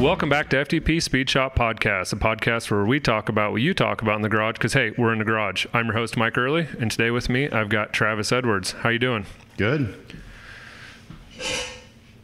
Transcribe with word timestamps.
Welcome 0.00 0.30
back 0.30 0.48
to 0.48 0.56
FTP 0.56 1.02
Speed 1.02 1.28
Shop 1.28 1.54
Podcast, 1.54 2.14
a 2.14 2.16
podcast 2.16 2.70
where 2.70 2.86
we 2.86 3.00
talk 3.00 3.28
about 3.28 3.52
what 3.52 3.60
you 3.60 3.74
talk 3.74 4.00
about 4.00 4.16
in 4.16 4.22
the 4.22 4.30
garage. 4.30 4.54
Because 4.54 4.72
hey, 4.72 4.92
we're 4.96 5.12
in 5.12 5.18
the 5.18 5.26
garage. 5.26 5.66
I'm 5.74 5.84
your 5.84 5.94
host 5.94 6.16
Mike 6.16 6.38
Early, 6.38 6.68
and 6.78 6.90
today 6.90 7.10
with 7.10 7.28
me 7.28 7.50
I've 7.50 7.68
got 7.68 7.92
Travis 7.92 8.32
Edwards. 8.32 8.72
How 8.72 8.88
you 8.88 8.98
doing? 8.98 9.26
Good. 9.58 9.94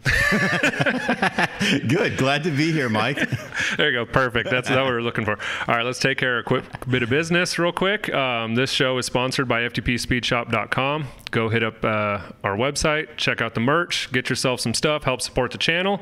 Good. 1.88 2.16
Glad 2.16 2.44
to 2.44 2.50
be 2.50 2.72
here, 2.72 2.88
Mike. 2.88 3.28
There 3.76 3.90
you 3.90 3.98
go. 3.98 4.06
Perfect. 4.06 4.48
That's 4.48 4.70
what 4.70 4.84
we 4.84 4.90
were 4.90 5.02
looking 5.02 5.24
for. 5.24 5.32
All 5.66 5.74
right, 5.74 5.84
let's 5.84 5.98
take 5.98 6.18
care 6.18 6.38
of 6.38 6.46
a 6.46 6.48
quick 6.48 6.64
bit 6.88 7.02
of 7.02 7.10
business 7.10 7.58
real 7.58 7.72
quick. 7.72 8.12
Um, 8.14 8.54
this 8.54 8.70
show 8.70 8.96
is 8.98 9.06
sponsored 9.06 9.48
by 9.48 9.62
FTPSpeedShop.com. 9.62 11.06
Go 11.32 11.48
hit 11.48 11.62
up 11.62 11.84
uh, 11.84 12.20
our 12.44 12.56
website, 12.56 13.16
check 13.16 13.40
out 13.40 13.54
the 13.54 13.60
merch, 13.60 14.10
get 14.12 14.30
yourself 14.30 14.60
some 14.60 14.72
stuff, 14.72 15.04
help 15.04 15.20
support 15.20 15.50
the 15.50 15.58
channel, 15.58 16.00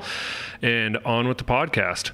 and 0.62 0.98
on 0.98 1.26
with 1.26 1.38
the 1.38 1.44
podcast. 1.44 2.10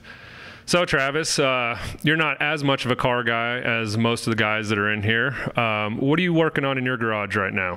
So, 0.66 0.84
Travis, 0.84 1.38
uh, 1.38 1.76
you're 2.02 2.16
not 2.16 2.40
as 2.40 2.62
much 2.62 2.84
of 2.84 2.92
a 2.92 2.96
car 2.96 3.24
guy 3.24 3.58
as 3.58 3.98
most 3.98 4.26
of 4.28 4.30
the 4.30 4.36
guys 4.36 4.68
that 4.68 4.78
are 4.78 4.90
in 4.92 5.02
here. 5.02 5.34
Um, 5.58 5.98
what 5.98 6.18
are 6.18 6.22
you 6.22 6.32
working 6.32 6.64
on 6.64 6.78
in 6.78 6.84
your 6.84 6.96
garage 6.96 7.34
right 7.34 7.52
now? 7.52 7.74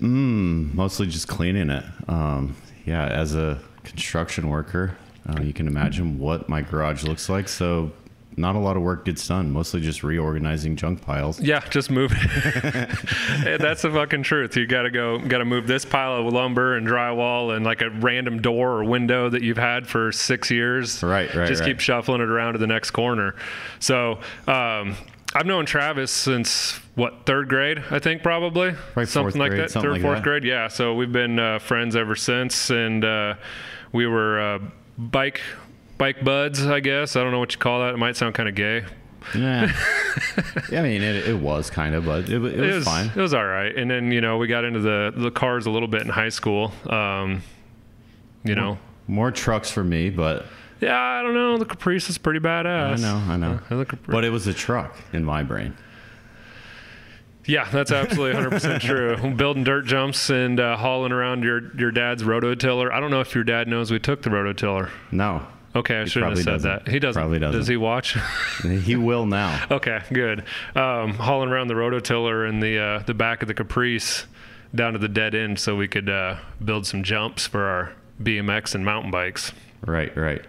Mm, 0.00 0.74
mostly 0.74 1.06
just 1.06 1.28
cleaning 1.28 1.70
it. 1.70 1.84
Um, 2.08 2.56
yeah, 2.84 3.06
as 3.06 3.34
a 3.34 3.60
construction 3.84 4.48
worker, 4.48 4.96
uh, 5.28 5.40
you 5.42 5.52
can 5.52 5.66
imagine 5.66 6.18
what 6.18 6.48
my 6.48 6.62
garage 6.62 7.04
looks 7.04 7.28
like. 7.28 7.48
So, 7.48 7.92
not 8.36 8.54
a 8.54 8.58
lot 8.58 8.76
of 8.76 8.82
work 8.82 9.04
gets 9.04 9.26
done. 9.26 9.50
Mostly 9.50 9.80
just 9.80 10.02
reorganizing 10.02 10.76
junk 10.76 11.02
piles. 11.02 11.40
Yeah, 11.40 11.60
just 11.68 11.90
move. 11.90 12.10
That's 13.42 13.82
the 13.82 13.90
fucking 13.92 14.22
truth. 14.22 14.56
You 14.56 14.66
got 14.66 14.82
to 14.82 14.90
go, 14.90 15.18
got 15.18 15.38
to 15.38 15.44
move 15.44 15.66
this 15.66 15.84
pile 15.84 16.14
of 16.14 16.32
lumber 16.32 16.76
and 16.76 16.86
drywall 16.86 17.54
and 17.54 17.64
like 17.64 17.82
a 17.82 17.90
random 17.90 18.40
door 18.40 18.70
or 18.78 18.84
window 18.84 19.28
that 19.28 19.42
you've 19.42 19.58
had 19.58 19.86
for 19.86 20.12
six 20.12 20.50
years. 20.50 21.02
Right, 21.02 21.32
right, 21.34 21.48
Just 21.48 21.60
right. 21.60 21.68
keep 21.70 21.80
shuffling 21.80 22.20
it 22.20 22.28
around 22.28 22.54
to 22.54 22.58
the 22.58 22.66
next 22.68 22.92
corner. 22.92 23.34
So, 23.78 24.20
um, 24.46 24.96
I've 25.34 25.46
known 25.46 25.64
Travis 25.64 26.10
since 26.10 26.80
what 26.96 27.24
third 27.24 27.48
grade, 27.48 27.78
I 27.90 28.00
think 28.00 28.22
probably 28.22 28.74
Right, 28.96 29.06
something 29.08 29.38
like 29.40 29.50
grade, 29.50 29.62
that, 29.62 29.70
something 29.70 29.88
third 29.88 29.92
like 29.92 30.02
fourth 30.02 30.16
that. 30.18 30.24
grade. 30.24 30.44
Yeah, 30.44 30.66
so 30.68 30.94
we've 30.94 31.12
been 31.12 31.38
uh, 31.38 31.60
friends 31.60 31.94
ever 31.94 32.16
since, 32.16 32.70
and 32.70 33.04
uh, 33.04 33.34
we 33.92 34.06
were 34.08 34.40
uh, 34.40 34.58
bike 34.98 35.40
bike 35.98 36.24
buds, 36.24 36.66
I 36.66 36.80
guess. 36.80 37.14
I 37.14 37.22
don't 37.22 37.30
know 37.30 37.38
what 37.38 37.52
you 37.52 37.58
call 37.58 37.80
that. 37.80 37.94
It 37.94 37.98
might 37.98 38.16
sound 38.16 38.34
kind 38.34 38.48
of 38.48 38.54
gay, 38.56 38.84
Yeah. 39.36 39.70
I 40.72 40.82
mean, 40.82 41.02
it, 41.02 41.28
it 41.28 41.38
was 41.38 41.70
kind 41.70 41.94
of, 41.94 42.06
but 42.06 42.28
it, 42.28 42.38
wa- 42.40 42.48
it 42.48 42.74
was 42.74 42.84
fine. 42.84 43.06
It 43.14 43.20
was 43.20 43.32
all 43.34 43.46
right. 43.46 43.74
And 43.76 43.88
then 43.88 44.10
you 44.10 44.20
know 44.20 44.36
we 44.38 44.48
got 44.48 44.64
into 44.64 44.80
the 44.80 45.12
the 45.16 45.30
cars 45.30 45.66
a 45.66 45.70
little 45.70 45.88
bit 45.88 46.02
in 46.02 46.08
high 46.08 46.28
school. 46.30 46.72
Um, 46.88 47.42
you 48.42 48.54
know, 48.56 48.78
More 49.06 49.30
trucks 49.30 49.70
for 49.70 49.84
me, 49.84 50.10
but 50.10 50.46
yeah, 50.80 50.98
I 51.00 51.22
don't 51.22 51.34
know. 51.34 51.58
The 51.58 51.64
Caprice 51.64 52.08
is 52.10 52.18
pretty 52.18 52.40
badass. 52.40 52.98
I 52.98 53.00
know, 53.00 53.32
I 53.32 53.36
know. 53.36 53.60
The 53.78 53.84
Capri- 53.84 54.12
But 54.12 54.24
it 54.24 54.30
was 54.30 54.46
a 54.46 54.54
truck 54.54 54.96
in 55.12 55.24
my 55.24 55.42
brain. 55.42 55.76
yeah, 57.46 57.68
that's 57.70 57.90
absolutely 57.90 58.34
100 58.34 58.50
percent 58.50 58.82
true. 59.16 59.34
Building 59.34 59.64
dirt 59.64 59.86
jumps 59.86 60.30
and 60.30 60.60
uh, 60.60 60.76
hauling 60.76 61.12
around 61.12 61.42
your 61.42 61.74
your 61.76 61.90
dad's 61.90 62.22
rototiller. 62.22 62.92
I 62.92 63.00
don't 63.00 63.10
know 63.10 63.20
if 63.20 63.34
your 63.34 63.44
dad 63.44 63.66
knows 63.68 63.90
we 63.90 63.98
took 63.98 64.22
the 64.22 64.30
rototiller. 64.30 64.90
No, 65.10 65.46
Okay, 65.74 66.00
I 66.00 66.04
shouldn't 66.04 66.30
have 66.36 66.38
said 66.44 66.52
doesn't. 66.52 66.84
that. 66.84 66.90
He 66.90 66.98
doesn't. 66.98 67.20
Probably 67.20 67.38
doesn't. 67.38 67.58
Does 67.58 67.68
he 67.68 67.76
watch? 67.76 68.16
he 68.62 68.96
will 68.96 69.24
now. 69.26 69.66
Okay, 69.70 70.00
good. 70.12 70.44
Um, 70.74 71.14
hauling 71.14 71.48
around 71.48 71.68
the 71.68 71.74
rototiller 71.74 72.48
and 72.48 72.60
the 72.62 72.78
uh, 72.78 72.98
the 73.00 73.14
back 73.14 73.42
of 73.42 73.48
the 73.48 73.54
Caprice 73.54 74.26
down 74.74 74.92
to 74.92 74.98
the 74.98 75.08
dead 75.08 75.34
end 75.34 75.58
so 75.58 75.74
we 75.76 75.88
could 75.88 76.08
uh, 76.08 76.36
build 76.64 76.86
some 76.86 77.02
jumps 77.02 77.46
for 77.46 77.64
our 77.66 77.92
BMX 78.22 78.74
and 78.74 78.84
mountain 78.84 79.10
bikes. 79.10 79.52
Right, 79.84 80.14
right. 80.16 80.44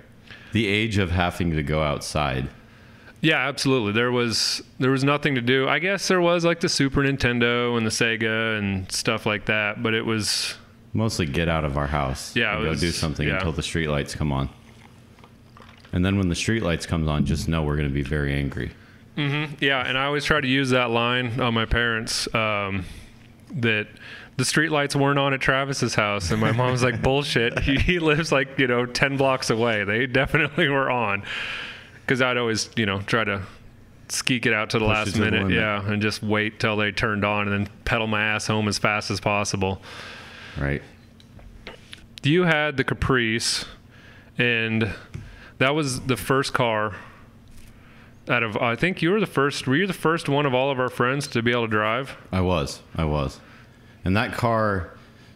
The 0.52 0.67
age 0.67 0.97
of 0.97 1.11
having 1.11 1.52
to 1.52 1.63
go 1.63 1.81
outside. 1.81 2.49
Yeah, 3.21 3.47
absolutely. 3.47 3.91
There 3.94 4.12
was 4.12 4.62
there 4.79 4.91
was 4.91 5.03
nothing 5.03 5.35
to 5.35 5.41
do. 5.41 5.67
I 5.67 5.79
guess 5.79 6.07
there 6.07 6.22
was 6.22 6.44
like 6.44 6.59
the 6.59 6.69
Super 6.69 7.01
Nintendo 7.01 7.78
and 7.78 7.85
the 7.85 7.91
Sega 7.91 8.57
and 8.57 8.91
stuff 8.91 9.25
like 9.25 9.45
that, 9.45 9.84
but 9.84 9.94
it 9.94 10.06
was 10.06 10.56
Mostly 10.94 11.25
get 11.25 11.47
out 11.47 11.63
of 11.63 11.78
our 11.78 11.88
house. 11.88 12.35
Yeah, 12.35 12.59
go 12.61 12.69
was- 12.69 12.81
do 12.81 12.91
something 12.91 13.28
yeah. 13.28 13.35
until 13.35 13.53
the 13.53 13.61
streetlights 13.61 14.16
come 14.17 14.31
on. 14.31 14.50
And 15.94 16.03
then 16.06 16.17
when 16.17 16.29
the 16.29 16.35
streetlights 16.35 16.88
comes 16.88 17.07
on, 17.07 17.25
just 17.25 17.47
know 17.47 17.63
we're 17.63 17.75
going 17.75 17.88
to 17.88 17.94
be 17.94 18.01
very 18.03 18.34
angry. 18.34 18.72
yeah. 19.17 19.85
And 19.85 19.97
I 19.97 20.06
always 20.06 20.25
try 20.25 20.40
to 20.41 20.47
use 20.47 20.69
that 20.72 20.90
line 20.90 21.40
on 21.40 21.53
my 21.53 21.66
parents 21.66 22.34
um, 22.34 22.85
that 23.56 23.88
the 24.38 24.44
streetlights 24.44 24.96
weren't 24.96 25.19
on 25.19 25.34
at 25.34 25.42
Travis's 25.42 25.96
house, 25.96 26.31
and 26.31 26.40
my 26.42 26.52
mom 26.52 26.72
was 26.72 26.84
like, 26.84 27.02
"Bullshit. 27.02 27.59
He, 27.59 27.78
he 27.78 28.00
lives 28.00 28.31
like 28.31 28.58
you 28.58 28.68
know 28.68 28.86
ten 28.86 29.18
blocks 29.18 29.50
away. 29.50 29.84
They 29.84 30.08
definitely 30.08 30.68
were 30.69 30.90
on." 30.90 31.24
Because 32.02 32.22
I'd 32.22 32.38
always 32.38 32.70
you 32.75 32.86
know 32.86 33.02
try 33.02 33.24
to 33.24 33.44
skeek 34.09 34.46
it 34.46 34.53
out 34.53 34.70
to 34.72 34.80
the 34.80 34.86
Push 34.86 34.94
last 34.94 35.14
to 35.14 35.20
the 35.20 35.31
minute, 35.31 35.52
yeah, 35.52 35.86
and 35.86 36.02
just 36.02 36.22
wait 36.24 36.59
till 36.59 36.75
they 36.75 36.91
turned 36.91 37.24
on, 37.24 37.47
and 37.47 37.66
then 37.68 37.74
pedal 37.86 38.08
my 38.08 38.24
ass 38.24 38.47
home 38.47 38.68
as 38.68 38.78
fast 38.78 39.12
as 39.12 39.20
possible. 39.20 39.81
Right. 40.59 40.81
you 42.24 42.44
had 42.44 42.78
the 42.78 42.84
Caprice, 42.84 43.66
and 44.38 44.94
that 45.59 45.75
was 45.75 46.02
the 46.02 46.18
first 46.18 46.53
car 46.53 46.96
out 48.28 48.44
of. 48.44 48.58
I 48.58 48.75
think 48.75 49.02
you 49.02 49.12
were 49.12 49.20
the 49.20 49.25
first. 49.28 49.68
Were 49.68 49.75
you 49.75 49.88
the 49.88 49.94
first 49.94 50.28
one 50.28 50.46
of 50.46 50.53
all 50.53 50.72
of 50.72 50.80
our 50.80 50.90
friends 50.90 51.28
to 51.28 51.41
be 51.41 51.52
able 51.52 51.64
to 51.64 51.72
drive? 51.72 52.18
I 52.31 52.41
was. 52.41 52.81
I 52.96 53.06
was. 53.06 53.40
And 54.03 54.16
that 54.17 54.34
car, 54.34 54.89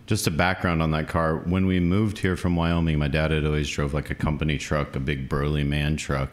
just 0.07 0.27
a 0.27 0.31
background 0.31 0.81
on 0.81 0.91
that 0.91 1.07
car, 1.07 1.37
when 1.37 1.65
we 1.65 1.79
moved 1.79 2.19
here 2.19 2.35
from 2.35 2.55
Wyoming, 2.55 2.99
my 2.99 3.07
dad 3.07 3.31
had 3.31 3.45
always 3.45 3.69
drove 3.69 3.93
like 3.93 4.09
a 4.09 4.15
company 4.15 4.57
truck, 4.57 4.95
a 4.95 4.99
big 4.99 5.29
burly 5.29 5.63
man 5.63 5.97
truck. 5.97 6.31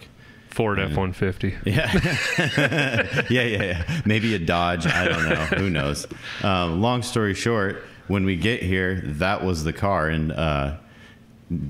Ford 0.48 0.78
F 0.78 0.96
one 0.96 1.14
fifty. 1.14 1.54
Yeah. 1.64 1.90
yeah, 2.38 3.22
yeah, 3.30 3.62
yeah. 3.62 4.00
Maybe 4.04 4.34
a 4.34 4.38
Dodge. 4.38 4.86
I 4.86 5.08
don't 5.08 5.24
know. 5.28 5.34
Who 5.56 5.70
knows? 5.70 6.06
Um, 6.42 6.82
long 6.82 7.00
story 7.02 7.32
short, 7.32 7.82
when 8.08 8.26
we 8.26 8.36
get 8.36 8.62
here, 8.62 9.00
that 9.02 9.42
was 9.42 9.64
the 9.64 9.72
car. 9.72 10.08
And 10.08 10.30
uh, 10.30 10.76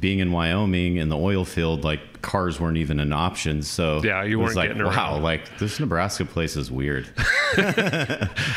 being 0.01 0.19
in 0.19 0.33
Wyoming 0.33 0.97
in 0.97 1.09
the 1.11 1.17
oil 1.17 1.45
field, 1.45 1.85
like 1.85 2.23
cars 2.23 2.59
weren't 2.59 2.77
even 2.77 2.99
an 2.99 3.13
option. 3.13 3.63
So 3.63 4.01
Yeah, 4.03 4.25
you 4.25 4.41
it 4.41 4.45
was 4.45 4.57
weren't 4.57 4.77
like, 4.79 4.97
wow, 4.97 5.17
like 5.19 5.59
this 5.59 5.79
Nebraska 5.79 6.25
place 6.25 6.57
is 6.57 6.69
weird. 6.71 7.09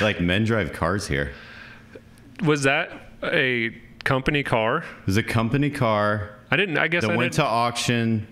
like 0.01 0.19
men 0.21 0.43
drive 0.43 0.73
cars 0.73 1.07
here. 1.07 1.33
Was 2.43 2.63
that 2.63 2.91
a 3.23 3.71
company 4.03 4.43
car? 4.43 4.79
It 4.79 5.05
was 5.05 5.17
a 5.17 5.23
company 5.23 5.69
car 5.69 6.35
I 6.51 6.57
didn't. 6.57 6.77
I 6.77 6.87
guess 6.87 7.01
that 7.01 7.11
I 7.11 7.15
went 7.15 7.33
didn't. 7.33 7.45
to 7.45 7.51
auction. 7.51 8.27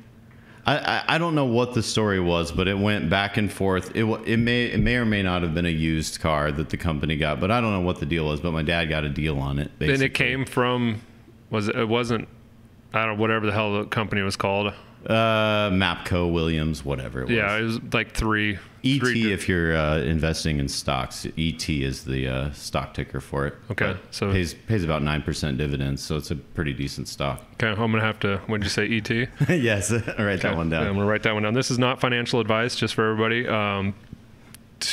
I, 0.65 0.77
I, 0.77 1.03
I 1.15 1.17
don't 1.17 1.35
know 1.35 1.45
what 1.45 1.73
the 1.73 1.83
story 1.83 2.19
was, 2.19 2.51
but 2.51 2.67
it 2.67 2.77
went 2.77 3.09
back 3.09 3.35
and 3.35 3.51
forth. 3.51 3.93
It, 3.95 4.05
it 4.25 4.37
may 4.37 4.67
it 4.67 4.79
may 4.79 4.95
or 4.95 5.05
may 5.05 5.21
not 5.21 5.41
have 5.41 5.53
been 5.53 5.65
a 5.65 5.69
used 5.69 6.21
car 6.21 6.51
that 6.51 6.69
the 6.69 6.77
company 6.77 7.17
got, 7.17 7.39
but 7.39 7.51
I 7.51 7.59
don't 7.59 7.71
know 7.71 7.81
what 7.81 7.99
the 7.99 8.05
deal 8.05 8.25
was. 8.25 8.39
But 8.39 8.51
my 8.51 8.63
dad 8.63 8.85
got 8.85 9.03
a 9.03 9.09
deal 9.09 9.39
on 9.39 9.59
it. 9.59 9.71
and 9.79 10.01
it 10.01 10.13
came 10.13 10.45
from. 10.45 11.01
Was 11.49 11.67
it? 11.67 11.75
It 11.75 11.89
wasn't. 11.89 12.27
I 12.93 13.05
don't. 13.05 13.17
Whatever 13.17 13.45
the 13.45 13.51
hell 13.51 13.79
the 13.79 13.85
company 13.85 14.21
was 14.21 14.35
called. 14.35 14.73
Uh, 15.07 15.69
Mapco 15.69 16.31
Williams, 16.31 16.85
whatever 16.85 17.21
it 17.21 17.27
was. 17.27 17.35
Yeah, 17.35 17.57
it 17.57 17.63
was 17.63 17.79
like 17.93 18.13
three. 18.13 18.57
ET 18.85 18.99
three- 18.99 19.31
if 19.31 19.47
you're 19.47 19.75
uh, 19.75 19.99
investing 19.99 20.59
in 20.59 20.67
stocks. 20.67 21.25
ET 21.37 21.69
is 21.69 22.03
the 22.03 22.27
uh, 22.27 22.51
stock 22.51 22.93
ticker 22.93 23.21
for 23.21 23.47
it. 23.47 23.55
Okay, 23.71 23.93
But 23.93 24.13
so- 24.13 24.31
pays 24.31 24.53
pays 24.53 24.83
about 24.83 25.01
nine 25.01 25.21
percent 25.21 25.57
dividends, 25.57 26.01
so 26.03 26.17
it's 26.17 26.31
a 26.31 26.35
pretty 26.35 26.73
decent 26.73 27.07
stock. 27.07 27.43
Okay, 27.53 27.69
I'm 27.69 27.75
gonna 27.91 28.01
have 28.01 28.19
to. 28.21 28.37
What 28.47 28.59
did 28.61 28.65
you 28.65 28.69
say? 28.69 28.97
ET. 28.97 29.09
yes, 29.49 29.91
write 30.19 30.41
that 30.41 30.57
one 30.57 30.69
Yeah, 30.69 30.81
I'm 30.81 30.93
gonna 30.95 31.05
write 31.05 31.23
that 31.23 31.33
one 31.33 31.43
down. 31.43 31.53
This 31.53 31.71
is 31.71 31.79
not 31.79 31.99
financial 32.01 32.39
advice, 32.39 32.75
just 32.75 32.93
for 32.93 33.09
everybody. 33.09 33.47
Um, 33.47 33.93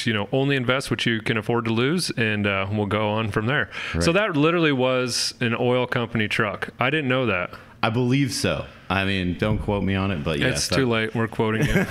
you 0.04 0.12
know, 0.12 0.28
only 0.30 0.54
invest 0.54 0.88
what 0.90 1.04
you 1.04 1.20
can 1.20 1.36
afford 1.36 1.64
to 1.64 1.72
lose, 1.72 2.10
and 2.10 2.46
uh, 2.46 2.64
we'll 2.70 2.86
go 2.86 3.10
on 3.10 3.32
from 3.32 3.46
there. 3.46 3.70
So 4.00 4.12
that 4.12 4.36
literally 4.36 4.70
was 4.70 5.34
an 5.40 5.56
oil 5.58 5.86
company 5.88 6.28
truck. 6.28 6.68
I 6.78 6.90
didn't 6.90 7.08
know 7.08 7.26
that. 7.26 7.50
I 7.82 7.90
believe 7.90 8.32
so. 8.32 8.66
I 8.90 9.04
mean, 9.04 9.38
don't 9.38 9.58
quote 9.58 9.82
me 9.84 9.94
on 9.94 10.10
it, 10.10 10.22
but 10.24 10.38
yeah, 10.38 10.48
it's 10.48 10.68
that- 10.68 10.74
too 10.76 10.88
late. 10.88 11.14
We're 11.14 11.28
quoting 11.28 11.66
you. 11.66 11.72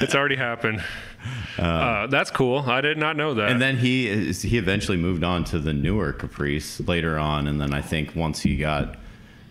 it's 0.00 0.14
already 0.14 0.36
happened. 0.36 0.82
Uh, 1.58 2.06
that's 2.08 2.30
cool. 2.30 2.58
I 2.60 2.80
did 2.80 2.98
not 2.98 3.16
know 3.16 3.34
that. 3.34 3.50
And 3.50 3.60
then 3.60 3.76
he 3.76 4.08
is, 4.08 4.42
he 4.42 4.58
eventually 4.58 4.96
moved 4.96 5.22
on 5.24 5.44
to 5.44 5.58
the 5.58 5.72
newer 5.72 6.12
Caprice 6.12 6.80
later 6.80 7.18
on, 7.18 7.46
and 7.46 7.60
then 7.60 7.72
I 7.74 7.80
think 7.82 8.14
once 8.16 8.40
he 8.40 8.56
got 8.56 8.96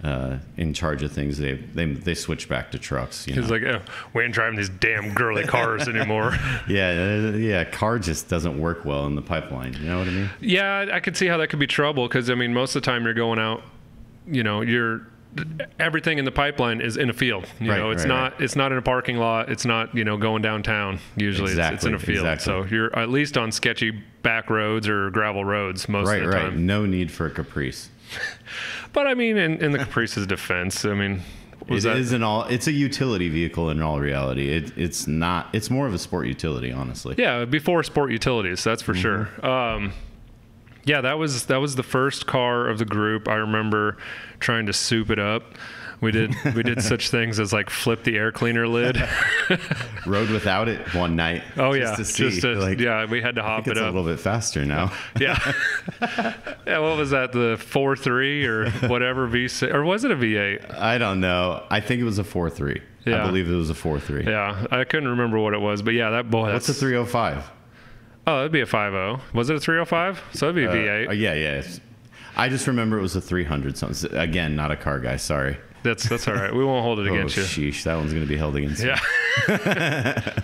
uh, 0.03 0.37
in 0.57 0.73
charge 0.73 1.03
of 1.03 1.11
things, 1.11 1.37
they 1.37 1.53
they 1.53 1.85
they 1.85 2.15
switched 2.15 2.49
back 2.49 2.71
to 2.71 2.79
trucks. 2.79 3.27
You 3.27 3.35
know? 3.35 3.41
He's 3.41 3.51
like, 3.51 3.63
oh, 3.63 3.81
we 4.13 4.23
ain't 4.23 4.33
driving 4.33 4.57
these 4.57 4.69
damn 4.69 5.13
girly 5.13 5.43
cars 5.43 5.87
anymore. 5.87 6.33
yeah, 6.67 7.29
uh, 7.33 7.37
yeah, 7.37 7.63
car 7.65 7.99
just 7.99 8.29
doesn't 8.29 8.59
work 8.59 8.85
well 8.85 9.05
in 9.05 9.15
the 9.15 9.21
pipeline. 9.21 9.73
You 9.73 9.87
know 9.89 9.99
what 9.99 10.07
I 10.07 10.11
mean? 10.11 10.29
Yeah, 10.41 10.85
I- 10.89 10.95
I 10.95 10.99
could 10.99 11.15
see 11.17 11.27
how 11.27 11.37
that 11.37 11.49
could 11.49 11.59
be 11.59 11.67
trouble 11.67 12.07
because 12.07 12.29
I 12.29 12.35
mean, 12.35 12.53
most 12.53 12.75
of 12.75 12.81
the 12.81 12.85
time 12.85 13.03
you're 13.05 13.13
going 13.13 13.39
out, 13.39 13.61
you 14.29 14.43
know, 14.43 14.61
you're 14.61 15.07
everything 15.79 16.17
in 16.17 16.25
the 16.25 16.31
pipeline 16.31 16.81
is 16.81 16.97
in 16.97 17.09
a 17.09 17.13
field. 17.13 17.45
You 17.59 17.69
Right, 17.71 17.77
know, 17.79 17.91
it's 17.91 18.01
right, 18.01 18.07
not 18.09 18.41
it's 18.41 18.55
not 18.55 18.71
in 18.71 18.77
a 18.77 18.81
parking 18.81 19.17
lot. 19.17 19.49
It's 19.49 19.65
not 19.65 19.93
you 19.95 20.03
know 20.03 20.17
going 20.17 20.41
downtown. 20.41 20.99
Usually, 21.15 21.51
it's, 21.51 21.59
it's 21.59 21.85
in 21.85 21.93
a 21.93 21.99
field. 21.99 22.25
exactly. 22.25 22.45
So 22.45 22.63
you're 22.75 22.95
at 22.97 23.09
least 23.09 23.37
on 23.37 23.51
sketchy 23.51 23.91
back 24.23 24.49
roads 24.49 24.87
or 24.89 25.09
gravel 25.11 25.45
roads 25.45 25.87
most 25.87 26.07
Right, 26.07 26.23
of 26.23 26.29
the 26.29 26.35
right. 26.35 26.41
time. 26.49 26.65
No 26.65 26.85
need 26.85 27.11
for 27.11 27.25
a 27.27 27.29
Caprice. 27.31 27.89
But 28.91 29.05
I 29.05 29.13
mean, 29.13 29.37
in, 29.37 29.57
in 29.63 29.71
the 29.71 29.77
Caprice's 29.77 30.25
defense, 30.25 30.83
I 30.83 30.95
mean, 30.95 31.21
Was 31.67 31.85
It 31.85 31.89
that 31.89 31.97
is 31.97 32.11
in 32.11 32.23
all. 32.23 32.45
It's 32.45 32.65
a 32.65 32.71
utility 32.71 33.29
vehicle 33.29 33.69
in 33.69 33.83
all 33.83 33.99
reality. 33.99 34.49
It, 34.49 34.75
it's 34.75 35.05
not. 35.05 35.47
It's 35.53 35.69
more 35.69 35.85
of 35.85 35.93
a 35.93 35.99
sport 35.99 36.25
utility, 36.25 36.71
honestly. 36.71 37.13
Yeah, 37.19 37.45
before 37.45 37.83
sport 37.83 38.11
utilities, 38.11 38.63
that's 38.63 38.81
for 38.81 38.93
Mm-hmm. 38.93 39.01
sure. 39.41 39.45
Um, 39.47 39.93
yeah, 40.89 41.01
that 41.01 41.19
was 41.19 41.45
that 41.45 41.57
was 41.57 41.75
the 41.75 41.83
first 41.83 42.25
car 42.25 42.67
of 42.67 42.79
the 42.79 42.85
group. 42.85 43.27
I 43.27 43.35
remember 43.35 43.97
trying 44.39 44.65
to 44.65 44.73
soup 44.73 45.11
it 45.11 45.19
up. 45.19 45.43
We 46.01 46.11
did 46.11 46.33
we 46.55 46.63
did 46.63 46.81
such 46.81 47.09
things 47.11 47.39
as 47.39 47.53
like 47.53 47.69
flip 47.69 48.03
the 48.03 48.17
air 48.17 48.31
cleaner 48.31 48.67
lid. 48.67 48.97
Rode 50.07 50.31
without 50.31 50.67
it 50.67 50.95
one 50.95 51.15
night. 51.15 51.43
Oh 51.57 51.77
just 51.77 51.91
yeah, 51.91 51.95
to 51.95 52.05
see. 52.05 52.29
just 52.29 52.41
to, 52.41 52.55
like, 52.55 52.79
yeah, 52.79 53.05
we 53.05 53.21
had 53.21 53.35
to 53.35 53.43
hop 53.43 53.67
It's 53.67 53.77
it 53.77 53.77
a 53.77 53.85
little 53.85 54.03
bit 54.03 54.19
faster 54.19 54.65
now. 54.65 54.91
Yeah, 55.19 55.37
yeah. 56.65 56.79
What 56.79 56.97
was 56.97 57.11
that? 57.11 57.33
The 57.33 57.57
four 57.59 57.95
three 57.95 58.45
or 58.45 58.71
whatever 58.87 59.27
V 59.27 59.47
six 59.47 59.71
or 59.71 59.83
was 59.83 60.05
it 60.05 60.11
a 60.11 60.15
V 60.15 60.37
eight? 60.37 60.71
I 60.71 60.97
don't 60.97 61.19
know. 61.19 61.65
I 61.69 61.81
think 61.81 62.01
it 62.01 62.05
was 62.05 62.17
a 62.17 62.23
four 62.23 62.49
three. 62.49 62.81
Yeah. 63.05 63.21
I 63.21 63.27
believe 63.27 63.47
it 63.47 63.55
was 63.55 63.69
a 63.69 63.75
four 63.75 63.99
three. 63.99 64.25
Yeah, 64.25 64.65
I 64.71 64.85
couldn't 64.85 65.09
remember 65.09 65.37
what 65.37 65.53
it 65.53 65.61
was, 65.61 65.83
but 65.83 65.93
yeah, 65.93 66.09
that 66.11 66.31
boy. 66.31 66.51
What's 66.51 66.65
That's 66.65 66.77
a 66.77 66.81
three 66.81 66.95
hundred 66.95 67.09
five? 67.09 67.51
Oh, 68.29 68.37
that'd 68.37 68.51
be 68.51 68.61
a 68.61 68.65
five 68.65 68.91
zero. 68.93 69.21
Was 69.33 69.49
it 69.49 69.55
a 69.55 69.59
three 69.59 69.75
hundred 69.77 69.85
five? 69.85 70.21
So 70.33 70.47
it'd 70.49 70.55
be 70.55 70.65
a 70.65 70.71
V 70.71 70.77
eight. 70.77 71.07
Uh, 71.07 71.11
yeah, 71.13 71.33
yeah. 71.33 71.63
I 72.35 72.47
just 72.49 72.67
remember 72.67 72.97
it 72.97 73.01
was 73.01 73.15
a 73.15 73.21
three 73.21 73.43
hundred 73.43 73.77
something. 73.77 74.13
Again, 74.15 74.55
not 74.55 74.71
a 74.71 74.75
car 74.75 74.99
guy. 74.99 75.15
Sorry. 75.17 75.57
That's 75.83 76.07
that's 76.07 76.27
all 76.27 76.33
right. 76.35 76.53
We 76.53 76.63
won't 76.63 76.83
hold 76.83 76.99
it 76.99 77.07
Oh, 77.09 77.13
against 77.13 77.37
you. 77.37 77.43
sheesh, 77.71 77.83
that 77.83 77.95
one's 77.95 78.13
gonna 78.13 78.25
be 78.25 78.37
held 78.37 78.55
against 78.55 78.83
me. 78.83 78.89
Yeah. 78.89 80.31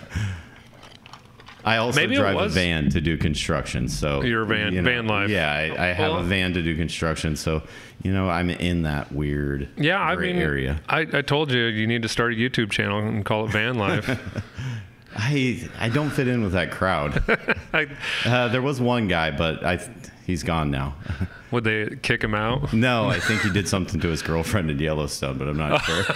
I 1.64 1.78
also 1.78 2.00
Maybe 2.00 2.14
drive 2.14 2.36
a 2.36 2.48
van 2.48 2.90
to 2.90 3.00
do 3.00 3.16
construction, 3.18 3.88
so 3.88 4.22
You're 4.22 4.42
a 4.42 4.46
van- 4.46 4.84
van 4.84 5.08
life. 5.08 5.28
Yeah, 5.30 5.50
I, 5.52 5.88
I 5.88 5.92
have 5.92 6.12
Well- 6.12 6.20
a 6.20 6.22
van 6.24 6.52
to 6.52 6.62
do 6.62 6.76
construction, 6.76 7.34
so 7.34 7.62
you 8.04 8.12
know 8.12 8.28
I'm 8.30 8.50
in 8.50 8.82
that 8.82 9.10
weird 9.10 9.68
Yeah, 9.76 10.00
I 10.00 10.14
mean, 10.14 10.36
area. 10.36 10.80
I, 10.88 11.00
I 11.12 11.22
told 11.22 11.50
you 11.50 11.64
you 11.64 11.88
need 11.88 12.02
to 12.02 12.08
start 12.08 12.32
a 12.32 12.36
YouTube 12.36 12.70
channel 12.70 13.00
and 13.00 13.24
call 13.24 13.46
it 13.46 13.50
Van 13.52 13.74
Life. 13.76 14.08
I 15.16 15.68
I 15.78 15.88
don't 15.88 16.10
fit 16.10 16.28
in 16.28 16.42
with 16.42 16.52
that 16.52 16.70
crowd. 16.70 17.22
I, 17.72 17.88
uh, 18.24 18.48
there 18.48 18.62
was 18.62 18.80
one 18.80 19.08
guy, 19.08 19.30
but 19.30 19.64
I 19.64 19.78
he's 20.26 20.42
gone 20.42 20.70
now. 20.70 20.94
would 21.50 21.64
they 21.64 21.96
kick 22.02 22.22
him 22.22 22.34
out? 22.34 22.72
no, 22.72 23.08
I 23.08 23.20
think 23.20 23.42
he 23.42 23.50
did 23.50 23.68
something 23.68 24.00
to 24.00 24.08
his 24.08 24.22
girlfriend 24.22 24.70
in 24.70 24.78
Yellowstone, 24.78 25.38
but 25.38 25.48
I'm 25.48 25.56
not 25.56 25.82
sure. 25.84 26.04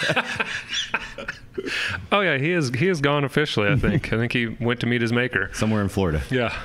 Oh 2.10 2.20
yeah, 2.20 2.38
he 2.38 2.52
is 2.52 2.70
he 2.70 2.88
is 2.88 3.00
gone 3.00 3.24
officially. 3.24 3.68
I 3.68 3.76
think. 3.76 4.12
I 4.12 4.16
think 4.16 4.32
he 4.32 4.46
went 4.46 4.80
to 4.80 4.86
meet 4.86 5.02
his 5.02 5.12
maker. 5.12 5.50
Somewhere 5.52 5.82
in 5.82 5.88
Florida. 5.88 6.22
Yeah. 6.30 6.56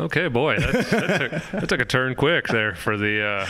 Okay, 0.00 0.28
boy, 0.28 0.58
that, 0.58 0.72
that, 0.90 1.18
took, 1.18 1.30
that 1.52 1.68
took 1.68 1.80
a 1.80 1.84
turn 1.84 2.14
quick 2.14 2.48
there 2.48 2.74
for 2.74 2.98
the. 2.98 3.24
Uh, 3.24 3.46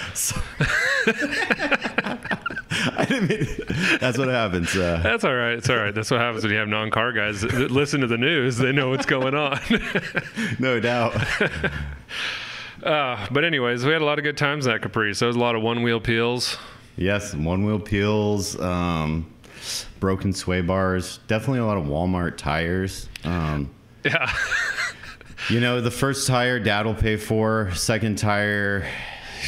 I 2.96 3.04
didn't 3.04 3.28
mean, 3.28 3.98
that's 4.00 4.18
what 4.18 4.28
happens. 4.28 4.74
Uh, 4.76 5.00
that's 5.02 5.24
all 5.24 5.34
right. 5.34 5.54
It's 5.54 5.68
all 5.70 5.76
right. 5.76 5.94
That's 5.94 6.10
what 6.10 6.20
happens 6.20 6.42
when 6.44 6.52
you 6.52 6.58
have 6.58 6.68
non-car 6.68 7.12
guys 7.12 7.40
that 7.42 7.70
listen 7.70 8.00
to 8.00 8.06
the 8.06 8.18
news. 8.18 8.56
They 8.58 8.72
know 8.72 8.90
what's 8.90 9.06
going 9.06 9.34
on. 9.34 9.58
no 10.58 10.80
doubt. 10.80 11.14
uh, 12.82 13.26
but 13.30 13.44
anyways, 13.44 13.84
we 13.84 13.92
had 13.92 14.02
a 14.02 14.04
lot 14.04 14.18
of 14.18 14.24
good 14.24 14.36
times 14.36 14.66
at 14.66 14.82
Caprice. 14.82 15.18
There 15.20 15.26
was 15.26 15.36
a 15.36 15.40
lot 15.40 15.54
of 15.56 15.62
one-wheel 15.62 16.00
peels. 16.00 16.56
Yes, 16.96 17.34
one 17.34 17.64
wheel 17.64 17.78
peels, 17.80 18.58
um, 18.60 19.30
broken 20.00 20.32
sway 20.32 20.60
bars, 20.62 21.18
definitely 21.26 21.58
a 21.60 21.66
lot 21.66 21.76
of 21.76 21.84
Walmart 21.84 22.36
tires. 22.36 23.08
Um, 23.24 23.70
Yeah. 24.04 24.32
you 25.50 25.60
know, 25.60 25.80
the 25.80 25.90
first 25.90 26.26
tire 26.26 26.58
dad 26.58 26.86
will 26.86 26.94
pay 26.94 27.16
for, 27.16 27.70
second 27.74 28.16
tire 28.18 28.86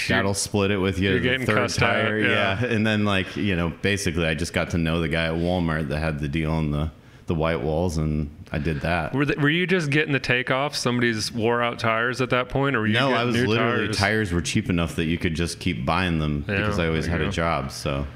dad'll 0.07 0.35
split 0.35 0.71
it 0.71 0.79
with 0.79 0.99
you. 0.99 1.11
You're 1.11 1.21
getting 1.21 1.47
third 1.47 1.57
cussed 1.57 1.83
out, 1.83 1.93
tire, 1.95 2.19
yeah. 2.19 2.65
And 2.65 2.87
then 2.87 3.05
like, 3.05 3.37
you 3.37 3.57
know, 3.57 3.71
basically 3.83 4.27
I 4.27 4.35
just 4.35 4.53
got 4.53 4.71
to 4.71 4.79
know 4.79 5.01
the 5.01 5.09
guy 5.09 5.27
at 5.27 5.35
Walmart 5.35 5.89
that 5.89 5.99
had 5.99 6.21
the 6.21 6.29
deal 6.29 6.53
on 6.53 6.71
the, 6.71 6.91
the 7.27 7.35
white 7.35 7.61
walls 7.61 7.99
and 7.99 8.31
I 8.51 8.59
did 8.59 8.81
that. 8.81 9.13
Were, 9.15 9.27
were 9.39 9.51
you 9.51 9.67
just 9.67 9.91
getting 9.91 10.13
the 10.13 10.19
takeoff? 10.21 10.75
Somebody's 10.75 11.31
wore 11.31 11.63
out 11.63 11.79
tires 11.79 12.21
at 12.23 12.31
that 12.31 12.49
point, 12.49 12.75
or 12.75 12.81
were 12.81 12.87
you 12.87 12.95
No, 12.95 13.13
I 13.13 13.25
was 13.25 13.37
literally 13.37 13.87
tires? 13.87 13.97
tires 13.99 14.33
were 14.33 14.41
cheap 14.41 14.71
enough 14.71 14.97
that 14.97 15.05
you 15.05 15.19
could 15.19 15.35
just 15.35 15.61
keep 15.61 15.85
buying 15.85 16.19
them 16.19 16.45
Yeah, 16.49 16.57
because 16.57 16.79
I 16.79 16.87
always 16.87 17.05
had 17.07 17.21
you 17.21 17.29
a 17.29 17.31
job. 17.31 17.71
So 17.71 18.07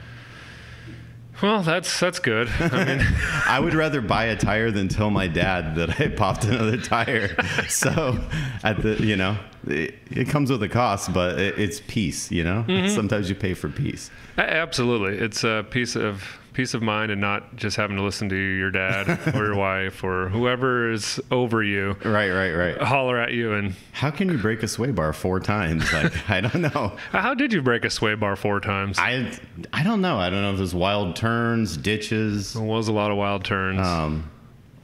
Well, 1.43 1.62
that's 1.62 1.99
that's 1.99 2.19
good. 2.21 2.49
I 2.61 2.85
mean, 2.97 3.06
I 3.47 3.59
would 3.59 3.75
rather 3.75 4.00
buy 4.00 4.27
a 4.27 4.37
tire 4.37 4.71
than 4.71 4.89
tell 4.89 5.11
my 5.11 5.27
dad 5.27 5.75
that 5.77 6.00
I 6.00 6.09
popped 6.09 6.44
another 6.44 6.77
tire. 6.77 7.35
so 7.69 8.19
at 8.62 8.81
the 8.83 8.94
you 9.05 9.17
know 9.17 9.37
it, 9.67 9.97
it 10.11 10.29
comes 10.29 10.50
with 10.50 10.62
a 10.62 10.69
cost, 10.69 11.12
but 11.12 11.39
it, 11.41 11.59
it's 11.59 11.81
peace. 11.89 12.31
You 12.31 12.44
know, 12.44 12.65
Mm-hmm. 12.69 12.94
sometimes 12.94 13.29
you 13.29 13.35
pay 13.35 13.55
for 13.55 13.69
peace. 13.69 14.11
absolutely, 14.39 15.19
it's 15.19 15.43
a 15.44 15.67
piece 15.69 15.97
of 15.97 16.23
peace 16.53 16.75
of 16.75 16.83
mind, 16.83 17.11
and 17.11 17.21
not 17.21 17.57
just 17.57 17.77
having 17.77 17.97
to 17.97 18.03
listen 18.03 18.29
to 18.29 18.37
your 18.37 18.71
dad 18.71 19.09
or 19.35 19.47
your 19.47 19.55
wife 19.57 20.05
or 20.05 20.29
whoever 20.29 20.93
is 20.93 21.19
over 21.31 21.63
you 21.63 21.97
Right, 22.05 22.31
right, 22.31 22.53
right. 22.53 22.79
holler 22.83 23.19
at 23.19 23.33
you. 23.33 23.53
And 23.55 23.75
How 23.93 24.11
can 24.11 24.29
you 24.29 24.37
break 24.39 24.63
a 24.63 24.69
sway 24.69 24.91
bar 24.91 25.13
four 25.13 25.41
times? 25.41 25.91
Like 25.93 26.13
I 26.31 26.41
don't 26.43 26.61
know. 26.75 26.97
how 27.11 27.35
did 27.35 27.53
you 27.53 27.63
break 27.63 27.85
a 27.85 27.91
sway 27.91 28.15
bar 28.15 28.37
four 28.37 28.61
times? 28.61 28.99
I 28.99 29.33
I 29.73 29.83
don't 29.83 30.01
know. 30.01 30.19
I 30.19 30.29
don't 30.31 30.43
know 30.43 30.51
if 30.53 30.59
there's 30.59 30.75
wild 30.75 31.17
turns, 31.17 31.77
ditches, 31.77 32.55
It 32.55 32.61
was 32.61 32.89
a 32.89 32.93
lot 32.93 33.11
of 33.11 33.17
wild 33.17 33.45
turns. 33.45 33.81
um, 33.81 34.31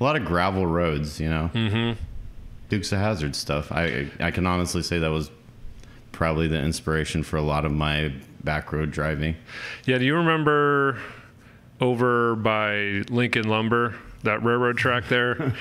a 0.01 0.05
lot 0.05 0.17
of 0.17 0.25
gravel 0.25 0.67
roads. 0.67 1.21
You 1.21 1.29
know, 1.29 1.51
mm-hmm. 1.53 2.01
Dukes 2.71 2.93
of 2.93 2.99
Hazzard 3.01 3.35
stuff. 3.37 3.71
I 3.73 4.09
I 4.21 4.31
can 4.31 4.47
honestly 4.47 4.83
say 4.83 4.99
that 5.01 5.11
was 5.11 5.31
probably 6.13 6.49
the 6.49 6.59
inspiration 6.61 7.23
for 7.23 7.37
a 7.37 7.43
lot 7.43 7.65
of 7.65 7.73
my 7.73 8.13
back 8.43 8.73
road 8.73 8.91
driving. 8.91 9.37
yeah, 9.85 9.99
do 9.99 10.05
you 10.05 10.15
remember 10.17 10.99
over 11.81 12.35
by 12.37 13.03
Lincoln 13.11 13.49
Lumber? 13.49 13.95
That 14.25 14.43
railroad 14.43 14.77
track 14.77 15.07
there, 15.09 15.55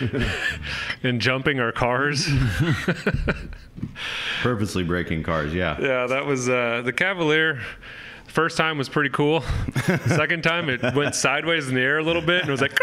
and 1.03 1.21
jumping 1.21 1.59
our 1.59 1.71
cars. 1.71 2.27
Purposely 4.41 4.83
breaking 4.83 5.21
cars, 5.21 5.53
yeah. 5.53 5.79
Yeah, 5.79 6.07
that 6.07 6.25
was 6.25 6.49
uh, 6.49 6.81
the 6.83 6.91
Cavalier. 6.91 7.61
First 8.25 8.57
time 8.57 8.79
was 8.79 8.89
pretty 8.89 9.11
cool. 9.11 9.41
Second 10.07 10.43
time 10.43 10.69
it 10.69 10.81
went 10.95 11.13
sideways 11.13 11.69
in 11.69 11.75
the 11.75 11.81
air 11.81 11.99
a 11.99 12.03
little 12.03 12.21
bit 12.21 12.41
and 12.41 12.49
it 12.49 12.51
was 12.51 12.61
like. 12.61 12.73
"Grr, 12.73 12.77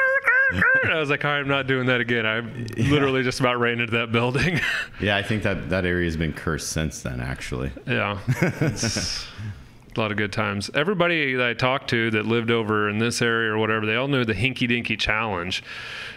grr, 0.52 0.60
grr." 0.84 0.90
I 0.92 1.00
was 1.00 1.10
like, 1.10 1.25
I'm 1.25 1.48
not 1.48 1.66
doing 1.66 1.87
that 1.87 2.00
again. 2.00 2.25
I 2.26 2.40
literally 2.80 3.22
just 3.22 3.40
about 3.40 3.58
ran 3.58 3.80
into 3.80 3.92
that 3.92 4.12
building. 4.12 4.60
Yeah, 5.00 5.16
I 5.16 5.22
think 5.22 5.42
that 5.42 5.70
that 5.70 5.84
area 5.84 6.04
has 6.06 6.16
been 6.16 6.32
cursed 6.32 6.69
since 6.69 7.02
then. 7.02 7.20
Actually, 7.20 7.72
yeah, 7.87 8.19
a 9.96 10.00
lot 10.00 10.11
of 10.11 10.17
good 10.17 10.32
times. 10.32 10.70
Everybody 10.75 11.35
that 11.35 11.46
I 11.46 11.55
talked 11.55 11.88
to 11.90 12.11
that 12.12 12.26
lived 12.26 12.50
over 12.50 12.88
in 12.88 12.99
this 12.99 13.21
area 13.23 13.52
or 13.52 13.59
whatever, 13.59 13.87
they 13.87 13.97
all 13.97 14.09
knew 14.09 14.25
the 14.25 14.35
Hinky 14.35 14.68
Dinky 14.68 14.97
Challenge, 14.97 15.62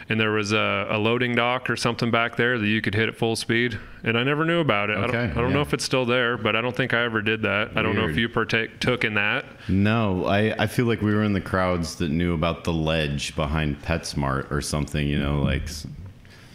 and 0.10 0.20
there 0.20 0.32
was 0.32 0.52
a, 0.52 0.88
a 0.90 0.98
loading 0.98 1.36
dock 1.36 1.70
or 1.70 1.76
something 1.76 2.12
back 2.12 2.36
there 2.38 2.58
that 2.58 2.68
you 2.68 2.82
could 2.82 2.96
hit 2.96 3.10
at 3.10 3.16
full 3.16 3.36
speed. 3.36 3.78
And 4.04 4.18
I 4.18 4.24
never 4.24 4.46
knew 4.46 4.60
about 4.60 4.90
it. 4.90 4.98
I 4.98 5.08
don't, 5.08 5.16
I 5.16 5.42
don't 5.42 5.54
know 5.54 5.62
if 5.62 5.74
it's 5.74 5.84
still 5.84 6.06
there, 6.06 6.38
but 6.38 6.56
I 6.56 6.62
don't 6.62 6.76
think 6.76 6.94
I 6.94 7.04
ever 7.04 7.22
did 7.22 7.42
that. 7.42 7.72
I 7.76 7.82
don't 7.82 7.96
know 7.96 8.08
if 8.08 8.16
you 8.16 8.30
partake 8.30 8.80
took 8.80 9.04
in 9.04 9.16
that. 9.16 9.46
no, 9.68 10.26
I 10.26 10.56
I 10.58 10.68
feel 10.68 10.86
like 10.86 11.02
we 11.02 11.14
were 11.14 11.24
in 11.24 11.34
the 11.34 11.42
crowds 11.42 11.96
that 11.96 12.10
knew 12.10 12.34
about 12.34 12.64
the 12.64 12.74
ledge 12.74 13.36
behind 13.36 13.82
PetSmart 13.82 14.50
or 14.52 14.62
something. 14.62 15.06
You 15.08 15.20
know, 15.20 15.42
like 15.42 15.68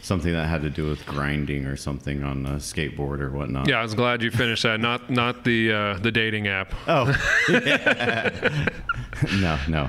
something 0.03 0.33
that 0.33 0.47
had 0.49 0.63
to 0.63 0.71
do 0.71 0.89
with 0.89 1.07
grinding 1.07 1.65
or 1.65 1.77
something 1.77 2.23
on 2.23 2.45
a 2.45 2.57
skateboard 2.57 3.21
or 3.21 3.31
whatnot. 3.31 3.69
Yeah, 3.69 3.79
I 3.79 3.83
was 3.83 3.95
glad 3.95 4.23
you 4.23 4.31
finished 4.31 4.65
that. 4.65 4.81
Not 4.81 5.09
not 5.11 5.45
the 5.45 5.73
uh, 5.73 5.99
the 5.99 6.11
dating 6.13 6.49
app. 6.49 6.75
Oh. 6.87 7.07
no, 9.41 9.59
no. 9.69 9.89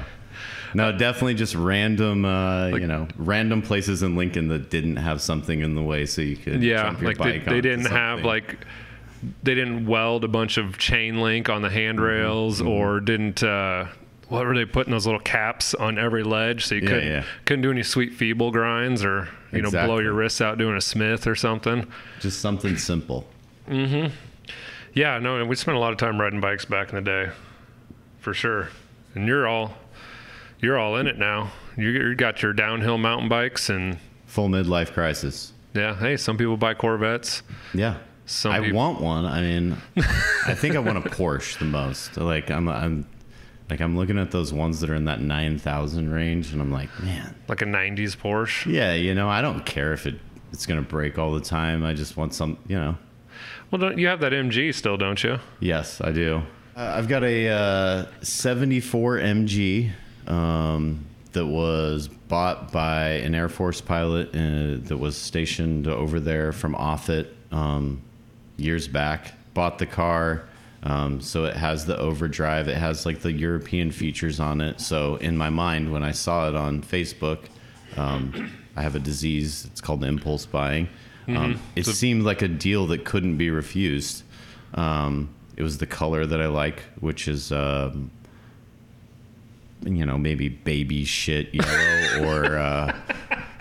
No, 0.76 0.92
definitely 0.92 1.36
just 1.36 1.54
random, 1.54 2.26
uh, 2.26 2.68
you 2.70 2.88
know, 2.88 3.08
random 3.16 3.62
places 3.62 4.02
in 4.02 4.16
Lincoln 4.16 4.48
that 4.48 4.72
didn't 4.72 4.96
have 4.96 5.22
something 5.22 5.60
in 5.60 5.76
the 5.76 5.84
way, 5.84 6.08
so 6.08 6.22
you 6.24 6.36
could 6.36 6.64
Yeah, 6.64 6.84
jump 6.86 7.02
your 7.02 7.14
like 7.14 7.18
they, 7.20 7.38
they 7.38 7.62
didn't 7.62 7.86
have 7.86 8.24
like 8.24 8.58
they 9.44 9.54
didn't 9.54 9.86
weld 9.86 10.24
a 10.24 10.28
bunch 10.28 10.58
of 10.58 10.80
chain 10.80 11.22
link 11.22 11.48
on 11.48 11.62
the 11.62 11.68
Mm-hmm. 11.68 11.78
handrails 11.78 12.60
or 12.62 13.00
didn't. 13.00 13.44
Uh, 13.44 13.86
what 14.30 14.46
were 14.46 14.56
they 14.56 14.66
putting 14.66 14.92
those 14.92 15.06
little 15.06 15.20
caps 15.20 15.74
on 15.76 15.98
every 16.00 16.24
ledge 16.24 16.66
so 16.66 16.76
you 16.76 16.82
Yeah, 16.82 16.88
couldn't 16.88 17.08
yeah. 17.08 17.24
couldn't 17.46 17.62
do 17.62 17.72
any 17.72 17.84
sweet 17.84 18.14
feeble 18.14 18.52
grinds 18.52 19.04
or 19.04 19.30
you 19.52 19.62
know 19.62 19.70
blow 19.72 20.00
your 20.00 20.14
wrists 20.14 20.42
out 20.42 20.58
doing 20.58 20.76
a 20.76 20.82
Smith 20.82 21.28
or 21.28 21.36
something. 21.36 21.86
just 22.20 22.42
something 22.42 22.78
simple. 22.78 23.28
Mhm. 23.70 24.12
Yeah, 24.94 25.18
no, 25.20 25.38
and 25.40 25.50
we 25.50 25.56
spent 25.56 25.76
a 25.78 25.80
lot 25.80 25.92
of 25.92 25.98
time 25.98 26.20
riding 26.22 26.40
bikes 26.40 26.66
back 26.66 26.90
in 26.90 26.96
the 26.96 27.02
day, 27.02 27.32
for 28.20 28.34
sure. 28.34 28.70
And 29.16 29.28
you're 29.28 29.48
all 29.48 29.76
you're 30.60 30.78
all 30.78 30.96
in 30.98 31.08
it 31.08 31.18
now. 31.18 31.52
You 31.78 31.90
you 31.90 32.16
got 32.16 32.42
your 32.42 32.54
downhill 32.54 32.98
mountain 32.98 33.30
bikes 33.30 33.70
and 33.70 33.98
Full 34.28 34.50
midlife 34.50 34.94
crisis. 34.94 35.54
yeah. 35.74 35.96
Hey, 35.96 36.18
some 36.18 36.38
people 36.38 36.58
buy 36.58 36.74
Corvettes. 36.74 37.44
Yeah. 37.74 37.96
Some 38.26 38.52
I 38.54 38.60
peop- 38.62 38.74
want 38.74 39.02
one. 39.02 39.26
I 39.26 39.42
mean, 39.42 39.78
I 40.48 40.54
think 40.56 40.76
I 40.76 40.80
want 40.80 40.98
a 40.98 41.02
Porsche 41.10 41.60
the 41.60 41.66
most. 41.66 42.16
Like 42.18 42.50
I'm, 42.50 42.68
I'm, 42.70 43.06
like 43.74 43.82
I'm 43.82 43.98
looking 43.98 44.20
at 44.20 44.30
those 44.30 44.54
ones 44.54 44.82
that 44.82 44.92
are 44.92 44.94
in 44.94 45.06
that 45.06 45.20
nine 45.20 45.58
thousand 45.58 46.12
range, 46.12 46.54
and 46.54 46.62
I'm 46.62 46.72
like, 46.72 46.90
man, 47.02 47.34
like 47.48 47.64
a 47.64 47.66
'90s 47.66 48.16
Porsche. 48.16 48.72
yeah, 48.72 48.94
you 48.94 49.16
know, 49.16 49.28
I 49.28 49.42
don't 49.42 49.66
care 49.66 49.94
if 49.94 50.06
it 50.06 50.20
it's 50.52 50.68
gonna 50.68 50.84
break 50.84 51.18
all 51.18 51.34
the 51.34 51.42
time. 51.42 51.84
I 51.84 51.94
just 51.94 52.16
want 52.16 52.36
some, 52.36 52.60
you 52.68 52.76
know. 52.76 52.96
Well, 53.72 53.80
don't, 53.80 53.98
you 53.98 54.06
have 54.06 54.20
that 54.20 54.32
MG 54.32 54.76
still, 54.76 54.96
don't 54.96 55.24
you? 55.24 55.40
Yes, 55.60 56.02
I 56.02 56.12
do. 56.12 56.44
Uh, 56.78 56.94
I've 56.96 57.08
got 57.08 57.24
a 57.24 57.50
uh, 57.50 58.06
74 58.22 59.18
MG 59.18 59.92
um, 60.28 61.04
that 61.32 61.48
was 61.48 62.08
bought 62.08 62.72
by 62.72 63.06
an 63.08 63.34
Air 63.34 63.50
Force 63.50 63.82
pilot 63.82 64.30
uh, 64.36 64.86
that 64.88 64.98
was 65.00 65.18
stationed 65.18 65.88
over 65.88 66.20
there 66.20 66.52
from 66.52 66.76
Offutt 66.76 67.36
um, 67.52 68.04
years 68.58 68.88
back. 68.88 69.34
Bought 69.56 69.80
the 69.80 69.88
car. 69.88 70.44
Um, 70.84 71.22
so 71.22 71.46
it 71.46 71.56
has 71.56 71.86
the 71.86 71.98
overdrive. 71.98 72.68
It 72.68 72.76
has 72.76 73.06
like 73.06 73.20
the 73.20 73.32
European 73.32 73.92
features 73.92 74.40
on 74.40 74.60
it. 74.62 74.82
So 74.82 75.16
in 75.16 75.38
my 75.38 75.50
mind, 75.50 75.92
when 75.92 76.04
I 76.04 76.12
saw 76.12 76.50
it 76.50 76.56
on 76.56 76.82
Facebook, 76.82 77.40
um, 77.96 78.52
I 78.76 78.82
have 78.82 78.96
a 78.96 79.00
disease. 79.00 79.66
It's 79.72 79.82
called 79.82 80.04
impulse 80.04 80.46
buying. 80.46 80.90
Um, 81.28 81.60
it 81.76 81.86
seemed 81.86 82.24
like 82.24 82.42
a 82.42 82.50
deal 82.50 82.86
that 82.88 83.06
couldn't 83.06 83.38
be 83.38 83.50
refused. 83.50 84.24
Um, 84.74 85.30
it 85.56 85.64
was 85.64 85.78
the 85.78 85.86
color 85.86 86.26
that 86.26 86.42
I 86.42 86.48
like, 86.48 86.82
which 87.00 87.30
is, 87.30 87.52
um, 87.52 88.12
you 89.86 90.06
know, 90.06 90.18
maybe 90.18 90.50
baby 90.50 91.06
shit 91.06 91.54
yellow 91.54 92.26
or, 92.30 92.58
uh, 92.58 92.96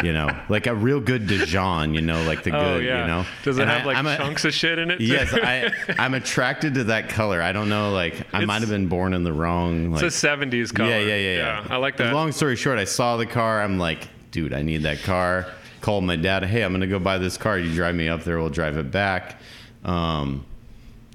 you 0.02 0.12
know, 0.12 0.28
like 0.48 0.66
a 0.66 0.74
real 0.74 1.00
good 1.00 1.26
Dijon, 1.26 1.94
you 1.94 2.00
know, 2.00 2.22
like 2.24 2.42
the 2.42 2.50
good, 2.50 2.60
oh 2.60 2.78
yeah. 2.78 3.02
you 3.02 3.06
know. 3.06 3.24
Does 3.44 3.58
it 3.58 3.62
And 3.62 3.70
have 3.70 3.82
I- 3.82 3.84
like 3.84 3.96
I'm 3.96 4.06
a- 4.06 4.16
chunks 4.16 4.44
of 4.44 4.52
shit 4.54 4.78
in 4.78 4.90
it? 4.90 4.98
too? 4.98 5.04
Yes, 5.04 5.32
I, 5.32 5.70
I'm 5.98 6.14
attracted 6.14 6.74
to 6.74 6.84
that 6.84 7.08
color. 7.08 7.40
I 7.42 7.52
don't 7.52 7.68
know, 7.68 7.92
like 7.92 8.14
I 8.32 8.38
It's- 8.38 8.46
might 8.46 8.60
have 8.60 8.70
been 8.70 8.86
born 8.88 9.14
in 9.14 9.24
the 9.24 9.32
wrong. 9.32 9.92
Like, 9.92 10.02
it's 10.02 10.22
a 10.24 10.26
'70s 10.28 10.72
color. 10.74 10.88
yeah, 10.90 10.98
yeah, 10.98 11.16
yeah, 11.16 11.36
yeah, 11.36 11.66
I 11.70 11.76
like 11.76 11.96
that. 11.98 12.12
Long 12.14 12.32
story 12.32 12.56
short, 12.56 12.78
I 12.78 12.84
saw 12.84 13.16
the 13.16 13.26
car. 13.26 13.62
I'm 13.62 13.78
like, 13.78 14.08
dude, 14.30 14.52
I 14.52 14.62
need 14.62 14.82
that 14.82 15.02
car. 15.02 15.46
Called 15.80 16.04
my 16.04 16.14
dad. 16.16 16.44
Hey, 16.44 16.62
I'm 16.62 16.72
gonna 16.72 16.86
go 16.86 16.98
buy 17.00 17.18
this 17.18 17.36
car. 17.36 17.58
You 17.58 17.72
drive 17.74 17.94
me 17.96 18.08
up 18.08 18.22
there. 18.24 18.38
We'll 18.38 18.50
drive 18.50 18.76
it 18.76 18.90
back. 18.92 19.40
Um, 19.84 20.46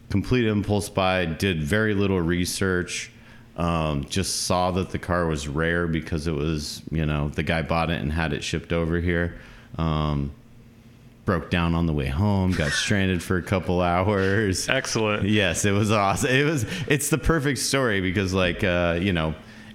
complete 0.10 0.46
impulse 0.46 0.90
buy. 0.90 1.26
Did 1.26 1.64
very 1.64 1.94
little 1.94 2.20
research. 2.22 3.12
Um, 3.58 4.06
just 4.06 4.44
saw 4.44 4.70
that 4.72 4.92
the 4.92 5.00
car 5.00 5.26
was 5.26 5.48
rare 5.48 5.88
because 5.88 6.28
it 6.28 6.34
was, 6.34 6.84
you 6.92 7.06
know, 7.06 7.30
the 7.30 7.42
guy 7.42 7.64
bought 7.64 7.90
it 7.90 8.00
and 8.00 8.14
had 8.14 8.32
it 8.32 8.44
shipped 8.44 8.72
over 8.72 9.00
here. 9.00 9.40
Um, 9.80 10.32
broke 11.26 11.50
down 11.50 11.74
on 11.74 11.88
the 11.88 11.94
way 11.94 12.06
home. 12.06 12.52
Got 12.52 12.72
stranded 12.72 13.22
for 13.24 13.38
a 13.38 13.42
couple 13.42 13.82
hours. 13.82 14.70
Excellent. 14.70 15.28
Yes, 15.28 15.66
it 15.66 15.72
was 15.72 15.92
awesome. 15.92 16.30
It 16.30 16.46
was. 16.46 16.66
It's 16.88 17.10
the 17.10 17.18
perfect 17.18 17.60
story 17.60 18.00
because, 18.00 18.32
like, 18.32 18.64
uh, 18.64 19.00
you 19.02 19.12
know, 19.12 19.34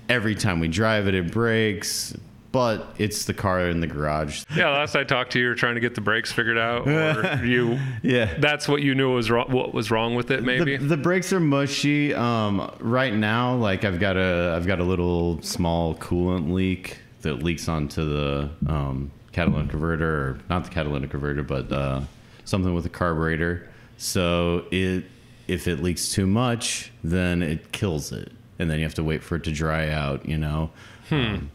every 0.08 0.36
time 0.36 0.60
we 0.60 0.68
drive 0.68 1.08
it, 1.08 1.14
it 1.14 1.32
breaks. 1.32 2.14
But 2.52 2.94
it's 2.98 3.24
the 3.24 3.32
car 3.32 3.66
in 3.68 3.80
the 3.80 3.86
garage. 3.86 4.44
Yeah, 4.54 4.68
last 4.68 4.94
I 4.94 5.04
talked 5.04 5.32
to 5.32 5.38
you, 5.38 5.44
you 5.44 5.50
were 5.50 5.54
trying 5.54 5.74
to 5.74 5.80
get 5.80 5.94
the 5.94 6.02
brakes 6.02 6.30
figured 6.30 6.58
out, 6.58 6.86
or 6.86 7.44
you. 7.44 7.80
Yeah. 8.02 8.34
That's 8.38 8.68
what 8.68 8.82
you 8.82 8.94
knew 8.94 9.14
was 9.14 9.30
wrong. 9.30 9.50
What 9.50 9.72
was 9.72 9.90
wrong 9.90 10.14
with 10.14 10.30
it? 10.30 10.42
Maybe. 10.42 10.76
The, 10.76 10.84
the 10.84 10.96
brakes 10.98 11.32
are 11.32 11.40
mushy. 11.40 12.14
Um, 12.14 12.70
right 12.78 13.14
now, 13.14 13.54
like 13.54 13.84
I've 13.84 13.98
got 13.98 14.18
a 14.18 14.54
I've 14.54 14.66
got 14.66 14.80
a 14.80 14.84
little 14.84 15.40
small 15.40 15.94
coolant 15.94 16.52
leak 16.52 16.98
that 17.22 17.42
leaks 17.42 17.68
onto 17.68 18.04
the 18.04 18.50
um, 18.66 19.10
catalytic 19.32 19.70
converter, 19.70 20.06
or 20.06 20.38
not 20.50 20.64
the 20.64 20.70
catalytic 20.70 21.10
converter, 21.10 21.42
but 21.42 21.72
uh, 21.72 22.02
something 22.44 22.74
with 22.74 22.84
the 22.84 22.90
carburetor. 22.90 23.68
So 23.96 24.66
it 24.70 25.04
if 25.48 25.66
it 25.68 25.82
leaks 25.82 26.12
too 26.12 26.26
much, 26.26 26.92
then 27.02 27.42
it 27.42 27.72
kills 27.72 28.12
it, 28.12 28.30
and 28.58 28.70
then 28.70 28.78
you 28.78 28.84
have 28.84 28.94
to 28.94 29.04
wait 29.04 29.22
for 29.22 29.36
it 29.36 29.44
to 29.44 29.52
dry 29.52 29.88
out. 29.88 30.26
You 30.28 30.36
know. 30.36 30.70
Um, 31.10 31.50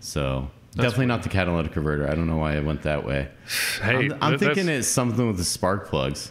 so. 0.00 0.50
Definitely 0.74 1.06
not 1.06 1.22
the 1.22 1.28
catalytic 1.28 1.72
converter. 1.72 2.08
I 2.08 2.14
don't 2.14 2.28
know 2.28 2.36
why 2.36 2.56
it 2.56 2.64
went 2.64 2.82
that 2.82 3.04
way. 3.04 3.28
hey, 3.82 4.06
I'm, 4.06 4.18
I'm 4.20 4.38
th- 4.38 4.54
thinking 4.54 4.68
it's 4.68 4.86
something 4.86 5.26
with 5.26 5.36
the 5.36 5.44
spark 5.44 5.88
plugs. 5.88 6.30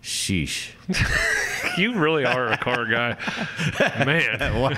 Sheesh. 0.00 0.70
you 1.78 1.98
really 1.98 2.24
are 2.24 2.52
a 2.52 2.56
car 2.56 2.86
guy, 2.86 3.16
man. 4.04 4.60
wow. 4.60 4.70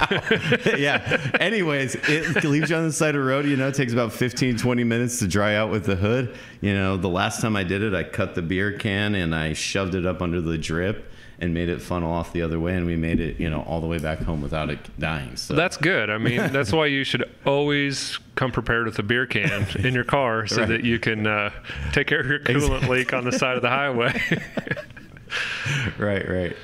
yeah. 0.76 1.31
Anyways, 1.38 1.95
it 2.09 2.43
leaves 2.43 2.71
you 2.71 2.76
on 2.76 2.87
the 2.87 2.93
side 2.93 3.14
of 3.14 3.23
the 3.23 3.29
road. 3.29 3.45
You 3.45 3.57
know, 3.57 3.69
it 3.69 3.75
takes 3.75 3.93
about 3.93 4.12
15, 4.12 4.57
20 4.57 4.85
minutes 4.85 5.19
to 5.19 5.29
dry 5.29 5.57
out 5.57 5.71
with 5.71 5.85
the 5.85 5.95
hood. 5.95 6.35
You 6.62 6.75
know, 6.75 6.97
the 6.97 7.09
last 7.09 7.43
time 7.43 7.55
I 7.55 7.64
did 7.64 7.83
it, 7.83 7.95
I 7.95 8.02
cut 8.02 8.35
the 8.35 8.43
beer 8.43 8.73
can 8.73 9.14
and 9.14 9.35
I 9.35 9.52
shoved 9.52 9.95
it 9.95 10.07
up 10.07 10.23
under 10.23 10.40
the 10.40 10.57
drip 10.57 11.10
and 11.40 11.54
made 11.54 11.68
it 11.68 11.80
funnel 11.80 12.12
off 12.12 12.32
the 12.32 12.42
other 12.42 12.61
way. 12.61 12.75
And 12.75 12.85
we 12.87 12.97
made 12.97 13.18
it, 13.20 13.40
you 13.40 13.49
know, 13.49 13.62
all 13.62 13.80
the 13.80 13.87
way 13.87 13.99
back 13.99 14.18
home 14.20 14.42
without 14.42 14.68
it 14.70 14.78
dying. 14.99 15.37
So 15.37 15.54
That's 15.54 15.76
good. 15.76 16.11
I 16.11 16.18
mean, 16.18 16.37
that's 16.52 16.73
why 16.73 16.87
you 16.87 17.02
should 17.04 17.25
always 17.47 18.18
come 18.35 18.52
prepared 18.52 18.85
with 18.87 18.99
a 18.99 19.02
beer 19.02 19.26
can 19.26 19.66
in 19.85 19.94
your 19.94 20.04
car 20.04 20.47
so 20.47 20.59
Right. 20.61 20.68
that 20.68 20.85
you 20.85 20.99
can 20.99 21.26
uh, 21.26 21.50
take 21.92 22.06
care 22.06 22.20
of 22.20 22.26
your 22.26 22.40
coolant 22.40 22.88
leak 22.88 23.12
on 23.14 23.25
the 23.25 23.32
side 23.32 23.56
of 23.56 23.62
the 23.62 23.68
highway. 23.70 24.20
right, 25.99 26.28
right. 26.28 26.56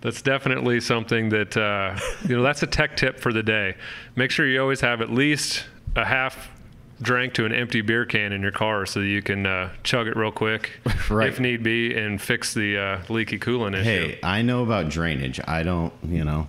That's 0.00 0.22
definitely 0.22 0.80
something 0.80 1.28
that 1.28 1.56
uh, 1.56 1.98
you 2.26 2.36
know. 2.36 2.42
That's 2.42 2.62
a 2.62 2.66
tech 2.66 2.96
tip 2.96 3.20
for 3.20 3.32
the 3.34 3.42
day. 3.42 3.76
Make 4.16 4.30
sure 4.30 4.46
you 4.46 4.60
always 4.60 4.80
have 4.80 5.02
at 5.02 5.10
least 5.10 5.66
a 5.94 6.04
half 6.06 6.48
drank 7.02 7.34
to 7.34 7.44
an 7.46 7.52
empty 7.52 7.80
beer 7.80 8.04
can 8.04 8.32
in 8.32 8.42
your 8.42 8.50
car, 8.52 8.86
so 8.86 9.00
that 9.00 9.06
you 9.06 9.22
can 9.22 9.46
uh, 9.46 9.70
chug 9.82 10.06
it 10.06 10.16
real 10.16 10.32
quick, 10.32 10.70
Right. 11.10 11.28
if 11.28 11.40
need 11.40 11.62
be, 11.62 11.94
and 11.96 12.20
fix 12.20 12.54
the 12.54 12.78
uh, 12.78 12.98
leaky 13.08 13.38
coolant 13.38 13.74
issue. 13.74 13.82
Hey, 13.84 14.18
I 14.22 14.42
know 14.42 14.62
about 14.62 14.88
drainage. 14.90 15.40
I 15.46 15.62
don't, 15.62 15.92
you 16.06 16.24
know. 16.24 16.48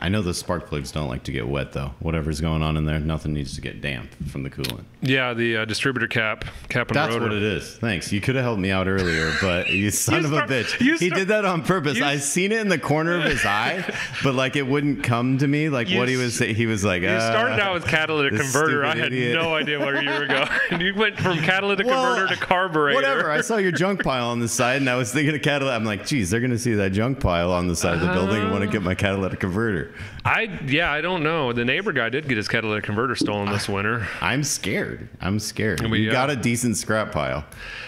I 0.00 0.08
know 0.08 0.22
the 0.22 0.32
spark 0.32 0.68
plugs 0.68 0.92
don't 0.92 1.08
like 1.08 1.24
to 1.24 1.32
get 1.32 1.48
wet 1.48 1.72
though. 1.72 1.92
Whatever's 1.98 2.40
going 2.40 2.62
on 2.62 2.76
in 2.76 2.84
there, 2.84 3.00
nothing 3.00 3.34
needs 3.34 3.56
to 3.56 3.60
get 3.60 3.80
damp 3.80 4.10
from 4.28 4.44
the 4.44 4.50
coolant. 4.50 4.84
Yeah, 5.00 5.32
the 5.32 5.58
uh, 5.58 5.64
distributor 5.64 6.08
cap, 6.08 6.44
cap 6.68 6.88
and 6.88 6.96
That's 6.96 7.12
rotor. 7.14 7.26
what 7.28 7.32
it 7.36 7.42
is. 7.42 7.76
Thanks. 7.76 8.10
You 8.12 8.20
could 8.20 8.34
have 8.34 8.42
helped 8.42 8.60
me 8.60 8.72
out 8.72 8.88
earlier, 8.88 9.32
but 9.40 9.70
you 9.70 9.90
son 9.92 10.22
You 10.22 10.26
of 10.26 10.32
a 10.32 10.40
bitch. 10.52 10.80
you 10.80 10.96
he 10.96 11.06
start- 11.06 11.18
did 11.20 11.28
that 11.28 11.44
on 11.44 11.62
purpose. 11.62 12.02
I 12.02 12.16
seen 12.16 12.50
it 12.50 12.60
in 12.60 12.68
the 12.68 12.80
corner 12.80 13.14
of 13.16 13.22
his 13.22 13.44
eye, 13.46 13.84
but 14.24 14.34
like 14.34 14.56
it 14.56 14.66
wouldn't 14.66 15.04
come 15.04 15.38
to 15.38 15.46
me. 15.46 15.68
Like 15.68 15.88
what 15.90 16.08
he 16.08 16.16
was 16.16 16.36
saying. 16.36 16.56
He 16.56 16.66
was 16.66 16.84
like, 16.84 17.02
You 17.02 17.08
uh, 17.10 17.30
started 17.30 17.60
out 17.60 17.74
with 17.74 17.86
catalytic 17.86 18.40
converter. 18.40 18.84
I 18.84 18.96
had 18.96 19.12
idiot. 19.12 19.34
no 19.40 19.54
idea 19.54 19.78
where 19.78 20.02
you 20.02 20.10
were 20.10 20.26
going. 20.26 20.48
you 20.80 20.92
went 20.96 21.16
from 21.16 21.38
catalytic 21.38 21.86
Well, 21.86 22.14
converter 22.16 22.34
to 22.34 22.40
carburetor. 22.40 22.96
Whatever. 22.96 23.30
I 23.30 23.40
saw 23.42 23.58
your 23.58 23.72
junk 23.72 24.02
pile 24.02 24.30
on 24.30 24.40
the 24.40 24.48
side, 24.48 24.78
and 24.78 24.90
I 24.90 24.96
was 24.96 25.12
thinking 25.12 25.32
of 25.32 25.42
catalytic. 25.42 25.76
I'm 25.76 25.84
like, 25.84 26.06
geez, 26.06 26.28
they're 26.30 26.40
gonna 26.40 26.58
see 26.58 26.74
that 26.74 26.90
junk 26.90 27.20
pile 27.20 27.52
on 27.52 27.68
the 27.68 27.76
side 27.76 27.94
of 27.94 28.00
the 28.00 28.12
building 28.12 28.42
and 28.42 28.50
want 28.50 28.64
to 28.64 28.70
get 28.70 28.82
my 28.82 28.96
catalytic 28.96 29.38
converter. 29.38 29.94
I 30.28 30.60
yeah, 30.66 30.92
I 30.92 31.00
don't 31.00 31.22
know. 31.22 31.54
The 31.54 31.64
neighbor 31.64 31.92
guy 31.92 32.10
did 32.10 32.28
get 32.28 32.36
his 32.36 32.48
catalytic 32.48 32.84
converter 32.84 33.14
stolen 33.14 33.50
this 33.50 33.66
winter. 33.68 34.06
I'm 34.20 34.44
scared. 34.44 35.08
I'm 35.22 35.38
scared. 35.38 35.80
we, 35.88 36.00
you 36.02 36.10
uh, 36.10 36.12
got 36.12 36.28
a 36.28 36.36
decent 36.36 36.76
scrap 36.76 37.12
pile. 37.12 37.46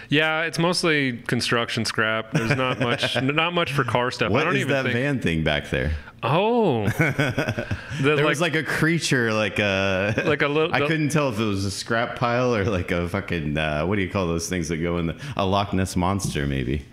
Yeah, 0.08 0.42
it's 0.42 0.58
mostly 0.58 1.18
construction 1.18 1.84
scrap. 1.84 2.32
There's 2.32 2.56
not 2.56 2.80
much, 2.80 3.20
not 3.22 3.52
much 3.52 3.72
for 3.72 3.84
car 3.84 4.10
stuff. 4.10 4.32
I 4.32 4.42
don't 4.44 4.56
is 4.56 4.62
even 4.62 4.72
that 4.72 4.82
think. 4.84 4.94
van 4.94 5.20
thing 5.20 5.44
back 5.44 5.68
there? 5.68 5.92
Oh, 6.22 6.88
the, 6.98 7.66
There 8.00 8.16
like, 8.16 8.24
was 8.24 8.40
like 8.40 8.54
a 8.54 8.62
creature, 8.62 9.32
like 9.32 9.58
a 9.58 10.14
Like 10.26 10.42
a 10.42 10.48
little- 10.48 10.74
I 10.74 10.80
couldn't 10.80 11.10
tell 11.10 11.28
if 11.28 11.38
it 11.38 11.44
was 11.44 11.64
a 11.66 11.70
scrap 11.70 12.16
pile 12.16 12.54
or 12.54 12.64
like 12.64 12.90
a 12.90 13.06
fucking 13.08 13.56
uh, 13.58 13.84
what 13.86 13.96
do 13.96 14.02
you 14.02 14.10
call 14.10 14.26
those 14.26 14.48
things 14.48 14.68
that 14.68 14.78
go 14.78 14.96
in 14.98 15.06
the 15.08 15.16
a 15.36 15.44
Loch 15.44 15.72
Ness 15.74 15.94
monster 15.94 16.46
maybe 16.46 16.84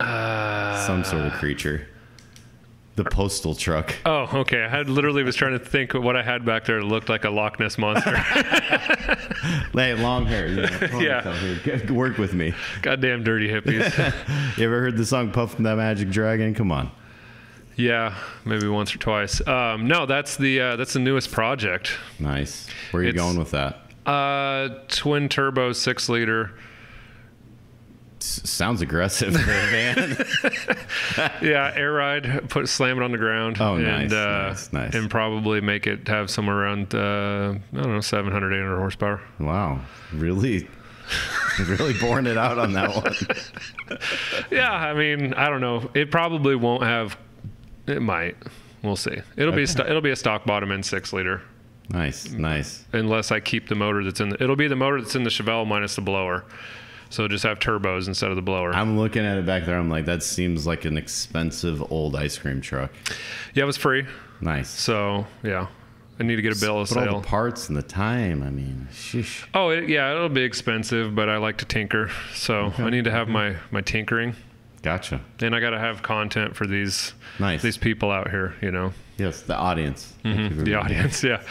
uh, 0.00 0.86
some 0.86 1.04
sort 1.04 1.26
of 1.26 1.32
creature. 1.34 1.88
The 2.98 3.04
postal 3.04 3.54
truck. 3.54 3.94
Oh, 4.04 4.28
okay. 4.40 4.64
I 4.64 4.68
had 4.68 4.90
literally 4.90 5.22
was 5.22 5.36
trying 5.36 5.52
to 5.52 5.64
think 5.64 5.94
what 5.94 6.16
I 6.16 6.22
had 6.24 6.44
back 6.44 6.64
there 6.64 6.80
that 6.80 6.84
looked 6.86 7.08
like 7.08 7.24
a 7.24 7.30
Loch 7.30 7.60
Ness 7.60 7.78
monster. 7.78 8.16
Hey, 9.72 9.94
long 9.94 10.26
hair. 10.26 10.48
You 10.48 10.62
know, 10.62 10.66
here. 11.32 11.92
Work 11.92 12.18
with 12.18 12.34
me. 12.34 12.52
Goddamn 12.82 13.22
dirty 13.22 13.48
hippies. 13.48 13.94
You 14.58 14.64
ever 14.64 14.80
heard 14.80 14.96
the 14.96 15.06
song 15.06 15.30
"Puff 15.30 15.56
the 15.56 15.62
Magic 15.76 16.10
Dragon"? 16.10 16.52
Come 16.54 16.72
on. 16.72 16.90
yeah, 17.76 18.16
maybe 18.44 18.66
once 18.66 18.92
or 18.94 18.98
twice. 18.98 19.46
Um, 19.46 19.86
no, 19.86 20.04
that's 20.06 20.36
the 20.36 20.60
uh, 20.60 20.76
that's 20.76 20.94
the 20.94 20.98
newest 20.98 21.30
project. 21.30 21.92
Nice. 22.18 22.66
Where 22.90 23.02
are 23.02 23.04
you 23.04 23.10
It's- 23.10 23.22
going 23.24 23.38
with 23.38 23.52
that? 23.52 23.82
Uh, 24.04 24.70
twin 24.88 25.28
turbo 25.28 25.72
six 25.72 26.08
liter. 26.08 26.50
Sounds 28.20 28.80
aggressive 28.82 29.32
for 29.34 29.50
a 29.50 29.66
van. 29.70 30.16
Yeah, 31.42 31.72
air 31.74 31.92
ride. 31.92 32.48
Put 32.48 32.68
slam 32.68 32.98
it 32.98 33.04
on 33.04 33.12
the 33.12 33.18
ground. 33.18 33.58
Oh, 33.60 33.76
and, 33.76 33.84
nice, 33.84 34.12
uh, 34.12 34.48
nice, 34.48 34.72
nice. 34.72 34.94
And 34.94 35.10
probably 35.10 35.60
make 35.60 35.86
it 35.86 36.06
have 36.08 36.30
somewhere 36.30 36.56
around 36.56 36.94
uh, 36.94 37.54
I 37.72 37.76
don't 37.82 37.92
know 37.94 38.00
700 38.00 38.52
800 38.52 38.76
horsepower. 38.78 39.20
wow. 39.38 39.80
Really, 40.12 40.68
really 41.66 41.94
pouring 41.94 42.26
it 42.26 42.36
out 42.38 42.58
on 42.58 42.72
that 42.72 42.94
one. 42.94 43.14
Yeah, 44.50 44.70
I 44.72 44.94
mean 44.94 45.34
I 45.34 45.48
don't 45.48 45.60
know. 45.60 45.90
It 45.94 46.10
probably 46.10 46.56
won't 46.56 46.82
have. 46.82 47.16
It 47.86 48.02
might. 48.02 48.36
We'll 48.82 48.96
see. 48.96 49.16
It'll 49.36 49.52
be 49.54 49.62
a 49.62 49.66
sto- 49.66 49.86
it'll 49.86 50.00
be 50.00 50.10
a 50.10 50.16
stock 50.16 50.44
bottom 50.44 50.70
end 50.72 50.86
six 50.86 51.12
liter. 51.12 51.42
Nice, 51.90 52.30
nice. 52.30 52.84
unless 52.92 53.32
I 53.32 53.40
keep 53.40 53.68
the 53.68 53.74
motor 53.74 54.04
that's 54.04 54.20
in 54.20 54.28
the, 54.28 54.42
it'll 54.42 54.56
be 54.56 54.68
the 54.68 54.76
motor 54.76 55.00
that's 55.00 55.14
in 55.14 55.24
the 55.24 55.30
Chevelle 55.30 55.66
minus 55.66 55.94
the 55.94 56.02
blower. 56.02 56.44
So 57.10 57.26
just 57.28 57.44
have 57.44 57.58
turbos 57.58 58.06
instead 58.08 58.30
of 58.30 58.36
the 58.36 58.42
blower. 58.42 58.72
I'm 58.74 58.98
looking 58.98 59.24
at 59.24 59.38
it 59.38 59.46
back 59.46 59.64
there. 59.64 59.78
I'm 59.78 59.88
like, 59.90 60.04
that 60.06 60.22
seems 60.22 60.66
like 60.66 60.84
an 60.84 60.96
expensive 60.96 61.90
old 61.90 62.14
ice 62.16 62.36
cream 62.38 62.60
truck. 62.60 62.90
yeah, 63.54 63.62
it 63.62 63.66
was 63.66 63.76
free. 63.76 64.06
Nice. 64.40 64.68
So 64.68 65.26
yeah, 65.42 65.66
I 66.20 66.22
need 66.24 66.36
to 66.36 66.42
get 66.42 66.56
a 66.56 66.60
bill 66.60 66.80
of 66.80 66.88
But 66.90 67.08
all 67.08 67.20
the 67.20 67.26
parts 67.26 67.68
and 67.68 67.76
the 67.76 67.82
time. 67.82 68.42
I 68.42 68.50
mean, 68.50 68.88
sheesh. 68.92 69.46
Oh 69.54 69.70
it, 69.70 69.88
yeah, 69.88 70.12
it'll 70.14 70.28
be 70.28 70.42
expensive, 70.42 71.14
but 71.14 71.28
I 71.28 71.38
like 71.38 71.58
to 71.58 71.64
tinker, 71.64 72.10
so 72.34 72.72
I 72.78 72.90
need 72.90 73.04
to 73.04 73.10
have 73.10 73.28
my 73.28 73.56
my 73.70 73.80
tinkering. 73.80 74.34
Gotcha. 74.82 75.20
and 75.40 75.56
I 75.56 75.60
got 75.60 75.70
to 75.70 75.78
have 75.78 76.02
content 76.02 76.54
for 76.54 76.64
these 76.66 77.12
Nice. 77.40 77.62
these 77.62 77.76
people 77.76 78.10
out 78.12 78.30
here. 78.30 78.54
You 78.62 78.70
know, 78.70 78.92
Yes, 79.18 79.42
the 79.42 79.56
audience. 79.56 80.14
For 80.22 80.28
the 80.28 80.74
audience. 80.74 81.24
Yeah, 81.24 81.42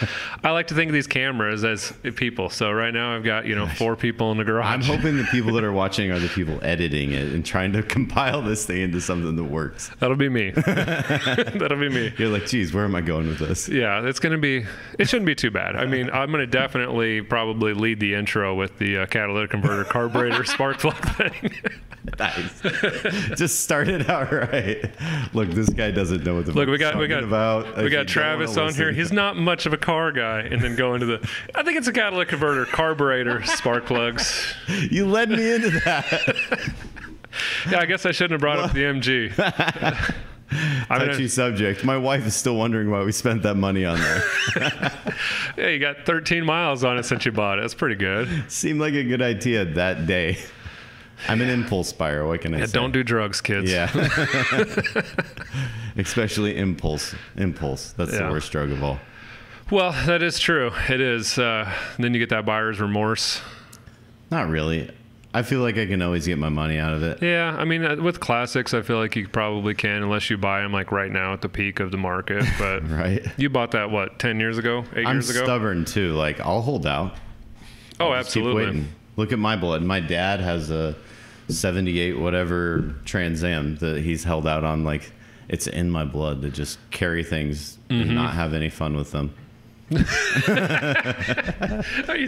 I 0.42 0.52
like 0.52 0.68
to 0.68 0.74
think 0.74 0.88
of 0.88 0.94
these 0.94 1.08
cameras 1.08 1.66
as 1.66 1.92
people. 2.16 2.50
So 2.50 2.72
right 2.72 2.94
now 2.94 3.14
I've 3.14 3.26
got 3.26 3.46
you 3.46 3.56
know 3.56 3.68
four 3.68 3.98
people 3.98 4.32
in 4.32 4.38
the 4.38 4.46
garage. 4.46 4.68
I'm 4.74 4.82
hoping 4.82 5.18
the 5.18 5.26
people 5.26 5.52
that 5.54 5.66
are 5.66 5.72
watching 5.74 6.10
are 6.12 6.20
the 6.20 6.30
people 6.30 6.60
editing 6.62 7.12
it 7.12 7.34
and 7.34 7.46
trying 7.46 7.74
to 7.74 7.84
compile 7.98 8.42
this 8.42 8.66
thing 8.66 8.82
into 8.82 9.02
something 9.02 9.36
that 9.36 9.44
works. 9.44 9.92
That'll 10.00 10.16
be 10.16 10.30
me. 10.30 10.52
That'll 10.56 11.80
be 11.80 11.90
me. 11.90 12.14
You're 12.18 12.30
like, 12.30 12.46
geez, 12.46 12.74
where 12.74 12.86
am 12.86 12.96
I 12.96 13.02
going 13.02 13.28
with 13.28 13.40
this? 13.40 13.68
Yeah, 13.68 14.08
it's 14.08 14.20
going 14.20 14.34
to 14.34 14.38
be. 14.38 14.66
It 14.98 15.10
shouldn't 15.10 15.26
be 15.28 15.36
too 15.36 15.52
bad. 15.52 15.76
I 15.76 15.86
mean, 15.86 16.10
I'm 16.12 16.32
going 16.32 16.40
to 16.40 16.48
definitely 16.48 17.22
probably 17.22 17.74
lead 17.74 18.00
the 18.00 18.14
intro 18.14 18.56
with 18.56 18.78
the 18.78 19.00
uh, 19.00 19.06
catalytic 19.08 19.52
converter 19.52 19.84
carburetor 19.84 20.46
spark 20.46 20.80
plug 20.80 21.04
thing. 21.16 21.52
Nice. 22.18 22.62
Just 23.36 23.62
start 23.62 23.90
it 23.90 24.10
out 24.10 24.32
right. 24.32 24.90
Look, 25.34 25.50
this 25.50 25.70
guy 25.70 25.92
doesn't 25.92 26.24
know 26.24 26.36
what 26.36 26.46
the 26.46 26.54
Look, 26.54 26.70
we 26.70 26.78
fuck 26.78 26.94
got 26.94 26.96
we 26.96 27.02
he's 27.02 27.10
got 27.10 27.16
talking 27.22 27.28
about. 27.62 27.84
we 27.84 27.90
got 27.90 28.08
Travis 28.08 28.58
on 28.58 28.74
here. 28.74 28.92
He's 28.92 29.12
not 29.12 29.38
much 29.38 29.66
of 29.66 29.74
a 29.74 29.78
car 29.78 30.12
guy, 30.12 30.42
and 30.42 30.62
then 30.62 30.76
go 30.76 30.94
into 30.94 31.06
the. 31.06 31.30
I 31.56 31.64
think 31.64 31.78
it's 31.78 31.88
a 31.88 31.94
catalytic 31.94 32.30
converter 32.30 32.66
carburetor 32.66 33.44
spark 33.44 33.86
plugs. 33.86 34.54
You 34.90 35.08
led 35.08 35.30
me 35.30 35.54
into 35.54 35.70
that. 35.86 36.74
Yeah, 37.70 37.80
I 37.80 37.86
guess 37.86 38.04
I 38.06 38.12
shouldn't 38.12 38.32
have 38.32 38.42
brought 38.42 38.58
up 38.58 38.74
the 38.74 38.82
MG. 38.82 39.32
I 40.90 41.00
mean, 41.00 41.10
Touchy 41.10 41.28
subject. 41.28 41.84
My 41.84 41.98
wife 41.98 42.26
is 42.26 42.36
still 42.36 42.56
wondering 42.56 42.90
why 42.90 43.04
we 43.04 43.12
spent 43.12 43.44
that 43.44 43.56
money 43.56 43.86
on 43.86 44.00
there. 44.00 44.24
yeah, 45.58 45.68
you 45.68 45.80
got 45.80 46.06
13 46.06 46.46
miles 46.46 46.84
on 46.84 46.98
it 46.98 47.04
since 47.04 47.26
you 47.26 47.32
bought 47.32 47.60
it. 47.60 47.62
That's 47.62 47.74
pretty 47.74 47.96
good. 47.96 48.50
Seemed 48.50 48.80
like 48.80 48.94
a 48.94 49.04
good 49.04 49.22
idea 49.22 49.66
that 49.66 50.08
day. 50.08 50.38
I'm 51.28 51.42
an 51.42 51.50
impulse 51.50 51.92
buyer. 51.94 52.26
What 52.28 52.42
can 52.42 52.54
I 52.54 52.60
Yeah, 52.60 52.66
say? 52.68 52.72
don't 52.74 52.92
do 52.92 53.04
drugs, 53.04 53.42
kids. 53.42 53.72
Yeah. 53.72 53.90
Especially 55.98 56.58
impulse. 56.58 57.16
Impulse. 57.36 57.94
That's 57.94 58.14
Yeah. 58.14 58.28
the 58.28 58.32
worst 58.32 58.52
drug 58.52 58.72
of 58.72 58.84
all. 58.84 59.00
Well, 59.72 59.92
that 60.06 60.22
is 60.24 60.40
true. 60.40 60.72
It 60.90 61.02
is. 61.02 61.38
Uh, 61.38 61.72
then 61.98 62.14
you 62.14 62.20
get 62.20 62.30
that 62.30 62.46
buyer's 62.46 62.80
remorse. 62.80 63.42
Not 64.32 64.48
really. 64.50 64.90
I 65.34 65.42
feel 65.44 65.60
like 65.60 65.78
I 65.78 65.86
can 65.86 66.02
always 66.02 66.26
get 66.26 66.38
my 66.38 66.50
money 66.50 66.78
out 66.80 66.94
of 66.94 67.04
it. 67.04 67.22
Yeah, 67.22 67.56
I 67.58 67.66
mean, 67.66 67.84
uh, 67.86 67.98
with 67.98 68.20
classics, 68.20 68.74
I 68.74 68.82
feel 68.82 68.98
like 68.98 69.16
you 69.16 69.28
probably 69.28 69.76
can, 69.76 70.02
unless 70.04 70.30
you 70.30 70.38
buy 70.38 70.62
them 70.62 70.72
like 70.72 70.92
right 70.92 71.12
now 71.12 71.34
at 71.34 71.42
the 71.42 71.50
peak 71.50 71.80
of 71.80 71.92
the 71.92 71.98
market. 71.98 72.46
But 72.58 72.90
Right? 72.90 73.26
you 73.38 73.50
bought 73.50 73.72
that 73.72 73.92
what, 73.92 74.20
ten 74.20 74.40
years 74.40 74.58
ago, 74.58 74.86
8 74.96 75.06
I'm 75.06 75.16
years 75.18 75.30
ago? 75.30 75.44
stubborn 75.44 75.84
too. 75.86 76.14
Like 76.14 76.40
I'll 76.40 76.62
hold 76.62 76.88
out. 76.88 77.16
oh, 78.00 78.08
keep 78.10 78.16
absolutely. 78.16 78.86
Look 79.18 79.34
at 79.34 79.40
my 79.40 79.56
blood. 79.58 79.82
My 79.84 80.00
dad 80.00 80.40
has 80.40 80.72
a 80.72 80.96
78 81.50 82.18
whatever 82.20 82.96
Trans 83.06 83.44
Am 83.44 83.76
that 83.78 84.02
he's 84.02 84.24
held 84.24 84.48
out 84.48 84.64
on. 84.64 84.84
Like 84.84 85.12
it's 85.50 85.68
in 85.68 85.90
my 85.90 86.06
blood 86.06 86.42
to 86.44 86.50
just 86.50 86.78
carry 86.92 87.24
things 87.24 87.78
Mm-hmm. 87.90 88.02
and 88.02 88.16
not 88.16 88.34
have 88.34 88.54
any 88.54 88.70
fun 88.70 88.98
with 88.98 89.12
them. 89.12 89.34
you 89.90 90.04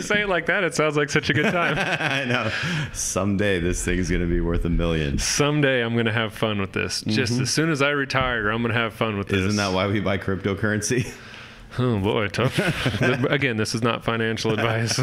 say 0.02 0.22
it 0.22 0.30
like 0.30 0.46
that, 0.46 0.64
it 0.64 0.74
sounds 0.74 0.96
like 0.96 1.10
such 1.10 1.30
a 1.30 1.34
good 1.34 1.52
time. 1.52 1.76
I 2.00 2.24
know. 2.24 2.50
Someday 2.94 3.60
this 3.60 3.84
thing's 3.84 4.10
gonna 4.10 4.26
be 4.26 4.40
worth 4.40 4.64
a 4.64 4.70
million. 4.70 5.18
Someday 5.20 5.82
I'm 5.84 5.98
gonna 5.98 6.14
have 6.14 6.34
fun 6.34 6.62
with 6.62 6.72
this. 6.72 7.02
Just 7.02 7.40
as 7.42 7.50
soon 7.50 7.70
as 7.70 7.82
I 7.82 7.90
retire, 7.90 8.50
I'm 8.50 8.62
gonna 8.62 8.74
have 8.74 8.94
fun 8.94 9.18
with 9.18 9.28
this. 9.28 9.40
Mm-hmm. 9.40 9.48
Isn't 9.50 9.58
that 9.58 9.74
why 9.74 9.88
we 9.88 10.00
buy 10.00 10.18
cryptocurrency? 10.18 11.12
Oh 11.78 12.00
boy, 12.00 12.28
tough. 12.28 12.58
Again, 13.30 13.58
this 13.58 13.76
is 13.76 13.82
not 13.82 14.04
financial 14.04 14.52
advice. 14.52 15.00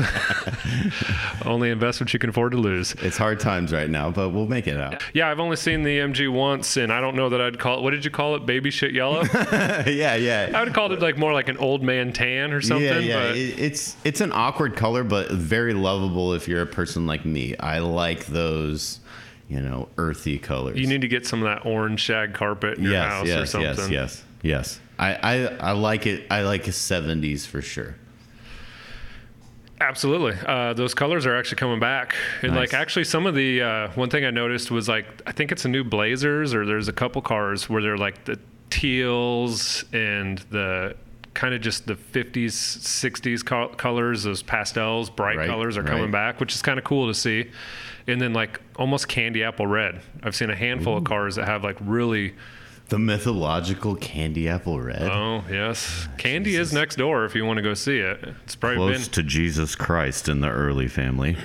Only 1.44 1.70
invest 1.70 2.00
what 2.00 2.12
you 2.12 2.18
can 2.18 2.30
afford 2.30 2.52
to 2.52 2.58
lose. 2.58 2.92
It's 2.94 3.16
hard 3.16 3.40
times 3.40 3.72
right 3.72 3.88
now, 3.88 4.10
but 4.10 4.30
we'll 4.30 4.48
make 4.48 4.66
it 4.66 4.76
out. 4.76 5.02
Yeah, 5.14 5.30
I've 5.30 5.40
only 5.40 5.56
seen 5.56 5.84
the 5.84 5.98
MG 5.98 6.30
once, 6.30 6.76
and 6.76 6.92
I 6.92 7.00
don't 7.00 7.14
know 7.14 7.28
that 7.28 7.40
I'd 7.40 7.58
call 7.58 7.78
it. 7.78 7.82
What 7.82 7.92
did 7.92 8.04
you 8.04 8.10
call 8.10 8.34
it? 8.34 8.44
Baby 8.46 8.70
shit 8.70 8.92
yellow. 8.92 9.22
yeah, 9.86 10.16
yeah. 10.16 10.50
I 10.54 10.62
would 10.62 10.74
called 10.74 10.92
it 10.92 11.00
like 11.00 11.16
more 11.16 11.32
like 11.32 11.48
an 11.48 11.56
old 11.58 11.82
man 11.82 12.12
tan 12.12 12.52
or 12.52 12.60
something. 12.60 12.84
yeah, 12.84 12.98
yeah. 12.98 13.28
But 13.28 13.36
it's 13.36 13.96
it's 14.04 14.20
an 14.20 14.32
awkward 14.32 14.76
color, 14.76 15.04
but 15.04 15.30
very 15.30 15.72
lovable 15.72 16.34
if 16.34 16.48
you're 16.48 16.62
a 16.62 16.66
person 16.66 17.06
like 17.06 17.24
me. 17.24 17.56
I 17.58 17.78
like 17.78 18.26
those, 18.26 19.00
you 19.48 19.60
know, 19.60 19.88
earthy 19.98 20.38
colors. 20.38 20.78
you 20.78 20.86
need 20.86 21.00
to 21.00 21.08
get 21.08 21.26
some 21.26 21.42
of 21.42 21.48
that 21.48 21.66
orange 21.66 22.00
shag 22.00 22.34
carpet 22.34 22.76
in 22.78 22.84
your 22.84 22.92
yes, 22.92 23.12
house 23.12 23.26
yes, 23.26 23.38
or 23.40 23.46
something. 23.46 23.92
yes, 23.92 24.22
yes, 24.22 24.24
yes. 24.46 24.80
I, 24.98 25.14
I 25.14 25.34
I 25.58 25.72
like 25.72 26.06
it. 26.06 26.26
I 26.30 26.42
like 26.42 26.66
a 26.68 26.70
'70s 26.70 27.46
for 27.46 27.60
sure. 27.60 27.96
Absolutely. 29.78 30.34
Uh, 30.46 30.72
those 30.72 30.94
colors 30.94 31.26
are 31.26 31.36
actually 31.36 31.58
coming 31.58 31.78
back. 31.80 32.14
And 32.42 32.52
Nice. 32.54 32.72
like 32.72 32.74
actually 32.80 33.04
some 33.04 33.26
of 33.26 33.34
the 33.34 33.60
uh, 33.60 33.88
one 33.92 34.08
thing 34.08 34.24
I 34.24 34.30
noticed 34.30 34.70
was 34.70 34.88
like 34.88 35.06
I 35.26 35.32
think 35.32 35.52
it's 35.52 35.66
a 35.66 35.68
new 35.68 35.84
Blazers 35.84 36.54
or 36.54 36.64
there's 36.64 36.88
a 36.88 36.94
couple 36.94 37.20
cars 37.20 37.68
where 37.68 37.82
they're 37.82 37.98
like 37.98 38.24
the 38.24 38.38
teals 38.70 39.84
and 39.92 40.38
the 40.50 40.96
kind 41.34 41.52
of 41.52 41.60
just 41.60 41.86
the 41.86 41.94
50s 41.94 42.46
60s 42.52 43.44
col- 43.44 43.68
colors 43.68 44.22
those 44.22 44.42
pastels 44.42 45.10
bright 45.10 45.36
Right, 45.36 45.46
colors 45.46 45.76
are 45.76 45.82
coming 45.84 46.04
right. 46.04 46.12
back 46.12 46.40
which 46.40 46.54
is 46.54 46.62
kind 46.62 46.78
of 46.78 46.84
cool 46.86 47.06
to 47.08 47.14
see 47.14 47.50
and 48.06 48.18
then 48.18 48.32
like 48.32 48.58
almost 48.76 49.06
candy 49.06 49.44
apple 49.44 49.66
red 49.66 50.00
i've 50.22 50.34
seen 50.34 50.48
a 50.48 50.56
handful 50.56 50.96
of 50.96 51.04
cars 51.04 51.36
that 51.36 51.44
have 51.46 51.62
like 51.62 51.76
really 51.82 52.34
The 52.88 52.98
mythological 53.00 53.96
candy 53.96 54.48
apple 54.48 54.80
red. 54.80 55.02
oh 55.02 55.42
yes 55.50 56.06
candy 56.18 56.54
is 56.54 56.72
next 56.72 56.96
door 56.96 57.24
if 57.24 57.34
you 57.34 57.44
want 57.44 57.56
to 57.56 57.62
go 57.62 57.74
see 57.74 57.98
it 57.98 58.22
it's 58.44 58.54
probably 58.54 58.94
Close 58.94 59.08
to 59.08 59.22
Jesus 59.24 59.74
Christ 59.74 60.28
in 60.28 60.40
the 60.40 60.48
early 60.50 60.86
family. 60.86 61.36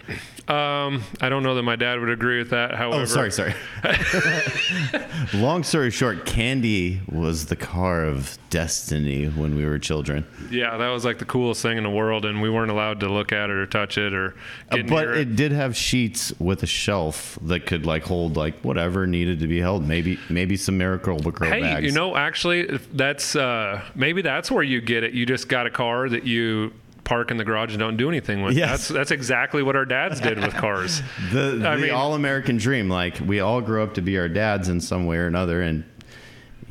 um 0.47 1.03
i 1.19 1.29
don't 1.29 1.43
know 1.43 1.55
that 1.55 1.63
my 1.63 1.75
dad 1.75 1.99
would 1.99 2.09
agree 2.09 2.37
with 2.39 2.49
that 2.51 2.75
however 2.75 3.01
Oh, 3.01 3.05
sorry, 3.05 3.31
sorry. 3.31 3.53
Long 5.33 5.63
story 5.63 5.91
short, 5.91 6.25
candy 6.25 7.01
was 7.09 7.45
the 7.47 7.55
car 7.55 8.03
of 8.05 8.37
destiny 8.49 9.27
when 9.27 9.55
we 9.55 9.65
were 9.65 9.79
children. 9.79 10.25
Yeah, 10.49 10.75
that 10.77 10.89
was 10.89 11.05
like 11.05 11.19
the 11.19 11.25
coolest 11.25 11.61
thing 11.61 11.77
in 11.77 11.83
the 11.83 11.89
world, 11.89 12.25
and 12.25 12.41
we 12.41 12.49
weren't 12.49 12.69
allowed 12.71 12.99
to 12.99 13.07
look 13.09 13.31
at 13.31 13.49
it 13.49 13.55
or 13.55 13.65
touch 13.65 13.97
it 13.97 14.13
or 14.13 14.35
Uh, 14.69 14.77
but 14.77 15.05
near 15.05 15.13
it 15.13 15.35
did 15.37 15.51
have 15.53 15.75
sheets 15.75 16.33
with 16.39 16.63
a 16.63 16.67
shelf 16.67 17.37
that 17.43 17.65
could 17.65 17.85
like 17.85 18.03
hold 18.03 18.35
like 18.35 18.59
whatever 18.61 19.07
needed 19.07 19.39
to 19.39 19.47
be 19.47 19.59
held. 19.59 19.87
Maybe 19.87 20.19
maybe 20.29 20.57
some 20.57 20.77
miracle 20.77 21.17
grow 21.31 21.49
Hey, 21.49 21.61
bags. 21.61 21.85
you 21.85 21.91
know, 21.91 22.15
actually, 22.15 22.77
that's 22.93 23.35
uh, 23.35 23.81
maybe 23.95 24.21
that's 24.21 24.51
where 24.51 24.63
you 24.63 24.81
get 24.81 25.03
it. 25.03 25.13
You 25.13 25.25
just 25.25 25.47
got 25.47 25.65
a 25.65 25.71
car 25.71 26.09
that 26.09 26.25
you 26.25 26.73
park 27.03 27.31
in 27.31 27.37
the 27.37 27.43
garage 27.43 27.71
and 27.71 27.79
don't 27.79 27.97
do 27.97 28.07
anything 28.09 28.41
with. 28.41 28.55
Yes. 28.55 28.69
That's 28.69 28.87
that's 28.87 29.11
exactly 29.11 29.63
what 29.63 29.75
our 29.75 29.85
dads 29.85 30.19
did 30.21 30.39
with 30.39 30.53
cars. 30.53 31.01
the 31.31 31.77
the 31.79 31.89
all 31.91 32.13
American 32.13 32.57
dream. 32.57 32.89
Like 32.89 33.19
we 33.19 33.39
all 33.39 33.61
grew 33.61 33.83
up 33.83 33.95
to 33.95 34.01
be 34.01 34.17
our 34.17 34.29
dads 34.29 34.69
in 34.69 34.79
some 34.79 35.05
way 35.05 35.17
or 35.17 35.27
another, 35.27 35.61
and 35.61 35.83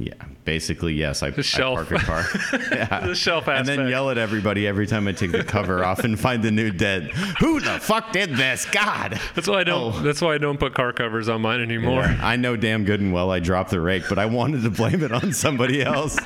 yeah, 0.01 0.15
basically 0.45 0.95
yes, 0.95 1.23
I, 1.23 1.29
I 1.29 1.43
shelf. 1.43 1.89
park 1.89 2.03
a 2.03 2.05
car. 2.05 2.25
yeah. 2.73 3.07
The 3.07 3.15
shelf 3.15 3.49
and 3.49 3.67
then 3.67 3.87
yell 3.89 4.09
at 4.09 4.17
everybody 4.17 4.67
every 4.67 4.87
time 4.87 5.07
I 5.07 5.13
take 5.13 5.33
the 5.33 5.45
cover 5.45 5.85
off 5.85 6.01
and 6.01 6.19
find 6.19 6.43
the 6.43 6.51
new 6.51 6.71
dead. 6.71 7.11
Who 7.41 7.61
the 7.61 7.79
fuck 7.79 8.13
did 8.13 8.37
this? 8.37 8.65
God. 8.65 9.21
That's 9.35 9.47
why 9.47 9.61
I 9.61 9.65
don't. 9.65 9.95
Oh. 9.95 10.01
That's 10.01 10.23
why 10.23 10.35
I 10.35 10.39
don't 10.39 10.59
put 10.59 10.75
car 10.75 10.93
covers 10.95 11.29
on 11.29 11.43
mine 11.43 11.61
anymore. 11.61 12.03
I 12.03 12.37
know 12.37 12.57
damn 12.57 12.85
good 12.85 13.01
and 13.01 13.13
well 13.13 13.31
I 13.31 13.41
dropped 13.41 13.71
the 13.71 13.81
rake, 13.81 14.05
but 14.09 14.19
I 14.19 14.27
wanted 14.27 14.63
to 14.63 14.71
blame 14.71 15.03
it 15.03 15.13
on 15.13 15.33
somebody 15.33 15.83
else. 15.83 16.19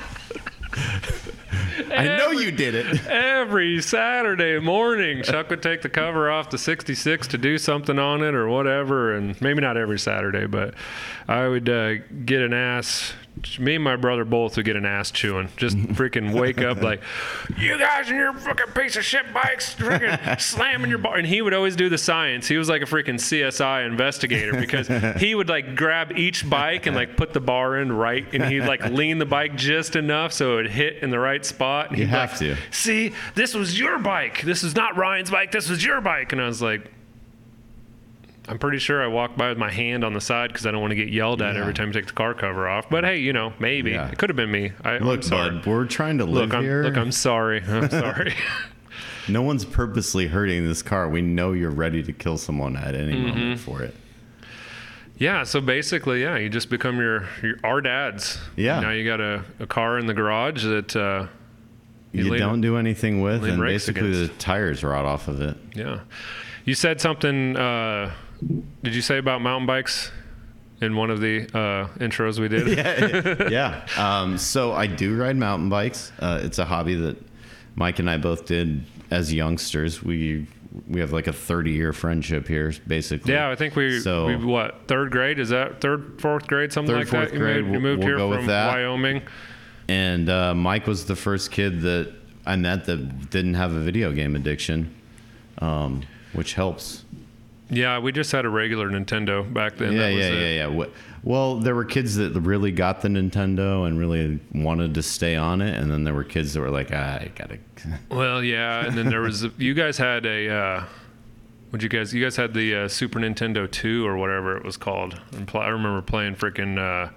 I 1.91 2.17
know 2.17 2.31
you 2.31 2.51
did 2.51 2.75
it. 2.75 3.05
Every 3.07 3.81
Saturday 3.81 4.59
morning, 4.59 5.23
Chuck 5.23 5.49
would 5.49 5.61
take 5.61 5.81
the 5.81 5.89
cover 5.89 6.29
off 6.29 6.49
the 6.49 6.57
66 6.57 7.27
to 7.27 7.37
do 7.37 7.57
something 7.57 7.99
on 7.99 8.21
it 8.21 8.33
or 8.33 8.47
whatever. 8.47 9.13
And 9.13 9.39
maybe 9.41 9.61
not 9.61 9.77
every 9.77 9.99
Saturday, 9.99 10.45
but 10.45 10.73
I 11.27 11.47
would 11.47 11.69
uh, 11.69 11.95
get 12.25 12.41
an 12.41 12.53
ass. 12.53 13.13
Me 13.59 13.75
and 13.75 13.83
my 13.83 13.95
brother 13.95 14.23
both 14.25 14.55
would 14.55 14.65
get 14.65 14.75
an 14.75 14.85
ass 14.85 15.11
chewing. 15.11 15.49
Just 15.57 15.77
freaking 15.95 16.33
wake 16.33 16.59
up 16.61 16.81
like, 16.81 17.01
you 17.57 17.77
guys 17.77 18.07
and 18.09 18.17
your 18.17 18.33
fucking 18.33 18.67
piece 18.73 18.95
of 18.95 19.03
shit 19.05 19.33
bikes, 19.33 19.75
freaking 19.75 20.39
slamming 20.41 20.89
your 20.89 20.99
bar. 20.99 21.17
And 21.17 21.27
he 21.27 21.41
would 21.41 21.53
always 21.53 21.75
do 21.75 21.89
the 21.89 21.97
science. 21.97 22.47
He 22.47 22.57
was 22.57 22.69
like 22.69 22.81
a 22.81 22.85
freaking 22.85 23.15
CSI 23.15 23.85
investigator 23.85 24.53
because 24.59 24.87
he 25.21 25.35
would 25.35 25.49
like 25.49 25.75
grab 25.75 26.17
each 26.17 26.49
bike 26.49 26.85
and 26.85 26.95
like 26.95 27.17
put 27.17 27.33
the 27.33 27.39
bar 27.41 27.77
in 27.77 27.91
right. 27.91 28.25
And 28.33 28.45
he'd 28.45 28.61
like 28.61 28.83
lean 28.85 29.17
the 29.17 29.25
bike 29.25 29.55
just 29.55 29.95
enough 29.95 30.31
so 30.33 30.53
it 30.53 30.55
would 30.55 30.69
hit 30.71 31.03
in 31.03 31.09
the 31.09 31.19
right 31.19 31.45
spot. 31.45 31.89
And 31.89 31.97
You 31.99 32.05
he'd 32.05 32.11
have 32.11 32.29
like, 32.31 32.39
to. 32.39 32.57
see, 32.71 33.13
this 33.35 33.53
was 33.53 33.77
your 33.77 33.99
bike. 33.99 34.41
This 34.43 34.63
is 34.63 34.75
not 34.75 34.95
Ryan's 34.97 35.29
bike. 35.29 35.51
This 35.51 35.69
was 35.69 35.83
your 35.83 36.01
bike. 36.01 36.31
And 36.31 36.41
I 36.41 36.45
was 36.47 36.61
like, 36.61 36.91
I'm 38.47 38.59
pretty 38.59 38.77
sure 38.77 39.03
I 39.03 39.07
walked 39.07 39.37
by 39.37 39.49
with 39.49 39.57
my 39.57 39.71
hand 39.71 40.03
on 40.03 40.13
the 40.13 40.21
side 40.21 40.49
because 40.51 40.67
I 40.67 40.71
don't 40.71 40.81
want 40.81 40.91
to 40.91 40.95
get 40.95 41.09
yelled 41.09 41.41
at 41.41 41.55
Yeah. 41.55 41.61
every 41.61 41.73
time 41.73 41.89
I 41.89 41.91
take 41.93 42.05
the 42.07 42.13
car 42.13 42.33
cover 42.35 42.67
off. 42.67 42.89
But 42.89 43.03
hey, 43.03 43.17
you 43.17 43.33
know, 43.33 43.53
maybe 43.59 43.91
Yeah. 43.91 44.09
it 44.09 44.17
could 44.19 44.29
have 44.29 44.35
been 44.37 44.51
me. 44.51 44.71
I, 44.83 44.99
Look, 44.99 45.23
sorry. 45.23 45.49
bud, 45.55 45.65
we're 45.65 45.85
trying 45.85 46.19
to 46.19 46.25
live 46.25 46.49
Look, 46.49 46.53
I'm, 46.53 46.63
here. 46.63 46.83
look, 46.83 46.95
I'm 46.97 47.11
sorry. 47.11 47.63
I'm 47.67 47.89
sorry. 47.89 48.35
no 49.27 49.41
one's 49.41 49.65
purposely 49.65 50.27
hurting 50.27 50.63
this 50.67 50.83
car. 50.83 51.09
We 51.09 51.21
know 51.23 51.53
you're 51.53 51.71
ready 51.71 52.03
to 52.03 52.13
kill 52.13 52.37
someone 52.37 52.77
at 52.77 52.93
any 52.93 53.13
Mm-hmm. 53.13 53.27
moment 53.29 53.59
for 53.61 53.81
it. 53.81 53.95
yeah. 55.17 55.43
So 55.43 55.59
basically, 55.59 56.21
yeah, 56.21 56.37
you 56.37 56.47
just 56.49 56.69
become 56.69 56.97
your, 56.99 57.27
your 57.41 57.55
our 57.63 57.81
dads. 57.81 58.37
Yeah. 58.55 58.79
Now 58.79 58.91
you 58.91 59.05
got 59.05 59.21
a, 59.21 59.43
a 59.59 59.65
car 59.65 59.97
in 59.97 60.05
the 60.05 60.13
garage 60.13 60.63
that. 60.65 60.95
Uh, 60.95 61.27
You, 62.11 62.29
lean- 62.29 62.39
don't 62.41 62.61
do 62.61 62.77
anything 62.77 63.21
with, 63.21 63.43
and 63.43 63.59
basically 63.59 64.09
against. 64.11 64.33
the 64.33 64.37
tires 64.39 64.83
rot 64.83 65.03
off 65.05 65.27
of 65.27 65.41
it. 65.41 65.57
Yeah. 65.73 66.01
You 66.63 66.75
said 66.75 67.01
something. 67.01 67.57
Uh, 67.57 68.11
did 68.83 68.95
you 68.95 69.01
say 69.01 69.17
about 69.17 69.41
mountain 69.41 69.65
bikes 69.65 70.11
in 70.81 70.95
one 70.95 71.09
of 71.09 71.21
the 71.21 71.43
uh, 71.57 71.87
intros 71.99 72.39
we 72.39 72.47
did. 72.47 72.67
yeah, 73.49 73.49
yeah. 73.49 73.85
Um, 74.21 74.37
so 74.37 74.73
I 74.73 74.87
do 74.87 75.15
ride 75.15 75.37
mountain 75.37 75.69
bikes. 75.69 76.11
Uh, 76.19 76.41
it's 76.43 76.59
a 76.59 76.65
hobby 76.65 76.95
that 76.95 77.17
Mike 77.75 77.99
and 77.99 78.09
I 78.09 78.17
both 78.17 78.45
did 78.45 78.85
as 79.11 79.33
youngsters. 79.33 80.03
We 80.03 80.47
we 80.89 80.99
have 80.99 81.13
like 81.13 81.27
a 81.27 81.33
30 81.33 81.71
year 81.71 81.93
friendship 81.93 82.47
here, 82.47 82.73
basically. 82.85 83.33
Yeah, 83.33 83.49
I 83.49 83.55
think 83.55 83.75
we, 83.75 83.99
So- 84.01 84.27
we 84.27 84.35
what 84.35 84.87
third 84.87 85.11
grade 85.11 85.39
is 85.39 85.49
that 85.49 85.79
third 85.79 86.19
fourth 86.21 86.47
grade 86.47 86.73
something 86.73 86.93
Third, 86.93 86.99
like 86.99 87.07
fourth 87.07 87.29
that. 87.29 87.33
You 87.33 87.39
grade, 87.39 87.63
moved, 87.63 87.73
you 87.73 87.79
moved 87.79 88.03
we'll 88.03 88.31
here 88.31 88.39
from. 88.39 88.47
Wyoming. 88.47 89.21
And 89.87 90.29
uh, 90.29 90.53
Mike 90.55 90.87
was 90.87 91.05
the 91.05 91.15
first 91.15 91.51
kid 91.51 91.81
that 91.81 92.11
I 92.45 92.55
met 92.55 92.85
that 92.85 93.29
didn't 93.29 93.53
have 93.53 93.71
a 93.73 93.79
video 93.79 94.11
game 94.11 94.35
addiction, 94.35 94.93
um, 95.59 96.01
which 96.33 96.55
helps. 96.55 97.04
Yeah, 97.69 97.97
we 97.99 98.11
just 98.11 98.31
had 98.31 98.45
a 98.45 98.49
regular 98.49 98.89
Nintendo 98.89 99.51
back 99.51 99.77
then. 99.77 99.93
yeah, 99.93 100.07
yeah, 100.07 100.29
yeah, 100.31 100.67
yeah. 100.67 100.85
Well, 101.23 101.55
there 101.57 101.73
were 101.73 101.85
kids 101.85 102.15
that 102.17 102.33
really 102.39 102.71
got 102.71 103.01
the 103.01 103.07
Nintendo 103.07 103.87
and 103.87 103.97
really 103.97 104.39
wanted 104.53 104.93
to 104.93 105.01
stay 105.01 105.35
on 105.35 105.61
it, 105.61 105.75
and 105.75 105.89
then 105.89 106.03
there 106.03 106.13
were 106.13 106.23
kids 106.23 106.53
that 106.53 106.59
were 106.61 106.69
like, 106.69 106.89
ah, 106.93 107.15
"I 107.21 107.31
gotta." 107.35 107.57
Well, 108.09 108.43
yeah, 108.43 108.85
and 108.85 108.95
then 108.97 109.09
there 109.09 109.21
was 109.21 109.47
you 109.57 109.73
guys 109.73 109.97
had 109.97 110.25
a. 110.25 110.49
Uh, 110.49 110.83
what 111.71 111.81
you 111.81 111.89
guys? 111.89 112.13
You 112.13 112.23
guys 112.23 112.35
had 112.35 112.53
the 112.53 112.75
uh, 112.75 112.87
Super 112.87 113.19
Nintendo 113.19 113.69
2 113.69 114.05
or 114.05 114.15
whatever 114.17 114.55
it 114.55 114.63
was 114.63 114.77
called. 114.77 115.19
I 115.53 115.67
remember 115.67 116.01
playing 116.03 116.35
freaking 116.35 116.77
uh, 116.77 117.11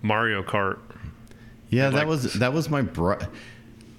Mario 0.00 0.42
Kart. 0.42 0.78
Yeah, 1.68 1.86
like- 1.86 1.94
that 1.96 2.06
was 2.06 2.32
that 2.34 2.52
was 2.54 2.70
my 2.70 2.80
bro. 2.82 3.18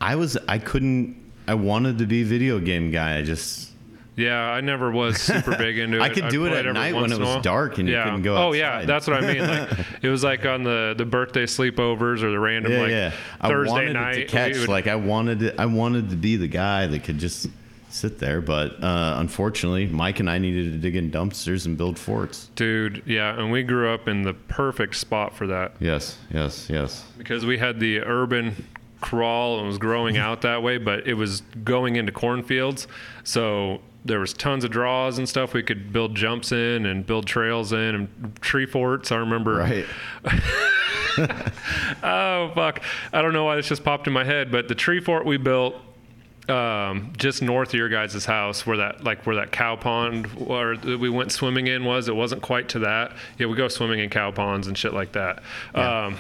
I 0.02 0.16
was 0.16 0.38
I 0.48 0.58
couldn't. 0.58 1.16
I 1.48 1.54
wanted 1.54 2.00
to 2.00 2.06
be 2.08 2.24
video 2.24 2.60
game 2.60 2.90
guy. 2.90 3.18
I 3.18 3.22
just 3.22 3.72
Yeah, 4.16 4.40
I 4.52 4.62
never 4.62 4.92
was 4.92 5.20
super 5.20 5.56
big 5.58 5.78
into 5.80 5.98
it. 5.98 6.02
I 6.02 6.10
could 6.10 6.30
do 6.30 6.46
it 6.46 6.54
at 6.54 6.72
night 6.74 6.94
when 6.96 7.12
it 7.12 7.20
was 7.20 7.42
dark 7.44 7.78
and 7.80 7.90
you 7.90 7.96
couldn't 8.02 8.22
go 8.22 8.36
Outside. 8.36 8.44
Oh 8.48 8.52
yeah, 8.54 8.86
that's 8.86 9.08
what 9.08 9.24
I 9.24 9.34
mean. 9.34 9.48
Like 9.48 9.70
it 10.04 10.10
was 10.10 10.24
like 10.24 10.46
on 10.46 10.64
the 10.64 10.94
the 10.98 11.06
birthday 11.06 11.46
sleepovers 11.46 12.22
or 12.22 12.30
the 12.32 12.40
random 12.40 12.72
yeah 12.72 12.80
like 12.82 12.92
yeah. 12.92 13.12
I 13.42 13.48
Thursday 13.50 13.72
wanted 13.72 13.94
night. 13.94 14.14
to 14.16 14.26
catch. 14.26 14.58
would- 14.58 14.70
like 14.70 14.88
I 14.88 14.96
wanted 14.96 15.42
it. 15.42 15.56
I 15.60 15.66
wanted 15.66 16.10
to 16.12 16.16
be 16.16 16.36
the 16.36 16.48
guy 16.48 16.86
that 16.88 17.04
could 17.04 17.18
just 17.18 17.48
sit 17.90 18.18
there. 18.20 18.42
But 18.42 18.84
uh, 18.84 19.16
unfortunately, 19.18 19.86
Mike 19.88 20.20
and 20.20 20.30
I 20.30 20.38
needed 20.40 20.72
to 20.74 20.78
dig 20.80 20.96
in 20.96 21.12
dumpsters 21.12 21.66
and 21.66 21.78
build 21.78 21.98
forts. 22.00 22.50
dude, 22.56 23.04
yeah, 23.06 23.38
and 23.38 23.52
we 23.52 23.62
grew 23.64 23.90
up 23.94 24.08
in 24.08 24.24
the 24.24 24.34
perfect 24.34 24.96
spot 24.96 25.36
for 25.36 25.48
that. 25.48 25.74
Yes, 25.80 26.18
yes, 26.32 26.70
yes. 26.70 27.06
because 27.18 27.46
we 27.46 27.58
had 27.58 27.80
the 27.80 28.00
urban 28.02 28.68
crawl 29.04 29.60
and 29.60 29.68
was 29.68 29.78
growing 29.78 30.18
out 30.18 30.42
that 30.42 30.64
way, 30.64 30.78
but 30.78 31.06
it 31.06 31.14
was 31.14 31.42
going 31.64 31.98
into 31.98 32.12
cornfields. 32.12 32.88
So 33.24 33.82
there 34.06 34.20
was 34.20 34.34
tons 34.34 34.64
of 34.64 34.72
draws 34.72 35.18
and 35.18 35.30
stuff 35.30 35.54
we 35.54 35.62
could 35.62 35.94
build 35.94 36.16
jumps 36.16 36.52
in 36.52 36.86
and 36.86 37.06
build 37.06 37.28
trails 37.28 37.72
in 37.74 37.96
and 37.96 38.42
tree 38.42 38.66
forts. 38.66 39.12
I 39.12 39.18
remember. 39.18 39.56
Right. 39.56 39.86
Oh 41.16 42.52
fuck! 42.56 42.82
I 43.14 43.22
don't 43.22 43.34
know 43.34 43.44
why 43.44 43.56
this 43.56 43.68
just 43.68 43.84
popped 43.84 44.08
in 44.08 44.14
my 44.14 44.24
head, 44.24 44.52
but 44.52 44.68
the 44.68 44.74
tree 44.74 45.00
fort 45.00 45.28
we 45.28 45.38
built 45.38 45.76
um, 46.50 47.14
just 47.18 47.42
north 47.42 47.70
of 47.70 47.76
your 47.76 47.90
guys' 47.90 48.26
house, 48.26 48.66
where 48.66 48.78
that 48.78 49.04
like 49.04 49.24
where 49.26 49.36
that 49.36 49.52
cow 49.52 49.76
pond 49.76 50.28
or 50.48 50.76
that 50.76 51.00
we 51.00 51.10
went 51.10 51.32
swimming 51.32 51.68
in 51.68 51.86
was. 51.86 52.08
It 52.08 52.16
wasn't 52.16 52.42
quite 52.42 52.70
to 52.70 52.80
that. 52.80 53.14
Yeah, 53.38 53.46
we 53.46 53.56
go 53.56 53.68
swimming 53.68 54.00
in 54.00 54.10
cow 54.10 54.32
ponds 54.32 54.68
and 54.68 54.78
shit 54.78 54.94
like 54.94 55.12
that. 55.14 55.44
Yeah. 55.76 56.06
Um, 56.06 56.18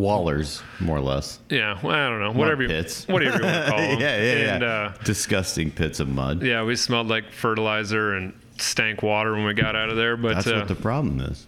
Wallers, 0.00 0.62
more 0.80 0.96
or 0.96 1.00
less. 1.00 1.38
Yeah, 1.50 1.78
well, 1.82 1.94
I 1.94 2.08
don't 2.08 2.20
know. 2.20 2.32
Whatever 2.32 2.62
you, 2.62 2.68
pits. 2.68 3.06
whatever 3.08 3.36
you 3.38 3.44
want 3.44 3.64
to 3.66 3.70
call 3.70 3.80
yeah, 3.80 3.88
them. 3.88 4.00
yeah, 4.00 4.52
and, 4.54 4.62
yeah. 4.62 4.68
Uh, 4.68 4.94
Disgusting 5.04 5.70
pits 5.70 6.00
of 6.00 6.08
mud. 6.08 6.42
yeah, 6.42 6.62
we 6.64 6.74
smelled 6.76 7.08
like 7.08 7.30
fertilizer 7.32 8.14
and 8.14 8.32
stank 8.58 9.02
water 9.02 9.32
when 9.32 9.44
we 9.44 9.54
got 9.54 9.76
out 9.76 9.90
of 9.90 9.96
there. 9.96 10.16
But 10.16 10.34
That's 10.36 10.46
uh, 10.48 10.52
what 10.54 10.68
the 10.68 10.74
problem 10.74 11.20
is. 11.20 11.46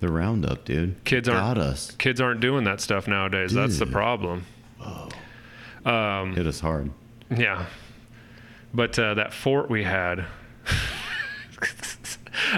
The 0.00 0.08
Roundup, 0.08 0.64
dude. 0.64 1.02
Kids 1.04 1.28
aren't- 1.28 1.56
got 1.56 1.58
us. 1.58 1.90
kids 1.92 2.20
aren't 2.20 2.40
doing 2.40 2.64
that 2.64 2.80
stuff 2.80 3.08
nowadays. 3.08 3.52
That's 3.52 3.78
the 3.78 3.84
Dude. 3.84 3.94
problem. 3.94 4.46
Hit 5.84 6.46
us 6.46 6.60
hard. 6.60 6.90
Yeah. 7.36 7.66
But 8.74 8.98
uh, 8.98 9.14
that 9.14 9.32
fort 9.32 9.70
we 9.70 9.82
had. 9.84 10.24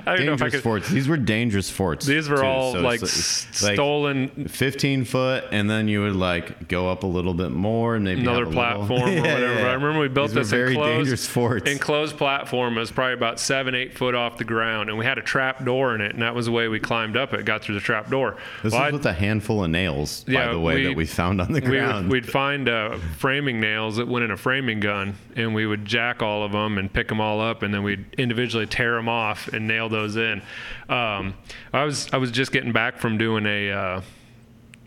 I 0.06 0.16
don't 0.16 0.26
know 0.26 0.32
if 0.34 0.42
I 0.42 0.50
could. 0.50 0.62
forts. 0.62 0.88
These 0.88 1.08
were 1.08 1.16
dangerous 1.16 1.70
forts. 1.70 2.06
These 2.06 2.28
were 2.28 2.36
too. 2.38 2.42
all 2.44 2.72
So 2.72 2.80
like, 2.80 3.02
s- 3.02 3.62
like 3.62 3.74
stolen 3.74 4.46
15 4.48 5.04
foot, 5.04 5.44
and 5.52 5.68
then 5.68 5.88
you 5.88 6.02
would 6.02 6.16
like 6.16 6.68
go 6.68 6.88
up 6.90 7.02
a 7.02 7.06
little 7.06 7.34
bit 7.34 7.50
more, 7.50 7.94
and 7.96 8.04
maybe 8.04 8.20
another 8.20 8.44
a 8.44 8.48
little- 8.48 8.52
platform 8.86 9.02
or 9.02 9.08
Yeah, 9.10 9.20
whatever. 9.20 9.54
yeah, 9.54 9.60
But 9.62 9.70
I 9.70 9.72
remember 9.74 10.00
we 10.00 10.08
built 10.08 10.28
These 10.28 10.34
this 10.36 10.50
very 10.50 10.70
enclosed, 10.74 10.96
dangerous 10.98 11.26
forts. 11.26 11.70
enclosed 11.70 12.16
platform. 12.16 12.76
It 12.76 12.80
was 12.80 12.90
probably 12.90 13.14
about 13.14 13.40
seven, 13.40 13.74
eight 13.74 13.96
foot 13.96 14.14
off 14.14 14.38
the 14.38 14.44
ground, 14.44 14.88
and 14.90 14.98
we 14.98 15.04
had 15.04 15.18
a 15.18 15.22
trap 15.22 15.64
door 15.64 15.94
in 15.94 16.00
it, 16.00 16.12
and 16.12 16.22
that 16.22 16.34
was 16.34 16.46
the 16.46 16.52
way 16.52 16.68
we 16.68 16.78
climbed 16.80 17.16
up 17.16 17.32
it. 17.34 17.44
Got 17.44 17.62
through 17.62 17.74
the 17.76 17.80
trap 17.80 18.10
door. 18.10 18.36
This 18.62 18.72
Well, 18.72 18.82
was 18.82 18.88
I- 18.90 18.92
with 18.92 19.06
a 19.06 19.12
handful 19.12 19.64
of 19.64 19.70
nails, 19.70 20.24
by 20.24 20.48
the 20.52 20.58
way, 20.60 20.74
we- 20.76 20.84
that 20.84 20.96
we 20.96 21.06
found 21.06 21.40
on 21.40 21.52
the 21.52 21.60
we 21.60 21.66
ground. 21.66 22.08
would, 22.08 22.12
we'd 22.24 22.28
find 22.30 22.68
uh, 22.68 22.96
framing 23.18 23.60
nails 23.60 23.96
that 23.96 24.06
went 24.08 24.24
in 24.24 24.30
a 24.30 24.36
framing 24.36 24.80
gun, 24.80 25.14
and 25.36 25.54
we 25.54 25.66
would 25.66 25.84
jack 25.84 26.22
all 26.22 26.42
of 26.44 26.52
them 26.52 26.78
and 26.78 26.92
pick 26.92 27.08
them 27.08 27.20
all 27.20 27.40
up, 27.40 27.62
and 27.62 27.72
then 27.72 27.82
we'd 27.82 28.04
individually 28.18 28.66
tear 28.66 28.94
them 28.96 29.08
off 29.08 29.48
and 29.48 29.66
nail 29.66 29.79
those 29.88 30.16
in. 30.16 30.42
Um, 30.88 31.34
I 31.72 31.84
was 31.84 32.08
I 32.12 32.18
was 32.18 32.30
just 32.30 32.52
getting 32.52 32.72
back 32.72 32.98
from 32.98 33.18
doing 33.18 33.46
a 33.46 33.70
uh, 33.70 34.00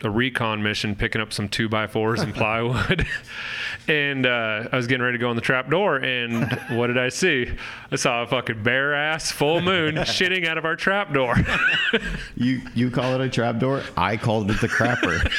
a 0.03 0.09
recon 0.09 0.61
mission, 0.61 0.95
picking 0.95 1.21
up 1.21 1.31
some 1.31 1.47
two 1.47 1.69
by 1.69 1.87
fours 1.87 2.21
and 2.21 2.33
plywood. 2.35 3.07
And 3.87 4.25
uh, 4.25 4.67
I 4.71 4.75
was 4.75 4.87
getting 4.87 5.03
ready 5.03 5.17
to 5.17 5.21
go 5.21 5.29
in 5.29 5.35
the 5.35 5.41
trap 5.41 5.69
door, 5.69 5.97
and 5.97 6.51
what 6.71 6.87
did 6.87 6.97
I 6.97 7.09
see? 7.09 7.49
I 7.91 7.95
saw 7.95 8.23
a 8.23 8.27
fucking 8.27 8.63
bare 8.63 8.93
ass 8.93 9.31
full 9.31 9.61
moon 9.61 9.95
shitting 9.97 10.47
out 10.47 10.57
of 10.57 10.65
our 10.65 10.75
trap 10.75 11.13
door. 11.13 11.35
you 12.35 12.61
you 12.75 12.91
call 12.91 13.13
it 13.15 13.21
a 13.21 13.29
trap 13.29 13.59
door? 13.59 13.81
I 13.97 14.17
called 14.17 14.51
it 14.51 14.61
the 14.61 14.69
crapper. 14.69 15.29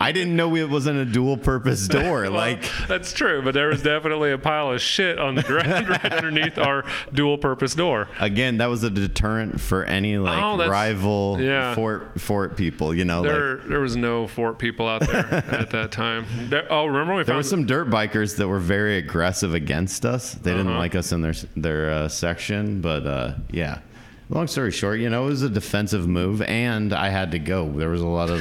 I 0.00 0.12
didn't 0.12 0.36
know 0.36 0.54
it 0.56 0.68
wasn't 0.68 0.98
a 0.98 1.04
dual 1.04 1.36
purpose 1.36 1.86
door. 1.88 2.22
Well, 2.22 2.32
like 2.32 2.64
that's 2.88 3.12
true, 3.12 3.42
but 3.42 3.54
there 3.54 3.68
was 3.68 3.82
definitely 3.82 4.32
a 4.32 4.38
pile 4.38 4.70
of 4.72 4.80
shit 4.80 5.18
on 5.18 5.34
the 5.34 5.42
ground 5.42 5.88
right 5.88 6.12
underneath 6.12 6.58
our 6.58 6.84
dual 7.12 7.38
purpose 7.38 7.74
door. 7.74 8.08
again, 8.20 8.58
that 8.58 8.66
was 8.66 8.82
a 8.82 8.90
deterrent 8.90 9.60
for 9.60 9.84
any 9.84 10.18
like 10.18 10.42
Oh, 10.42 10.68
rival 10.68 11.38
yeah. 11.40 11.74
fort 11.74 12.20
fort 12.20 12.56
people. 12.56 12.94
You 12.94 13.04
know, 13.04 13.22
like 13.22 13.30
There, 13.32 13.56
there 13.58 13.80
was 13.80 13.96
no 13.96 14.26
fort 14.26 14.58
people 14.58 14.86
out 14.88 15.00
there 15.06 15.26
at 15.50 15.70
that 15.70 15.92
time. 15.92 16.26
There, 16.48 16.66
oh, 16.70 16.86
remember 16.86 17.14
we 17.14 17.18
There 17.18 17.26
found 17.26 17.38
were 17.38 17.42
some 17.42 17.66
dirt 17.66 17.88
bikers 17.90 18.36
that 18.36 18.48
were 18.48 18.58
very 18.58 18.98
aggressive 18.98 19.54
against 19.54 20.04
us. 20.04 20.34
They 20.34 20.52
didn't 20.52 20.68
Uh-huh. 20.68 20.78
like 20.78 20.94
us 20.94 21.12
in 21.12 21.20
their 21.22 21.34
their 21.56 21.90
uh, 21.90 22.08
section, 22.08 22.80
but 22.80 23.06
uh, 23.06 23.34
yeah. 23.50 23.78
Long 24.28 24.48
story 24.48 24.72
short, 24.72 24.98
you 24.98 25.08
know, 25.08 25.24
it 25.24 25.28
was 25.28 25.42
a 25.42 25.48
defensive 25.48 26.08
move, 26.08 26.42
and 26.42 26.92
I 26.92 27.10
had 27.10 27.30
to 27.30 27.38
go. 27.38 27.68
There 27.70 27.90
was 27.90 28.00
a 28.00 28.06
lot 28.06 28.28
of 28.28 28.40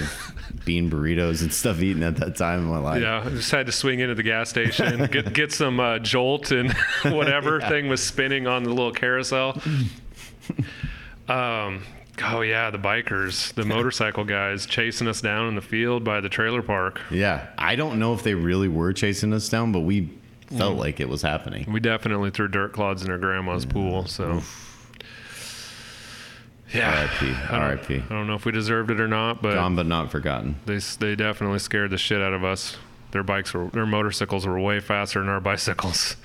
bean 0.65 0.89
burritos 0.89 1.41
and 1.43 1.53
stuff 1.53 1.79
eaten 1.81 2.01
at 2.01 2.15
that 2.17 2.35
time 2.37 2.61
in 2.61 2.65
my 2.65 2.79
life. 2.79 3.01
Yeah, 3.03 3.21
I 3.23 3.29
just 3.29 3.51
had 3.51 3.67
to 3.67 3.71
swing 3.71 3.99
into 3.99 4.15
the 4.15 4.23
gas 4.23 4.49
station, 4.49 5.05
get 5.11 5.31
get 5.33 5.51
some 5.51 5.79
uh, 5.79 5.99
jolt 5.99 6.49
and 6.51 6.73
whatever 7.03 7.59
Yeah. 7.61 7.69
thing 7.69 7.87
was 7.87 8.01
spinning 8.03 8.47
on 8.47 8.63
the 8.63 8.69
little 8.71 8.91
carousel. 8.93 9.61
Um, 11.27 11.83
oh 12.23 12.41
yeah, 12.41 12.69
the 12.71 12.77
bikers, 12.79 13.53
the 13.53 13.63
motorcycle 13.65 14.23
guys 14.23 14.65
chasing 14.65 15.07
us 15.07 15.21
down 15.21 15.47
in 15.49 15.55
the 15.55 15.61
field 15.61 16.03
by 16.03 16.21
the 16.21 16.29
trailer 16.29 16.61
park. 16.61 16.99
Yeah. 17.11 17.47
I 17.57 17.75
don't 17.75 17.99
know 17.99 18.13
if 18.13 18.23
they 18.23 18.33
really 18.35 18.67
were 18.67 18.93
chasing 18.93 19.33
us 19.33 19.49
down, 19.49 19.71
but 19.71 19.81
we 19.81 20.09
Mm. 20.51 20.59
felt 20.59 20.77
like 20.77 20.99
it 20.99 21.09
was 21.09 21.23
happening. 21.23 21.65
We 21.71 21.79
definitely 21.79 22.29
threw 22.29 22.47
dirt 22.47 22.71
clods 22.71 23.03
in 23.03 23.09
our 23.09 23.17
grandma's 23.17 23.65
pool. 23.65 24.05
So, 24.05 24.43
yeah, 26.75 27.01
R.I.P. 27.01 27.25
I 27.27 27.51
don't- 27.51 27.61
R.I.P. 27.61 27.95
I 27.95 28.13
don't 28.13 28.27
know 28.27 28.35
if 28.35 28.45
we 28.45 28.51
deserved 28.51 28.91
it 28.91 28.99
or 28.99 29.07
not, 29.07 29.41
but 29.41 29.53
Gone 29.55 29.75
but 29.75 29.85
not 29.85 30.11
forgotten. 30.11 30.55
they 30.65 30.77
they 30.99 31.15
definitely 31.15 31.59
scared 31.59 31.91
the 31.91 31.97
shit 31.97 32.21
out 32.21 32.33
of 32.33 32.43
us. 32.43 32.77
Their 33.11 33.23
bikes 33.23 33.53
were 33.53 33.67
their 33.69 33.85
motorcycles 33.85 34.45
were 34.45 34.59
way 34.59 34.79
faster 34.79 35.19
than 35.19 35.29
our 35.29 35.39
bicycles. 35.51 36.15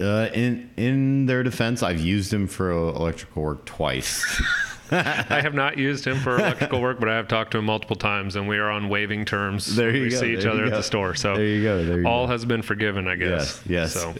Uh, 0.00 0.28
in 0.34 0.68
in 0.76 1.26
their 1.26 1.42
defense, 1.44 1.82
I've 1.82 2.00
used 2.00 2.32
him 2.32 2.46
for 2.48 2.70
electrical 2.70 3.42
work 3.42 3.64
twice. 3.64 4.42
I 4.90 5.40
have 5.40 5.54
not 5.54 5.78
used 5.78 6.04
him 6.06 6.18
for 6.18 6.36
electrical 6.38 6.80
work, 6.80 7.00
but 7.00 7.08
I 7.08 7.14
have 7.16 7.26
talked 7.26 7.52
to 7.52 7.58
him 7.58 7.64
multiple 7.64 7.96
times, 7.96 8.36
and 8.36 8.46
we 8.46 8.58
are 8.58 8.70
on 8.70 8.88
waving 8.88 9.24
terms. 9.24 9.74
There 9.76 9.90
you 9.94 10.02
we 10.02 10.10
go, 10.10 10.16
see 10.20 10.34
each 10.34 10.42
there 10.42 10.50
other 10.50 10.60
you 10.60 10.66
at 10.66 10.70
go. 10.72 10.76
the 10.76 10.82
store, 10.82 11.14
so 11.14 11.34
There 11.36 11.46
you 11.46 11.62
go. 11.62 11.84
There 11.84 12.00
you 12.00 12.06
all 12.06 12.26
go. 12.26 12.32
has 12.32 12.44
been 12.44 12.60
forgiven, 12.62 13.08
I 13.08 13.16
guess. 13.16 13.62
Yes, 13.66 13.94
yes. 13.94 13.94
So 13.94 14.14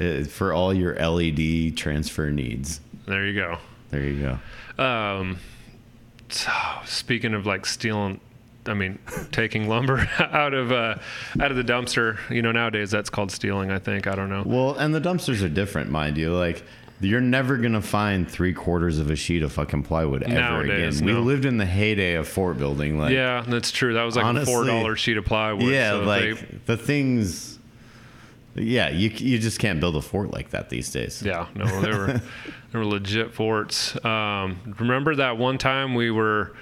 Uh, 0.00 0.24
for 0.24 0.52
all 0.52 0.72
your 0.72 0.94
LED 0.94 1.76
transfer 1.76 2.30
needs. 2.30 2.80
there 3.06 3.26
you 3.26 3.34
go. 3.34 3.58
There 3.90 4.02
you 4.04 4.20
go. 4.20 4.38
Um, 4.78 5.38
so 6.28 6.50
speaking 6.84 7.34
of 7.34 7.46
like 7.46 7.66
stealing, 7.66 8.20
I 8.66 8.74
mean, 8.74 8.98
taking 9.32 9.68
lumber 9.68 10.08
out 10.18 10.54
of 10.54 10.72
uh, 10.72 10.96
out 11.40 11.50
of 11.50 11.56
the 11.56 11.64
dumpster. 11.64 12.18
You 12.30 12.42
know, 12.42 12.52
nowadays 12.52 12.90
that's 12.90 13.10
called 13.10 13.30
stealing. 13.32 13.70
I 13.70 13.78
think 13.78 14.06
I 14.06 14.14
don't 14.14 14.28
know. 14.30 14.42
Well, 14.46 14.74
and 14.76 14.94
the 14.94 15.00
dumpsters 15.00 15.42
are 15.44 15.48
different, 15.48 15.90
mind 15.90 16.16
you. 16.18 16.34
Like, 16.34 16.62
you're 17.00 17.20
never 17.20 17.56
gonna 17.56 17.80
find 17.82 18.28
three 18.28 18.52
quarters 18.52 18.98
of 18.98 19.10
a 19.10 19.16
sheet 19.16 19.42
of 19.42 19.52
fucking 19.52 19.84
plywood 19.84 20.22
ever 20.24 20.34
Nowadays, 20.34 20.96
again. 20.98 21.06
We 21.06 21.12
no. 21.14 21.20
lived 21.22 21.44
in 21.44 21.56
the 21.56 21.66
heyday 21.66 22.14
of 22.14 22.28
fort 22.28 22.58
building. 22.58 22.98
Like, 22.98 23.12
yeah, 23.12 23.44
that's 23.46 23.70
true. 23.72 23.94
That 23.94 24.02
was 24.02 24.16
like 24.16 24.24
honestly, 24.24 24.52
a 24.52 24.56
four 24.56 24.64
dollar 24.66 24.96
sheet 24.96 25.16
of 25.16 25.24
plywood. 25.24 25.62
yeah, 25.72 25.92
so 25.92 26.00
like 26.02 26.22
they- 26.38 26.58
the 26.66 26.76
things. 26.76 27.57
Yeah, 28.54 28.88
you 28.90 29.10
you 29.10 29.38
just 29.38 29.58
can't 29.60 29.78
build 29.80 29.94
a 29.96 30.02
fort 30.02 30.32
like 30.32 30.50
that 30.50 30.68
these 30.70 30.90
days. 30.90 31.22
Yeah, 31.22 31.46
no, 31.54 31.80
they 31.80 31.90
were 31.90 32.20
they 32.72 32.78
were 32.78 32.84
legit 32.86 33.32
forts. 33.34 34.02
Um, 34.04 34.74
remember 34.78 35.14
that 35.16 35.36
one 35.38 35.58
time 35.58 35.94
we 35.94 36.10
were 36.10 36.54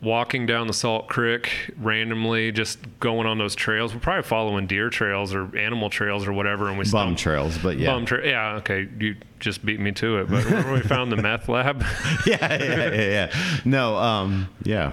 walking 0.00 0.44
down 0.44 0.66
the 0.66 0.72
Salt 0.74 1.08
Creek 1.08 1.70
randomly, 1.78 2.52
just 2.52 2.78
going 3.00 3.26
on 3.26 3.38
those 3.38 3.54
trails. 3.54 3.94
We're 3.94 4.00
probably 4.00 4.22
following 4.22 4.66
deer 4.66 4.90
trails 4.90 5.34
or 5.34 5.56
animal 5.56 5.88
trails 5.88 6.26
or 6.26 6.32
whatever, 6.32 6.68
and 6.68 6.76
we 6.78 6.84
Bum 6.84 6.88
stumbled- 6.88 7.18
trails, 7.18 7.58
but 7.58 7.78
yeah. 7.78 7.90
Bum 7.92 8.04
tra- 8.06 8.26
yeah, 8.26 8.56
okay, 8.56 8.88
you 8.98 9.16
just 9.40 9.64
beat 9.64 9.80
me 9.80 9.92
to 9.92 10.18
it. 10.20 10.30
But 10.30 10.44
remember 10.44 10.72
we 10.74 10.80
found 10.80 11.10
the 11.10 11.16
meth 11.16 11.48
lab? 11.48 11.82
yeah, 12.26 12.36
yeah, 12.62 12.90
yeah, 12.92 12.92
yeah. 12.92 13.34
No, 13.64 13.96
um, 13.96 14.48
yeah. 14.62 14.92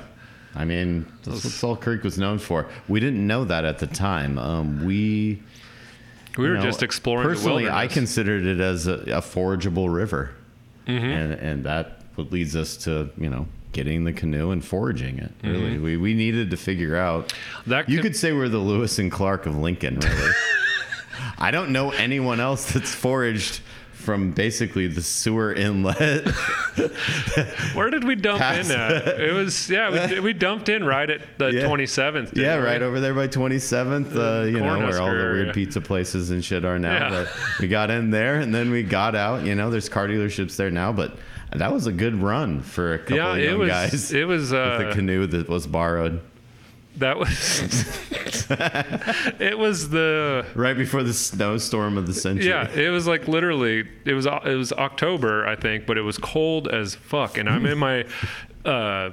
I 0.55 0.65
mean, 0.65 1.05
that's 1.23 1.45
what 1.45 1.53
Salt 1.53 1.81
Creek 1.81 2.03
was 2.03 2.17
known 2.17 2.37
for. 2.37 2.67
We 2.89 2.99
didn't 2.99 3.25
know 3.25 3.45
that 3.45 3.63
at 3.63 3.79
the 3.79 3.87
time. 3.87 4.37
Um, 4.37 4.85
we 4.85 5.41
We 6.37 6.47
were 6.49 6.55
know, 6.55 6.61
just 6.61 6.81
exploring. 6.83 7.27
Personally, 7.27 7.69
I 7.69 7.87
considered 7.87 8.45
it 8.45 8.59
as 8.59 8.87
a, 8.87 8.93
a 8.93 9.21
forageable 9.21 9.93
river, 9.93 10.31
Mm-hmm. 10.87 11.05
and 11.05 11.33
and 11.33 11.63
that 11.65 12.01
what 12.15 12.31
leads 12.31 12.55
us 12.55 12.75
to 12.77 13.09
you 13.17 13.29
know 13.29 13.47
getting 13.71 14.03
the 14.03 14.11
canoe 14.13 14.51
and 14.51 14.63
foraging 14.65 15.19
it. 15.19 15.31
Really, 15.43 15.77
we 15.77 15.97
we 15.97 16.13
needed 16.13 16.51
to 16.51 16.57
figure 16.57 16.95
out. 16.95 17.27
Mm-hmm. 17.29 17.69
That 17.71 17.89
you 17.89 17.97
could- 17.97 18.11
could 18.11 18.15
say 18.15 18.31
we're 18.33 18.49
the 18.49 18.57
Lewis 18.57 18.97
and 18.99 19.11
Clark 19.11 19.45
of 19.45 19.55
Lincoln. 19.57 19.99
Really, 19.99 20.31
I 21.37 21.51
don't 21.51 21.71
know 21.71 21.91
anyone 21.91 22.39
else 22.39 22.71
that's 22.73 22.93
foraged 22.93 23.61
from 24.01 24.31
basically 24.31 24.87
the 24.87 25.01
sewer 25.01 25.53
inlet. 25.53 26.27
Where 27.73 27.89
did 27.89 28.03
we 28.03 28.15
dump 28.15 28.39
Pass. 28.39 28.69
in 28.69 28.75
at? 28.79 29.07
It 29.19 29.33
was 29.33 29.69
yeah, 29.69 30.09
we, 30.13 30.19
we 30.19 30.33
dumped 30.33 30.69
in 30.69 30.83
right 30.83 31.09
at 31.09 31.21
the 31.37 31.49
Yeah. 31.53 31.67
twenty 31.67 31.85
seventh. 31.85 32.35
Yeah, 32.35 32.55
right 32.55 32.81
over 32.81 32.99
there 32.99 33.13
by 33.13 33.27
27th, 33.27 34.15
uh, 34.15 34.45
you 34.45 34.59
know, 34.59 34.77
where 34.79 34.99
all 35.01 35.07
the 35.09 35.13
weird 35.15 35.37
area. 35.39 35.53
pizza 35.53 35.81
places 35.81 36.31
and 36.31 36.43
shit 36.43 36.65
are 36.65 36.79
now. 36.79 36.91
Yeah. 36.93 37.09
But 37.09 37.59
we 37.59 37.67
got 37.67 37.89
in 37.91 38.09
there 38.11 38.35
and 38.35 38.53
then 38.53 38.71
we 38.71 38.83
got 38.83 39.15
out. 39.15 39.43
You 39.45 39.55
know, 39.55 39.69
there's 39.69 39.89
car 39.89 40.07
dealerships 40.07 40.55
there 40.55 40.71
now, 40.71 40.91
but 40.91 41.15
that 41.53 41.71
was 41.73 41.87
a 41.87 41.91
good 41.91 42.15
run 42.15 42.61
for 42.61 42.93
a 42.93 42.99
couple 42.99 43.17
Yeah, 43.17 43.31
of 43.33 43.37
it 43.37 43.43
young 43.49 43.59
was. 43.59 43.69
guys 43.69 44.13
It 44.13 44.27
was. 44.27 44.51
with 44.51 44.59
Uh, 44.59 44.87
a 44.89 44.93
canoe 44.93 45.27
that 45.27 45.49
was 45.49 45.67
borrowed 45.67 46.21
that 47.01 47.17
was. 47.17 47.99
it 49.39 49.57
was 49.57 49.89
the. 49.89 50.45
right 50.55 50.77
before 50.77 51.03
the 51.03 51.13
snowstorm 51.13 51.97
of 51.97 52.07
the 52.07 52.13
century. 52.13 52.47
Yeah, 52.47 52.69
it 52.71 52.89
was 52.89 53.07
like 53.07 53.27
literally. 53.27 53.87
It 54.05 54.13
was. 54.13 54.25
It 54.25 54.55
was 54.55 54.71
October, 54.71 55.45
I 55.45 55.55
think, 55.55 55.85
but 55.85 55.97
it 55.97 56.01
was 56.01 56.17
cold 56.17 56.67
as 56.67 56.95
fuck, 56.95 57.37
and 57.37 57.49
I'm 57.49 57.65
in 57.65 57.77
my 57.77 58.05
uh, 58.65 59.11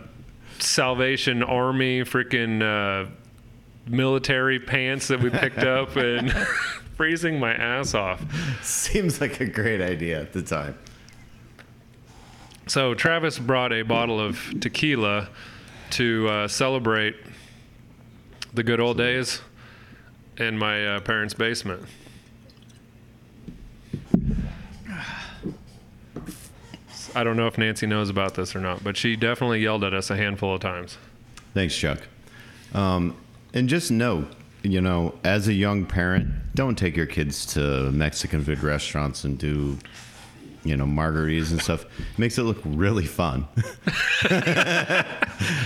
Salvation 0.58 1.42
Army 1.42 2.02
freaking 2.02 2.62
uh, 2.62 3.10
military 3.86 4.60
pants 4.60 5.08
that 5.08 5.20
we 5.20 5.30
picked 5.30 5.58
up 5.64 5.96
and 5.96 6.32
freezing 6.96 7.38
my 7.38 7.52
ass 7.52 7.94
off. 7.94 8.22
Seems 8.62 9.20
like 9.20 9.40
a 9.40 9.46
great 9.46 9.80
idea 9.80 10.20
at 10.20 10.32
the 10.32 10.42
time. 10.42 10.78
So 12.66 12.92
Travis 12.94 13.38
brought 13.38 13.72
a 13.72 13.82
bottle 13.82 14.20
of 14.20 14.38
tequila 14.60 15.28
to 15.90 16.28
uh, 16.28 16.48
celebrate 16.48 17.16
the 18.54 18.62
good 18.62 18.80
old 18.80 18.96
days 18.96 19.40
in 20.36 20.56
my 20.58 20.86
uh, 20.86 21.00
parents' 21.00 21.34
basement. 21.34 21.82
I 27.14 27.24
don't 27.24 27.36
know 27.36 27.46
if 27.46 27.58
Nancy 27.58 27.86
knows 27.86 28.10
about 28.10 28.34
this 28.34 28.54
or 28.54 28.60
not, 28.60 28.84
but 28.84 28.96
she 28.96 29.16
definitely 29.16 29.60
yelled 29.60 29.82
at 29.82 29.94
us 29.94 30.10
a 30.10 30.16
handful 30.16 30.54
of 30.54 30.60
times. 30.60 30.98
Thanks, 31.54 31.76
Chuck. 31.76 32.00
Um, 32.74 33.16
and 33.54 33.68
just 33.68 33.90
know, 33.90 34.28
you 34.62 34.80
know, 34.80 35.14
as 35.24 35.48
a 35.48 35.52
young 35.52 35.86
parent, 35.86 36.28
don't 36.54 36.76
take 36.76 36.96
your 36.96 37.06
kids 37.06 37.46
to 37.54 37.90
Mexican 37.92 38.44
food 38.44 38.62
restaurants 38.62 39.24
and 39.24 39.38
do, 39.38 39.78
you 40.68 40.76
know, 40.76 40.84
margaritas 40.86 41.50
and 41.50 41.60
stuff. 41.62 41.84
makes 42.18 42.38
it 42.38 42.42
look 42.42 42.58
really 42.64 43.06
fun. 43.06 43.46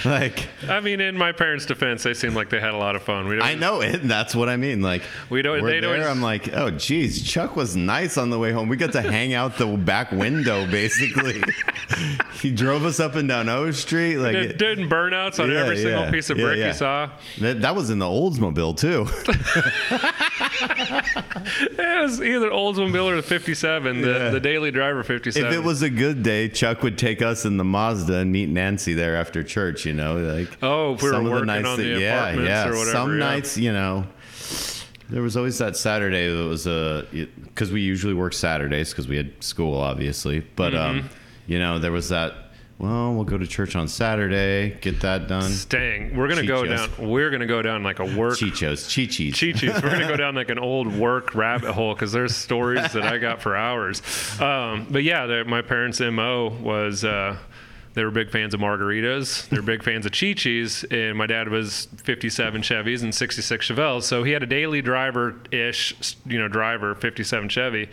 like, 0.05 0.49
I 0.69 0.81
mean, 0.83 1.01
in 1.01 1.17
my 1.17 1.33
parents' 1.33 1.67
defense, 1.67 2.03
they 2.03 2.15
seemed 2.15 2.35
like 2.35 2.51
they 2.51 2.61
had 2.61 2.75
a 2.75 2.77
lot 2.77 2.97
of 2.97 3.03
fun. 3.03 3.27
We 3.29 3.41
I 3.41 3.55
know 3.55 3.81
it. 3.81 4.07
That's 4.07 4.35
what 4.35 4.49
I 4.49 4.57
mean. 4.57 4.83
Like, 4.83 5.03
We 5.31 5.43
don't- 5.43 5.62
we're 5.62 5.81
there, 5.81 6.09
I'm 6.09 6.23
like, 6.23 6.53
oh, 6.55 6.71
geez, 6.71 7.23
Chuck 7.23 7.57
was 7.57 7.77
nice 7.77 8.17
on 8.19 8.31
the 8.31 8.38
way 8.38 8.53
home. 8.53 8.69
We 8.69 8.77
got 8.77 8.93
to 8.93 9.03
hang 9.03 9.35
out 9.35 9.59
the 9.59 9.67
back 9.67 10.12
window, 10.12 10.67
basically. 10.71 11.43
he 12.41 12.51
drove 12.51 12.85
us 12.85 13.01
up 13.01 13.15
and 13.15 13.29
down 13.29 13.49
O 13.49 13.71
Street. 13.71 14.19
Like, 14.19 14.35
it, 14.35 14.59
did, 14.59 14.77
did 14.79 14.91
burnouts 14.91 15.43
on 15.43 15.51
Yeah, 15.51 15.61
every 15.61 15.77
single 15.77 16.03
yeah, 16.05 16.11
piece 16.11 16.31
of 16.31 16.38
yeah, 16.38 16.45
brick 16.45 16.59
yeah. 16.59 16.67
you 16.69 16.73
saw. 16.75 17.11
that, 17.41 17.61
that 17.62 17.75
was 17.75 17.91
in 17.91 17.99
the 17.99 18.07
Oldsmobile, 18.07 18.77
too. 18.77 19.07
It 21.45 22.03
was 22.03 22.21
either 22.21 22.51
Oldsmobile 22.51 23.05
or 23.05 23.17
the 23.17 23.23
57, 23.23 24.01
the, 24.01 24.31
the 24.33 24.41
daily 24.41 24.71
driver 24.71 24.92
57. 25.03 25.51
If 25.51 25.57
it 25.59 25.63
was 25.65 25.83
a 25.83 25.91
good 25.91 26.23
day, 26.23 26.49
Chuck 26.49 26.83
would 26.83 26.99
take 26.99 27.23
us 27.23 27.45
in 27.45 27.57
the 27.57 27.65
Mazda 27.65 28.17
and 28.19 28.31
meet 28.33 28.49
Nancy 28.49 28.95
there 28.95 29.17
after 29.17 29.43
church. 29.43 29.87
You 29.87 29.95
know, 29.95 30.17
like 30.19 30.49
Oh, 30.63 30.95
if 30.95 31.03
we 31.03 31.09
were 31.09 31.15
some 31.15 31.27
of 31.27 31.33
working 31.33 31.49
on 31.67 31.77
the 31.79 31.85
yeah, 32.01 32.33
yeah. 32.35 32.67
or 32.69 32.71
whatever, 32.73 32.91
Some 32.91 33.13
yeah. 33.13 33.19
nights, 33.19 33.57
you 33.57 33.73
know, 33.73 34.07
there 35.09 35.23
was 35.23 35.37
always 35.37 35.59
that 35.59 35.77
Saturday 35.77 36.29
that 36.29 36.45
was 36.49 36.67
a 36.67 37.07
because 37.13 37.71
we 37.73 37.81
usually 37.81 38.15
work 38.15 38.33
Saturdays 38.35 38.91
because 38.91 39.09
we 39.09 39.17
had 39.17 39.43
school, 39.43 39.77
obviously. 39.79 40.41
But 40.57 40.73
Mm-hmm. 40.73 40.99
um, 41.01 41.11
you 41.47 41.59
know, 41.59 41.79
there 41.79 41.93
was 41.93 42.09
that. 42.11 42.35
Well, 42.83 43.14
we'll 43.14 43.23
go 43.23 43.38
to 43.38 43.47
church 43.47 43.77
on 43.77 43.87
Saturday, 43.87 44.77
get 44.81 45.01
that 45.03 45.29
done. 45.29 45.49
Staying. 45.53 46.16
We're 46.16 46.27
gonna 46.27 46.45
go 46.45 46.64
down. 46.64 46.90
We're 46.99 47.31
gonna 47.31 47.47
go 47.47 47.62
down 47.62 47.85
like 47.85 48.01
a 48.01 48.05
work. 48.05 48.37
Chichos, 48.38 48.88
chichis. 48.88 49.38
Chi-Chis. 49.38 49.81
We're 49.81 49.90
gonna 49.90 50.09
go 50.09 50.16
down 50.16 50.35
like 50.35 50.51
an 50.51 50.59
old 50.59 50.92
work 50.92 51.33
rabbit 51.37 51.75
hole 51.75 51.95
because 51.95 52.11
there's 52.11 52.35
stories 52.35 52.92
that 52.92 53.05
I 53.05 53.18
got 53.18 53.40
for 53.40 53.55
hours. 53.55 54.03
Um, 54.40 54.88
but 54.90 55.05
yeah, 55.05 55.45
my 55.47 55.62
parents' 55.62 56.01
mo 56.01 56.49
was 56.61 57.05
uh, 57.05 57.37
they 57.95 58.05
were 58.05 58.11
big 58.11 58.31
fans 58.31 58.53
of 58.55 58.59
margaritas. 58.59 59.49
They 59.49 59.59
were 59.59 59.62
big 59.62 59.85
fans 59.85 60.05
of 60.05 60.12
Chi-Chis, 60.12 60.85
and 60.90 61.16
my 61.16 61.27
dad 61.27 61.51
was 61.51 61.87
57 62.03 62.62
Chevys 62.62 63.03
and 63.03 63.14
66 63.14 63.68
Chevelles, 63.68 64.03
so 64.05 64.25
he 64.25 64.33
had 64.33 64.42
a 64.42 64.47
daily 64.47 64.81
driver-ish, 64.81 66.16
you 66.27 66.38
know, 66.38 66.49
driver 66.49 66.95
57 66.95 67.49
Chevy, 67.49 67.88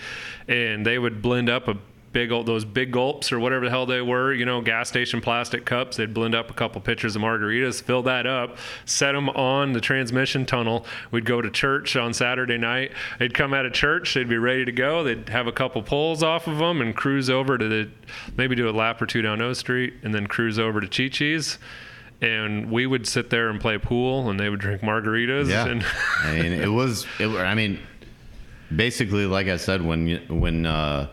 and 0.48 0.86
they 0.86 0.98
would 0.98 1.22
blend 1.22 1.50
up 1.50 1.68
a 1.68 1.78
big 2.12 2.32
old 2.32 2.46
those 2.46 2.66
big 2.66 2.92
gulps 2.92 3.32
or 3.32 3.40
whatever 3.40 3.66
the 3.66 3.72
hell 3.72 3.86
they 3.86 4.02
were, 4.02 4.34
you 4.34 4.46
know, 4.46 4.62
gas 4.62 4.90
station 4.90 5.22
plastic 5.22 5.66
cups. 5.66 5.98
They'd 5.98 6.14
blend 6.14 6.36
up 6.36 6.50
a 6.50 6.54
couple 6.54 6.82
pitchers 6.82 7.16
of 7.16 7.22
margaritas, 7.22 7.82
fill 7.82 8.02
that 8.04 8.26
up, 8.26 8.58
set 8.86 9.14
them 9.14 9.30
on 9.30 9.74
the 9.74 9.82
transmission 9.82 10.46
tunnel. 10.46 10.86
We'd 11.12 11.26
go 11.26 11.42
to 11.42 11.50
church 11.50 11.96
on 11.96 12.14
Saturday 12.14 12.58
night. 12.58 12.92
They'd 13.20 13.34
come 13.34 13.54
out 13.54 13.66
of 13.66 13.74
church, 13.74 14.14
they'd 14.14 14.30
be 14.30 14.38
ready 14.38 14.66
to 14.66 14.72
go. 14.72 15.04
They'd 15.04 15.30
have 15.30 15.48
a 15.48 15.52
couple 15.52 15.82
pulls 15.84 16.24
off 16.24 16.48
of 16.48 16.58
them 16.58 16.82
and 16.82 16.96
cruise 16.96 17.30
over 17.30 17.58
to 17.58 17.68
the 17.68 17.90
maybe 18.36 18.56
do 18.56 18.70
a 18.70 18.72
lap 18.72 19.02
or 19.02 19.06
two 19.06 19.22
down 19.22 19.42
O 19.42 19.54
Street 19.54 19.94
and 20.04 20.14
then 20.14 20.28
cruise 20.28 20.58
over 20.60 20.82
to 20.82 20.88
Chi 20.88 21.10
Chi's. 21.10 21.58
And 22.22 22.70
we 22.70 22.86
would 22.86 23.08
sit 23.08 23.30
there 23.30 23.48
and 23.48 23.62
play 23.62 23.78
pool, 23.78 24.30
and 24.30 24.38
they 24.38 24.50
would 24.50 24.60
drink 24.60 24.82
margaritas. 24.82 25.48
Yeah, 25.48 25.68
And 25.68 25.86
I 26.22 26.34
mean, 26.42 26.52
it 26.52 26.68
was. 26.68 27.08
It, 27.18 27.28
I 27.30 27.56
mean, 27.56 27.80
basically, 28.76 29.26
like 29.26 29.48
I 29.48 29.56
said, 29.56 29.82
when 29.82 30.18
when 30.28 30.66
uh, 30.66 31.08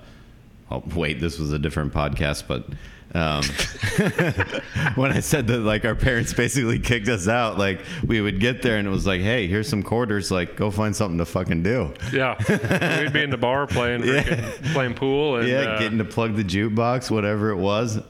oh, 0.70 0.83
wait, 0.94 1.20
this 1.20 1.38
was 1.38 1.52
a 1.52 1.59
different 1.59 1.92
podcast, 1.92 2.44
but 2.46 2.66
um, 3.14 3.42
when 4.96 5.12
I 5.12 5.20
said 5.20 5.46
that, 5.46 5.61
like 5.61 5.85
our 5.85 5.94
parents 5.94 6.35
basically 6.35 6.79
kicked 6.79 7.09
us 7.09 7.29
out, 7.29 7.57
like 7.57 7.81
we 8.07 8.20
would 8.20 8.40
get 8.40 8.62
there 8.62 8.76
and 8.76 8.87
it 8.87 8.90
was 8.90 9.07
like, 9.07 9.20
hey, 9.20 9.46
here's 9.46 9.68
some 9.68 9.83
quarters, 9.83 10.31
like 10.31 10.57
go 10.57 10.70
find 10.70 10.94
something 10.94 11.18
to 11.18 11.24
fucking 11.24 11.62
do. 11.62 11.94
yeah, 12.12 12.37
we'd 13.00 13.12
be 13.12 13.22
in 13.22 13.31
the 13.31 13.38
bar 13.38 13.66
playing, 13.66 14.02
freaking- 14.02 14.72
playing 14.72 14.94
pool. 14.94 15.37
And, 15.37 15.48
yeah, 15.48 15.61
uh, 15.61 15.79
getting 15.79 15.98
to 15.98 16.05
plug 16.05 16.35
the 16.37 16.44
jukebox, 16.44 17.11
whatever 17.11 17.50
it 17.50 17.57
was. 17.57 18.00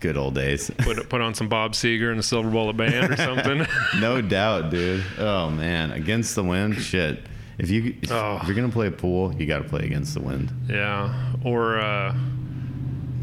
Good 0.00 0.16
old 0.16 0.34
days. 0.34 0.70
put 0.78 1.08
put 1.08 1.20
on 1.20 1.32
some 1.34 1.48
Bob 1.48 1.72
Seger 1.72 2.10
and 2.10 2.18
the 2.18 2.24
Silver 2.24 2.50
Bullet 2.50 2.76
Band 2.76 3.12
or 3.12 3.16
something. 3.16 3.66
no 4.00 4.20
doubt, 4.20 4.70
dude. 4.70 5.04
Oh 5.18 5.48
man, 5.50 5.92
against 5.92 6.34
the 6.34 6.42
wind, 6.44 6.76
shit. 6.76 7.24
If 7.62 7.70
you 7.70 7.94
if, 8.02 8.10
Oh. 8.12 8.38
if 8.42 8.46
you're 8.48 8.56
gonna 8.56 8.68
play 8.68 8.90
pool, 8.90 9.32
you 9.38 9.46
got 9.46 9.58
to 9.58 9.64
play 9.68 9.84
against 9.86 10.12
the 10.14 10.20
wind. 10.20 10.50
yeah, 10.68 11.32
or 11.44 11.78
uh, 11.78 12.14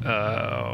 uh, 0.05 0.09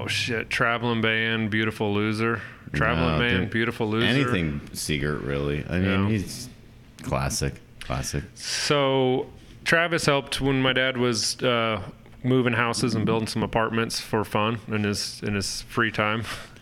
oh 0.04 0.08
shit, 0.08 0.49
traveling 0.49 1.01
band, 1.01 1.49
beautiful 1.49 1.93
loser. 1.93 2.41
Traveling 2.73 3.19
No, 3.19 3.39
dude. 3.39 3.49
beautiful 3.49 3.89
loser. 3.89 4.06
Anything 4.08 4.60
Seger, 4.73 5.25
really. 5.25 5.65
I 5.69 5.80
mean, 5.80 6.04
Yeah. 6.04 6.10
he's 6.10 6.47
classic, 7.04 7.56
classic. 7.80 8.23
So 8.36 9.28
Travis 9.63 10.06
helped 10.06 10.41
when 10.41 10.62
my 10.62 10.73
dad 10.73 10.97
was 10.97 11.41
uh, 11.41 11.82
moving 12.23 12.54
houses 12.54 12.93
and 12.95 13.06
building 13.06 13.28
some 13.28 13.43
apartments 13.43 13.99
for 13.99 14.23
fun 14.23 14.60
in 14.67 14.84
his 14.84 15.21
in 15.23 15.34
his 15.36 15.63
free 15.63 15.91
time. 15.91 16.23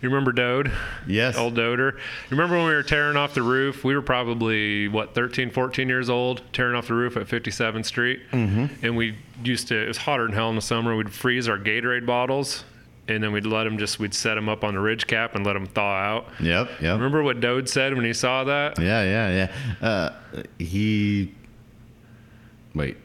You 0.00 0.08
remember 0.08 0.32
Dode? 0.32 0.72
Yes. 1.06 1.36
Old 1.36 1.54
Doder. 1.54 1.92
You 1.94 2.30
remember 2.30 2.56
when 2.56 2.66
we 2.66 2.74
were 2.74 2.82
tearing 2.82 3.16
off 3.16 3.34
the 3.34 3.42
roof? 3.42 3.84
We 3.84 3.94
were 3.94 4.02
probably, 4.02 4.88
what, 4.88 5.14
13, 5.14 5.50
14 5.50 5.88
years 5.88 6.10
old, 6.10 6.42
tearing 6.52 6.74
off 6.76 6.88
the 6.88 6.94
roof 6.94 7.16
at 7.16 7.26
57th 7.26 7.86
Street. 7.86 8.20
Mm-hmm. 8.32 8.84
And 8.84 8.96
we 8.96 9.16
used 9.44 9.68
to, 9.68 9.82
it 9.82 9.88
was 9.88 9.98
hotter 9.98 10.26
than 10.26 10.34
hell 10.34 10.50
in 10.50 10.56
the 10.56 10.62
summer. 10.62 10.96
We'd 10.96 11.12
freeze 11.12 11.48
our 11.48 11.58
Gatorade 11.58 12.06
bottles 12.06 12.64
and 13.10 13.22
then 13.22 13.32
we'd 13.32 13.46
let 13.46 13.64
them 13.64 13.76
just 13.76 13.98
we'd 13.98 14.14
set 14.14 14.34
them 14.34 14.48
up 14.48 14.62
on 14.62 14.74
the 14.74 14.80
ridge 14.80 15.06
cap 15.06 15.34
and 15.34 15.44
let 15.44 15.54
them 15.54 15.66
thaw 15.66 15.96
out. 15.96 16.28
Yep, 16.40 16.70
yep. 16.80 16.92
Remember 16.94 17.22
what 17.22 17.40
Dode 17.40 17.68
said 17.68 17.94
when 17.94 18.04
he 18.04 18.12
saw 18.12 18.44
that? 18.44 18.78
Yeah, 18.78 19.02
yeah, 19.02 19.50
yeah. 19.82 19.86
Uh, 19.88 20.42
he. 20.58 21.34
Wait, 22.74 22.96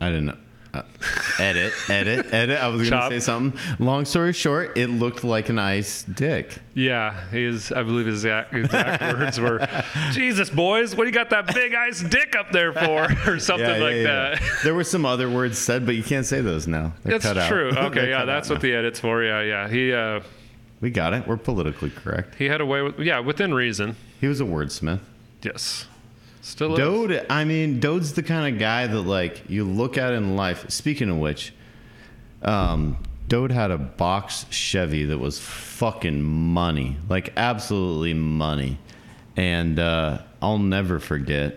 I 0.00 0.08
didn't 0.10 0.26
know. 0.26 0.36
Uh, 0.72 0.82
edit, 1.40 1.72
edit, 1.88 2.32
edit. 2.32 2.58
I 2.60 2.68
was 2.68 2.88
going 2.88 3.02
to 3.02 3.08
say 3.08 3.18
something. 3.20 3.58
Long 3.84 4.04
story 4.04 4.32
short, 4.32 4.78
it 4.78 4.86
looked 4.86 5.24
like 5.24 5.48
an 5.48 5.58
ice 5.58 6.04
dick. 6.04 6.58
Yeah, 6.74 7.12
his 7.30 7.72
I 7.72 7.82
believe 7.82 8.06
his 8.06 8.24
exact, 8.24 8.54
exact 8.54 9.02
words 9.18 9.40
were, 9.40 9.66
"Jesus, 10.12 10.48
boys, 10.48 10.94
what 10.94 11.04
do 11.04 11.08
you 11.08 11.14
got 11.14 11.30
that 11.30 11.52
big 11.52 11.74
ice 11.74 12.00
dick 12.02 12.36
up 12.36 12.52
there 12.52 12.72
for?" 12.72 13.08
or 13.26 13.40
something 13.40 13.66
Yeah, 13.66 13.76
yeah, 13.78 13.82
like 13.82 13.96
yeah. 13.96 14.02
that. 14.04 14.42
There 14.62 14.74
were 14.74 14.84
some 14.84 15.04
other 15.04 15.28
words 15.28 15.58
said, 15.58 15.84
but 15.86 15.96
you 15.96 16.04
can't 16.04 16.24
say 16.24 16.40
those 16.40 16.68
now. 16.68 16.92
They're 17.02 17.18
That's 17.18 17.48
true. 17.48 17.72
Okay, 17.76 18.08
yeah, 18.10 18.24
that's 18.24 18.48
what 18.48 18.56
now. 18.56 18.62
the 18.62 18.74
edit's 18.74 19.00
for. 19.00 19.24
Yeah, 19.24 19.42
yeah. 19.42 19.68
He 19.68 19.92
uh, 19.92 20.20
We 20.80 20.90
got 20.90 21.14
it. 21.14 21.26
We're 21.26 21.36
politically 21.36 21.90
correct. 21.90 22.36
he 22.36 22.44
had 22.44 22.60
a 22.60 22.66
way 22.66 22.82
with 22.82 23.00
yeah 23.00 23.18
within 23.18 23.52
reason. 23.54 23.96
He 24.20 24.28
was 24.28 24.40
a 24.40 24.44
wordsmith. 24.44 25.00
Yes, 25.42 25.86
still 26.50 26.72
is. 26.72 26.78
Dode, 26.78 27.26
I 27.30 27.44
mean, 27.44 27.80
Dode's 27.80 28.12
the 28.12 28.22
kind 28.22 28.52
of 28.52 28.60
guy 28.60 28.86
that 28.86 29.00
like 29.02 29.48
you 29.48 29.64
look 29.64 29.96
at 29.96 30.12
in 30.12 30.36
life. 30.36 30.68
Speaking 30.70 31.08
of 31.08 31.16
which, 31.18 31.54
um, 32.42 32.98
Dode 33.28 33.52
had 33.52 33.70
a 33.70 33.78
box 33.78 34.44
Chevy 34.50 35.04
that 35.06 35.18
was 35.18 35.38
fucking 35.38 36.22
money, 36.22 36.96
like 37.08 37.32
absolutely 37.36 38.14
money, 38.14 38.78
and 39.36 39.78
uh, 39.78 40.18
I'll 40.42 40.58
never 40.58 40.98
forget 40.98 41.56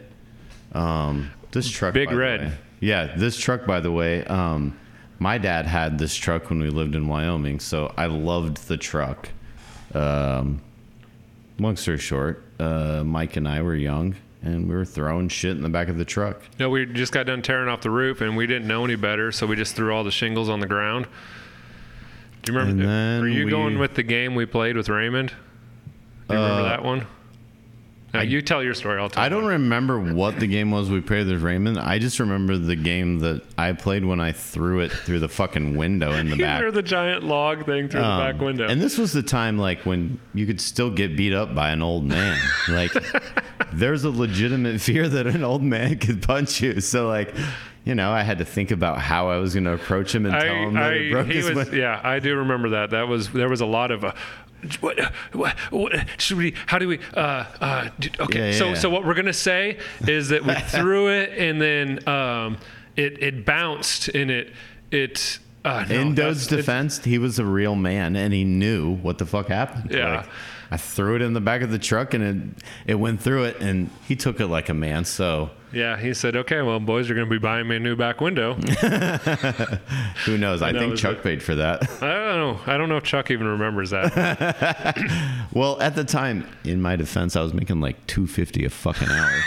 um, 0.74 1.32
this 1.52 1.70
truck. 1.70 1.94
Big 1.94 2.08
by 2.08 2.14
the 2.14 2.20
red. 2.20 2.42
way. 2.42 2.52
Yeah, 2.80 3.16
this 3.16 3.38
truck, 3.38 3.66
by 3.66 3.80
the 3.80 3.92
way. 3.92 4.24
Um, 4.26 4.78
my 5.20 5.38
dad 5.38 5.66
had 5.66 5.98
this 5.98 6.16
truck 6.16 6.50
when 6.50 6.62
we 6.62 6.70
lived 6.70 6.96
in 6.96 7.08
Wyoming, 7.08 7.60
so 7.60 7.94
I 7.98 8.08
loved 8.08 8.68
the 8.68 8.78
truck. 8.78 9.30
Um, 9.94 10.62
long 11.60 11.78
story 11.78 11.98
short, 11.98 12.44
uh, 12.60 13.04
Mike 13.06 13.38
and 13.38 13.48
I 13.48 13.62
were 13.62 13.76
young 13.76 14.16
and 14.44 14.68
we 14.68 14.76
were 14.76 14.86
throwing 14.86 15.30
shit 15.30 15.52
in 15.58 15.64
the 15.64 15.70
back 15.70 15.88
of 15.88 15.98
the 15.98 16.06
truck. 16.06 16.42
No, 16.60 16.70
we 16.70 16.86
just 16.86 17.12
got 17.14 17.26
done 17.26 17.42
tearing 17.42 17.70
off 17.70 17.82
the 17.82 17.90
roof, 17.90 18.22
and 18.22 18.36
we 18.38 18.46
didn't 18.46 18.68
know 18.68 18.84
any 18.84 18.96
better, 18.96 19.32
so 19.32 19.48
we 19.48 19.56
just 19.56 19.76
threw 19.76 19.94
all 19.94 20.04
the 20.04 20.12
shingles 20.12 20.50
on 20.50 20.60
the 20.60 20.68
ground. 20.68 21.08
Do 22.44 22.52
you 22.52 22.60
remember? 22.60 23.22
Were 23.22 23.28
you 23.28 23.46
we- 23.46 23.52
going 23.52 23.80
with 23.80 23.96
the 23.96 24.04
game 24.04 24.36
we 24.36 24.46
played 24.46 24.76
with 24.76 24.90
Raymond? 24.90 25.30
Do 26.30 26.36
you 26.36 26.42
remember 26.42 26.62
Uh, 26.66 26.70
that 26.70 26.84
one? 26.84 27.08
Now, 28.14 28.22
you 28.22 28.44
tell 28.44 28.62
your 28.62 28.76
story. 28.76 29.00
I'll 29.02 29.10
tell. 29.10 29.24
I 29.24 29.28
don't 29.30 29.42
mine. 29.42 29.52
remember 29.54 30.00
what 30.14 30.40
the 30.40 30.46
game 30.46 30.70
was 30.70 30.90
we 30.90 31.02
played 31.02 31.26
with 31.28 31.42
Raymond. 31.42 31.80
I 31.80 31.98
just 31.98 32.20
remember 32.20 32.58
the 32.58 32.76
game 32.76 33.20
that 33.20 33.42
I 33.58 33.74
played 33.74 34.06
when 34.06 34.20
I 34.20 34.32
threw 34.34 34.82
it 34.82 34.92
through 34.92 35.20
the 35.20 35.28
fucking 35.30 35.76
window 35.78 36.12
in 36.14 36.30
the 36.30 36.36
You 36.38 36.44
back. 36.44 36.60
threw 36.60 36.72
the 36.72 36.84
giant 36.84 37.24
log 37.24 37.66
thing 37.66 37.90
through 37.90 38.02
Um, 38.04 38.20
the 38.20 38.32
back 38.34 38.42
window. 38.42 38.68
And 38.68 38.80
this 38.80 39.00
was 39.00 39.14
the 39.14 39.24
time 39.24 39.58
like 39.58 39.86
when 39.86 40.20
you 40.36 40.46
could 40.46 40.62
still 40.62 40.92
get 40.92 41.18
beat 41.18 41.34
up 41.34 41.56
by 41.56 41.72
an 41.72 41.82
old 41.82 42.04
man. 42.06 42.38
Like 42.70 42.92
there's 43.74 44.04
a 44.04 44.12
legitimate 44.12 44.80
fear 44.80 45.10
that 45.10 45.26
an 45.26 45.44
old 45.44 45.64
man 45.64 45.98
could 45.98 46.22
punch 46.22 46.62
you. 46.62 46.82
So 46.82 47.08
like, 47.08 47.34
you 47.84 47.96
know, 47.96 48.12
I 48.12 48.22
had 48.22 48.38
to 48.38 48.46
think 48.46 48.72
about 48.72 49.00
how 49.00 49.30
I 49.30 49.38
was 49.38 49.54
going 49.56 49.66
to 49.66 49.74
approach 49.74 50.14
him 50.16 50.26
and 50.26 50.34
tell 50.40 50.56
him 50.56 50.74
that 50.76 50.94
it 50.94 51.08
I, 51.08 51.12
broke 51.12 51.28
his 51.28 51.52
was, 51.52 51.74
yeah, 51.74 52.00
I 52.02 52.20
do 52.20 52.36
remember 52.38 52.70
that. 52.70 52.92
That 52.92 53.08
was 53.10 53.30
there 53.32 53.50
was 53.50 53.60
a 53.62 53.66
lot 53.66 53.92
of. 53.92 54.06
Uh, 54.06 54.14
what, 54.80 55.00
what, 55.34 55.56
what 55.72 55.94
should 56.18 56.38
we? 56.38 56.54
How 56.68 56.80
do 56.80 56.88
we? 56.88 57.00
Uh, 57.14 57.46
uh, 57.60 57.90
okay, 58.20 58.40
Yeah, 58.40 58.46
yeah, 58.52 58.58
so 58.58 58.68
yeah. 58.70 58.74
so 58.76 58.90
what 58.90 59.06
we're 59.06 59.14
gonna 59.14 59.34
say 59.34 59.78
is 60.08 60.30
that 60.30 60.44
we 60.46 60.54
threw 60.68 61.10
it 61.10 61.32
and 61.38 61.62
then 61.62 62.08
um, 62.08 62.58
it 62.96 63.22
it 63.22 63.46
bounced 63.46 64.10
and 64.10 64.30
it 64.32 64.52
it. 64.92 65.40
Uh, 65.66 65.86
no, 65.88 65.96
In 65.96 66.14
Dode's 66.14 66.46
defense, 66.48 67.02
he 67.06 67.18
was 67.18 67.40
a 67.40 67.46
real 67.46 67.76
man 67.76 68.18
and 68.18 68.34
he 68.34 68.44
knew 68.44 68.96
what 68.98 69.18
the 69.18 69.26
fuck 69.26 69.48
happened. 69.48 69.92
Yeah. 69.92 70.18
Like, 70.18 70.26
I 70.74 70.78
threw 70.78 71.16
it 71.16 71.22
in 71.22 71.34
the 71.34 71.40
back 71.42 71.62
of 71.62 71.70
the 71.70 71.78
truck 71.78 72.16
and 72.16 72.24
it 72.24 72.64
it 72.94 72.96
went 72.96 73.22
through 73.22 73.44
it 73.44 73.62
and 73.62 73.92
he 74.08 74.16
took 74.16 74.40
it 74.40 74.48
like 74.48 74.70
a 74.70 74.74
man. 74.74 75.06
So 75.06 75.52
Yeah, 75.72 75.98
he 76.00 76.16
said, 76.16 76.36
"Okay, 76.36 76.64
well, 76.64 76.80
boys, 76.80 77.08
you're 77.08 77.16
gonna 77.16 77.30
be 77.30 77.38
buying 77.38 77.68
me 77.68 77.76
a 77.76 77.80
new 77.80 77.96
back 77.96 78.22
window." 78.22 78.54
who 80.26 80.38
knows? 80.38 80.64
I, 80.64 80.72
know, 80.72 80.80
think 80.80 80.98
Chuck 80.98 81.18
it- 81.18 81.24
paid 81.24 81.44
for 81.44 81.54
that. 81.56 81.84
I 82.02 82.08
don't 82.12 82.40
know. 82.40 82.60
I 82.66 82.78
don't 82.78 82.90
know 82.90 82.98
if 82.98 83.04
Chuck 83.04 83.30
even 83.30 83.46
remembers 83.46 83.92
that. 83.92 85.00
well, 85.54 85.80
at 85.80 85.94
the 85.96 86.04
time, 86.04 86.48
in 86.64 86.82
my 86.82 86.96
defense, 86.96 87.36
I 87.36 87.42
was 87.42 87.54
making 87.54 87.80
like 87.80 88.06
two 88.08 88.26
fifty 88.26 88.66
a 88.66 88.70
fucking 88.72 89.10
hour. 89.10 89.42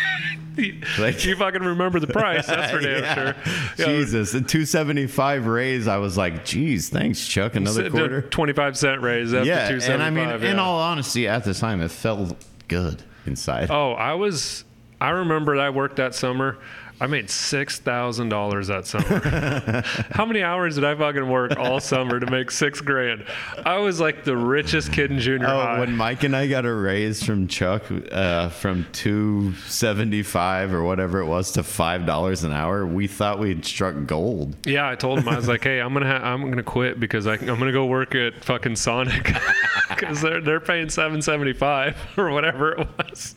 Like- 0.99 1.25
you 1.25 1.37
fucking 1.37 1.63
remember 1.63 2.01
the 2.01 2.07
price? 2.07 2.47
That's 2.47 2.71
for 2.73 2.81
damn 2.81 3.03
Yeah. 3.03 3.15
sure. 3.15 3.35
Yeah, 3.79 3.85
Jesus, 3.87 4.71
seventy 4.71 5.07
five 5.07 5.47
raise. 5.47 5.87
I 5.89 5.99
was 5.99 6.17
like, 6.17 6.45
geez, 6.45 6.89
thanks, 6.89 7.27
Chuck. 7.27 7.55
Another 7.55 7.91
quarter. 7.91 8.23
25 8.23 8.77
cent 8.79 9.03
raise 9.03 9.35
after 9.35 9.47
Yeah, 9.47 9.69
275. 9.69 9.95
and 9.95 10.03
I 10.03 10.11
mean, 10.39 10.45
in 10.51 10.59
all 10.59 10.79
honesty, 10.81 11.29
at 11.29 11.45
the 11.45 11.55
time, 11.55 11.81
it 11.81 11.91
felt 11.91 12.37
good 12.69 13.03
inside. 13.27 13.71
Oh, 13.71 13.93
I 13.93 14.15
was. 14.15 14.65
I 15.01 15.11
remember 15.11 15.61
I 15.61 15.69
worked 15.71 15.97
that 15.97 16.15
summer. 16.15 16.57
I 16.99 17.07
made 17.07 17.29
six 17.29 17.79
thousand 17.79 18.31
dollars 18.31 18.69
that 18.69 18.87
summer. 18.87 19.83
How 20.13 20.25
many 20.25 20.43
hours 20.43 20.77
did 20.77 20.85
I 20.85 20.95
fucking 20.95 21.29
work 21.29 21.57
all 21.59 21.79
summer 21.79 22.19
to 22.19 22.31
make 22.31 22.51
six 22.51 22.81
grand? 22.81 23.25
I 23.67 23.77
was 23.79 24.01
like 24.01 24.25
the 24.25 24.35
richest 24.37 24.93
kid 24.93 25.11
in 25.11 25.19
junior 25.19 25.47
Oh, 25.47 25.61
high. 25.61 25.81
when 25.81 25.95
Mike 25.95 26.25
and 26.25 26.35
I 26.35 26.47
got 26.47 26.65
a 26.65 26.73
raise 26.73 27.23
from 27.23 27.49
Chuck 27.49 27.83
uh, 28.11 28.49
from 28.49 28.87
two 28.93 29.53
seventy 29.67 30.23
five 30.23 30.73
or 30.73 30.83
whatever 30.85 31.21
it 31.21 31.27
was 31.27 31.53
to 31.53 31.63
five 31.63 32.07
dollars 32.07 32.45
an 32.45 32.53
hour, 32.53 32.87
we 32.87 33.07
thought 33.07 33.39
we'd 33.39 33.65
struck 33.67 33.95
gold. 34.07 34.57
yeah, 34.65 34.89
I 34.89 34.95
told 34.95 35.19
him 35.19 35.29
I 35.29 35.37
was 35.37 35.49
like, 35.49 35.65
"Hey, 35.65 35.81
I'm 35.81 35.93
gonna 35.93 36.07
ha- 36.07 36.27
I'm 36.27 36.49
gonna 36.49 36.63
quit 36.63 36.99
because 36.99 37.27
I, 37.27 37.35
I'm 37.35 37.45
gonna 37.59 37.73
go 37.73 37.85
work 37.85 38.15
at 38.15 38.43
fucking 38.43 38.77
Sonic 38.77 39.35
because 39.91 40.23
they're 40.23 40.41
they're 40.41 40.61
paying 40.61 40.89
seven 40.89 41.21
seventy 41.21 41.53
five 41.53 41.95
or 42.17 42.31
whatever 42.31 42.73
it 42.73 42.89
was." 42.99 43.35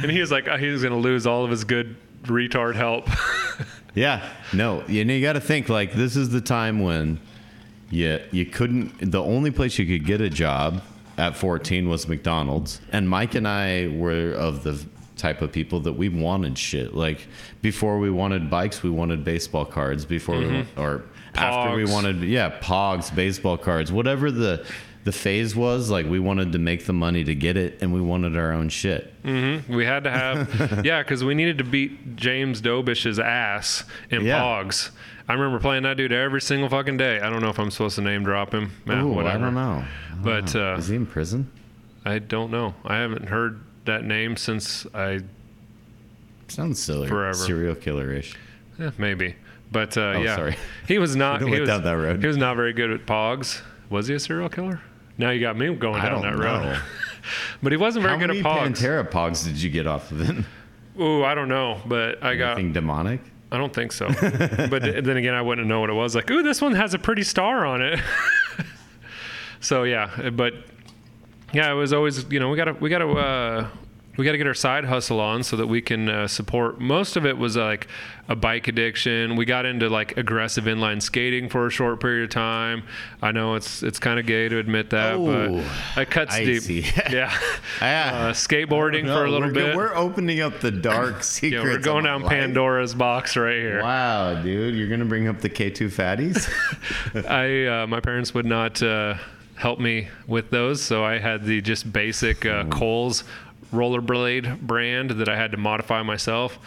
And 0.00 0.10
he 0.10 0.20
was 0.20 0.30
like, 0.30 0.48
oh, 0.48 0.56
he 0.56 0.68
was 0.68 0.82
gonna 0.82 0.96
lose 0.96 1.26
all 1.26 1.44
of 1.44 1.50
his 1.50 1.64
good 1.64 1.96
retard 2.26 2.74
help. 2.74 3.08
Yeah, 3.96 4.28
no, 4.52 4.84
you 4.86 5.06
know, 5.06 5.14
you 5.14 5.22
got 5.22 5.32
to 5.32 5.40
think 5.40 5.70
like 5.70 5.94
this 5.94 6.16
is 6.16 6.28
the 6.28 6.42
time 6.42 6.80
when 6.80 7.18
you 7.90 8.20
you 8.30 8.44
couldn't. 8.44 9.10
The 9.10 9.22
only 9.22 9.50
place 9.50 9.78
you 9.78 9.86
could 9.86 10.06
get 10.06 10.20
a 10.20 10.28
job 10.28 10.82
at 11.16 11.34
14 11.34 11.88
was 11.88 12.06
McDonald's, 12.06 12.78
and 12.92 13.08
Mike 13.08 13.34
and 13.34 13.48
I 13.48 13.88
were 13.88 14.32
of 14.32 14.64
the 14.64 14.84
type 15.16 15.40
of 15.40 15.50
people 15.50 15.80
that 15.80 15.94
we 15.94 16.10
wanted 16.10 16.58
shit. 16.58 16.94
Like 16.94 17.26
before 17.62 17.98
we 17.98 18.10
wanted 18.10 18.50
bikes, 18.50 18.82
we 18.82 18.90
wanted 18.90 19.24
baseball 19.24 19.64
cards. 19.64 20.04
Before 20.04 20.36
we 20.36 20.44
mm-hmm. 20.44 20.78
wa- 20.78 20.86
or 20.86 21.04
after 21.34 21.74
we 21.74 21.86
wanted 21.86 22.22
yeah, 22.22 22.60
Pogs, 22.60 23.14
baseball 23.14 23.56
cards, 23.56 23.90
whatever 23.90 24.30
the 24.30 24.66
the 25.06 25.12
phase 25.12 25.56
was. 25.56 25.88
Like 25.88 26.04
we 26.06 26.18
wanted 26.20 26.52
to 26.52 26.58
make 26.58 26.84
the 26.84 26.92
money 26.92 27.24
to 27.24 27.34
get 27.34 27.56
it, 27.56 27.78
and 27.80 27.94
we 27.94 28.00
wanted 28.02 28.36
our 28.36 28.52
own 28.52 28.68
shit. 28.68 29.14
We 29.24 29.84
had 29.86 30.04
to 30.04 30.10
have, 30.10 30.82
yeah, 30.84 31.02
because 31.02 31.24
we 31.24 31.34
needed 31.34 31.58
to 31.58 31.64
beat 31.64 32.16
James 32.16 32.60
Dobish's 32.60 33.18
ass 33.18 33.84
in 34.10 34.24
Yeah. 34.26 34.40
Pogs. 34.40 34.90
I 35.28 35.32
remember 35.32 35.58
playing 35.58 35.84
that 35.84 35.96
dude 35.96 36.12
every 36.12 36.40
single 36.40 36.68
fucking 36.68 36.96
day. 36.98 37.20
I 37.20 37.30
don't 37.30 37.40
know 37.40 37.48
if 37.48 37.58
I'm 37.58 37.70
supposed 37.70 37.96
to 37.96 38.02
name 38.02 38.22
drop 38.24 38.52
him. 38.52 38.72
Nah, 38.84 39.02
Ooh, 39.02 39.20
I 39.26 39.38
don't 39.38 39.54
know. 39.54 39.84
But 40.22 40.54
uh, 40.54 40.76
Is 40.78 40.88
he 40.88 40.96
in 40.96 41.06
prison? 41.06 41.50
I 42.04 42.18
don't 42.20 42.50
know. 42.52 42.74
I 42.84 42.96
haven't 42.96 43.28
heard 43.28 43.60
that 43.86 44.04
name 44.04 44.36
since 44.36 44.86
I, 44.94 45.20
Sounds 46.48 46.80
silly. 46.80 47.08
Forever. 47.08 47.34
Serial 47.34 47.74
killer 47.74 48.12
ish. 48.12 48.36
eh, 48.80 48.90
maybe. 48.98 49.34
But 49.72 49.96
uh, 49.96 50.00
Oh, 50.16 50.20
yeah, 50.22 50.36
sorry. 50.36 50.56
he 50.86 50.98
was 50.98 51.16
not. 51.16 51.42
He 51.48 51.58
was, 51.60 51.68
down 51.68 51.82
that 51.82 51.92
road. 51.92 52.20
He 52.20 52.26
was 52.28 52.36
not 52.36 52.54
very 52.56 52.72
good 52.72 52.90
at 52.92 53.06
Pogs. 53.06 53.62
Was 53.90 54.06
he 54.06 54.14
a 54.14 54.20
serial 54.20 54.48
killer? 54.48 54.80
Now 55.18 55.30
you 55.30 55.40
got 55.40 55.56
me 55.56 55.74
going 55.74 56.00
I 56.00 56.10
down 56.10 56.22
that 56.22 56.38
road. 56.38 56.80
but 57.62 57.72
he 57.72 57.78
wasn't 57.78 58.02
very 58.02 58.14
How 58.14 58.20
good 58.20 58.28
many 58.28 58.40
at 58.40 58.44
Pogs. 58.44 58.58
How 58.58 58.62
many 58.62 58.74
pantera 58.74 59.10
pogs 59.10 59.44
did 59.44 59.60
you 59.60 59.70
get 59.70 59.86
off 59.86 60.10
of 60.10 60.28
it? 60.28 60.44
Ooh, 61.00 61.24
I 61.24 61.34
don't 61.34 61.48
know, 61.48 61.80
but 61.86 62.22
I 62.22 62.36
got. 62.36 62.52
Anything 62.52 62.72
demonic? 62.72 63.20
I 63.52 63.58
don't 63.58 63.72
think 63.72 63.92
so. 63.92 64.08
but 64.20 64.82
th- 64.82 65.04
then 65.04 65.16
again, 65.16 65.34
I 65.34 65.42
wouldn't 65.42 65.66
know 65.66 65.80
what 65.80 65.90
it 65.90 65.94
was. 65.94 66.14
Like, 66.14 66.30
ooh, 66.30 66.42
this 66.42 66.60
one 66.60 66.74
has 66.74 66.94
a 66.94 66.98
pretty 66.98 67.22
star 67.22 67.64
on 67.64 67.80
it. 67.82 68.00
so 69.60 69.84
yeah, 69.84 70.30
but 70.30 70.54
yeah, 71.52 71.70
it 71.70 71.74
was 71.74 71.92
always 71.92 72.24
you 72.30 72.40
know 72.40 72.50
we 72.50 72.56
gotta 72.56 72.72
we 72.72 72.90
gotta 72.90 73.08
uh, 73.08 73.68
we 74.16 74.24
gotta 74.24 74.38
get 74.38 74.46
our 74.46 74.54
side 74.54 74.84
hustle 74.84 75.20
on 75.20 75.42
so 75.42 75.56
that 75.56 75.66
we 75.66 75.80
can 75.82 76.08
uh, 76.08 76.26
support. 76.26 76.80
Most 76.80 77.16
of 77.16 77.26
it 77.26 77.36
was 77.38 77.56
like 77.56 77.86
a 78.28 78.34
bike 78.34 78.66
addiction. 78.66 79.36
We 79.36 79.44
got 79.44 79.66
into 79.66 79.88
like 79.88 80.16
aggressive 80.16 80.64
inline 80.64 81.00
skating 81.00 81.48
for 81.48 81.66
a 81.66 81.70
short 81.70 82.00
period 82.00 82.24
of 82.24 82.30
time. 82.30 82.82
I 83.22 83.30
know 83.32 83.54
it's 83.54 83.82
it's 83.82 83.98
kind 83.98 84.18
of 84.18 84.26
gay 84.26 84.48
to 84.48 84.58
admit 84.58 84.90
that, 84.90 85.14
Oh, 85.14 85.62
but 85.94 86.02
it 86.02 86.10
cuts 86.10 86.34
I 86.34 86.44
deep. 86.44 86.96
yeah, 87.10 87.32
Ah. 87.80 87.84
uh, 88.28 88.32
skateboarding 88.32 89.04
No, 89.04 89.14
for 89.16 89.24
a 89.26 89.30
little 89.30 89.48
we're, 89.48 89.54
bit. 89.54 89.76
We're 89.76 89.94
opening 89.94 90.40
up 90.40 90.60
the 90.60 90.70
dark 90.70 91.22
secrets. 91.22 91.52
yeah, 91.64 91.72
we're 91.72 91.78
going 91.78 92.04
down 92.04 92.22
life. 92.22 92.30
Pandora's 92.32 92.94
box 92.94 93.36
right 93.36 93.56
here. 93.58 93.82
Wow, 93.82 94.42
dude, 94.42 94.74
you're 94.74 94.88
gonna 94.88 95.04
bring 95.04 95.28
up 95.28 95.40
the 95.40 95.50
K2 95.50 95.88
fatties? 95.90 96.48
I 97.28 97.82
uh, 97.82 97.86
my 97.86 98.00
parents 98.00 98.34
would 98.34 98.46
not 98.46 98.82
uh, 98.82 99.14
help 99.54 99.78
me 99.78 100.08
with 100.26 100.50
those, 100.50 100.82
so 100.82 101.04
I 101.04 101.18
had 101.18 101.44
the 101.44 101.60
just 101.60 101.92
basic 101.92 102.44
uh, 102.44 102.64
Coles 102.64 103.24
rollerblade 103.72 104.60
brand 104.60 105.10
that 105.12 105.28
I 105.28 105.36
had 105.36 105.50
to 105.52 105.56
modify 105.56 106.02
myself. 106.02 106.58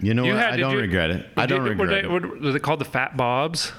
You 0.00 0.14
know 0.14 0.24
You 0.24 0.34
what? 0.34 0.42
I 0.44 0.56
don't 0.56 0.72
you- 0.74 0.80
regret 0.80 1.10
it. 1.10 1.26
I 1.36 1.46
don't 1.46 1.62
did- 1.64 1.70
regret 1.78 1.88
were 2.10 2.16
it. 2.18 2.22
they, 2.32 2.38
Were, 2.46 2.52
they 2.52 2.58
called 2.58 2.80
the 2.80 2.84
Fat 2.84 3.16
Bobs? 3.16 3.72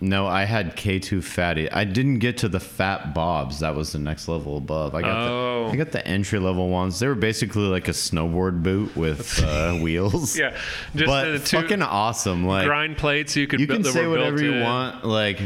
No, 0.00 0.26
I 0.26 0.44
had 0.44 0.76
K2 0.76 1.22
fatty. 1.22 1.70
I 1.70 1.84
didn't 1.84 2.18
get 2.18 2.36
to 2.38 2.48
the 2.48 2.60
fat 2.60 3.14
bobs. 3.14 3.60
That 3.60 3.74
was 3.74 3.92
the 3.92 3.98
next 3.98 4.28
level 4.28 4.58
above. 4.58 4.94
I 4.94 5.00
got 5.00 5.16
Oh. 5.28 5.66
the 5.68 5.72
I 5.72 5.76
got 5.76 5.92
the 5.92 6.06
entry 6.06 6.38
level 6.40 6.68
ones. 6.68 6.98
They 6.98 7.06
were 7.06 7.14
basically 7.14 7.62
like 7.62 7.88
a 7.88 7.92
snowboard 7.92 8.62
boot 8.62 8.94
with 8.96 9.42
uh, 9.42 9.74
wheels. 9.76 10.36
Yeah, 10.36 10.58
just 10.94 11.06
but 11.06 11.30
the 11.32 11.38
two 11.38 11.56
fucking 11.62 11.80
awesome. 11.80 12.44
Like 12.44 12.66
grind 12.66 12.98
plates 12.98 13.34
you 13.36 13.46
could 13.46 13.60
you 13.60 13.66
can 13.66 13.82
say 13.84 14.06
whatever 14.06 14.42
you 14.42 14.54
in. 14.54 14.62
want. 14.62 15.06
Like 15.06 15.40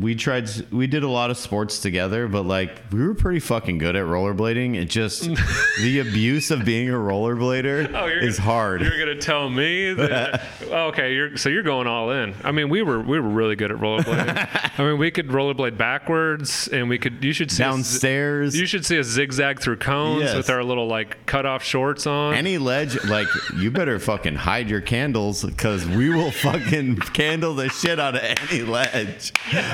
we 0.00 0.14
tried, 0.14 0.48
we 0.70 0.86
did 0.86 1.02
a 1.02 1.08
lot 1.08 1.30
of 1.30 1.36
sports 1.36 1.78
together, 1.80 2.26
but 2.28 2.42
like 2.46 2.70
we 2.90 3.06
were 3.06 3.14
pretty 3.14 3.40
fucking 3.40 3.78
good 3.78 3.94
at 3.94 4.04
rollerblading. 4.06 4.74
It 4.76 4.86
just 4.86 5.22
the 5.80 5.98
abuse 6.00 6.50
of 6.50 6.64
being 6.64 6.88
a 6.88 6.94
rollerblader 6.94 7.92
Oh, 7.94 8.06
is 8.06 8.38
hard. 8.38 8.80
You're 8.80 8.98
gonna 8.98 9.20
tell 9.20 9.50
me 9.50 9.92
that? 9.94 10.42
okay, 10.62 11.14
you're 11.14 11.36
so 11.36 11.48
you're 11.50 11.62
going 11.62 11.86
all 11.86 12.10
in. 12.10 12.34
I 12.42 12.52
mean, 12.52 12.68
we 12.70 12.82
were 12.82 13.00
we 13.00 13.20
were 13.20 13.28
really 13.28 13.54
good 13.56 13.70
at 13.70 13.78
rollerblading. 13.78 14.78
I 14.78 14.82
mean, 14.82 14.98
we 14.98 15.10
could 15.10 15.28
rollerblade 15.28 15.76
backwards, 15.76 16.68
and 16.68 16.88
we 16.88 16.98
could. 16.98 17.22
You 17.22 17.32
should 17.32 17.50
see 17.50 17.62
us- 17.62 17.72
Downstairs, 17.72 18.56
you 18.56 18.64
should 18.66 18.86
see 18.86 18.98
us 18.98 19.06
zigzag 19.06 19.60
through 19.60 19.76
cones 19.76 20.22
Yes. 20.22 20.36
with 20.36 20.48
our 20.50 20.64
little 20.64 20.86
like 20.86 21.26
cut 21.26 21.44
off 21.46 21.62
shorts 21.62 22.06
on. 22.06 22.34
any 22.34 22.56
ledge, 22.58 23.02
like 23.04 23.26
you 23.56 23.70
better 23.70 23.98
fucking 23.98 24.36
hide 24.36 24.70
your 24.70 24.80
candles 24.80 25.44
because 25.44 25.86
we 25.86 26.08
will 26.08 26.30
fucking 26.30 26.96
candle 26.96 27.54
the 27.54 27.68
shit 27.68 28.00
out 28.00 28.14
of 28.16 28.22
any 28.22 28.62
ledge. 28.62 29.32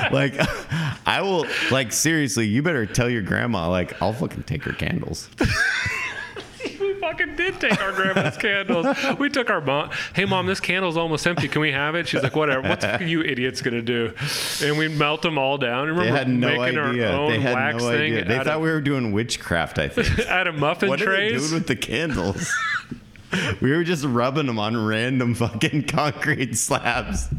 Like 0.13 0.35
I 1.05 1.21
will, 1.21 1.45
like 1.71 1.91
seriously, 1.91 2.47
you 2.47 2.61
better 2.61 2.85
tell 2.85 3.09
your 3.09 3.21
grandma, 3.21 3.69
like 3.69 4.01
I'll 4.01 4.13
fucking 4.13 4.43
take 4.43 4.63
her 4.63 4.73
candles. 4.73 5.29
we 6.79 6.93
fucking 6.99 7.35
did 7.35 7.59
take 7.59 7.81
our 7.81 7.91
grandma's 7.91 8.37
candles. 8.37 8.87
We 9.17 9.29
took 9.29 9.49
our 9.49 9.61
mom. 9.61 9.91
Hey, 10.13 10.25
mom, 10.25 10.45
this 10.45 10.59
candle's 10.59 10.97
almost 10.97 11.25
empty. 11.25 11.47
Can 11.47 11.61
we 11.61 11.71
have 11.71 11.95
it? 11.95 12.07
She's 12.07 12.21
like, 12.23 12.35
whatever. 12.35 12.67
What's 12.67 13.01
you 13.01 13.21
idiots 13.21 13.61
gonna 13.61 13.81
do? 13.81 14.13
And 14.63 14.77
we 14.77 14.87
melt 14.87 15.21
them 15.21 15.37
all 15.37 15.57
down. 15.57 15.87
They 15.87 15.91
Remember 15.91 16.17
had 16.17 16.27
no 16.29 16.47
making 16.57 16.79
idea. 16.79 17.11
our 17.11 17.19
own 17.19 17.31
They 17.31 17.39
had 17.39 17.53
wax 17.53 17.83
no 17.83 17.89
thing 17.91 18.13
idea. 18.13 18.25
They 18.25 18.37
thought 18.37 18.47
of, 18.47 18.61
we 18.61 18.69
were 18.69 18.81
doing 18.81 19.11
witchcraft. 19.11 19.79
I 19.79 19.87
think. 19.89 20.27
out 20.27 20.47
of 20.47 20.55
muffin 20.55 20.89
What 20.89 21.01
are 21.01 21.05
they 21.05 21.29
trays. 21.29 21.41
doing 21.49 21.53
with 21.61 21.67
the 21.67 21.75
candles? 21.75 22.51
we 23.61 23.71
were 23.71 23.83
just 23.83 24.03
rubbing 24.05 24.47
them 24.47 24.59
on 24.59 24.75
random 24.85 25.35
fucking 25.35 25.83
concrete 25.87 26.57
slabs. 26.57 27.29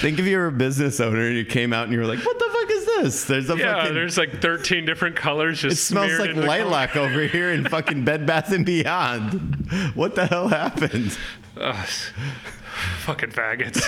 Think 0.00 0.18
if 0.18 0.26
you 0.26 0.36
were 0.36 0.48
a 0.48 0.52
business 0.52 1.00
owner 1.00 1.26
and 1.26 1.36
you 1.36 1.44
came 1.44 1.72
out 1.72 1.84
and 1.84 1.92
you 1.92 1.98
were 1.98 2.06
like, 2.06 2.18
"What 2.18 2.38
the 2.38 2.44
fuck 2.52 2.70
is 2.70 2.86
this?" 2.86 3.24
There's 3.24 3.48
a 3.48 3.56
yeah, 3.56 3.76
fucking. 3.76 3.94
there's 3.94 4.18
like 4.18 4.42
13 4.42 4.84
different 4.84 5.16
colors 5.16 5.60
just 5.62 5.76
it 5.76 5.80
smells 5.80 6.18
like 6.18 6.34
lilac 6.34 6.94
over 6.94 7.22
here 7.22 7.50
in 7.52 7.64
fucking 7.68 8.04
Bed 8.04 8.26
Bath 8.26 8.52
and 8.52 8.66
Beyond. 8.66 9.70
What 9.94 10.14
the 10.14 10.26
hell 10.26 10.48
happened? 10.48 11.16
Ugh, 11.58 11.88
fucking 13.00 13.30
faggots. 13.30 13.80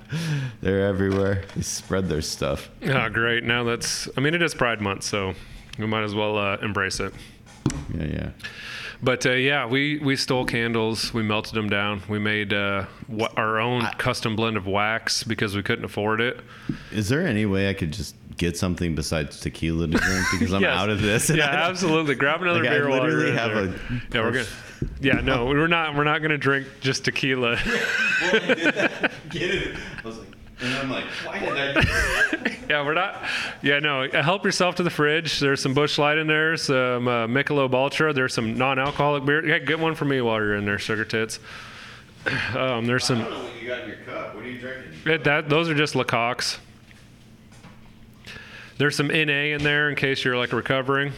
They're 0.60 0.86
everywhere. 0.86 1.44
They 1.54 1.62
spread 1.62 2.08
their 2.08 2.22
stuff. 2.22 2.70
oh, 2.82 3.08
great. 3.08 3.44
Now 3.44 3.62
that's, 3.62 4.08
I 4.16 4.20
mean, 4.20 4.34
it 4.34 4.42
is 4.42 4.54
Pride 4.54 4.80
Month, 4.80 5.04
so 5.04 5.34
we 5.78 5.86
might 5.86 6.02
as 6.02 6.14
well 6.14 6.36
uh, 6.36 6.56
embrace 6.62 6.98
it. 6.98 7.14
Yeah, 7.94 8.04
yeah. 8.04 8.30
But 9.02 9.26
uh, 9.26 9.32
yeah, 9.32 9.66
we, 9.66 9.98
we 9.98 10.16
stole 10.16 10.44
candles. 10.44 11.12
We 11.12 11.22
melted 11.22 11.54
them 11.54 11.68
down. 11.68 12.02
We 12.08 12.18
made 12.18 12.52
uh, 12.52 12.86
our 13.36 13.58
own 13.60 13.82
custom 13.98 14.36
blend 14.36 14.56
of 14.56 14.66
wax 14.66 15.22
because 15.24 15.54
we 15.56 15.62
couldn't 15.62 15.84
afford 15.84 16.20
it. 16.20 16.40
Is 16.92 17.08
there 17.08 17.26
any 17.26 17.44
way 17.46 17.68
I 17.68 17.74
could 17.74 17.92
just 17.92 18.14
get 18.36 18.56
something 18.56 18.94
besides 18.94 19.38
tequila 19.40 19.86
to 19.86 19.96
drink 19.98 20.26
because 20.32 20.52
I'm 20.52 20.62
Yes. 20.62 20.76
out 20.78 20.90
of 20.90 21.00
this? 21.02 21.30
Yeah, 21.30 21.44
absolutely. 21.68 22.14
Grab 22.14 22.42
another 22.42 22.60
Like, 22.60 22.68
I 22.70 22.72
beer 22.74 22.88
while 22.88 23.02
literally 23.02 23.32
have 23.36 23.50
there. 23.52 23.64
a 23.64 23.68
Yeah, 24.12 24.20
we're 24.22 24.32
gonna. 24.32 24.44
Yeah, 25.00 25.20
no, 25.22 25.46
we're 25.46 25.66
not. 25.66 25.94
We're 25.94 26.04
not 26.04 26.20
gonna 26.20 26.36
drink 26.36 26.66
just 26.80 27.04
tequila. 27.06 27.56
Get 28.20 29.54
it. 29.54 29.76
I 30.02 30.06
was 30.06 30.18
like, 30.18 30.28
and 30.60 30.74
I'm 30.74 30.90
like, 30.90 31.04
why 31.24 31.38
did 31.38 31.76
I? 31.76 32.58
yeah, 32.68 32.84
we're 32.84 32.94
not. 32.94 33.22
Yeah, 33.62 33.80
no. 33.80 34.08
Help 34.10 34.44
yourself 34.44 34.76
to 34.76 34.82
the 34.82 34.90
fridge. 34.90 35.40
There's 35.40 35.60
some 35.60 35.74
Busch 35.74 35.98
Light 35.98 36.18
in 36.18 36.26
there. 36.26 36.56
Some 36.56 37.08
uh, 37.08 37.26
Michelob 37.26 37.74
Ultra. 37.74 38.12
There's 38.12 38.34
some 38.34 38.56
non-alcoholic 38.56 39.24
beer. 39.24 39.46
Yeah, 39.46 39.58
get 39.58 39.78
one 39.78 39.94
for 39.94 40.04
me 40.04 40.20
while 40.20 40.36
you're 40.36 40.56
in 40.56 40.64
there, 40.64 40.78
sugar 40.78 41.04
tits. 41.04 41.38
Um, 42.54 42.86
there's 42.86 43.04
some. 43.04 43.18
know 43.18 43.42
what 43.42 43.60
you 43.60 43.68
got 43.68 43.82
in 43.82 43.88
your 43.88 43.98
cup. 43.98 44.34
What 44.34 44.44
are 44.44 44.48
you 44.48 44.58
drinking? 44.58 44.92
It, 45.04 45.24
that 45.24 45.50
those 45.50 45.68
are 45.68 45.74
just 45.74 45.92
Lecoqs. 45.92 46.56
There's 48.78 48.96
some 48.96 49.08
NA 49.08 49.52
in 49.52 49.62
there 49.62 49.90
in 49.90 49.94
case 49.94 50.24
you're 50.24 50.36
like 50.36 50.52
recovering. 50.54 51.12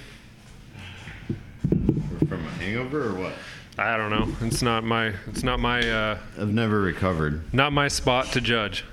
From 2.28 2.44
a 2.44 2.50
hangover 2.58 3.10
or 3.10 3.14
what? 3.14 3.34
I 3.78 3.96
don't 3.96 4.10
know. 4.10 4.46
It's 4.46 4.62
not 4.62 4.82
my. 4.82 5.12
It's 5.28 5.44
not 5.44 5.60
my. 5.60 5.88
Uh, 5.88 6.18
I've 6.40 6.52
never 6.52 6.80
recovered. 6.80 7.54
not 7.54 7.72
my 7.72 7.86
spot 7.86 8.26
to 8.32 8.40
judge. 8.40 8.84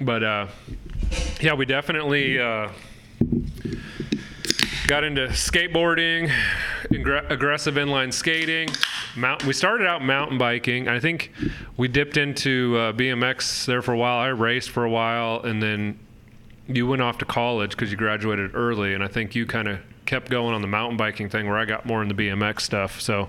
But 0.00 0.22
uh, 0.22 0.46
yeah, 1.40 1.52
we 1.52 1.66
definitely 1.66 2.38
uh, 2.38 2.70
got 4.86 5.04
into 5.04 5.26
skateboarding, 5.28 6.32
aggressive 6.90 7.74
inline 7.74 8.12
skating. 8.12 8.70
Mount, 9.14 9.44
we 9.44 9.52
started 9.52 9.86
out 9.86 10.02
mountain 10.02 10.38
biking. 10.38 10.88
I 10.88 11.00
think 11.00 11.32
we 11.76 11.86
dipped 11.86 12.16
into 12.16 12.76
uh, 12.78 12.92
BMX 12.92 13.66
there 13.66 13.82
for 13.82 13.92
a 13.92 13.98
while. 13.98 14.18
I 14.18 14.28
raced 14.28 14.70
for 14.70 14.84
a 14.84 14.90
while, 14.90 15.42
and 15.42 15.62
then 15.62 15.98
you 16.66 16.86
went 16.86 17.02
off 17.02 17.18
to 17.18 17.26
college 17.26 17.72
because 17.72 17.90
you 17.90 17.98
graduated 17.98 18.54
early. 18.54 18.94
And 18.94 19.04
I 19.04 19.08
think 19.08 19.34
you 19.34 19.44
kind 19.44 19.68
of 19.68 19.80
kept 20.06 20.30
going 20.30 20.54
on 20.54 20.62
the 20.62 20.68
mountain 20.68 20.96
biking 20.96 21.28
thing, 21.28 21.46
where 21.46 21.58
I 21.58 21.66
got 21.66 21.84
more 21.84 22.00
in 22.02 22.08
the 22.08 22.14
BMX 22.14 22.62
stuff. 22.62 23.00
So. 23.00 23.28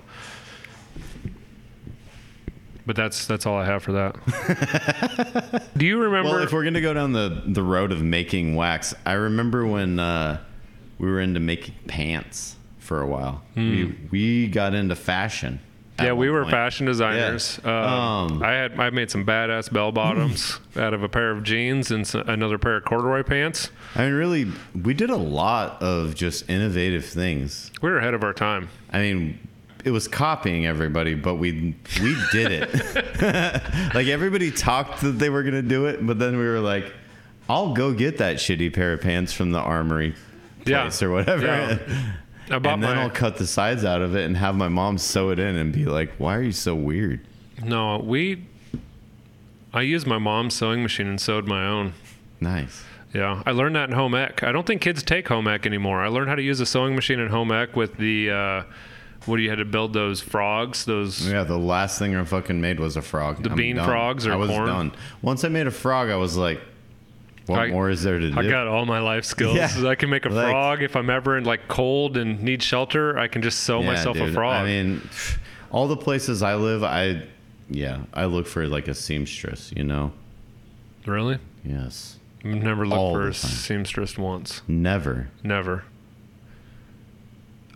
But 2.92 2.98
that's 2.98 3.26
that's 3.26 3.46
all 3.46 3.56
I 3.58 3.64
have 3.64 3.84
for 3.84 3.94
that. 3.94 5.70
Do 5.78 5.86
you 5.86 5.98
remember? 5.98 6.30
Well, 6.32 6.44
if 6.44 6.52
we're 6.52 6.66
gonna 6.66 6.82
go 6.82 6.94
down 6.94 7.14
the 7.14 7.42
the 7.46 7.64
road 7.64 7.94
of 7.94 8.04
making 8.04 8.56
wax, 8.56 8.94
I 9.06 9.14
remember 9.14 9.66
when 9.66 9.98
uh, 9.98 10.42
we 11.00 11.10
were 11.10 11.22
into 11.22 11.40
making 11.40 11.76
pants 11.88 12.58
for 12.80 13.02
a 13.02 13.08
while. 13.08 13.44
We 13.56 13.96
we 14.12 14.48
got 14.50 14.74
into 14.74 14.98
fashion. 14.98 15.62
Yeah, 16.02 16.12
we 16.12 16.30
were 16.30 16.42
point. 16.42 16.52
fashion 16.52 16.86
designers. 16.86 17.62
Yeah. 17.64 17.70
Um, 17.72 18.34
Um, 18.34 18.44
I 18.44 18.52
had 18.52 18.78
I 18.78 18.90
made 18.90 19.10
some 19.10 19.26
badass 19.26 19.72
bell 19.72 19.92
bottoms 19.94 20.60
out 20.76 20.94
of 20.94 21.02
a 21.02 21.08
pair 21.08 21.32
of 21.32 21.44
jeans 21.44 21.92
and 21.92 22.14
another 22.28 22.58
pair 22.58 22.76
of 22.76 22.84
corduroy 22.84 23.24
pants. 23.24 23.70
I 23.96 24.04
mean, 24.04 24.16
really, 24.16 24.52
we 24.84 24.94
did 24.94 25.12
a 25.12 25.16
lot 25.16 25.82
of 25.82 26.14
just 26.14 26.50
innovative 26.50 27.06
things. 27.06 27.72
We 27.82 27.90
were 27.90 28.00
ahead 28.00 28.16
of 28.16 28.26
our 28.26 28.34
time. 28.34 28.68
I 28.92 29.00
mean, 29.00 29.48
it 29.84 29.92
was 29.92 30.08
copying 30.08 30.66
everybody, 30.66 31.14
but 31.16 31.36
we 31.36 31.76
we 32.02 32.16
did 32.32 32.52
it. 32.52 33.94
like 33.96 34.08
everybody 34.08 34.52
talked 34.52 35.02
that 35.02 35.14
they 35.14 35.30
were 35.30 35.44
gonna 35.44 35.62
do 35.62 35.86
it, 35.88 36.06
but 36.06 36.20
then 36.20 36.38
we 36.38 36.44
were 36.46 36.60
like, 36.60 36.94
"I'll 37.50 37.74
go 37.74 37.94
get 37.94 38.18
that 38.20 38.38
shitty 38.38 38.74
pair 38.74 38.94
of 38.94 39.02
pants 39.02 39.34
from 39.34 39.52
the 39.52 39.60
armory 39.60 40.16
Yeah. 40.66 40.84
place 40.84 41.02
or 41.02 41.10
whatever." 41.12 41.46
Yeah. 41.46 41.78
And 42.50 42.66
then 42.66 42.80
my 42.82 43.02
I'll 43.02 43.10
cut 43.10 43.38
the 43.38 43.48
sides 43.48 43.86
out 43.86 44.02
of 44.02 44.16
it 44.16 44.26
and 44.26 44.36
have 44.36 44.56
my 44.56 44.68
mom 44.68 44.98
sew 44.98 45.30
it 45.30 45.40
in 45.40 45.56
and 45.56 45.72
be 45.72 45.86
like, 45.86 46.12
"Why 46.18 46.36
are 46.36 46.42
you 46.44 46.52
so 46.52 46.76
weird?" 46.76 47.22
no. 47.64 47.98
We 48.00 48.44
I 49.74 49.82
used 49.84 50.06
my 50.06 50.18
mom's 50.18 50.54
sewing 50.54 50.84
machine 50.84 51.08
and 51.08 51.20
sewed 51.22 51.48
my 51.48 51.66
own. 51.66 51.94
Nice. 52.42 52.84
Yeah, 53.14 53.42
I 53.46 53.52
learned 53.52 53.76
that 53.76 53.90
in 53.90 53.96
home 53.96 54.16
ec. 54.16 54.44
I 54.44 54.52
don't 54.52 54.66
think 54.66 54.82
kids 54.82 55.02
take 55.04 55.28
home 55.28 55.48
ec 55.48 55.66
anymore. 55.66 56.02
I 56.02 56.08
learned 56.08 56.28
how 56.30 56.36
to 56.36 56.42
use 56.42 56.60
a 56.60 56.66
sewing 56.66 56.96
machine 56.96 57.20
in 57.20 57.30
home 57.30 57.52
ec 57.52 57.76
with 57.76 57.96
the 57.98 58.32
uh, 58.32 58.64
what 59.26 59.38
do 59.38 59.44
you 59.44 59.50
had 59.50 59.60
to 59.60 59.66
build 59.66 59.94
those 59.94 60.20
frogs? 60.22 60.86
Those 60.86 61.28
Yeah, 61.30 61.44
the 61.44 61.58
last 61.58 62.00
thing 62.00 62.16
I 62.16 62.24
fucking 62.24 62.60
made 62.60 62.80
was 62.80 62.98
a 62.98 63.02
frog. 63.02 63.44
The 63.44 63.52
I'm 63.52 63.56
bean 63.58 63.76
done. 63.76 63.86
frogs 63.88 64.26
or 64.28 64.34
I 64.34 64.36
was 64.36 64.50
corn? 64.50 64.68
done. 64.68 64.92
Once 65.22 65.44
I 65.44 65.50
made 65.50 65.68
a 65.68 65.72
frog, 65.72 66.10
I 66.10 66.16
was 66.16 66.36
like, 66.38 66.60
"What 67.46 67.60
I- 67.60 67.68
more 67.68 67.90
is 67.90 68.02
there 68.04 68.20
to 68.20 68.32
do?" 68.32 68.40
I 68.40 68.48
got 68.50 68.68
all 68.68 68.86
my 68.86 69.00
life 69.00 69.26
skills. 69.26 69.56
Yeah. 69.56 69.88
I 69.88 69.96
can 69.96 70.10
make 70.10 70.26
a 70.26 70.30
Like- 70.30 70.50
frog 70.52 70.82
if 70.84 70.96
I'm 70.96 71.10
ever 71.10 71.38
in 71.38 71.44
like 71.44 71.68
cold 71.68 72.18
and 72.18 72.42
need 72.42 72.64
shelter. 72.64 73.18
I 73.20 73.28
can 73.28 73.42
just 73.42 73.60
sew 73.62 73.82
Yeah, 73.82 73.88
myself 73.88 74.18
a 74.18 74.32
frog. 74.32 74.56
I 74.64 74.66
mean, 74.66 75.02
all 75.72 75.88
the 75.88 75.98
places 75.98 76.42
I 76.42 76.56
live, 76.56 76.84
I 76.84 77.24
yeah, 77.70 78.00
I 78.14 78.26
look 78.26 78.48
for 78.48 78.68
like 78.68 78.88
a 78.88 78.94
seamstress. 78.96 79.72
You 79.76 79.84
know, 79.84 80.12
really? 81.06 81.38
yes, 81.64 82.18
I've 82.44 82.52
never 82.64 82.86
looked 82.88 83.00
All 83.00 83.14
for 83.14 83.28
a 83.28 83.34
seamstress 83.34 84.18
once. 84.18 84.62
never. 84.68 85.30
Never. 85.44 85.84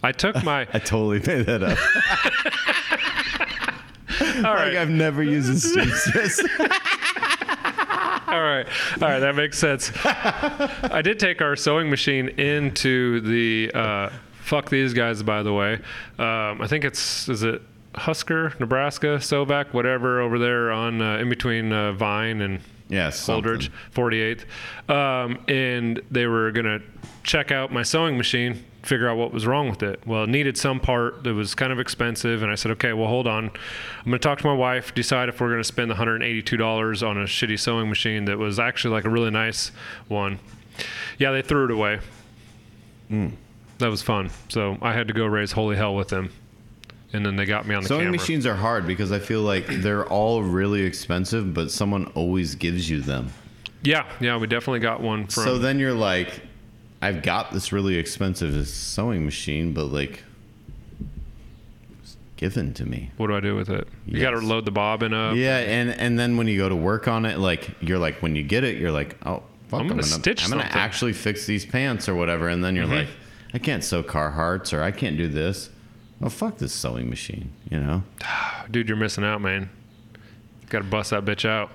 I 0.03 0.11
took 0.11 0.43
my 0.43 0.67
I 0.73 0.79
totally 0.79 1.19
made 1.19 1.45
that 1.45 1.63
up. 1.63 1.77
all 4.45 4.53
like 4.53 4.59
right, 4.59 4.77
I've 4.77 4.89
never 4.89 5.23
used 5.23 5.49
a 5.49 5.59
seamstress. 5.59 6.39
all 8.27 8.41
right, 8.41 8.67
all 9.01 9.09
right. 9.09 9.19
That 9.19 9.35
makes 9.35 9.57
sense. 9.57 9.91
I 10.03 11.01
did 11.03 11.19
take 11.19 11.41
our 11.41 11.55
sewing 11.55 11.89
machine 11.89 12.29
into 12.29 13.21
the 13.21 13.71
uh, 13.73 14.09
fuck 14.41 14.69
these 14.69 14.93
guys. 14.93 15.23
By 15.23 15.43
the 15.43 15.53
way, 15.53 15.75
um, 16.19 16.61
I 16.61 16.67
think 16.67 16.85
it's 16.85 17.29
is 17.29 17.43
it 17.43 17.61
Husker, 17.95 18.53
Nebraska, 18.59 19.17
Sovac, 19.17 19.73
whatever 19.73 20.21
over 20.21 20.37
there 20.37 20.71
on 20.71 21.01
uh, 21.01 21.17
in 21.17 21.29
between 21.29 21.71
uh, 21.71 21.93
Vine 21.93 22.41
and 22.41 22.59
yes, 22.89 23.25
Holdrege, 23.25 23.69
48th, 23.93 24.45
um, 24.89 25.39
and 25.47 26.01
they 26.11 26.27
were 26.27 26.51
gonna 26.51 26.79
check 27.23 27.51
out 27.51 27.71
my 27.71 27.83
sewing 27.83 28.17
machine, 28.17 28.63
figure 28.85 29.09
out 29.09 29.17
what 29.17 29.33
was 29.33 29.45
wrong 29.47 29.69
with 29.69 29.83
it. 29.83 29.99
Well, 30.05 30.23
it 30.23 30.29
needed 30.29 30.57
some 30.57 30.79
part 30.79 31.23
that 31.23 31.33
was 31.33 31.55
kind 31.55 31.71
of 31.73 31.79
expensive, 31.79 32.43
and 32.43 32.51
I 32.51 32.55
said, 32.55 32.71
okay, 32.71 32.93
well, 32.93 33.07
hold 33.07 33.27
on, 33.27 33.45
I'm 33.45 34.05
gonna 34.05 34.19
talk 34.19 34.39
to 34.39 34.45
my 34.47 34.53
wife, 34.53 34.93
decide 34.93 35.27
if 35.29 35.41
we're 35.41 35.49
gonna 35.49 35.63
spend 35.63 35.89
the 35.89 35.95
182 35.95 36.55
dollars 36.57 37.01
on 37.03 37.17
a 37.17 37.23
shitty 37.25 37.59
sewing 37.59 37.89
machine 37.89 38.25
that 38.25 38.37
was 38.37 38.59
actually 38.59 38.93
like 38.93 39.05
a 39.05 39.09
really 39.09 39.31
nice 39.31 39.71
one. 40.07 40.39
Yeah, 41.17 41.31
they 41.31 41.41
threw 41.41 41.65
it 41.65 41.71
away. 41.71 41.99
Hmm. 43.09 43.29
That 43.79 43.89
was 43.89 44.01
fun. 44.01 44.29
So 44.49 44.77
I 44.81 44.93
had 44.93 45.07
to 45.07 45.13
go 45.13 45.25
raise 45.25 45.51
holy 45.51 45.75
hell 45.75 45.95
with 45.95 46.07
them. 46.09 46.31
And 47.13 47.25
then 47.25 47.35
they 47.37 47.45
got 47.45 47.65
me 47.65 47.75
on 47.75 47.83
the 47.83 47.87
Sewing 47.87 48.01
camera. 48.01 48.11
machines 48.17 48.45
are 48.45 48.55
hard 48.55 48.85
because 48.85 49.11
I 49.11 49.19
feel 49.19 49.41
like 49.41 49.67
they're 49.67 50.05
all 50.07 50.43
really 50.43 50.81
expensive, 50.81 51.53
but 51.53 51.71
someone 51.71 52.07
always 52.07 52.55
gives 52.55 52.89
you 52.89 52.99
them. 53.01 53.31
Yeah, 53.83 54.05
yeah, 54.19 54.35
we 54.37 54.47
definitely 54.47 54.79
got 54.79 55.01
one 55.01 55.27
from. 55.27 55.43
so 55.43 55.57
then 55.57 55.79
you're 55.79 55.93
like, 55.93 56.41
I've 57.01 57.21
got 57.21 57.51
this 57.51 57.71
really 57.71 57.97
expensive 57.97 58.67
sewing 58.67 59.25
machine, 59.25 59.73
but 59.73 59.85
like, 59.85 60.23
it's 62.01 62.17
given 62.37 62.73
to 62.75 62.85
me. 62.85 63.11
what 63.17 63.27
do 63.27 63.35
I 63.35 63.39
do 63.39 63.55
with 63.55 63.69
it? 63.69 63.87
You 64.05 64.19
got 64.19 64.31
to 64.31 64.39
load 64.39 64.65
the 64.65 64.71
bobbin 64.71 65.13
up. 65.13 65.35
Yeah, 65.35 65.57
and 65.57 65.89
and 65.91 66.17
then 66.17 66.37
when 66.37 66.47
you 66.47 66.57
go 66.57 66.69
to 66.69 66.75
work 66.75 67.07
on 67.07 67.25
it, 67.25 67.37
like 67.39 67.69
you're 67.81 67.99
like 67.99 68.21
when 68.21 68.35
you 68.35 68.43
get 68.43 68.63
it, 68.63 68.77
you're 68.77 68.91
like, 68.91 69.17
oh, 69.25 69.43
fuck, 69.67 69.81
I'm 69.81 69.87
gonna 69.87 70.03
stitch 70.03 70.43
I'm 70.45 70.51
gonna 70.51 70.63
something." 70.63 70.79
actually 70.79 71.13
fix 71.13 71.45
these 71.45 71.65
pants 71.65 72.09
or 72.09 72.15
whatever, 72.15 72.47
and 72.49 72.63
then 72.63 72.75
you're 72.75 72.85
mm-hmm. 72.85 73.07
like, 73.07 73.09
I 73.53 73.57
can't 73.59 73.83
sew 73.83 74.03
Carhartts 74.03 74.73
or 74.73 74.81
I 74.81 74.91
can't 74.91 75.17
do 75.17 75.27
this. 75.27 75.69
Oh 76.21 76.29
fuck 76.29 76.57
this 76.57 76.73
sewing 76.73 77.09
machine, 77.09 77.51
you 77.69 77.79
know. 77.79 78.03
Dude, 78.71 78.87
you're 78.87 78.97
missing 78.97 79.23
out, 79.23 79.41
man. 79.41 79.69
Got 80.69 80.79
to 80.79 80.85
bust 80.85 81.11
that 81.11 81.25
bitch 81.25 81.47
out. 81.47 81.71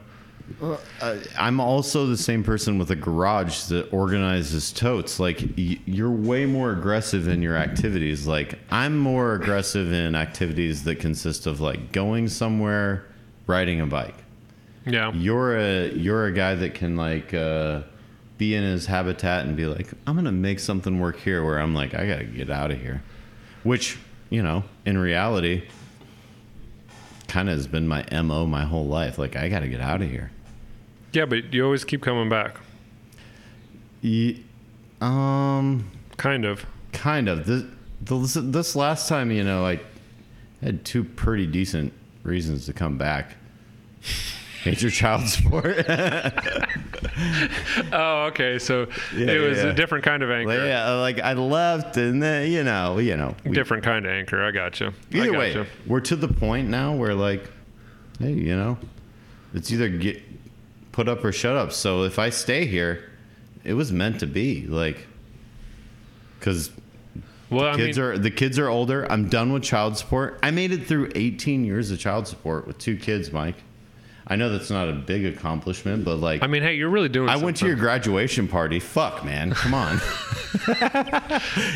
Uh, 0.62 1.16
I'm 1.38 1.60
also 1.60 2.06
the 2.06 2.16
same 2.16 2.42
person 2.42 2.78
with 2.78 2.90
a 2.90 2.96
garage 2.96 3.64
that 3.64 3.92
organizes 3.92 4.72
totes. 4.72 5.18
Like 5.20 5.40
y- 5.56 5.78
you're 5.86 6.10
way 6.10 6.46
more 6.46 6.72
aggressive 6.72 7.28
in 7.28 7.42
your 7.42 7.56
activities. 7.56 8.26
Like 8.26 8.58
I'm 8.70 8.98
more 8.98 9.34
aggressive 9.34 9.92
in 9.92 10.14
activities 10.14 10.84
that 10.84 10.96
consist 10.96 11.46
of 11.46 11.60
like 11.60 11.92
going 11.92 12.28
somewhere, 12.28 13.04
riding 13.46 13.80
a 13.80 13.86
bike. 13.86 14.16
Yeah. 14.86 15.12
You're 15.12 15.56
a 15.56 15.88
you're 15.92 16.26
a 16.26 16.32
guy 16.32 16.54
that 16.56 16.74
can 16.74 16.96
like 16.96 17.32
uh, 17.34 17.82
be 18.38 18.54
in 18.54 18.62
his 18.62 18.86
habitat 18.86 19.46
and 19.46 19.56
be 19.56 19.66
like, 19.66 19.88
I'm 20.06 20.14
gonna 20.16 20.32
make 20.32 20.58
something 20.58 20.98
work 21.00 21.18
here. 21.18 21.44
Where 21.44 21.58
I'm 21.60 21.74
like, 21.74 21.94
I 21.94 22.06
gotta 22.06 22.24
get 22.24 22.50
out 22.50 22.70
of 22.70 22.80
here. 22.80 23.02
Which 23.62 23.98
you 24.30 24.42
know, 24.42 24.64
in 24.86 24.96
reality, 24.98 25.64
kind 27.28 27.48
of 27.48 27.56
has 27.56 27.66
been 27.66 27.86
my 27.86 28.04
mo 28.22 28.46
my 28.46 28.64
whole 28.64 28.86
life. 28.86 29.18
Like 29.18 29.36
I 29.36 29.48
gotta 29.48 29.68
get 29.68 29.80
out 29.80 30.02
of 30.02 30.10
here. 30.10 30.30
Yeah, 31.12 31.24
but 31.26 31.52
you 31.52 31.64
always 31.64 31.84
keep 31.84 32.02
coming 32.02 32.28
back. 32.28 32.56
Ye- 34.00 34.44
um, 35.00 35.90
Kind 36.16 36.44
of. 36.44 36.64
kind 36.92 37.28
of. 37.28 37.46
This, 37.46 37.64
this 38.02 38.34
this 38.34 38.76
last 38.76 39.08
time, 39.08 39.30
you 39.30 39.42
know, 39.44 39.64
I 39.66 39.80
had 40.62 40.84
two 40.84 41.02
pretty 41.04 41.46
decent 41.46 41.92
reasons 42.22 42.66
to 42.66 42.72
come 42.72 42.96
back. 42.98 43.34
Major 44.64 44.90
child 45.00 45.26
support. 45.28 45.84
Oh, 47.92 48.26
okay. 48.30 48.58
So 48.58 48.86
Yeah, 49.14 49.30
it 49.32 49.38
was 49.40 49.58
yeah. 49.58 49.64
a 49.68 49.72
different 49.74 50.04
kind 50.04 50.22
of 50.22 50.30
anchor. 50.30 50.64
yeah, 50.66 50.90
like 50.92 51.20
I 51.20 51.32
left, 51.34 51.96
and 51.96 52.22
then 52.22 52.50
you 52.50 52.62
know, 52.64 52.98
you 52.98 53.16
know, 53.16 53.34
we- 53.44 53.52
Different 53.52 53.82
kind 53.84 54.06
of 54.06 54.12
anchor. 54.12 54.42
I 54.42 54.50
got 54.50 54.80
you. 54.80 54.88
I 54.88 55.16
Either 55.16 55.30
got 55.32 55.38
way, 55.38 55.52
you. 55.54 55.66
we're 55.86 56.00
to 56.00 56.16
the 56.16 56.28
point 56.28 56.68
now 56.68 56.94
where 56.94 57.14
like, 57.14 57.50
hey, 58.18 58.32
you 58.32 58.56
know, 58.56 58.78
it's 59.54 59.70
either 59.72 59.88
get 59.88 60.22
put 60.92 61.08
up 61.08 61.24
or 61.24 61.32
shut 61.32 61.56
up. 61.56 61.72
So 61.72 62.04
if 62.04 62.18
I 62.18 62.30
stay 62.30 62.66
here, 62.66 63.04
it 63.64 63.74
was 63.74 63.92
meant 63.92 64.20
to 64.20 64.26
be. 64.26 64.66
Like, 64.66 65.06
because 66.38 66.70
Well, 67.50 67.66
I 67.66 67.76
kids 67.76 67.98
mean, 67.98 68.06
are 68.06 68.18
the 68.18 68.30
kids 68.30 68.58
are 68.58 68.68
older. 68.68 69.10
I'm 69.10 69.28
done 69.28 69.52
with 69.52 69.62
child 69.62 69.96
support. 69.98 70.38
I 70.42 70.50
made 70.50 70.72
it 70.72 70.86
through 70.86 71.10
18 71.14 71.64
years 71.64 71.90
of 71.90 71.98
child 71.98 72.26
support 72.26 72.66
with 72.66 72.78
two 72.78 72.96
kids, 72.96 73.32
Mike. 73.32 73.56
I 74.26 74.36
know 74.36 74.48
that's 74.48 74.70
not 74.70 74.88
a 74.88 74.92
big 74.92 75.26
accomplishment, 75.26 76.04
but 76.04 76.16
like 76.16 76.42
I 76.44 76.46
mean, 76.46 76.62
hey, 76.62 76.74
you're 76.74 76.88
really 76.88 77.08
doing. 77.08 77.28
I 77.28 77.36
went 77.36 77.56
to 77.58 77.66
your 77.66 77.74
graduation 77.74 78.46
party. 78.46 78.78
Fuck, 78.78 79.24
man. 79.24 79.50
Come 79.50 79.74
on. 79.74 80.00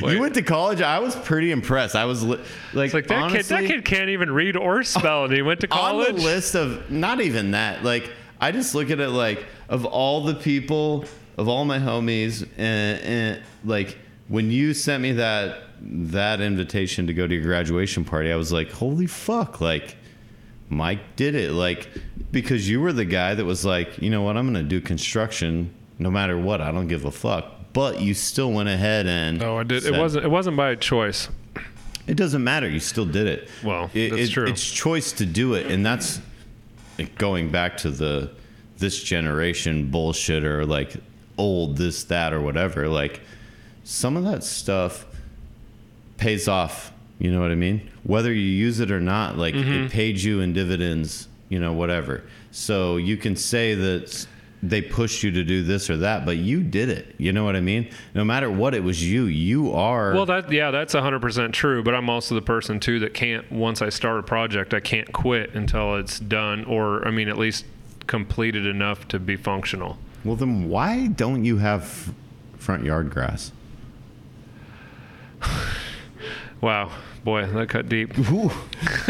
you 0.02 0.20
went 0.20 0.34
to 0.34 0.42
college. 0.42 0.80
I 0.80 1.00
was 1.00 1.16
pretty 1.16 1.50
impressed. 1.50 1.96
I 1.96 2.04
was 2.04 2.22
li- 2.22 2.38
like, 2.72 2.86
It's 2.86 2.94
like 2.94 3.06
that 3.08 3.32
kid. 3.32 3.44
That 3.46 3.64
kid 3.64 3.84
can't 3.84 4.10
even 4.10 4.30
read 4.30 4.56
or 4.56 4.84
spell, 4.84 5.24
and 5.24 5.32
he 5.32 5.42
went 5.42 5.60
to 5.60 5.66
college. 5.68 6.10
on 6.10 6.14
the 6.16 6.22
list 6.22 6.54
of 6.54 6.90
not 6.92 7.20
even 7.20 7.50
that. 7.52 7.82
Like, 7.82 8.10
I 8.44 8.52
just 8.52 8.74
look 8.74 8.90
at 8.90 9.00
it 9.00 9.08
like 9.08 9.46
of 9.70 9.86
all 9.86 10.22
the 10.22 10.34
people, 10.34 11.06
of 11.38 11.48
all 11.48 11.64
my 11.64 11.78
homies, 11.78 12.46
and, 12.58 13.00
and 13.00 13.42
like 13.64 13.96
when 14.28 14.50
you 14.50 14.74
sent 14.74 15.02
me 15.02 15.12
that 15.12 15.62
that 15.80 16.40
invitation 16.40 17.06
to 17.06 17.14
go 17.14 17.26
to 17.26 17.34
your 17.34 17.42
graduation 17.42 18.04
party, 18.04 18.30
I 18.30 18.36
was 18.36 18.52
like, 18.52 18.70
holy 18.70 19.06
fuck, 19.06 19.60
like. 19.60 19.96
Mike 20.70 21.14
did 21.14 21.34
it 21.34 21.52
like 21.52 21.88
because 22.32 22.68
you 22.68 22.80
were 22.80 22.92
the 22.92 23.04
guy 23.04 23.34
that 23.34 23.44
was 23.44 23.66
like, 23.66 24.00
you 24.00 24.08
know 24.08 24.22
what, 24.22 24.36
I'm 24.36 24.46
gonna 24.46 24.62
do 24.62 24.80
construction 24.80 25.72
no 25.98 26.10
matter 26.10 26.38
what. 26.38 26.62
I 26.62 26.72
don't 26.72 26.88
give 26.88 27.04
a 27.04 27.10
fuck. 27.10 27.44
But 27.74 28.00
you 28.00 28.14
still 28.14 28.50
went 28.50 28.68
ahead 28.70 29.06
and 29.06 29.42
Oh, 29.42 29.58
I 29.58 29.62
did. 29.62 29.84
It 29.84 29.92
wasn't. 29.96 30.24
It 30.24 30.28
wasn't 30.28 30.56
by 30.56 30.74
choice. 30.76 31.28
It 32.06 32.16
doesn't 32.16 32.42
matter. 32.42 32.68
You 32.68 32.80
still 32.80 33.04
did 33.04 33.26
it. 33.26 33.48
Well, 33.62 33.90
It- 33.94 34.10
that's 34.10 34.22
it- 34.22 34.30
true. 34.30 34.46
It's 34.46 34.68
choice 34.68 35.12
to 35.12 35.26
do 35.26 35.52
it, 35.54 35.66
and 35.66 35.84
that's 35.84 36.20
going 37.18 37.50
back 37.50 37.76
to 37.78 37.90
the 37.90 38.30
this 38.78 39.02
generation 39.02 39.90
bullshit 39.90 40.44
or 40.44 40.66
like 40.66 40.96
old 41.38 41.76
this 41.76 42.04
that 42.04 42.32
or 42.32 42.40
whatever. 42.40 42.88
Like 42.88 43.20
some 43.84 44.16
of 44.16 44.24
that 44.24 44.42
stuff 44.44 45.06
pays 46.16 46.48
off. 46.48 46.92
You 47.18 47.30
know 47.32 47.40
what 47.40 47.50
I 47.50 47.54
mean? 47.56 47.90
Whether 48.02 48.32
you 48.32 48.40
use 48.42 48.80
it 48.80 48.90
or 48.90 49.00
not, 49.00 49.38
like 49.38 49.54
Mm-hmm. 49.54 49.72
it 49.84 49.90
paid 49.92 50.18
you 50.20 50.40
in 50.40 50.52
dividends. 50.52 51.28
You 51.48 51.60
know, 51.60 51.72
whatever. 51.72 52.24
So 52.50 52.96
you 52.96 53.16
can 53.16 53.36
say 53.36 53.74
that 53.74 54.26
they 54.68 54.82
pushed 54.82 55.22
you 55.22 55.30
to 55.32 55.44
do 55.44 55.62
this 55.62 55.90
or 55.90 55.96
that, 55.98 56.24
but 56.24 56.36
you 56.36 56.62
did 56.62 56.88
it. 56.88 57.14
You 57.18 57.32
know 57.32 57.44
what 57.44 57.56
I 57.56 57.60
mean? 57.60 57.90
No 58.14 58.24
matter 58.24 58.50
what, 58.50 58.74
it 58.74 58.82
was 58.82 59.02
you. 59.02 59.24
You 59.24 59.72
are. 59.72 60.14
Well, 60.14 60.26
that 60.26 60.50
yeah, 60.50 60.70
that's 60.70 60.94
100% 60.94 61.52
true, 61.52 61.82
but 61.82 61.94
I'm 61.94 62.08
also 62.08 62.34
the 62.34 62.42
person 62.42 62.80
too 62.80 62.98
that 63.00 63.14
can't 63.14 63.50
once 63.52 63.82
I 63.82 63.88
start 63.88 64.20
a 64.20 64.22
project, 64.22 64.74
I 64.74 64.80
can't 64.80 65.12
quit 65.12 65.54
until 65.54 65.96
it's 65.96 66.18
done 66.18 66.64
or 66.64 67.06
I 67.06 67.10
mean 67.10 67.28
at 67.28 67.38
least 67.38 67.64
completed 68.06 68.66
enough 68.66 69.08
to 69.08 69.18
be 69.18 69.36
functional. 69.36 69.98
Well, 70.24 70.36
then 70.36 70.68
why 70.68 71.08
don't 71.08 71.44
you 71.44 71.58
have 71.58 72.12
front 72.58 72.84
yard 72.84 73.10
grass? 73.10 73.52
Wow. 76.60 76.90
Boy, 77.24 77.46
that 77.46 77.68
cut 77.70 77.88
deep. 77.88 78.18
Ooh, 78.30 78.50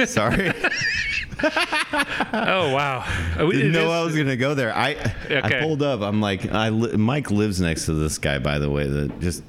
sorry, 0.06 0.52
Oh, 2.32 2.72
wow. 2.74 3.04
We- 3.46 3.52
didn't 3.56 3.72
know 3.72 3.84
is- 3.86 3.90
I 3.90 4.02
was 4.04 4.16
gonna 4.16 4.36
go 4.36 4.54
there. 4.54 4.74
I 4.76 4.92
Okay. 5.30 5.40
I 5.58 5.60
pulled 5.62 5.82
up. 5.82 6.00
I'm 6.00 6.20
like, 6.20 6.52
I 6.52 6.68
li- 6.70 6.96
Mike 6.96 7.30
lives 7.30 7.60
next 7.60 7.86
to 7.86 7.94
this 7.94 8.18
guy, 8.18 8.38
by 8.38 8.58
the 8.58 8.70
way, 8.70 8.86
that 8.86 9.20
just 9.20 9.42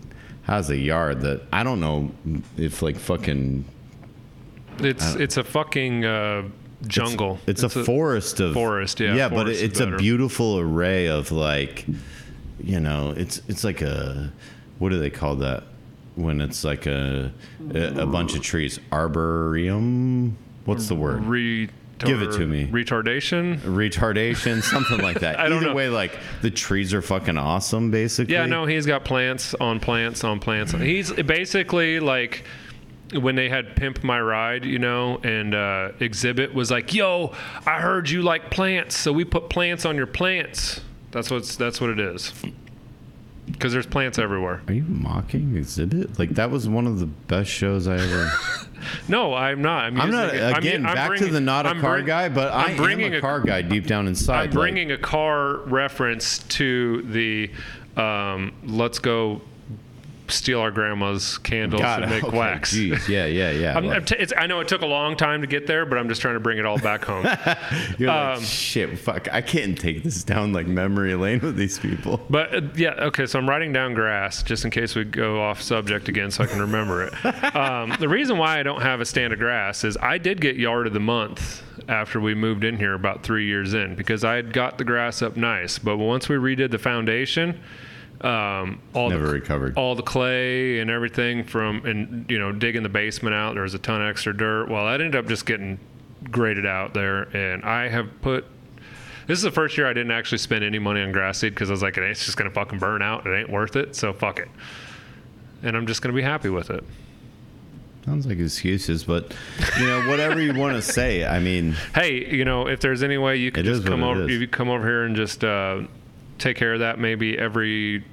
has 0.43 0.69
a 0.69 0.77
yard 0.77 1.21
that 1.21 1.41
I 1.51 1.63
don't 1.63 1.79
know 1.79 2.11
if 2.57 2.81
like 2.81 2.97
fucking 2.97 3.65
It's 4.79 5.15
it's 5.15 5.38
a 5.38 5.43
fucking 5.43 6.05
uh, 6.05 6.43
jungle. 6.88 7.39
It's, 7.47 7.63
a, 7.63 7.69
forest 7.69 8.39
of 8.39 8.53
forest, 8.53 8.99
yeah, 8.99 9.15
Yeah, 9.15 9.29
but 9.29 9.45
forest 9.45 9.61
it, 9.61 9.63
is 9.63 9.69
it's 9.71 9.79
a 9.79 9.97
beautiful 9.97 10.59
array 10.59 11.07
of 11.07 11.31
like, 11.31 11.86
you 12.61 12.79
know, 12.79 13.13
it's 13.17 13.41
it's 13.47 13.63
like 13.63 13.81
a 13.81 14.31
what 14.79 14.89
do 14.89 14.99
they 14.99 15.09
call 15.09 15.36
that 15.38 15.63
when 16.15 16.41
it's 16.41 16.63
like 16.63 16.86
a 16.86 17.31
a, 17.73 18.01
a 18.01 18.05
bunch 18.05 18.36
of 18.36 18.41
trees? 18.41 18.79
Arboreum. 18.91 20.38
What's 20.66 20.88
the 20.88 20.95
word? 20.95 21.24
Retard- 21.24 21.70
Give 21.99 22.22
it 22.22 22.34
to 22.34 22.45
me. 22.45 22.68
Retardation. 22.68 23.57
Retardation, 23.59 24.61
something 24.61 24.99
like 24.99 25.22
that. 25.22 25.39
I 25.39 25.47
don't 25.47 25.59
Either 25.59 25.68
know. 25.68 25.74
way, 25.76 25.88
like 25.88 26.18
the 26.41 26.51
trees 26.51 26.93
are 26.93 27.01
fucking 27.01 27.38
awesome, 27.38 27.89
basically. 27.89 28.34
Yeah, 28.34 28.45
no, 28.45 28.66
he's 28.66 28.86
got 28.86 29.05
plants 29.05 29.53
on 29.55 29.80
plants 29.80 30.24
on 30.26 30.39
plants. 30.41 30.74
He's 30.74 31.13
basically 31.13 31.99
like 32.01 32.43
when 33.13 33.36
they 33.36 33.47
had 33.47 33.76
Pimp 33.78 34.03
My 34.03 34.20
Ride, 34.20 34.66
you 34.66 34.78
know, 34.80 35.20
and 35.24 35.55
uh, 35.55 35.91
Xzibit 35.99 36.53
was 36.53 36.70
like, 36.70 36.93
"Yo, 36.93 37.34
I 37.66 37.80
heard 37.80 38.09
you 38.09 38.24
like 38.24 38.51
plants, 38.51 38.97
so 38.97 39.13
we 39.13 39.24
put 39.24 39.49
plants 39.49 39.86
on 39.86 39.95
your 39.95 40.07
plants." 40.07 40.82
That's 41.11 41.32
what's 41.32 41.55
that's 41.55 41.80
what 41.80 41.91
it 41.91 41.99
is. 41.99 42.34
Because 43.56 43.72
there's 43.74 43.86
plants 43.86 44.20
everywhere. 44.20 44.62
Are 44.68 44.74
you 44.74 44.84
mocking 44.84 45.53
Xzibit? 45.53 46.20
Like 46.20 46.32
that 46.32 46.51
was 46.51 46.68
one 46.70 46.86
of 46.88 46.99
the 46.99 47.06
best 47.06 47.49
shows 47.49 47.88
I 47.88 47.95
ever. 47.95 48.32
No, 49.08 49.34
I'm 49.34 49.64
not. 49.64 49.86
I'm, 49.86 49.99
I'm 49.99 50.12
not 50.12 50.36
it- 50.36 50.58
again 50.58 50.86
I'm 50.86 50.93
back 50.93 51.08
bringing- 51.08 51.28
to 51.30 51.34
the 51.34 51.39
not 51.41 51.66
a 51.66 51.70
I'm 51.70 51.82
car 51.82 51.95
bring- 51.95 52.06
guy, 52.06 52.30
but 52.30 52.53
I'm 52.53 52.76
bringing 52.78 53.08
am 53.08 53.14
a 53.14 53.22
car 53.22 53.39
guy 53.39 53.64
deep 53.64 53.88
down 53.88 54.06
inside. 54.08 54.36
I'm 54.36 54.41
like- 54.41 54.51
bringing 54.51 54.91
a 54.91 54.97
car 54.97 55.58
reference 55.62 56.39
to 56.49 57.01
the 57.03 57.49
um, 57.99 58.51
let's 58.64 58.99
go 58.99 59.41
steal 60.30 60.59
our 60.59 60.71
grandma's 60.71 61.38
candles 61.39 61.82
God, 61.82 62.03
and 62.03 62.11
make 62.11 62.23
okay, 62.28 62.38
wax. 62.38 62.71
Geez, 62.71 63.07
yeah, 63.09 63.26
yeah, 63.26 63.51
yeah. 63.51 63.73
I'm, 63.78 63.86
Like, 63.86 63.97
I'm 63.97 64.05
t- 64.05 64.15
it's, 64.17 64.34
I 64.38 64.47
know 64.47 64.59
it 64.59 64.67
took 64.67 64.82
a 64.82 64.86
long 64.88 65.15
time 65.15 65.41
to 65.41 65.47
get 65.47 65.67
there, 65.67 65.86
but 65.86 65.97
I'm 65.97 66.07
just 66.09 66.21
trying 66.21 66.36
to 66.36 66.39
bring 66.39 66.57
it 66.57 66.65
all 66.65 66.78
back 66.80 67.05
home. 67.05 67.26
you're 67.97 68.09
like, 68.09 68.38
um, 68.38 68.43
shit, 68.43 68.97
fuck, 68.97 69.28
I 69.34 69.41
can't 69.41 69.78
take 69.78 70.03
this 70.03 70.23
down 70.23 70.53
like 70.53 70.67
memory 70.67 71.15
lane 71.15 71.39
with 71.41 71.55
these 71.55 71.80
people. 71.80 72.21
But 72.30 72.55
uh, 72.55 72.61
yeah, 72.76 72.91
okay. 72.91 73.26
So 73.26 73.39
I'm 73.39 73.49
writing 73.49 73.73
down 73.73 73.93
grass 73.93 74.43
just 74.43 74.65
in 74.65 74.71
case 74.71 74.95
we 74.95 75.03
go 75.03 75.41
off 75.41 75.61
subject 75.61 76.09
again, 76.09 76.32
so 76.32 76.43
I 76.43 76.47
can 76.47 76.59
remember 76.59 77.03
it. 77.03 77.55
um, 77.55 77.95
the 77.99 78.09
reason 78.09 78.38
why 78.38 78.59
I 78.59 78.63
don't 78.63 78.82
have 78.82 79.01
a 79.01 79.05
stand 79.05 79.34
of 79.34 79.39
grass 79.39 79.84
is 79.84 79.97
I 79.97 80.17
did 80.17 80.41
get 80.41 80.55
yard 80.55 80.88
of 80.88 80.93
the 80.93 80.99
month 80.99 81.61
after 81.88 82.19
we 82.19 82.34
moved 82.34 82.63
in 82.63 82.78
here 82.78 82.93
about 82.93 83.23
three 83.23 83.45
years 83.45 83.73
in 83.73 83.95
because 83.95 84.23
I 84.23 84.36
had 84.36 84.53
got 84.53 84.78
the 84.78 84.84
grass 84.84 85.21
up 85.21 85.38
nice. 85.38 85.78
But 85.78 85.97
once 85.97 86.28
we 86.30 86.36
redid 86.36 86.71
the 86.71 86.80
foundation, 86.80 87.61
um, 88.22 88.82
all 88.93 89.09
Never 89.09 89.28
the 89.28 89.34
recovered. 89.34 89.78
all 89.78 89.95
the 89.95 90.03
clay 90.03 90.80
and 90.80 90.89
everything 90.89 91.43
from 91.43 91.86
and 91.86 92.26
you 92.30 92.39
know 92.39 92.51
digging 92.51 92.84
the 92.84 92.89
basement 92.89 93.36
out, 93.36 93.53
there 93.53 93.63
was 93.63 93.74
a 93.74 93.80
ton 93.80 94.01
of 94.01 94.09
extra 94.09 94.36
dirt. 94.36 94.70
Well, 94.70 94.86
that 94.86 95.01
ended 95.01 95.16
up 95.16 95.28
just 95.28 95.45
getting 95.45 95.80
graded 96.32 96.66
out 96.66 96.93
there, 96.93 97.24
and 97.36 97.63
I 97.63 97.89
have 97.89 98.09
put 98.22 98.45
this 99.28 99.38
is 99.39 99.43
the 99.43 99.51
first 99.51 99.78
year 99.78 99.88
I 99.88 99.93
didn't 99.93 100.11
actually 100.11 100.38
spend 100.38 100.63
any 100.63 100.80
money 100.80 101.01
on 101.01 101.11
grass 101.11 101.39
seed 101.39 101.53
because 101.53 101.70
I 101.70 101.74
was 101.74 101.82
like, 101.82 101.97
it's 101.97 102.26
just 102.26 102.38
gonna 102.38 102.51
fucking 102.51 102.80
burn 102.80 103.01
out. 103.01 103.26
It 103.26 103.36
ain't 103.38 103.49
worth 103.49 103.76
it. 103.76 103.95
So 103.95 104.13
fuck 104.13 104.39
it. 104.39 104.49
And 105.63 105.76
I'm 105.76 105.88
just 105.88 106.01
gonna 106.01 106.13
be 106.16 106.22
happy 106.22 106.49
with 106.49 106.70
it. 106.70 106.84
Sounds 108.05 108.28
like 108.28 108.38
excuses, 108.38 109.03
but 109.03 109.34
you 109.80 109.88
know, 109.88 110.07
whatever 110.07 110.39
you 110.39 110.53
want 110.53 110.76
to 110.76 110.82
say. 110.82 111.26
I 111.26 111.39
mean, 111.39 111.72
Hey, 111.95 112.34
you 112.36 112.45
know, 112.45 112.68
if 112.68 112.80
there's 112.80 113.01
any 113.01 113.18
way 113.18 113.38
you 113.38 113.47
It 113.47 113.63
just 113.63 113.84
come 113.86 114.03
over, 114.03 114.30
you 114.30 114.47
come 114.47 114.70
over 114.70 114.86
here 114.86 115.05
and 115.05 115.16
just 115.16 115.43
uh, 115.43 115.82
take 116.38 116.57
care 116.57 116.73
of 116.73 116.79
that, 116.79 116.99
maybe 116.99 117.38
every 117.38 118.03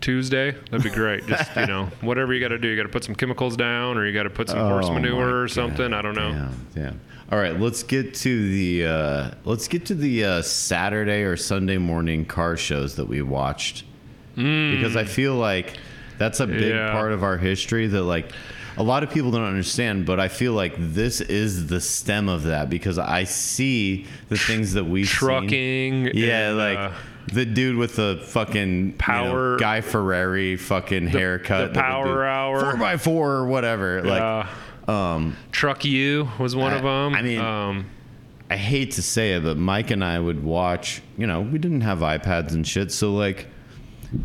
Tuesday, 0.00 0.52
that'd 0.52 0.82
be 0.82 0.90
great. 0.90 1.26
just 1.26 1.54
you 1.56 1.66
know, 1.66 1.86
whatever 2.00 2.32
you 2.32 2.40
got 2.40 2.48
to 2.48 2.58
do, 2.58 2.68
you 2.68 2.76
got 2.76 2.84
to 2.84 2.88
put 2.88 3.04
some 3.04 3.14
chemicals 3.14 3.56
down, 3.56 3.96
or 3.96 4.06
you 4.06 4.12
got 4.12 4.24
to 4.24 4.30
put 4.30 4.48
some 4.48 4.58
horse 4.58 4.86
oh 4.88 4.94
manure 4.94 5.42
or 5.42 5.48
something. 5.48 5.90
God, 5.90 5.98
I 5.98 6.02
don't 6.02 6.14
know. 6.14 6.32
Damn, 6.32 6.66
damn. 6.74 7.00
All 7.32 7.38
right, 7.38 7.58
let's 7.58 7.82
get 7.82 8.14
to 8.14 8.48
the 8.50 8.86
uh, 8.86 9.30
let's 9.44 9.68
get 9.68 9.86
to 9.86 9.94
the 9.94 10.24
uh, 10.24 10.42
Saturday 10.42 11.22
or 11.22 11.36
Sunday 11.36 11.78
morning 11.78 12.24
car 12.24 12.56
shows 12.56 12.96
that 12.96 13.06
we 13.06 13.22
watched 13.22 13.84
because 14.34 14.96
I 14.96 15.04
feel 15.04 15.34
like 15.34 15.76
that's 16.18 16.40
a 16.40 16.46
big. 16.46 16.74
Yeah. 16.74 16.92
part 16.92 17.12
of 17.12 17.22
our 17.22 17.36
history 17.36 17.86
that 17.86 18.02
like 18.02 18.32
a 18.76 18.82
lot 18.82 19.02
of 19.02 19.10
people 19.10 19.30
don't 19.30 19.44
understand, 19.44 20.06
but 20.06 20.18
I 20.18 20.28
feel 20.28 20.54
like 20.54 20.74
this 20.76 21.20
is 21.20 21.66
the 21.66 21.80
stem 21.80 22.28
of 22.28 22.44
that 22.44 22.70
because 22.70 22.98
I 22.98 23.24
see 23.24 24.06
the 24.28 24.38
things 24.38 24.72
that 24.72 24.84
we 24.84 25.04
Trucking, 25.04 26.12
Yeah, 26.14 26.50
and, 26.50 26.58
like 26.58 26.78
uh, 26.78 26.92
the 27.32 27.44
dude 27.44 27.76
with 27.76 27.96
the 27.96 28.20
fucking 28.26 28.94
Power- 28.94 29.26
you 29.26 29.52
know, 29.52 29.58
Guy 29.58 29.80
Fieri 29.80 30.56
fucking 30.56 31.06
haircut, 31.08 31.74
the 31.74 31.74
that 31.74 31.74
do 31.74 31.80
Power 31.80 32.24
Hour. 32.24 32.60
four 32.60 32.76
by 32.76 32.96
four 32.96 33.32
or 33.32 33.46
whatever. 33.46 34.02
Like, 34.02 34.46
uh, 34.88 34.90
um, 34.90 35.36
Truck 35.52 35.84
U 35.84 36.28
was 36.38 36.56
one 36.56 36.72
I- 36.72 36.76
of 36.76 36.82
them. 36.82 37.14
I 37.14 37.22
mean- 37.22 37.40
um, 37.40 37.86
I 38.50 38.56
hate 38.56 38.92
to 38.92 39.02
say 39.02 39.34
it, 39.34 39.44
but 39.44 39.56
Mike 39.58 39.92
and 39.92 40.04
I 40.04 40.18
would 40.18 40.42
watch. 40.42 41.02
You 41.16 41.26
know, 41.28 41.40
we 41.40 41.58
didn't 41.58 41.82
have 41.82 42.00
iPads 42.00 42.50
and 42.52 42.66
shit, 42.66 42.90
so 42.90 43.14
like, 43.14 43.46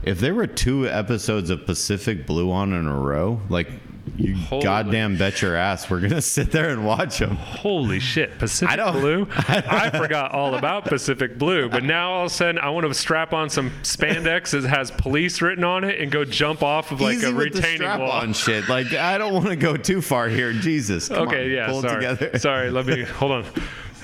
if 0.02 0.20
there 0.20 0.34
were 0.34 0.48
two 0.48 0.88
episodes 0.90 1.52
of 1.52 1.64
Pacific 1.68 2.26
Blue 2.26 2.52
on 2.52 2.74
in 2.74 2.88
a 2.88 3.00
row, 3.00 3.40
like. 3.50 3.70
You 4.18 4.36
Holy- 4.36 4.64
goddamn 4.64 5.18
bet 5.18 5.42
your 5.42 5.56
ass 5.56 5.90
we're 5.90 6.00
gonna 6.00 6.22
sit 6.38 6.52
there 6.52 6.70
and 6.70 6.86
watch 6.86 7.20
them. 7.20 7.36
Holy 7.36 8.00
shit, 8.00 8.38
Pacific 8.40 8.80
I 8.80 8.92
Blue? 8.92 9.28
I 9.38 9.90
forgot 9.90 10.32
all 10.32 10.56
about 10.56 10.86
Pacific 10.86 11.38
Blue, 11.38 11.68
but 11.70 11.84
now 11.84 12.12
all 12.14 12.22
of 12.26 12.32
a 12.32 12.34
sudden 12.34 12.58
I 12.60 12.70
want 12.70 12.88
to 12.88 12.94
strap 12.94 13.34
on 13.34 13.50
some 13.50 13.72
spandex 13.84 14.52
that 14.52 14.68
has 14.70 14.92
police 14.92 15.42
written 15.42 15.64
on 15.64 15.84
it 15.84 16.00
and 16.00 16.12
go 16.12 16.24
jump 16.24 16.64
off 16.64 16.92
of 16.92 17.02
like 17.02 17.18
Easy 17.18 17.28
a 17.28 17.34
retaining 17.34 17.88
wall. 18.00 18.12
on 18.12 18.34
shit. 18.34 18.70
Like 18.70 18.94
I 18.94 19.18
don't 19.18 19.34
want 19.34 19.48
to 19.48 19.56
go 19.56 19.76
too 19.76 20.02
far 20.02 20.30
here. 20.30 20.54
Jesus. 20.54 21.10
Come 21.10 21.28
Okay, 21.28 21.46
on, 21.46 21.52
yeah, 21.52 21.82
sorry. 21.82 21.96
together. 21.96 22.40
Sorry, 22.40 22.70
let 22.70 22.86
me 22.86 23.04
hold 23.04 23.32
on. 23.32 23.46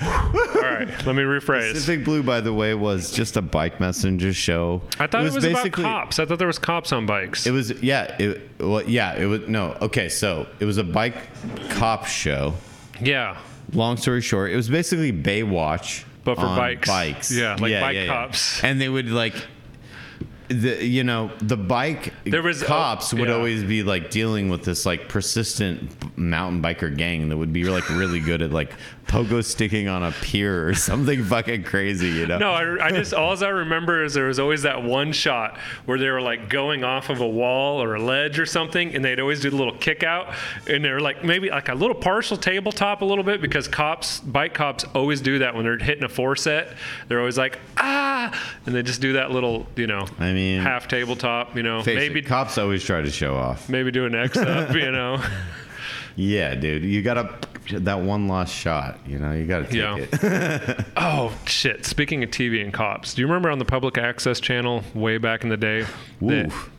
All 0.02 0.62
right, 0.62 0.88
let 1.06 1.14
me 1.14 1.22
rephrase. 1.22 1.72
Pacific 1.72 2.04
Blue, 2.04 2.22
by 2.22 2.40
the 2.40 2.52
way, 2.52 2.74
was 2.74 3.10
just 3.12 3.36
a 3.36 3.42
bike 3.42 3.80
messenger 3.80 4.32
show. 4.32 4.82
I 4.98 5.06
thought 5.06 5.24
it 5.24 5.32
was, 5.32 5.44
about 5.44 5.72
cops. 5.72 6.18
I 6.18 6.26
thought 6.26 6.38
there 6.38 6.46
was 6.46 6.58
cops 6.58 6.92
on 6.92 7.06
bikes. 7.06 7.46
It 7.46 7.52
was 7.52 7.70
yeah. 7.82 8.16
It 8.18 8.50
well 8.58 8.82
yeah. 8.82 9.14
It 9.16 9.26
was 9.26 9.48
no. 9.48 9.76
Okay, 9.80 10.08
so 10.08 10.46
it 10.60 10.64
was 10.64 10.78
a 10.78 10.84
bike 10.84 11.16
cop 11.70 12.06
show. 12.06 12.54
yeah, 13.00 13.38
Long 13.72 13.96
story 13.96 14.20
short, 14.20 14.50
it 14.50 14.56
was 14.56 14.68
basically 14.68 15.12
Baywatch, 15.12 16.04
But 16.24 16.34
for 16.36 16.42
on 16.42 16.58
bikes. 16.58 16.88
Bikes, 16.88 17.32
Yeah, 17.32 17.56
like 17.58 17.80
bike 17.80 18.06
cops. 18.06 18.62
And 18.62 18.80
they 18.80 18.88
would 18.88 19.08
like, 19.10 19.34
the 20.48 20.84
you 20.84 21.04
know 21.04 21.30
the 21.40 21.56
bike 21.56 22.12
There 22.24 22.42
was- 22.42 22.62
cops 22.62 23.14
oh, 23.14 23.16
would 23.16 23.28
yeah. 23.28 23.34
always 23.34 23.64
be 23.64 23.82
like 23.82 24.10
dealing 24.10 24.50
with 24.50 24.64
this 24.64 24.84
like 24.84 25.08
persistent 25.08 26.18
mountain 26.18 26.62
biker 26.62 26.94
gang 26.94 27.30
that 27.30 27.36
would 27.38 27.52
be 27.52 27.64
like 27.64 27.88
really 27.88 28.20
good 28.20 28.42
at 28.42 28.50
like 28.52 28.72
pogo 29.06 29.44
sticking 29.44 29.88
on 29.88 30.02
a 30.02 30.12
pier 30.12 30.66
or 30.68 30.74
something 30.74 31.22
fucking 31.32 31.64
crazy, 31.64 32.08
you 32.08 32.26
know? 32.26 32.38
No, 32.38 32.52
I, 32.52 32.86
I 32.86 32.90
just 32.90 33.12
all 33.12 33.32
I 33.42 33.48
remember 33.48 34.04
is 34.04 34.14
there 34.14 34.26
was 34.26 34.38
always 34.38 34.62
that 34.62 34.82
one 34.82 35.12
shot 35.12 35.58
where 35.86 35.98
they 35.98 36.10
were 36.10 36.20
like 36.20 36.48
going 36.48 36.84
off 36.84 37.10
of 37.10 37.20
a 37.20 37.28
wall 37.28 37.82
or 37.82 37.94
a 37.94 38.02
ledge 38.02 38.38
or 38.38 38.46
something, 38.46 38.94
and 38.94 39.04
they'd 39.04 39.20
always 39.20 39.40
do 39.40 39.50
the 39.50 39.56
little 39.56 39.76
kick 39.76 40.02
out, 40.02 40.34
and 40.68 40.84
they're 40.84 41.00
like 41.00 41.24
maybe 41.24 41.50
like 41.50 41.68
a 41.68 41.74
little 41.74 41.94
partial 41.94 42.36
tabletop 42.36 43.02
a 43.02 43.04
little 43.04 43.24
bit 43.24 43.40
because 43.40 43.68
cops, 43.68 44.20
bike 44.20 44.54
cops, 44.54 44.84
always 44.94 45.20
do 45.20 45.38
that 45.40 45.54
when 45.54 45.64
they're 45.64 45.78
hitting 45.78 46.04
a 46.04 46.08
four 46.08 46.36
set. 46.36 46.74
They're 47.08 47.20
always 47.20 47.38
like 47.38 47.58
ah, 47.78 48.32
and 48.66 48.74
they 48.74 48.82
just 48.82 49.00
do 49.00 49.14
that 49.14 49.30
little 49.30 49.66
you 49.76 49.86
know 49.86 50.06
I 50.18 50.32
mean, 50.32 50.60
half 50.60 50.88
tabletop, 50.88 51.56
you 51.56 51.62
know 51.62 51.82
maybe 51.84 52.20
it, 52.20 52.26
cops 52.26 52.58
always 52.58 52.82
try 52.84 53.02
to 53.02 53.10
show 53.10 53.34
off. 53.34 53.68
maybe 53.68 53.90
do 53.90 54.06
an 54.06 54.14
X 54.14 54.36
up, 54.36 54.74
you 54.74 54.90
know. 54.90 55.22
Yeah, 56.16 56.54
dude, 56.54 56.84
you 56.84 57.02
gotta 57.02 57.34
that 57.72 58.00
one 58.00 58.26
lost 58.28 58.54
shot. 58.54 58.98
You 59.06 59.18
know, 59.18 59.32
you 59.32 59.46
gotta 59.46 59.64
take 59.64 59.74
Yeah. 59.74 59.96
it. 59.98 60.84
Oh 60.96 61.32
shit! 61.46 61.84
Speaking 61.86 62.22
of 62.22 62.30
TV 62.30 62.62
and 62.62 62.72
cops, 62.72 63.14
do 63.14 63.22
you 63.22 63.26
remember 63.26 63.50
on 63.50 63.58
the 63.58 63.64
public 63.64 63.98
access 63.98 64.40
channel 64.40 64.82
way 64.94 65.18
back 65.18 65.42
in 65.44 65.48
the 65.48 65.56
day? 65.56 65.86
Oof. 66.22 66.70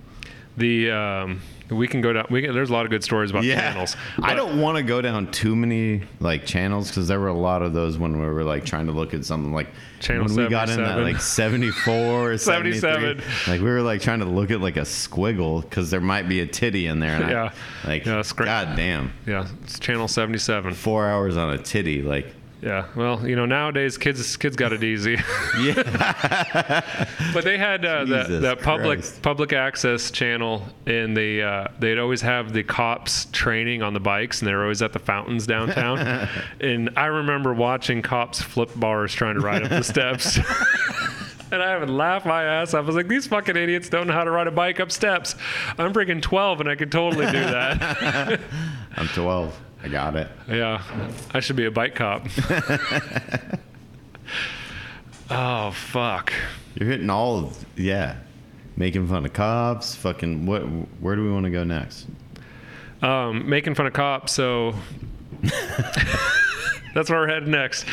The 0.57 0.91
um, 0.91 1.41
we 1.69 1.87
can 1.87 2.01
go 2.01 2.13
down. 2.13 2.27
We 2.29 2.41
can, 2.41 2.53
there's 2.53 2.69
a 2.69 2.73
lot 2.73 2.85
of 2.85 2.91
good 2.91 3.03
stories 3.03 3.31
about 3.31 3.43
yeah, 3.43 3.71
channels. 3.71 3.95
I 4.21 4.35
don't 4.35 4.59
want 4.61 4.77
to 4.77 4.83
go 4.83 5.01
down 5.01 5.31
too 5.31 5.55
many 5.55 6.03
like 6.19 6.45
channels 6.45 6.89
because 6.89 7.07
there 7.07 7.19
were 7.19 7.27
a 7.27 7.33
lot 7.37 7.61
of 7.61 7.73
those 7.73 7.97
when 7.97 8.19
we 8.19 8.25
were 8.27 8.43
like 8.43 8.65
trying 8.65 8.85
to 8.87 8.91
look 8.91 9.13
at 9.13 9.25
something 9.25 9.53
like 9.53 9.67
Channel 9.99 10.25
when 10.25 10.35
we 10.35 10.47
got 10.49 10.69
in 10.69 10.83
that 10.83 10.99
like 10.99 11.21
74 11.21 11.93
or 12.33 12.37
77. 12.37 13.21
like 13.47 13.61
we 13.61 13.67
were 13.67 13.81
like 13.81 14.01
trying 14.01 14.19
to 14.19 14.25
look 14.25 14.51
at 14.51 14.59
like 14.59 14.75
a 14.75 14.81
squiggle 14.81 15.61
because 15.61 15.89
there 15.91 16.01
might 16.01 16.27
be 16.27 16.41
a 16.41 16.45
titty 16.45 16.87
in 16.87 16.99
there 16.99 17.21
and 17.21 17.29
Yeah. 17.31 17.53
I, 17.85 17.87
like 17.87 18.05
Yeah, 18.05 18.21
god 18.35 18.75
damn 18.75 19.13
Yeah, 19.25 19.47
it's 19.63 19.79
channel 19.79 20.09
77. 20.09 20.73
four 20.73 21.07
hours 21.07 21.37
on 21.37 21.53
a 21.53 21.57
titty 21.57 22.01
like 22.01 22.27
Yeah. 22.63 22.85
Well, 22.95 23.27
you 23.27 23.35
know, 23.35 23.45
nowadays 23.45 23.97
kids 23.97 24.37
kids 24.37 24.55
got 24.55 24.71
it 24.71 24.85
easy. 24.85 25.17
yeah 25.59 26.81
but 27.33 27.43
they 27.43 27.57
had 27.57 27.83
uh, 27.83 28.05
that 28.05 28.59
public 28.61 28.99
Christ. 28.99 29.21
public 29.21 29.51
access 29.51 30.09
channel, 30.11 30.63
and 30.85 31.15
they 31.15 31.41
uh, 31.41 31.67
they'd 31.79 31.99
always 31.99 32.21
have 32.21 32.53
the 32.53 32.63
cops 32.63 33.25
training 33.33 33.81
on 33.81 33.93
the 33.93 33.99
bikes, 33.99 34.41
and 34.41 34.47
they 34.47 34.53
were 34.53 34.61
always 34.61 34.81
at 34.81 34.93
the 34.93 34.99
fountains 34.99 35.45
downtown. 35.45 35.99
and 36.61 36.89
I 36.95 37.07
remember 37.07 37.53
watching 37.53 38.01
cops 38.01 38.41
flip 38.41 38.71
bars 38.77 39.13
trying 39.13 39.35
to 39.35 39.41
ride 39.41 39.63
up 39.63 39.69
the 39.69 39.83
steps. 39.83 40.39
And 41.51 41.61
I 41.61 41.77
would 41.77 41.89
laugh 41.89 42.25
my 42.25 42.43
ass 42.45 42.73
off. 42.73 42.83
I 42.83 42.87
was 42.87 42.95
like, 42.95 43.07
these 43.07 43.27
fucking 43.27 43.55
idiots 43.55 43.87
don't 43.87 44.07
know 44.07 44.13
how 44.13 44.23
to 44.23 44.31
ride 44.31 44.47
a 44.47 44.51
bike 44.51 44.79
up 44.79 44.91
steps. 44.91 45.35
I'm 45.77 45.93
freaking 45.93 46.19
12 46.19 46.61
and 46.61 46.67
I 46.67 46.73
could 46.73 46.91
totally 46.91 47.27
do 47.27 47.33
that. 47.33 48.39
I'm 48.95 49.07
12 49.09 49.55
I 49.83 49.89
got 49.89 50.15
it 50.15 50.29
Yeah, 50.47 50.81
I 51.33 51.41
should 51.41 51.57
be 51.57 51.65
a 51.65 51.71
bike 51.71 51.95
cop. 51.95 52.25
oh 55.29 55.71
fuck! 55.71 56.33
you're 56.75 56.89
hitting 56.89 57.09
all 57.09 57.37
of 57.39 57.65
yeah 57.75 58.15
making 58.75 59.07
fun 59.07 59.25
of 59.25 59.33
cops 59.33 59.95
fucking 59.95 60.45
what 60.45 60.61
where 60.99 61.15
do 61.15 61.23
we 61.23 61.31
want 61.31 61.45
to 61.45 61.49
go 61.51 61.63
next 61.63 62.07
Um, 63.01 63.49
making 63.49 63.75
fun 63.75 63.87
of 63.87 63.93
cops. 63.93 64.31
So 64.31 64.73
that's 66.93 67.09
where 67.09 67.19
we're 67.21 67.27
heading 67.27 67.51
next. 67.51 67.85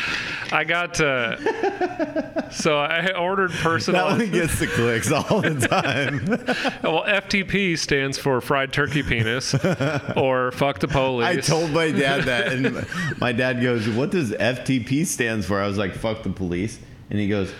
I 0.51 0.63
got. 0.63 0.99
Uh, 1.01 2.49
so 2.51 2.77
I 2.77 3.11
ordered 3.13 3.51
personal. 3.51 4.09
that 4.09 4.17
one 4.19 4.31
gets 4.31 4.59
the 4.59 4.67
clicks 4.67 5.11
all 5.11 5.41
the 5.41 5.67
time 5.67 6.25
well, 6.83 7.03
FTP 7.05 7.77
stands 7.77 8.17
for 8.17 8.41
fried 8.41 8.71
turkey 8.73 9.03
penis, 9.03 9.55
or 10.15 10.51
fuck 10.51 10.79
the 10.79 10.87
police. 10.87 11.25
I 11.27 11.39
told 11.39 11.71
my 11.71 11.91
dad 11.91 12.23
that, 12.25 12.51
and 12.51 12.85
my 13.19 13.31
dad 13.31 13.61
goes, 13.61 13.87
"What 13.89 14.11
does 14.11 14.31
FTP 14.31 15.05
stands 15.05 15.45
for?" 15.45 15.59
I 15.59 15.67
was 15.67 15.77
like, 15.77 15.93
"Fuck 15.95 16.23
the 16.23 16.29
police," 16.29 16.79
and 17.09 17.19
he 17.19 17.27
goes, 17.27 17.51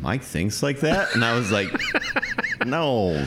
"Mike 0.00 0.22
thinks 0.22 0.62
like 0.62 0.80
that," 0.80 1.14
and 1.14 1.24
I 1.24 1.36
was 1.36 1.50
like, 1.50 1.68
"No, 2.64 3.26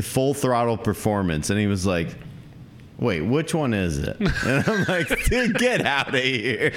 full 0.00 0.34
throttle 0.34 0.78
performance," 0.78 1.50
and 1.50 1.58
he 1.58 1.66
was 1.66 1.84
like. 1.84 2.08
Wait, 3.00 3.22
which 3.22 3.54
one 3.54 3.72
is 3.74 3.98
it? 3.98 4.16
And 4.46 4.68
I'm 4.68 4.84
like, 4.84 5.24
dude, 5.24 5.58
get 5.58 5.84
out 5.84 6.08
of 6.08 6.22
here. 6.22 6.72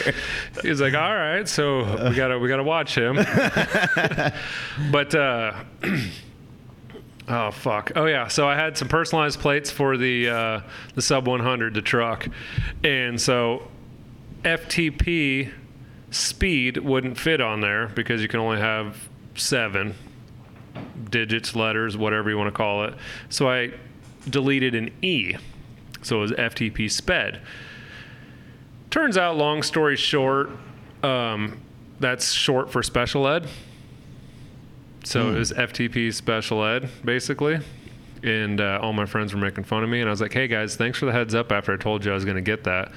He's 0.62 0.80
like, 0.82 0.94
all 0.94 1.14
right, 1.14 1.48
so 1.48 2.10
we 2.10 2.16
gotta 2.16 2.40
we 2.40 2.48
gotta 2.48 2.64
watch 2.64 2.98
him. 2.98 3.16
but 4.92 5.14
uh, 5.14 5.54
Oh 7.28 7.52
fuck! 7.52 7.94
Oh 7.96 8.06
yeah. 8.06 8.28
So 8.28 8.48
I 8.48 8.56
had 8.56 8.78
some 8.78 8.90
personalized 8.90 9.40
plates 9.40 9.72
for 9.72 9.96
the 9.96 10.30
uh, 10.30 10.62
the 10.96 11.02
sub 11.02 11.26
100, 11.26 11.74
the 11.74 11.82
truck, 11.82 12.28
and 12.84 13.20
so 13.20 13.70
FTP 14.44 15.52
speed 16.12 16.78
wouldn't 16.78 17.18
fit 17.18 17.40
on 17.40 17.62
there 17.62 17.88
because 17.88 18.22
you 18.22 18.28
can 18.28 18.42
only 18.42 18.60
have 18.60 18.98
seven 19.36 19.96
digits, 21.10 21.56
letters, 21.56 21.96
whatever 21.96 22.30
you 22.30 22.38
want 22.38 22.48
to 22.50 22.58
call 22.58 22.84
it. 22.84 22.94
So 23.30 23.50
I 23.50 23.72
deleted 24.30 24.76
an 24.76 24.92
E, 25.02 25.36
so 26.04 26.18
it 26.18 26.22
was 26.22 26.32
FTP 26.32 26.92
sped. 26.92 27.42
Turns 28.90 29.18
out, 29.18 29.38
long 29.38 29.64
story 29.64 29.96
short, 29.96 30.52
um, 31.02 31.60
that's 32.00 32.32
short 32.32 32.72
for 32.72 32.84
special 32.84 33.28
ed. 33.28 33.48
So 35.04 35.32
it 35.32 35.38
was 35.38 35.52
FTP 35.52 36.14
special 36.14 36.64
ed, 36.64 36.90
basically. 37.04 37.60
And 38.24 38.62
uh, 38.62 38.80
all 38.82 38.94
my 38.94 39.06
friends 39.06 39.34
were 39.34 39.40
making 39.40 39.66
fun 39.66 39.84
of 39.84 39.90
me. 39.90 40.00
And 40.00 40.10
I 40.10 40.12
was 40.12 40.22
like, 40.22 40.34
hey 40.34 40.48
guys, 40.48 40.76
thanks 40.76 40.98
for 40.98 41.06
the 41.06 41.12
heads 41.12 41.36
up 41.36 41.52
after 41.52 41.74
I 41.74 41.78
told 41.78 42.06
you 42.06 42.12
I 42.12 42.16
was 42.16 42.24
going 42.24 42.36
to 42.38 42.42
get 42.42 42.64
that. 42.64 42.92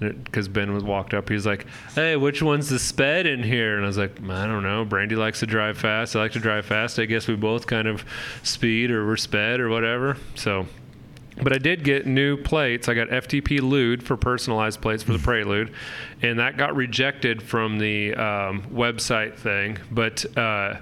Because 0.00 0.48
Ben 0.48 0.72
was 0.72 0.82
walked 0.82 1.14
up, 1.14 1.28
he's 1.28 1.46
like, 1.46 1.64
"Hey, 1.94 2.16
which 2.16 2.42
one's 2.42 2.68
the 2.68 2.80
sped 2.80 3.24
in 3.24 3.40
here?" 3.40 3.76
And 3.76 3.84
I 3.84 3.86
was 3.86 3.98
like, 3.98 4.20
"I 4.28 4.48
don't 4.48 4.64
know. 4.64 4.84
Brandy 4.84 5.14
likes 5.14 5.38
to 5.40 5.46
drive 5.46 5.78
fast. 5.78 6.16
I 6.16 6.18
like 6.18 6.32
to 6.32 6.40
drive 6.40 6.66
fast. 6.66 6.98
I 6.98 7.04
guess 7.04 7.28
we 7.28 7.36
both 7.36 7.68
kind 7.68 7.86
of 7.86 8.04
speed 8.42 8.90
or 8.90 9.06
we're 9.06 9.16
sped 9.16 9.60
or 9.60 9.68
whatever." 9.68 10.16
So 10.34 10.66
but 11.42 11.52
I 11.52 11.58
did 11.58 11.84
get 11.84 12.06
new 12.06 12.36
plates. 12.36 12.88
I 12.88 12.94
got 12.94 13.08
FTP 13.08 13.60
Lude 13.60 14.02
for 14.02 14.16
personalized 14.16 14.80
plates 14.80 15.02
for 15.02 15.12
the 15.12 15.18
Prelude, 15.18 15.72
and 16.20 16.38
that 16.38 16.56
got 16.56 16.74
rejected 16.76 17.42
from 17.42 17.78
the 17.78 18.14
um, 18.14 18.62
website 18.72 19.36
thing. 19.36 19.78
But 19.90 20.24
uh, 20.36 20.76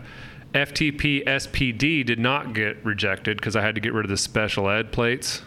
FTP 0.54 1.24
SPD 1.24 2.04
did 2.04 2.18
not 2.18 2.52
get 2.54 2.84
rejected 2.84 3.36
because 3.36 3.54
I 3.54 3.62
had 3.62 3.74
to 3.76 3.80
get 3.80 3.92
rid 3.92 4.04
of 4.04 4.10
the 4.10 4.16
special 4.16 4.68
ed 4.68 4.90
plates. 4.92 5.42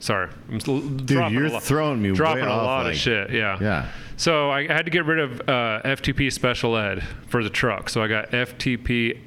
Sorry, 0.00 0.28
I'm 0.48 0.58
Dude, 0.58 1.10
you're 1.32 1.46
a 1.46 1.50
lot, 1.50 1.62
throwing 1.62 2.00
me 2.00 2.12
dropping 2.12 2.44
a 2.44 2.48
off, 2.48 2.64
lot 2.66 2.84
like- 2.84 2.94
of 2.94 3.00
shit. 3.00 3.30
Yeah. 3.30 3.58
Yeah. 3.60 3.88
So 4.16 4.50
I 4.50 4.66
had 4.66 4.84
to 4.84 4.90
get 4.90 5.04
rid 5.06 5.20
of 5.20 5.40
uh, 5.42 5.80
FTP 5.84 6.32
special 6.32 6.76
ed 6.76 7.04
for 7.28 7.44
the 7.44 7.50
truck. 7.50 7.88
So 7.88 8.02
I 8.02 8.08
got 8.08 8.30
FTP 8.32 9.18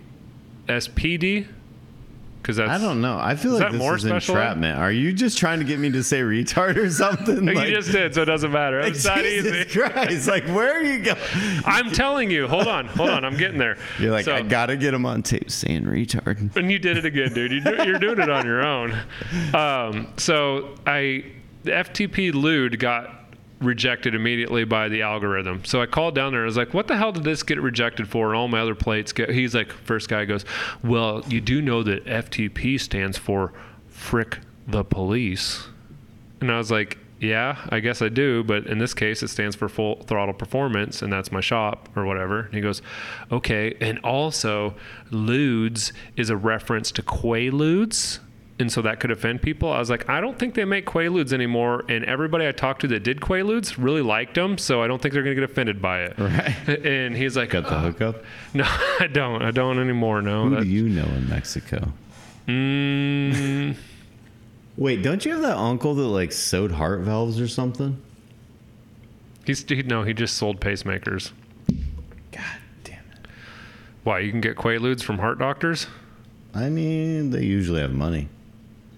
SPD 0.68 1.48
because 2.42 2.60
I 2.60 2.78
don't 2.78 3.02
know. 3.02 3.18
I 3.20 3.36
feel 3.36 3.52
like 3.52 3.62
that 3.62 3.72
this 3.74 3.80
more 3.80 3.96
is 3.96 4.02
special 4.02 4.36
entrapment. 4.36 4.80
Are 4.80 4.92
you 4.92 5.14
just 5.14 5.38
trying 5.38 5.60
to 5.60 5.66
get 5.66 5.80
me 5.80 5.92
to 5.92 6.04
say 6.04 6.22
retard 6.22 6.76
or 6.78 6.90
something? 6.90 7.44
you 7.48 7.54
Like- 7.54 7.70
just 7.70 7.92
did, 7.92 8.16
so 8.16 8.24
it 8.24 8.26
doesn't 8.26 8.52
matter. 8.52 8.80
It's 8.80 9.06
not 9.06 9.18
Jesus 9.24 9.68
easy. 9.68 9.80
Christ! 9.80 10.28
Like, 10.28 10.46
where 10.48 10.74
are 10.74 10.84
you 10.84 11.04
going? 11.04 11.18
I'm 11.66 11.92
telling 11.92 12.32
you. 12.32 12.48
Hold 12.48 12.68
on, 12.68 12.88
hold 12.88 13.10
on. 13.12 13.24
I'm 13.24 13.38
getting 13.38 13.58
there. 13.60 13.78
You're 14.00 14.12
like, 14.12 14.26
So- 14.26 14.36
I 14.36 14.42
gotta 14.42 14.76
get 14.76 14.94
him 14.94 15.06
on 15.06 15.22
tape 15.24 15.52
saying 15.52 15.84
retard. 15.84 16.56
and 16.56 16.72
you 16.72 16.80
did 16.80 16.98
it 16.98 17.06
again, 17.06 17.34
dude. 17.34 17.52
You 17.52 17.62
do, 17.62 17.76
you're 17.86 18.00
doing 18.00 18.20
it 18.20 18.30
on 18.30 18.46
your 18.46 18.66
own. 18.66 18.98
Um, 19.54 20.08
so 20.18 20.76
I, 20.88 21.26
the 21.64 21.72
FTP 21.72 22.34
Lude 22.34 22.80
got 22.80 23.21
rejected 23.62 24.16
immediately 24.16 24.64
by 24.64 24.90
the 24.90 25.02
algorithm. 25.02 25.64
So 25.66 25.82
I 25.82 25.86
called 25.86 26.16
down 26.16 26.32
there. 26.32 26.42
and 26.42 26.48
I 26.48 26.50
was 26.50 26.58
like, 26.58 26.74
"What 26.74 26.88
the 26.88 26.98
hell 26.98 27.12
did 27.12 27.24
this 27.24 27.44
get 27.44 27.62
rejected 27.62 28.08
for?" 28.08 28.30
And 28.30 28.38
all 28.38 28.48
my 28.48 28.60
other 28.60 28.76
plates 28.76 29.14
get. 29.14 29.30
He's 29.30 29.56
like, 29.56 29.72
first 29.72 30.10
guy 30.10 30.26
goes, 30.26 30.46
"Well, 30.84 31.24
you 31.28 31.42
do 31.42 31.62
know 31.62 31.84
that 31.84 32.06
FTP 32.06 32.80
stands 32.80 33.18
for 33.18 33.54
frick 33.88 34.40
the 34.68 34.84
police." 34.84 35.68
And 36.40 36.52
I 36.52 36.58
was 36.58 36.72
like, 36.72 36.98
yeah, 37.22 37.56
I 37.70 37.82
guess 37.82 38.02
I 38.02 38.10
do, 38.10 38.44
but 38.44 38.66
in 38.66 38.80
this 38.80 38.96
case, 38.96 39.22
it 39.22 39.28
stands 39.28 39.56
for 39.56 39.70
full 39.70 40.02
throttle 40.08 40.34
performance, 40.34 41.04
and 41.04 41.14
that's 41.14 41.32
my 41.32 41.40
shop 41.40 41.88
or 41.96 42.04
whatever. 42.04 42.42
And 42.42 42.56
he 42.56 42.62
goes, 42.62 42.82
okay. 43.32 43.78
And 43.80 44.00
also, 44.00 44.74
Ludes 45.12 45.92
is 46.18 46.32
a 46.32 46.36
reference 46.36 46.92
to 46.94 47.04
Quaaludes. 47.04 48.20
And 48.62 48.72
so 48.72 48.82
that 48.84 49.00
could 49.00 49.10
offend 49.12 49.42
people. 49.42 49.72
I 49.74 49.80
was 49.80 49.90
like, 49.90 50.08
I 50.08 50.22
don't 50.22 50.38
think 50.38 50.54
they 50.54 50.66
make 50.66 50.86
Quaaludes 50.86 51.34
anymore. 51.34 51.84
And 51.90 52.06
everybody 52.06 52.48
I 52.48 52.52
talked 52.52 52.82
to 52.82 52.88
that 52.90 53.04
did 53.04 53.20
Quaaludes 53.20 53.76
really 53.78 54.02
liked 54.04 54.36
them. 54.36 54.58
So 54.60 54.82
I 54.84 54.88
don't 54.88 55.02
think 55.02 55.14
they're 55.14 55.24
going 55.24 55.36
to 55.36 55.42
get 55.42 55.50
offended 55.50 55.82
by 55.82 56.04
it. 56.04 56.18
Right. 56.20 56.56
And 56.86 57.16
he's 57.16 57.36
like, 57.36 57.50
Got 57.50 57.64
the 57.64 57.76
"Uh, 57.76 57.82
hookup. 57.82 58.24
No, 58.54 58.64
I 59.00 59.08
don't. 59.12 59.42
I 59.42 59.52
don't 59.52 59.80
anymore. 59.80 60.22
No. 60.22 60.44
Who 60.46 60.56
That- 60.56 60.64
do 60.64 60.70
you 60.70 60.88
know 60.90 61.04
in 61.06 61.28
Mexico? 61.28 61.92
mm, 62.48 63.76
Wait, 64.78 65.02
don't 65.04 65.26
you 65.26 65.32
have 65.34 65.42
that 65.42 65.58
uncle 65.58 65.96
that 65.96 66.08
like 66.08 66.32
sewed 66.32 66.72
heart 66.72 67.02
valves 67.02 67.40
or 67.42 67.48
something? 67.48 68.00
he's, 69.46 69.64
he, 69.68 69.82
no, 69.84 70.04
he 70.04 70.14
just 70.14 70.38
sold 70.38 70.62
pacemakers. 70.62 71.32
God 72.32 72.44
damn 72.84 73.00
it! 73.12 73.28
Why? 74.04 74.20
You 74.20 74.32
can 74.32 74.40
get 74.42 74.56
Quaaludes 74.56 75.02
from 75.04 75.18
heart 75.20 75.40
doctors? 75.40 75.88
I 76.54 76.70
mean, 76.70 77.32
they 77.32 77.44
usually 77.44 77.82
have 77.82 77.94
money, 77.94 78.28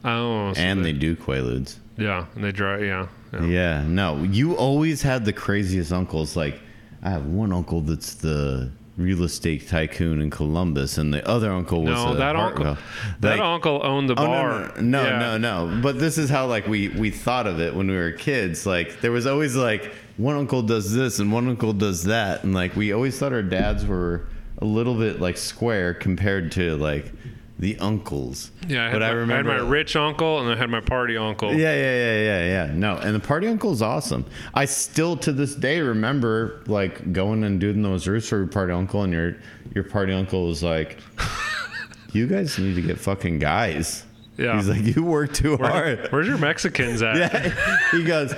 Oh, 0.06 0.54
so 0.54 0.60
and 0.60 0.84
they 0.84 0.94
do 0.94 1.16
quaaludes. 1.16 1.78
yeah, 1.98 2.26
and 2.36 2.44
they 2.44 2.52
dry, 2.52 2.80
yeah, 2.80 3.08
yeah. 3.34 3.46
Yeah, 3.46 3.84
no, 3.88 4.24
you 4.24 4.54
always 4.56 5.02
had 5.02 5.26
the 5.26 5.34
craziest 5.34 5.92
uncles. 5.94 6.36
Like, 6.36 6.60
I 7.02 7.10
have 7.10 7.26
one 7.26 7.54
uncle 7.54 7.82
that's 7.82 8.16
the 8.16 8.72
real 8.98 9.24
estate 9.24 9.68
tycoon 9.68 10.22
in 10.22 10.30
Columbus, 10.30 10.98
and 10.98 11.14
the 11.14 11.28
other 11.28 11.52
uncle 11.52 11.82
was 11.84 11.90
No, 11.96 12.14
that 12.16 12.36
uncle, 12.36 12.78
that 13.22 13.38
Like- 13.38 13.40
uncle 13.40 13.82
owned 13.84 14.10
the 14.10 14.14
Oh 14.14 14.26
bar. 14.28 14.72
no, 14.78 14.82
no, 14.82 15.04
no, 15.04 15.04
Yeah. 15.04 15.38
no, 15.38 15.66
no. 15.68 15.82
But 15.82 16.00
this 16.00 16.18
is 16.18 16.30
how 16.30 16.46
like 16.48 16.68
we 16.68 16.90
we 16.90 17.10
thought 17.10 17.48
of 17.48 17.60
it 17.60 17.74
when 17.74 17.88
we 17.90 17.96
were 17.96 18.12
kids. 18.12 18.66
Like 18.68 19.02
there 19.02 19.12
was 19.12 19.26
always 19.26 19.56
like 19.56 19.92
one 20.18 20.36
uncle 20.36 20.62
does 20.62 20.94
this 20.94 21.18
and 21.20 21.32
one 21.32 21.48
uncle 21.48 21.74
does 21.74 22.04
that, 22.04 22.44
and 22.44 22.54
like 22.54 22.76
we 22.76 22.92
always 22.94 23.18
thought 23.18 23.34
our 23.34 23.42
dads 23.42 23.84
were 23.86 24.26
a 24.60 24.66
little 24.66 24.94
bit 24.96 25.20
like 25.20 25.38
square 25.38 25.96
compared 25.96 26.52
to 26.52 26.76
like 26.78 27.12
the 27.64 27.78
uncles. 27.80 28.52
Yeah, 28.68 28.82
I 28.86 28.90
had, 28.90 28.94
but 28.94 29.00
my, 29.02 29.08
I 29.08 29.12
remember 29.12 29.52
I 29.52 29.54
had 29.56 29.64
my 29.64 29.70
rich 29.70 29.96
uncle 29.96 30.40
and 30.40 30.50
I 30.52 30.56
had 30.56 30.70
my 30.70 30.82
party 30.82 31.18
uncle. 31.18 31.52
Yeah, 31.54 31.74
yeah, 31.74 31.96
yeah, 31.96 32.20
yeah, 32.20 32.66
yeah. 32.68 32.74
No, 32.74 32.98
and 32.98 33.16
the 33.16 33.20
party 33.20 33.48
uncle 33.48 33.72
is 33.72 33.82
awesome. 33.82 34.26
I 34.54 34.66
still 34.66 35.18
to 35.18 35.32
this 35.32 35.56
day 35.56 35.80
remember 35.82 36.62
like 36.68 37.12
going 37.14 37.44
and 37.44 37.60
doing 37.60 37.82
those 37.82 38.08
roots 38.08 38.30
for 38.30 38.38
your 38.38 38.48
party 38.48 38.74
uncle, 38.74 39.02
and 39.04 39.12
your 39.12 39.36
your 39.74 39.84
party 39.86 40.14
uncle 40.14 40.46
was 40.48 40.62
like, 40.62 41.00
"You 42.14 42.28
guys 42.28 42.60
need 42.60 42.76
to 42.76 42.82
get 42.82 43.00
fucking 43.00 43.40
guys." 43.40 44.06
Yeah. 44.38 44.56
He's 44.58 44.68
like, 44.70 44.84
"You 44.96 45.04
work 45.04 45.34
too 45.34 45.58
Where- 45.58 45.70
hard." 45.70 46.08
where's 46.12 46.28
your 46.28 46.38
Mexicans 46.38 47.02
at? 47.02 47.16
Yeah, 47.18 47.78
he 47.92 48.04
goes. 48.04 48.34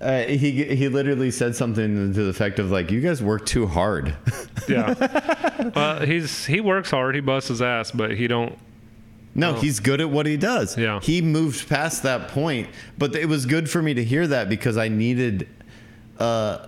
Uh, 0.00 0.22
he 0.24 0.64
he 0.76 0.88
literally 0.88 1.30
said 1.30 1.56
something 1.56 2.12
to 2.12 2.22
the 2.24 2.28
effect 2.28 2.58
of 2.58 2.70
like, 2.70 2.90
"You 2.90 3.00
guys 3.00 3.22
work 3.22 3.46
too 3.46 3.66
hard." 3.66 4.14
Yeah. 4.68 5.70
well, 5.76 6.00
he's 6.04 6.44
he 6.44 6.60
works 6.60 6.90
hard. 6.90 7.14
He 7.14 7.20
busts 7.20 7.50
his 7.50 7.62
ass, 7.62 7.92
but 7.92 8.16
he 8.16 8.26
don't. 8.26 8.58
No, 9.32 9.54
he's 9.54 9.78
good 9.78 10.00
at 10.00 10.10
what 10.10 10.26
he 10.26 10.36
does. 10.36 10.76
Yeah. 10.76 10.98
He 11.00 11.22
moved 11.22 11.68
past 11.68 12.02
that 12.02 12.28
point, 12.28 12.68
but 12.98 13.14
it 13.14 13.26
was 13.26 13.46
good 13.46 13.70
for 13.70 13.80
me 13.80 13.94
to 13.94 14.02
hear 14.02 14.26
that 14.26 14.48
because 14.48 14.76
I 14.76 14.88
needed 14.88 15.46
uh 16.18 16.66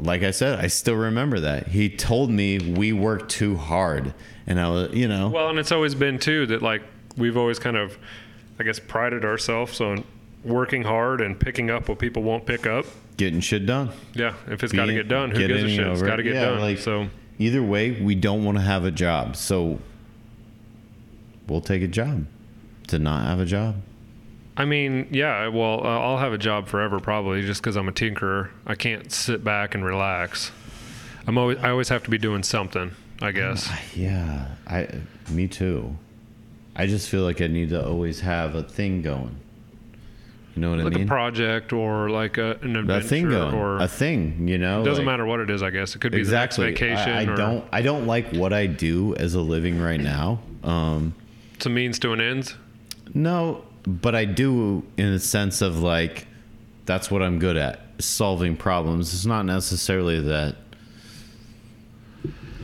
like 0.00 0.22
I 0.24 0.32
said, 0.32 0.58
I 0.58 0.66
still 0.66 0.96
remember 0.96 1.38
that. 1.40 1.68
He 1.68 1.88
told 1.88 2.30
me 2.30 2.58
we 2.58 2.92
work 2.92 3.28
too 3.28 3.56
hard 3.56 4.12
and 4.46 4.58
I 4.58 4.68
was, 4.68 4.92
you 4.92 5.06
know, 5.06 5.28
Well, 5.28 5.50
and 5.50 5.58
it's 5.58 5.70
always 5.70 5.94
been 5.94 6.18
too 6.18 6.46
that 6.46 6.62
like 6.62 6.82
we've 7.16 7.36
always 7.36 7.58
kind 7.60 7.76
of, 7.76 7.96
I 8.58 8.64
guess, 8.64 8.80
prided 8.80 9.24
ourselves 9.24 9.80
on 9.80 10.04
working 10.44 10.82
hard 10.82 11.20
and 11.20 11.38
picking 11.38 11.70
up 11.70 11.88
what 11.88 11.98
people 11.98 12.22
won't 12.22 12.46
pick 12.46 12.66
up. 12.66 12.86
getting 13.16 13.40
shit 13.40 13.66
done. 13.66 13.90
Yeah, 14.14 14.34
if 14.46 14.62
it's 14.62 14.72
got 14.72 14.86
to 14.86 14.94
get 14.94 15.08
done, 15.08 15.30
who 15.32 15.38
gives 15.46 15.64
a 15.64 15.68
shit? 15.68 15.86
It's 15.86 16.02
got 16.02 16.16
to 16.16 16.22
get 16.22 16.34
Yeah, 16.34 16.44
done. 16.50 16.60
like- 16.60 16.78
so 16.78 17.08
Either 17.40 17.62
way, 17.62 17.92
we 17.92 18.14
don't 18.16 18.44
want 18.44 18.58
to 18.58 18.62
have 18.62 18.84
a 18.84 18.90
job. 18.90 19.36
So 19.36 19.78
we'll 21.46 21.60
take 21.60 21.82
a 21.82 21.88
job 21.88 22.26
to 22.88 22.98
not 22.98 23.24
have 23.26 23.40
a 23.40 23.44
job. 23.44 23.76
I 24.56 24.64
mean, 24.64 25.06
yeah. 25.12 25.46
Well, 25.48 25.80
uh, 25.84 26.00
I'll 26.00 26.18
have 26.18 26.32
a 26.32 26.38
job 26.38 26.66
forever 26.66 26.98
probably, 26.98 27.42
just 27.42 27.62
because 27.62 27.76
I'm 27.76 27.88
a 27.88 27.92
tinkerer. 27.92 28.48
I 28.66 28.74
can't 28.74 29.12
sit 29.12 29.44
back 29.44 29.74
and 29.76 29.84
relax. 29.84 30.50
I'm 31.28 31.38
always 31.38 31.58
I 31.58 31.70
always 31.70 31.88
have 31.90 32.02
to 32.04 32.10
be 32.10 32.18
doing 32.18 32.42
something. 32.42 32.92
I 33.20 33.32
guess. 33.32 33.68
Yeah, 33.96 34.46
I 34.66 34.88
me 35.30 35.46
too. 35.48 35.96
I 36.76 36.86
just 36.86 37.08
feel 37.08 37.22
like 37.22 37.40
I 37.40 37.46
need 37.48 37.68
to 37.70 37.84
always 37.86 38.20
have 38.20 38.54
a 38.54 38.62
thing 38.62 39.02
going. 39.02 39.36
You 40.58 40.62
know 40.62 40.70
what 40.70 40.78
like 40.78 40.86
I 40.86 40.90
mean? 40.90 40.98
Like 40.98 41.06
a 41.06 41.08
project 41.08 41.72
or 41.72 42.10
like 42.10 42.36
a, 42.36 42.58
an 42.62 42.74
a 42.74 42.80
adventure 42.80 43.08
thing 43.08 43.28
going, 43.28 43.54
or 43.54 43.76
a 43.78 43.86
thing. 43.86 44.48
You 44.48 44.58
know, 44.58 44.82
it 44.82 44.84
doesn't 44.84 45.04
like- 45.04 45.12
matter 45.12 45.24
what 45.24 45.38
it 45.38 45.50
is. 45.50 45.62
I 45.62 45.70
guess 45.70 45.94
it 45.94 46.00
could 46.00 46.10
be 46.10 46.18
Exactly. 46.18 46.64
the 46.64 46.70
next 46.72 46.80
vacation 46.80 47.12
I, 47.12 47.20
I 47.20 47.32
or 47.32 47.36
don't. 47.36 47.64
I 47.70 47.82
don't 47.82 48.06
like 48.08 48.32
what 48.32 48.52
I 48.52 48.66
do 48.66 49.14
as 49.14 49.34
a 49.34 49.40
living 49.40 49.80
right 49.80 50.00
now. 50.00 50.40
Um, 50.64 51.14
it's 51.54 51.66
a 51.66 51.70
means 51.70 52.00
to 52.00 52.12
an 52.12 52.20
end. 52.20 52.54
no, 53.14 53.62
but 53.86 54.16
I 54.16 54.24
do 54.24 54.82
in 54.96 55.06
a 55.06 55.18
sense 55.20 55.62
of 55.62 55.78
like 55.80 56.26
that's 56.86 57.08
what 57.10 57.22
I'm 57.22 57.38
good 57.38 57.56
at 57.56 57.80
solving 58.00 58.56
problems. 58.56 59.14
It's 59.14 59.26
not 59.26 59.44
necessarily 59.44 60.20
that. 60.22 60.56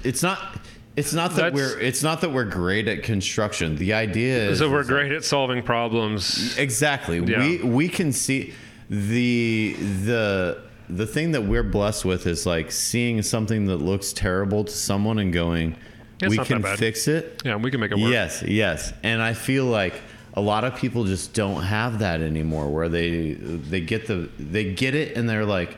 It's 0.03 0.23
not. 0.23 0.59
It's 0.97 1.13
not 1.13 1.31
that 1.37 1.53
That's- 1.55 1.55
we're. 1.55 1.79
It's 1.81 2.03
not 2.03 2.21
that 2.21 2.31
we're 2.33 2.45
great 2.45 2.87
at 2.89 3.03
construction. 3.03 3.77
The 3.77 3.95
idea 3.95 4.49
is 4.49 4.61
that 4.61 4.71
we're 4.71 4.85
great 4.85 5.11
at 5.13 5.25
solving 5.25 5.63
problems. 5.63 6.57
Exactly. 6.57 7.19
Yeah. 7.19 7.41
We 7.41 7.59
we 7.63 7.89
can 7.89 8.13
see 8.13 8.53
the 8.89 9.75
the 10.05 10.59
the 10.89 11.07
thing 11.07 11.33
that 11.33 11.43
we're 11.43 11.63
blessed 11.65 12.05
with 12.05 12.27
is 12.27 12.47
like 12.47 12.71
seeing 12.71 13.23
something 13.23 13.67
that 13.67 13.79
looks 13.79 14.13
terrible 14.13 14.65
to 14.65 14.73
someone 14.73 15.19
and 15.19 15.33
going, 15.33 15.77
It's 16.23 16.31
we 16.31 16.45
can 16.45 16.63
fix 16.63 17.09
it. 17.09 17.43
Yeah, 17.45 17.57
we 17.57 17.71
can 17.71 17.81
make 17.81 17.91
it 17.91 17.99
work. 17.99 18.11
Yes, 18.13 18.43
yes. 18.47 18.93
And 19.03 19.21
I 19.21 19.33
feel 19.35 19.65
like 19.65 19.95
a 20.35 20.41
lot 20.41 20.65
of 20.65 20.77
people 20.77 21.05
just 21.05 21.33
don't 21.33 21.63
have 21.63 22.01
that 22.01 22.21
anymore 22.21 22.69
where 22.69 22.89
they 22.89 23.33
they 23.33 23.81
get 23.81 24.07
the 24.07 24.29
they 24.39 24.73
get 24.75 24.95
it 24.95 25.17
and 25.17 25.29
they're 25.29 25.45
like 25.47 25.77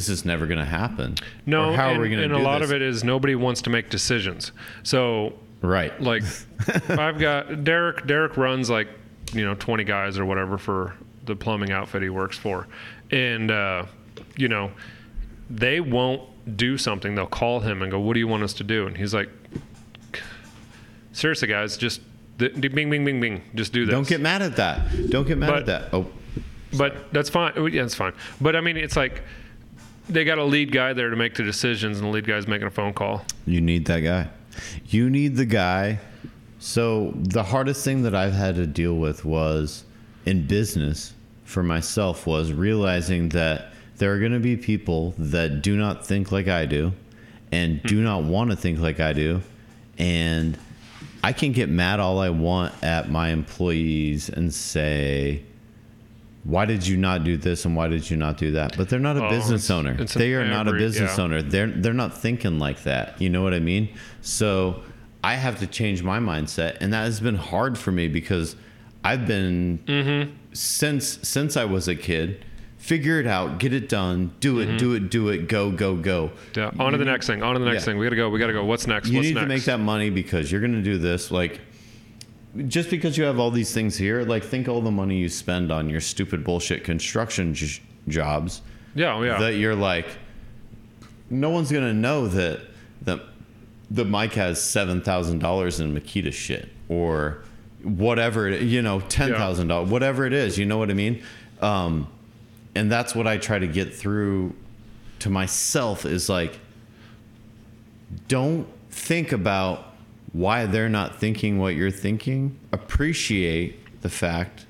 this 0.00 0.08
is 0.08 0.24
never 0.24 0.46
going 0.46 0.58
to 0.58 0.64
happen. 0.64 1.14
No, 1.44 1.70
Or 1.70 1.76
how 1.76 1.88
and, 1.90 1.98
are 1.98 2.00
we 2.00 2.08
going 2.08 2.18
to 2.20 2.24
and 2.24 2.32
do 2.34 2.40
a 2.40 2.42
lot 2.42 2.60
this? 2.60 2.70
of 2.70 2.76
it 2.76 2.80
is 2.80 3.04
nobody 3.04 3.34
wants 3.34 3.60
to 3.62 3.70
make 3.70 3.90
decisions. 3.90 4.52
So 4.82 5.34
Right. 5.60 6.00
like 6.00 6.22
I've 6.88 7.18
got 7.18 7.64
Derek 7.64 8.06
Derek 8.06 8.38
runs 8.38 8.70
like 8.70 8.88
you 9.34 9.44
know 9.44 9.54
20 9.54 9.84
guys 9.84 10.18
or 10.18 10.24
whatever 10.24 10.56
for 10.56 10.94
the 11.26 11.36
plumbing 11.36 11.70
outfit 11.70 12.00
he 12.02 12.08
works 12.08 12.38
for 12.38 12.66
and 13.10 13.50
uh, 13.50 13.84
you 14.36 14.48
know 14.48 14.70
they 15.50 15.80
won't 15.80 16.22
do 16.56 16.78
something 16.78 17.14
they'll 17.14 17.26
call 17.26 17.60
him 17.60 17.82
and 17.82 17.92
go 17.92 18.00
what 18.00 18.14
do 18.14 18.20
you 18.20 18.26
want 18.26 18.42
us 18.42 18.54
to 18.54 18.64
do 18.64 18.86
and 18.86 18.96
he's 18.96 19.12
like 19.12 19.28
seriously 21.12 21.46
guys 21.48 21.76
just 21.76 22.00
th- 22.38 22.58
bing 22.60 22.88
bing 22.90 23.04
bing 23.04 23.20
bing 23.20 23.42
just 23.54 23.72
do 23.72 23.84
this 23.86 23.92
Don't 23.92 24.08
get 24.08 24.20
mad 24.20 24.42
at 24.42 24.56
that. 24.56 25.10
Don't 25.10 25.26
get 25.26 25.38
mad 25.38 25.48
But- 25.48 25.58
at 25.58 25.66
that. 25.66 25.84
Oh, 25.94 26.06
but 26.76 27.12
that's 27.12 27.28
fine 27.28 27.52
Oh, 27.56 27.66
yeah 27.66 27.84
it's 27.84 27.94
fine 27.94 28.12
but 28.40 28.56
I 28.56 28.60
mean 28.60 28.76
it's 28.76 28.96
like 28.96 29.22
they 30.10 30.24
got 30.24 30.38
a 30.38 30.44
lead 30.44 30.72
guy 30.72 30.92
there 30.92 31.10
to 31.10 31.16
make 31.16 31.34
the 31.34 31.42
decisions 31.42 31.98
and 31.98 32.08
the 32.08 32.12
lead 32.12 32.26
guy's 32.26 32.46
making 32.46 32.66
a 32.66 32.70
phone 32.70 32.92
call 32.92 33.24
You 33.46 33.60
need 33.60 33.86
that 33.86 34.00
guy. 34.00 34.28
You 34.86 35.08
need 35.10 35.36
the 35.36 35.46
guy. 35.46 36.00
So, 36.58 37.14
the 37.16 37.42
hardest 37.42 37.84
thing 37.84 38.02
that 38.02 38.14
I've 38.14 38.34
had 38.34 38.56
to 38.56 38.66
deal 38.66 38.96
with 38.96 39.24
was 39.24 39.84
in 40.26 40.46
business 40.46 41.14
for 41.44 41.62
myself 41.62 42.26
was 42.26 42.52
realizing 42.52 43.30
that 43.30 43.72
there 43.96 44.12
are 44.12 44.18
going 44.18 44.32
to 44.32 44.40
be 44.40 44.56
people 44.56 45.14
that 45.18 45.62
do 45.62 45.76
not 45.76 46.06
think 46.06 46.32
like 46.32 46.48
I 46.48 46.66
do 46.66 46.92
and 47.52 47.82
do 47.82 47.98
hmm. 47.98 48.04
not 48.04 48.24
want 48.24 48.50
to 48.50 48.56
think 48.56 48.78
like 48.78 49.00
I 49.00 49.12
do. 49.12 49.42
And 49.98 50.56
I 51.22 51.32
can 51.32 51.52
get 51.52 51.68
mad 51.68 52.00
all 52.00 52.18
I 52.18 52.30
want 52.30 52.72
at 52.82 53.10
my 53.10 53.28
employees 53.28 54.28
and 54.28 54.52
say, 54.52 55.42
why 56.44 56.64
did 56.64 56.86
you 56.86 56.96
not 56.96 57.22
do 57.24 57.36
this 57.36 57.64
and 57.66 57.76
why 57.76 57.88
did 57.88 58.08
you 58.10 58.16
not 58.16 58.38
do 58.38 58.52
that? 58.52 58.76
But 58.76 58.88
they're 58.88 58.98
not 58.98 59.16
a 59.16 59.26
Oh, 59.26 59.30
business 59.30 59.64
it's- 59.64 59.70
owner. 59.70 59.96
it's 59.98 60.14
They 60.14 60.32
are 60.34 60.44
not 60.46 60.68
a 60.68 60.72
business 60.72 61.16
yeah. 61.18 61.24
owner. 61.24 61.42
They're 61.42 61.66
they're 61.68 61.92
not 61.94 62.16
thinking 62.16 62.58
like 62.58 62.82
that. 62.84 63.20
You 63.20 63.28
know 63.28 63.42
what 63.42 63.52
I 63.54 63.60
mean? 63.60 63.88
So 64.22 64.82
I 65.22 65.34
have 65.34 65.58
to 65.60 65.66
change 65.66 66.02
my 66.02 66.18
mindset, 66.18 66.78
and 66.80 66.92
that 66.94 67.04
has 67.04 67.20
been 67.20 67.34
hard 67.36 67.76
for 67.76 67.92
me 67.92 68.08
because 68.08 68.56
I've 69.04 69.26
been 69.26 69.80
Mm-hmm. 69.86 70.30
since 70.52 71.18
since 71.22 71.56
I 71.56 71.64
was 71.64 71.88
a 71.88 71.94
kid. 71.94 72.44
Figure 72.78 73.20
it 73.20 73.26
out, 73.26 73.58
get 73.58 73.74
it 73.74 73.90
done, 73.90 74.32
do 74.40 74.58
it, 74.58 74.78
do 74.78 74.94
it, 74.94 75.10
do 75.10 75.28
it, 75.28 75.48
go, 75.48 75.70
go, 75.70 75.96
go. 75.96 76.30
yeah 76.56 76.70
on 76.78 76.92
to 76.92 76.98
the 76.98 77.04
next 77.04 77.26
thing 77.26 77.42
on 77.42 77.52
to 77.52 77.58
the 77.58 77.66
next 77.66 77.82
Yeah. 77.82 77.84
thing 77.92 77.98
we 77.98 78.06
gotta 78.06 78.16
go 78.16 78.30
we 78.30 78.38
gotta 78.38 78.54
go 78.54 78.64
what's 78.64 78.86
next 78.86 79.10
You 79.10 79.18
what's 79.18 79.28
need 79.28 79.34
next 79.34 79.44
to 79.44 79.48
make 79.48 79.64
that 79.64 79.80
money 79.80 80.08
because 80.08 80.50
you're 80.50 80.62
going 80.62 80.72
to 80.72 80.80
do 80.82 80.96
this. 80.96 81.30
Like, 81.30 81.60
just 82.66 82.90
because 82.90 83.16
you 83.16 83.24
have 83.24 83.38
all 83.38 83.50
these 83.50 83.72
things 83.72 83.96
here, 83.96 84.22
like, 84.22 84.42
think 84.42 84.68
all 84.68 84.80
the 84.80 84.90
money 84.90 85.16
you 85.16 85.28
spend 85.28 85.70
on 85.70 85.88
your 85.88 86.00
stupid 86.00 86.44
bullshit 86.44 86.84
construction 86.84 87.54
j- 87.54 87.80
jobs 88.08 88.62
yeah 88.94 89.14
oh, 89.14 89.22
yeah 89.22 89.38
that 89.38 89.54
you're 89.54 89.76
like, 89.76 90.06
no 91.28 91.50
one's 91.50 91.70
going 91.70 91.84
to 91.84 91.94
know 91.94 92.26
that 92.28 92.60
that 93.02 93.20
that 93.90 94.04
Mike 94.04 94.34
has 94.34 94.62
seven 94.62 95.00
thousand 95.00 95.38
dollars 95.40 95.80
in 95.80 95.94
Makita 95.94 96.32
shit 96.32 96.68
or 96.88 97.42
whatever 97.82 98.48
it, 98.48 98.62
you 98.62 98.82
know 98.82 99.00
ten 99.00 99.32
thousand 99.32 99.68
dollars 99.68 99.90
whatever 99.90 100.26
it 100.26 100.32
is. 100.32 100.58
You 100.58 100.66
know 100.66 100.78
what 100.78 100.90
I 100.90 100.94
mean? 100.94 101.22
Um, 101.60 102.08
and 102.74 102.90
that's 102.90 103.14
what 103.14 103.26
I 103.26 103.36
try 103.36 103.58
to 103.58 103.66
get 103.66 103.94
through 103.94 104.54
to 105.20 105.30
myself 105.30 106.04
is 106.04 106.28
like 106.28 106.58
don't 108.28 108.66
think 108.90 109.32
about 109.32 109.89
why 110.32 110.66
they're 110.66 110.88
not 110.88 111.18
thinking 111.18 111.58
what 111.58 111.74
you're 111.74 111.90
thinking. 111.90 112.58
Appreciate 112.72 114.00
the 114.02 114.10
fact 114.10 114.66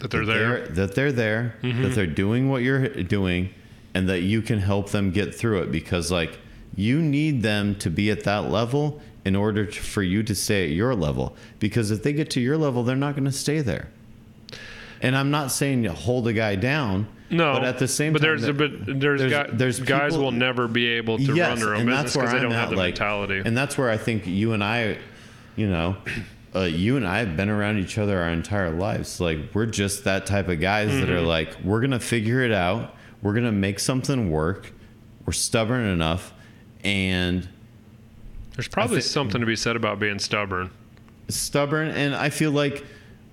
that 0.00 0.10
they're 0.10 0.24
that 0.24 0.32
there 0.32 0.48
they're, 0.48 0.68
that 0.68 0.94
they're 0.94 1.12
there, 1.12 1.54
mm-hmm. 1.62 1.82
that 1.82 1.88
they're 1.90 2.06
doing 2.06 2.50
what 2.50 2.62
you're 2.62 2.88
doing, 2.88 3.50
and 3.94 4.08
that 4.08 4.20
you 4.20 4.42
can 4.42 4.58
help 4.58 4.90
them 4.90 5.10
get 5.10 5.34
through 5.34 5.62
it 5.62 5.72
because, 5.72 6.10
like, 6.10 6.38
you 6.74 7.00
need 7.00 7.42
them 7.42 7.74
to 7.76 7.90
be 7.90 8.10
at 8.10 8.24
that 8.24 8.50
level 8.50 9.00
in 9.24 9.34
order 9.34 9.64
to, 9.64 9.80
for 9.80 10.02
you 10.02 10.22
to 10.22 10.34
stay 10.34 10.64
at 10.64 10.70
your 10.70 10.94
level. 10.94 11.34
Because 11.58 11.90
if 11.90 12.02
they 12.02 12.12
get 12.12 12.30
to 12.30 12.40
your 12.40 12.56
level, 12.56 12.82
they're 12.82 12.94
not 12.94 13.14
going 13.14 13.24
to 13.24 13.32
stay 13.32 13.60
there. 13.60 13.88
And 15.00 15.16
I'm 15.16 15.30
not 15.30 15.50
saying 15.50 15.84
you 15.84 15.90
hold 15.90 16.28
a 16.28 16.32
guy 16.32 16.56
down. 16.56 17.08
No, 17.30 17.54
but 17.54 17.64
at 17.64 17.78
the 17.78 17.88
same 17.88 18.12
but 18.12 18.20
time, 18.22 18.28
there's 18.28 18.42
that- 18.42 18.52
but 18.56 19.00
there's, 19.00 19.20
there's- 19.20 19.30
guy, 19.32 19.46
there's 19.52 19.80
guys 19.80 20.12
people- 20.12 20.24
will 20.26 20.32
never 20.32 20.68
be 20.68 20.86
able 20.86 21.18
to 21.18 21.34
run 21.34 21.58
their 21.58 21.74
own 21.74 21.80
and 21.80 21.86
business 21.88 22.02
that's 22.14 22.16
where 22.16 22.24
because 22.26 22.32
they 22.32 22.36
I'm 22.38 22.42
don't 22.44 22.52
at, 22.52 22.60
have 22.60 22.70
the 22.70 22.76
like, 22.76 22.94
mentality. 22.94 23.42
And 23.44 23.56
that's 23.56 23.76
where 23.76 23.90
I 23.90 23.96
think 23.96 24.26
you 24.26 24.52
and 24.52 24.62
I, 24.62 24.98
you 25.56 25.68
know, 25.68 25.96
uh, 26.54 26.60
you 26.60 26.96
and 26.96 27.06
I 27.06 27.18
have 27.18 27.36
been 27.36 27.48
around 27.48 27.78
each 27.78 27.98
other 27.98 28.18
our 28.20 28.28
entire 28.30 28.70
lives. 28.70 29.20
Like 29.20 29.38
we're 29.54 29.66
just 29.66 30.04
that 30.04 30.26
type 30.26 30.48
of 30.48 30.60
guys 30.60 30.90
that 31.00 31.10
are 31.10 31.16
Mm-hmm. 31.16 31.26
like, 31.26 31.56
we're 31.64 31.80
gonna 31.80 31.98
figure 32.00 32.42
it 32.42 32.52
out. 32.52 32.94
We're 33.22 33.34
gonna 33.34 33.50
make 33.52 33.80
something 33.80 34.30
work. 34.30 34.72
We're 35.24 35.32
stubborn 35.32 35.84
enough, 35.86 36.32
and 36.84 37.48
There's 38.54 38.68
probably 38.68 38.98
I 38.98 39.00
thi- 39.00 39.08
something 39.08 39.40
to 39.40 39.46
be 39.46 39.56
said 39.56 39.74
about 39.74 39.98
being 39.98 40.18
stubborn. 40.20 40.70
stubborn 41.28 41.88
and 41.88 42.14
i 42.14 42.30
feel 42.30 42.52
like 42.52 42.84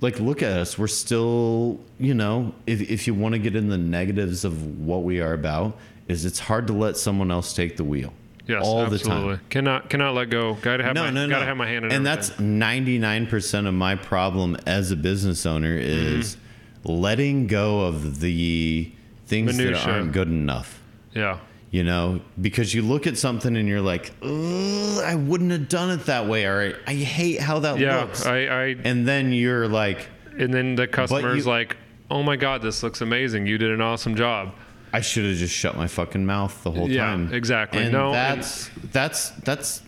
like 0.04 0.20
look 0.20 0.44
at 0.44 0.52
us 0.52 0.78
we're 0.78 0.88
still 0.88 1.80
you 1.98 2.14
know 2.14 2.54
if, 2.68 2.82
if 2.82 3.08
you 3.08 3.14
want 3.14 3.34
to 3.34 3.40
get 3.40 3.56
in 3.56 3.70
the 3.70 3.78
negatives 3.78 4.46
of 4.46 4.80
what 4.80 5.04
we 5.04 5.20
are 5.20 5.34
about 5.34 5.78
is 6.08 6.26
it's 6.26 6.40
hard 6.40 6.68
to 6.68 6.74
let 6.74 6.98
someone 6.98 7.32
else 7.32 7.54
take 7.54 7.78
the 7.78 7.84
wheel 7.84 8.14
Yes, 8.46 8.62
all 8.66 8.82
absolutely. 8.82 9.22
the 9.32 9.38
time 9.38 9.46
Cannot 9.50 9.90
cannot 9.90 10.16
let 10.16 10.30
go. 10.30 10.56
Got 10.56 10.78
to 10.78 10.84
have 10.84 10.96
no 10.96 11.04
my 11.04 11.12
no 11.12 11.28
no 11.28 11.30
got 11.34 11.40
to 11.40 11.46
have 11.46 11.56
my 11.56 11.66
hand 11.66 11.86
in 11.86 11.92
it. 11.92 11.96
and 11.96 12.06
everything. 12.06 12.60
that's 12.60 13.32
99% 13.32 13.68
of 13.68 13.74
my 13.74 13.96
problem 13.96 14.58
as 14.66 14.92
a 14.92 14.98
business 14.98 15.46
owner 15.46 15.80
mm-hmm. 15.80 16.20
is 16.20 16.36
letting 16.84 17.48
go 17.48 17.82
of 17.86 18.20
the 18.20 18.92
things 19.28 19.56
that 19.56 19.88
aren't 19.88 20.12
good 20.12 20.28
enough 20.28 20.82
yeah. 21.14 21.40
You 21.74 21.84
know 21.84 22.22
because 22.40 22.72
you 22.74 22.82
look 22.84 23.08
at 23.08 23.18
something 23.18 23.58
and 23.58 23.68
you're 23.68 23.82
like 23.82 24.12
i 24.24 25.16
wouldn't 25.18 25.50
have 25.52 25.68
done 25.68 25.90
it 25.90 26.06
that 26.06 26.28
way 26.28 26.46
or 26.46 26.78
i 26.88 26.94
hate 26.94 27.40
how 27.40 27.58
that 27.60 27.80
Yeah, 27.80 28.02
looks 28.02 28.26
I, 28.28 28.46
I 28.46 28.66
and 28.84 29.08
then 29.08 29.32
you're 29.34 29.68
like 29.68 30.08
and 30.38 30.54
then 30.54 30.76
the 30.76 30.88
customer's 30.88 31.46
you- 31.46 31.52
like, 31.52 31.78
"Oh 32.12 32.22
my 32.24 32.36
god, 32.36 32.62
this 32.62 32.82
looks 32.84 33.02
amazing. 33.02 33.46
You 33.48 33.58
did 33.60 33.70
an 33.72 33.82
awesome 33.82 34.16
job." 34.16 34.54
I 34.92 35.02
should 35.02 35.26
have 35.26 35.36
just 35.38 35.54
shut 35.54 35.76
my 35.78 35.88
fucking 35.88 36.26
mouth 36.26 36.64
the 36.64 36.72
whole 36.72 36.90
Yeah, 36.90 37.06
time. 37.06 37.32
exactly. 37.34 37.84
And 37.84 37.92
No, 37.92 38.12
that's 38.12 38.70
that's 38.92 39.30
that's 39.46 39.82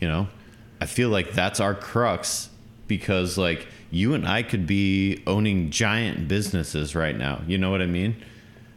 you 0.00 0.08
know, 0.08 0.28
I 0.80 0.86
feel 0.86 1.08
like 1.10 1.32
that's 1.32 1.58
our 1.60 1.74
crux 1.74 2.50
because 2.86 3.38
like 3.38 3.66
you 3.90 4.12
and 4.14 4.26
I 4.28 4.42
could 4.42 4.66
be 4.66 5.22
owning 5.26 5.70
giant 5.70 6.28
businesses 6.28 6.94
right 6.94 7.16
now. 7.16 7.42
You 7.46 7.56
know 7.58 7.70
what 7.70 7.80
I 7.82 7.86
mean? 7.86 8.16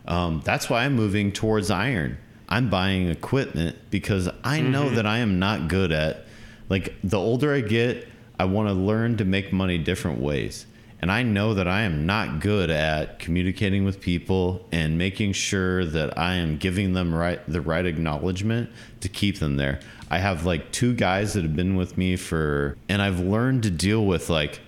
Um, 0.08 0.42
that's 0.44 0.70
why 0.70 0.86
I'm 0.86 0.94
moving 0.96 1.32
towards 1.32 1.70
iron. 1.70 2.18
I'm 2.50 2.70
buying 2.70 3.10
equipment 3.10 3.76
because 3.90 4.30
I 4.44 4.62
know 4.62 4.86
Mm-hmm. 4.86 4.96
that 4.96 5.06
I 5.06 5.18
am 5.20 5.38
not 5.40 5.68
good 5.68 5.92
at 5.92 6.26
like 6.70 6.96
the 7.04 7.18
older 7.20 7.54
I 7.54 7.62
get, 7.62 8.08
I 8.40 8.46
want 8.46 8.70
to 8.70 8.74
learn 8.74 9.18
to 9.18 9.26
make 9.26 9.52
money 9.52 9.78
different 9.78 10.20
ways. 10.20 10.66
And 11.02 11.12
I 11.12 11.22
know 11.24 11.54
that 11.54 11.68
I 11.68 11.82
am 11.82 12.06
not 12.06 12.40
good 12.40 12.70
at 12.70 13.20
communicating 13.20 13.86
with 13.86 14.02
people 14.02 14.66
and 14.72 14.98
making 14.98 15.34
sure 15.34 15.86
that 15.86 16.18
I 16.18 16.36
am 16.36 16.58
giving 16.58 16.94
them 16.94 17.14
right 17.14 17.40
the 17.48 17.62
right 17.62 17.86
acknowledgement 17.86 18.70
to 19.02 19.10
keep 19.10 19.40
them 19.40 19.58
there. 19.58 19.80
I 20.10 20.20
have 20.20 20.46
like 20.46 20.72
two 20.72 20.94
guys 20.96 21.34
that 21.34 21.44
have 21.44 21.56
been 21.56 21.76
with 21.76 21.98
me 21.98 22.16
for 22.16 22.76
and 22.90 23.02
I've 23.02 23.20
learned 23.20 23.64
to 23.64 23.70
deal 23.70 24.06
with 24.06 24.30
like 24.30 24.62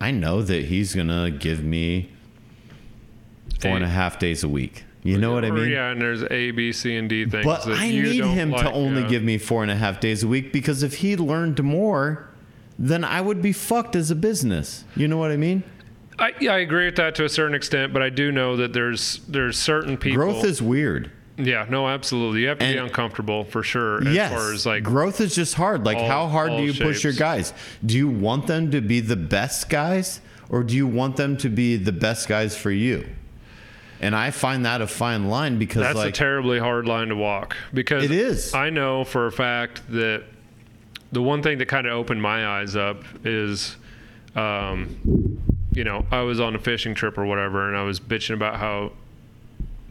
I 0.00 0.10
know 0.10 0.42
that 0.42 0.66
he's 0.66 0.94
gonna 0.94 1.30
give 1.30 1.64
me 1.64 2.10
four 3.62 3.72
and 3.72 3.84
a 3.84 3.88
Eight. 3.88 3.90
half 3.90 4.18
days 4.18 4.44
a 4.44 4.48
week. 4.48 4.84
You 5.04 5.18
know 5.18 5.32
what 5.32 5.44
I 5.44 5.50
mean? 5.50 5.68
Yeah, 5.68 5.90
and 5.90 6.00
there's 6.00 6.22
A, 6.30 6.52
B, 6.52 6.70
C, 6.72 6.94
and 6.94 7.08
D 7.08 7.24
things. 7.26 7.44
But 7.44 7.64
that 7.64 7.78
I 7.78 7.86
you 7.86 8.04
need 8.04 8.18
don't 8.18 8.34
him 8.34 8.50
like, 8.52 8.62
to 8.62 8.72
only 8.72 9.02
yeah. 9.02 9.08
give 9.08 9.22
me 9.24 9.36
four 9.36 9.62
and 9.62 9.70
a 9.70 9.74
half 9.74 9.98
days 9.98 10.22
a 10.22 10.28
week 10.28 10.52
because 10.52 10.84
if 10.84 10.98
he 10.98 11.16
learned 11.16 11.60
more, 11.62 12.28
then 12.78 13.02
I 13.02 13.20
would 13.20 13.42
be 13.42 13.52
fucked 13.52 13.96
as 13.96 14.12
a 14.12 14.14
business. 14.14 14.84
You 14.94 15.08
know 15.08 15.16
what 15.16 15.32
I 15.32 15.36
mean? 15.36 15.64
I, 16.20 16.34
yeah, 16.40 16.52
I 16.54 16.58
agree 16.58 16.84
with 16.84 16.96
that 16.96 17.16
to 17.16 17.24
a 17.24 17.28
certain 17.28 17.54
extent, 17.54 17.92
but 17.92 18.00
I 18.00 18.10
do 18.10 18.30
know 18.30 18.56
that 18.56 18.72
there's 18.72 19.18
there's 19.26 19.58
certain 19.58 19.96
people. 19.96 20.18
Growth 20.18 20.44
is 20.44 20.62
weird. 20.62 21.10
yeah, 21.36 21.66
no, 21.68 21.88
absolutely. 21.88 22.42
You 22.42 22.48
have 22.48 22.58
to 22.58 22.72
be 22.72 22.76
uncomfortable 22.78 23.42
for 23.44 23.64
sure. 23.64 24.06
As 24.06 24.14
yes. 24.14 24.32
far 24.32 24.52
as 24.52 24.66
like 24.66 24.84
growth 24.84 25.20
is 25.20 25.34
just 25.34 25.54
hard. 25.54 25.84
Like 25.84 25.96
all- 25.96 26.06
how 26.06 26.28
hard 26.28 26.50
do 26.52 26.62
you 26.62 26.74
push 26.74 27.02
your 27.02 27.14
guys? 27.14 27.52
Do 27.84 27.96
you 27.96 28.08
want 28.08 28.46
them 28.46 28.70
to 28.70 28.80
be 28.80 29.00
the 29.00 29.16
best 29.16 29.68
guys 29.68 30.20
or 30.48 30.62
do 30.62 30.76
you 30.76 30.86
want 30.86 31.16
them 31.16 31.36
to 31.38 31.48
be 31.48 31.76
the 31.76 31.92
best 31.92 32.28
guys 32.28 32.56
for 32.56 32.70
you? 32.70 33.08
And 34.02 34.16
I 34.16 34.32
find 34.32 34.66
that 34.66 34.80
a 34.80 34.86
fine 34.86 35.28
line 35.28 35.58
because 35.58 35.82
That's 35.82 35.96
like 35.96 36.08
a 36.08 36.12
terribly 36.12 36.58
hard 36.58 36.86
line 36.86 37.08
to 37.08 37.16
walk 37.16 37.56
because 37.72 38.04
It 38.04 38.10
is. 38.10 38.52
I 38.52 38.68
know 38.68 39.04
for 39.04 39.26
a 39.26 39.32
fact 39.32 39.82
that 39.90 40.24
the 41.12 41.22
one 41.22 41.42
thing 41.42 41.58
that 41.58 41.66
kind 41.66 41.86
of 41.86 41.92
opened 41.92 42.20
my 42.20 42.46
eyes 42.46 42.74
up 42.74 43.04
is, 43.24 43.76
um, 44.34 45.38
you 45.72 45.84
know, 45.84 46.04
I 46.10 46.22
was 46.22 46.40
on 46.40 46.56
a 46.56 46.58
fishing 46.58 46.94
trip 46.94 47.16
or 47.16 47.24
whatever, 47.24 47.68
and 47.68 47.76
I 47.76 47.84
was 47.84 48.00
bitching 48.00 48.34
about 48.34 48.56
how 48.56 48.92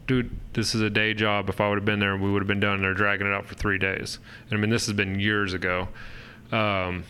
dude, 0.06 0.30
this 0.52 0.74
is 0.74 0.80
a 0.80 0.90
day 0.90 1.14
job. 1.14 1.48
If 1.48 1.60
I 1.60 1.68
would 1.68 1.78
have 1.78 1.84
been 1.84 2.00
there, 2.00 2.16
we 2.16 2.30
would 2.30 2.42
have 2.42 2.48
been 2.48 2.60
done. 2.60 2.82
They're 2.82 2.92
dragging 2.94 3.26
it 3.26 3.32
out 3.32 3.46
for 3.46 3.54
three 3.54 3.78
days. 3.78 4.18
And 4.50 4.58
I 4.58 4.60
mean, 4.60 4.70
this 4.70 4.86
has 4.86 4.94
been 4.94 5.18
years 5.18 5.54
ago. 5.54 5.88
Um, 6.50 7.04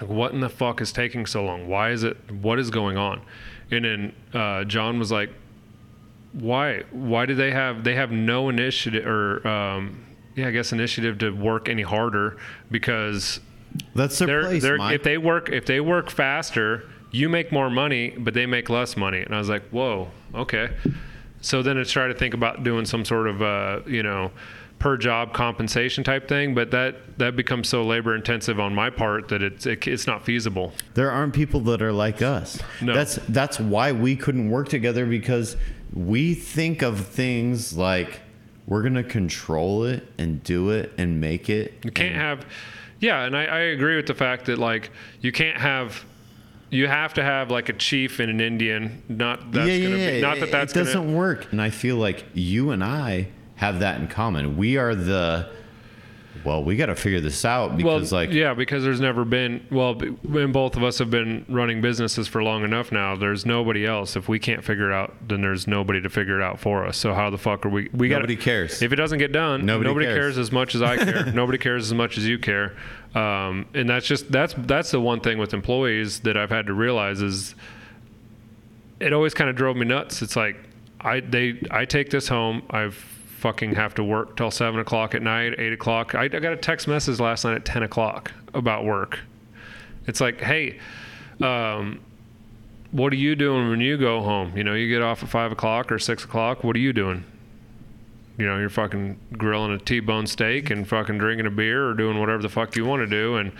like, 0.00 0.08
what 0.08 0.32
in 0.32 0.40
the 0.40 0.48
fuck 0.48 0.80
is 0.80 0.92
taking 0.92 1.26
so 1.26 1.44
long? 1.44 1.66
Why 1.66 1.90
is 1.90 2.04
it? 2.04 2.16
What 2.30 2.58
is 2.58 2.70
going 2.70 2.96
on? 2.96 3.22
And 3.70 3.84
then 3.84 4.12
uh, 4.32 4.64
John 4.64 4.98
was 4.98 5.10
like, 5.10 5.30
why? 6.32 6.82
Why 6.90 7.26
do 7.26 7.34
they 7.34 7.50
have? 7.50 7.84
They 7.84 7.94
have 7.94 8.10
no 8.10 8.48
initiative 8.48 9.06
or, 9.06 9.46
um, 9.46 10.04
yeah, 10.34 10.48
I 10.48 10.50
guess 10.50 10.72
initiative 10.72 11.18
to 11.18 11.30
work 11.30 11.68
any 11.68 11.82
harder 11.82 12.38
because 12.70 13.40
That's 13.94 14.18
their 14.18 14.26
they're, 14.26 14.42
place, 14.42 14.62
they're, 14.62 14.78
Mike. 14.78 14.94
if 14.94 15.02
they 15.02 15.18
work 15.18 15.50
if 15.50 15.66
they 15.66 15.80
work 15.80 16.10
faster, 16.10 16.88
you 17.10 17.28
make 17.28 17.52
more 17.52 17.68
money, 17.68 18.10
but 18.18 18.32
they 18.32 18.46
make 18.46 18.70
less 18.70 18.96
money. 18.96 19.20
And 19.20 19.34
I 19.34 19.38
was 19.38 19.50
like, 19.50 19.68
whoa, 19.68 20.10
okay. 20.34 20.70
So 21.42 21.62
then 21.62 21.76
I 21.78 21.82
try 21.84 22.06
to 22.08 22.14
think 22.14 22.34
about 22.34 22.64
doing 22.64 22.86
some 22.86 23.04
sort 23.04 23.26
of 23.28 23.42
uh, 23.42 23.80
you 23.86 24.02
know 24.02 24.30
per 24.78 24.96
job 24.96 25.32
compensation 25.34 26.02
type 26.02 26.28
thing, 26.28 26.54
but 26.54 26.70
that 26.70 27.18
that 27.18 27.36
becomes 27.36 27.68
so 27.68 27.84
labor 27.84 28.14
intensive 28.16 28.58
on 28.58 28.74
my 28.74 28.88
part 28.88 29.28
that 29.28 29.42
it's 29.42 29.66
it, 29.66 29.86
it's 29.86 30.06
not 30.06 30.24
feasible. 30.24 30.72
there 30.94 31.10
aren't 31.10 31.34
people 31.34 31.60
that 31.60 31.82
are 31.82 31.92
like 31.92 32.22
us. 32.22 32.58
No. 32.80 32.94
That's 32.94 33.16
that's 33.28 33.60
why 33.60 33.92
we 33.92 34.16
couldn't 34.16 34.50
work 34.50 34.68
together 34.70 35.04
because 35.04 35.56
we 35.94 36.34
think 36.34 36.82
of 36.82 37.06
things 37.06 37.76
like 37.76 38.20
we're 38.66 38.82
gonna 38.82 39.04
control 39.04 39.84
it 39.84 40.06
and 40.18 40.42
do 40.42 40.70
it 40.70 40.92
and 40.98 41.20
make 41.20 41.50
it. 41.50 41.74
You 41.84 41.90
can't 41.90 42.14
have, 42.14 42.46
yeah, 43.00 43.24
and 43.24 43.36
I, 43.36 43.44
I 43.44 43.58
agree 43.58 43.96
with 43.96 44.06
the 44.06 44.14
fact 44.14 44.46
that 44.46 44.58
like 44.58 44.90
you 45.20 45.32
can't 45.32 45.58
have. 45.58 46.04
You 46.70 46.86
have 46.86 47.12
to 47.14 47.22
have 47.22 47.50
like 47.50 47.68
a 47.68 47.74
chief 47.74 48.18
and 48.18 48.30
an 48.30 48.40
Indian. 48.40 49.02
Not 49.06 49.52
that's 49.52 49.68
yeah, 49.68 49.74
yeah, 49.74 49.88
gonna 49.88 49.98
yeah. 49.98 50.10
be 50.12 50.20
not 50.22 50.40
that 50.40 50.50
that's 50.50 50.72
it 50.72 50.78
doesn't 50.78 51.02
gonna. 51.02 51.16
work. 51.18 51.52
And 51.52 51.60
I 51.60 51.68
feel 51.68 51.96
like 51.96 52.24
you 52.32 52.70
and 52.70 52.82
I 52.82 53.28
have 53.56 53.80
that 53.80 54.00
in 54.00 54.08
common. 54.08 54.56
We 54.56 54.78
are 54.78 54.94
the 54.94 55.50
well, 56.44 56.62
we 56.64 56.76
got 56.76 56.86
to 56.86 56.94
figure 56.96 57.20
this 57.20 57.44
out 57.44 57.70
Well, 57.70 57.76
because 57.98 58.12
like 58.12 58.30
yeah, 58.32 58.54
because 58.54 58.82
there's 58.84 59.00
never 59.00 59.24
been. 59.24 59.66
Well, 59.70 59.94
when 59.94 60.52
both 60.52 60.76
of 60.76 60.82
us 60.82 60.98
have 60.98 61.10
been 61.10 61.44
running 61.48 61.80
businesses 61.80 62.28
for 62.28 62.42
long 62.42 62.64
enough 62.64 62.90
now, 62.92 63.14
there's 63.16 63.46
nobody 63.46 63.86
else. 63.86 64.16
If 64.16 64.28
we 64.28 64.38
can't 64.38 64.64
figure 64.64 64.90
it 64.90 64.94
out, 64.94 65.14
then 65.28 65.40
there's 65.42 65.66
nobody 65.66 66.00
to 66.00 66.08
figure 66.08 66.40
it 66.40 66.44
out 66.44 66.58
for 66.58 66.84
us. 66.86 66.96
So 66.96 67.14
how 67.14 67.30
the 67.30 67.38
fuck 67.38 67.64
are 67.64 67.68
we? 67.68 67.88
We 67.92 68.08
got 68.08 68.16
Nobody 68.16 68.36
cares. 68.36 68.82
If 68.82 68.92
it 68.92 68.96
doesn't 68.96 69.18
get 69.18 69.32
done, 69.32 69.64
Nobody 69.66 69.88
nobody, 69.88 70.06
cares. 70.06 70.16
cares. 70.16 70.38
as 70.38 70.52
much 70.52 70.74
as 70.74 70.82
I 70.82 70.96
care. 70.96 71.26
nobody 71.34 71.58
cares 71.58 71.84
as 71.86 71.94
much 71.94 72.18
as 72.18 72.26
you 72.26 72.38
care. 72.38 72.76
Um, 73.14 73.66
and 73.74 73.88
that's 73.88 74.06
just 74.06 74.32
that's 74.32 74.54
that's 74.58 74.90
the 74.90 75.00
one 75.00 75.20
thing 75.20 75.38
with 75.38 75.52
employees 75.54 76.20
that 76.20 76.36
I've 76.36 76.50
had 76.50 76.66
to 76.66 76.72
realize 76.72 77.20
is 77.22 77.54
it 79.00 79.12
always 79.12 79.34
kind 79.34 79.50
of 79.50 79.56
drove 79.56 79.76
me 79.76 79.84
nuts. 79.84 80.22
It's 80.22 80.36
like 80.36 80.56
I 81.00 81.20
they 81.20 81.60
I 81.70 81.84
take 81.84 82.10
this 82.10 82.28
home. 82.28 82.62
I 82.70 82.90
fucking 83.42 83.74
have 83.74 83.92
to 83.96 84.04
work 84.04 84.36
till 84.36 84.52
seven 84.52 84.78
o'clock 84.80 85.14
at 85.16 85.22
night, 85.22 85.58
eight 85.58 85.72
o'clock. 85.72 86.14
I, 86.14 86.24
I 86.24 86.28
got 86.28 86.52
a 86.52 86.56
text 86.56 86.86
message 86.86 87.18
last 87.18 87.44
night 87.44 87.56
at 87.56 87.64
ten 87.64 87.82
o'clock 87.82 88.32
about 88.54 88.84
work. 88.84 89.18
It's 90.06 90.20
like, 90.20 90.40
hey, 90.40 90.78
um, 91.40 92.00
what 92.92 93.12
are 93.12 93.16
you 93.16 93.34
doing 93.34 93.68
when 93.68 93.80
you 93.80 93.98
go 93.98 94.20
home? 94.20 94.56
You 94.56 94.62
know, 94.62 94.74
you 94.74 94.88
get 94.88 95.02
off 95.02 95.22
at 95.22 95.28
five 95.28 95.50
o'clock 95.50 95.90
or 95.90 95.98
six 95.98 96.24
o'clock. 96.24 96.62
What 96.62 96.76
are 96.76 96.78
you 96.78 96.92
doing? 96.92 97.24
You 98.38 98.46
know, 98.46 98.58
you're 98.58 98.70
fucking 98.70 99.18
grilling 99.32 99.72
a 99.72 99.78
T-bone 99.78 100.26
steak 100.26 100.70
and 100.70 100.88
fucking 100.88 101.18
drinking 101.18 101.46
a 101.46 101.50
beer 101.50 101.88
or 101.88 101.94
doing 101.94 102.18
whatever 102.18 102.42
the 102.42 102.48
fuck 102.48 102.76
you 102.76 102.84
want 102.84 103.00
to 103.00 103.06
do, 103.06 103.36
and 103.36 103.52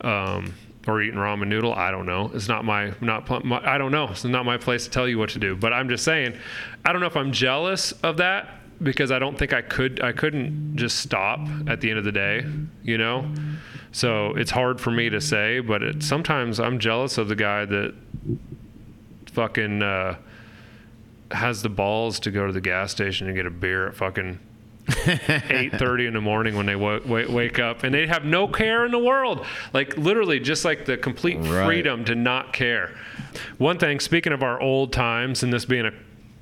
um, 0.00 0.54
or 0.88 1.02
eating 1.02 1.20
ramen 1.20 1.48
noodle. 1.48 1.74
I 1.74 1.90
don't 1.90 2.06
know. 2.06 2.30
It's 2.32 2.48
not 2.48 2.64
my 2.64 2.94
not 3.02 3.44
my, 3.44 3.60
I 3.64 3.76
don't 3.76 3.92
know. 3.92 4.08
It's 4.08 4.24
not 4.24 4.46
my 4.46 4.56
place 4.56 4.84
to 4.84 4.90
tell 4.90 5.06
you 5.06 5.18
what 5.18 5.30
to 5.30 5.38
do. 5.38 5.54
But 5.54 5.74
I'm 5.74 5.88
just 5.90 6.04
saying, 6.04 6.38
I 6.86 6.92
don't 6.92 7.00
know 7.00 7.06
if 7.06 7.16
I'm 7.16 7.32
jealous 7.32 7.92
of 8.02 8.16
that 8.16 8.48
because 8.82 9.10
I 9.10 9.18
don't 9.18 9.38
think 9.38 9.52
I 9.52 9.62
could. 9.62 10.00
I 10.02 10.12
couldn't 10.12 10.76
just 10.76 10.98
stop 10.98 11.40
at 11.66 11.80
the 11.80 11.90
end 11.90 11.98
of 11.98 12.04
the 12.04 12.12
day. 12.12 12.44
You 12.82 12.98
know, 12.98 13.30
so 13.92 14.34
it's 14.36 14.50
hard 14.50 14.80
for 14.80 14.90
me 14.90 15.08
to 15.10 15.20
say. 15.20 15.60
But 15.60 15.82
it, 15.82 16.02
sometimes 16.02 16.58
I'm 16.60 16.78
jealous 16.78 17.18
of 17.18 17.28
the 17.28 17.36
guy 17.36 17.64
that 17.64 17.94
fucking. 19.32 19.82
Uh, 19.82 20.16
has 21.30 21.62
the 21.62 21.68
balls 21.70 22.20
to 22.20 22.30
go 22.30 22.46
to 22.46 22.52
the 22.52 22.60
gas 22.60 22.92
station 22.92 23.26
and 23.26 23.34
get 23.34 23.44
a 23.46 23.50
beer 23.50 23.88
at 23.88 23.96
fucking 23.96 24.38
8:30 24.86 26.06
in 26.08 26.14
the 26.14 26.20
morning 26.20 26.54
when 26.54 26.66
they 26.66 26.74
w- 26.74 27.00
w- 27.00 27.32
wake 27.32 27.58
up 27.58 27.82
and 27.82 27.92
they 27.92 28.06
have 28.06 28.24
no 28.24 28.46
care 28.46 28.84
in 28.84 28.92
the 28.92 28.98
world 28.98 29.44
like 29.72 29.96
literally 29.96 30.38
just 30.38 30.64
like 30.64 30.84
the 30.84 30.96
complete 30.96 31.38
Right. 31.38 31.64
freedom 31.64 32.04
to 32.04 32.14
not 32.14 32.52
care 32.52 32.94
one 33.58 33.78
thing 33.78 33.98
speaking 33.98 34.32
of 34.32 34.42
our 34.44 34.60
old 34.60 34.92
times 34.92 35.42
and 35.42 35.52
this 35.52 35.64
being 35.64 35.86
a 35.86 35.92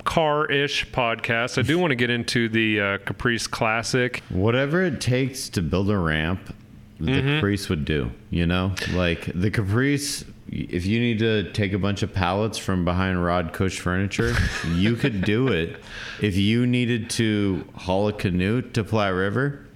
car-ish 0.05 0.91
podcast 0.91 1.59
i 1.59 1.63
do 1.63 1.79
want 1.79 1.91
to 1.91 1.95
get 1.97 2.11
into 2.11 2.49
the 2.49 2.81
uh, 2.81 2.99
caprice 2.99 3.47
classic 3.47 4.23
whatever 4.31 4.83
it 4.83 5.01
takes 5.01 5.49
to 5.49 5.63
build 5.63 5.91
a 5.91 5.97
ramp, 5.99 6.55
the 6.99 7.11
Mm-hmm. 7.11 7.29
Caprice 7.37 7.69
would 7.69 7.85
do. 7.85 8.13
You 8.31 8.47
know, 8.47 8.75
like 8.93 9.31
the 9.35 9.51
Caprice. 9.51 10.25
If 10.49 10.85
you 10.87 11.01
need 11.01 11.19
to 11.21 11.51
take 11.53 11.73
a 11.73 11.79
bunch 11.79 12.03
of 12.03 12.13
pallets 12.13 12.59
from 12.59 12.85
behind 12.85 13.25
Rod 13.25 13.53
Cush 13.53 13.81
Furniture, 13.81 14.35
you 14.75 14.95
could 15.03 15.23
do 15.25 15.49
it. 15.49 15.83
If 16.21 16.37
you 16.37 16.67
needed 16.67 17.09
to 17.11 17.65
haul 17.75 18.07
a 18.09 18.13
canoe 18.13 18.61
to 18.63 18.85
Platte 18.85 19.15
River, 19.15 19.67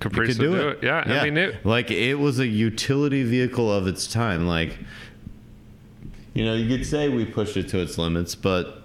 caprice 0.00 0.36
could 0.36 0.48
would 0.48 0.56
do 0.56 0.60
do 0.62 0.68
it. 0.68 0.78
it, 0.78 0.84
Yeah, 0.84 1.20
i 1.20 1.24
mean 1.24 1.36
it, 1.38 1.64
like 1.64 1.90
it 1.90 2.16
was 2.16 2.40
a 2.40 2.46
utility 2.46 3.22
vehicle 3.22 3.72
of 3.72 3.86
its 3.86 4.06
time. 4.06 4.46
Like, 4.46 4.78
you 6.34 6.44
know, 6.44 6.54
you 6.54 6.68
could 6.68 6.86
say 6.86 7.08
we 7.08 7.24
pushed 7.24 7.56
it 7.56 7.68
to 7.68 7.78
its 7.80 7.96
limits, 7.96 8.34
but 8.34 8.79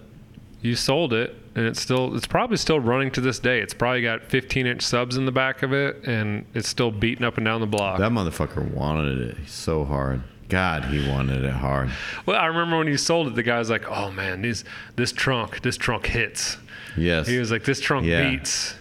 you 0.66 0.76
sold 0.76 1.13
it 1.13 1.36
and 1.55 1.66
it's 1.66 1.80
still 1.80 2.16
it's 2.16 2.28
probably 2.28 2.57
still 2.57 2.80
running 2.80 3.11
to 3.11 3.22
this 3.22 3.39
day 3.39 3.59
it's 3.61 3.74
probably 3.74 4.01
got 4.01 4.24
15 4.24 4.66
inch 4.66 4.82
subs 4.82 5.16
in 5.16 5.26
the 5.26 5.32
back 5.32 5.61
of 5.63 5.72
it 5.74 6.05
and 6.07 6.45
it's 6.53 6.68
still 6.68 6.91
beating 6.91 7.24
up 7.24 7.38
and 7.38 7.45
down 7.45 7.61
the 7.61 7.68
block 7.68 7.99
that 7.99 8.11
motherfucker 8.11 8.70
wanted 8.74 9.20
it 9.20 9.38
so 9.47 9.86
hard. 9.86 10.22
God, 10.47 10.86
he 10.86 11.09
wanted 11.09 11.43
it 11.43 11.53
hard. 11.53 11.89
Well, 12.28 12.39
I 12.39 12.45
remember 12.45 12.78
when 12.78 12.88
you 12.88 12.97
sold 12.97 13.28
it, 13.28 13.34
the 13.36 13.41
guy 13.41 13.57
was 13.57 13.72
like, 13.72 13.89
"Oh 13.89 14.11
man, 14.11 14.43
these 14.43 14.63
this 14.95 15.11
trunk, 15.11 15.61
this 15.63 15.76
trunk 15.76 16.05
hits." 16.05 16.57
Yes. 16.95 17.26
He 17.28 17.39
was 17.39 17.49
like, 17.51 17.63
"This 17.63 17.82
trunk 17.82 18.05
Yeah. 18.05 18.30
beats." 18.30 18.76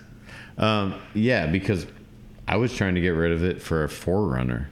Um, 0.58 0.94
yeah, 1.14 1.46
because 1.46 1.86
I 2.46 2.56
was 2.58 2.74
trying 2.76 2.96
to 2.96 3.00
get 3.00 3.10
rid 3.10 3.32
of 3.32 3.42
it 3.42 3.62
for 3.62 3.82
a 3.82 3.88
4Runner. 3.88 4.66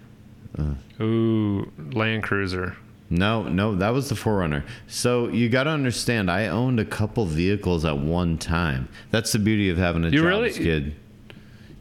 Ooh, 1.01 1.73
Land 1.93 2.23
Cruiser. 2.25 2.77
No, 3.13 3.43
no, 3.43 3.75
that 3.77 3.91
was 3.91 4.09
the 4.09 4.15
4Runner. 4.15 4.63
So 4.87 5.29
you 5.29 5.51
got 5.51 5.65
to 5.65 5.71
understand, 5.71 6.31
I 6.31 6.47
owned 6.47 6.81
a 6.81 6.85
couple 6.85 7.27
vehicles 7.27 7.85
at 7.85 7.99
one 7.99 8.39
time. 8.39 8.89
That's 9.11 9.33
the 9.33 9.39
beauty 9.39 9.69
of 9.69 9.77
having 9.77 10.03
a 10.05 10.09
You 10.09 10.19
job 10.21 10.27
really- 10.27 10.53
skid. 10.53 10.95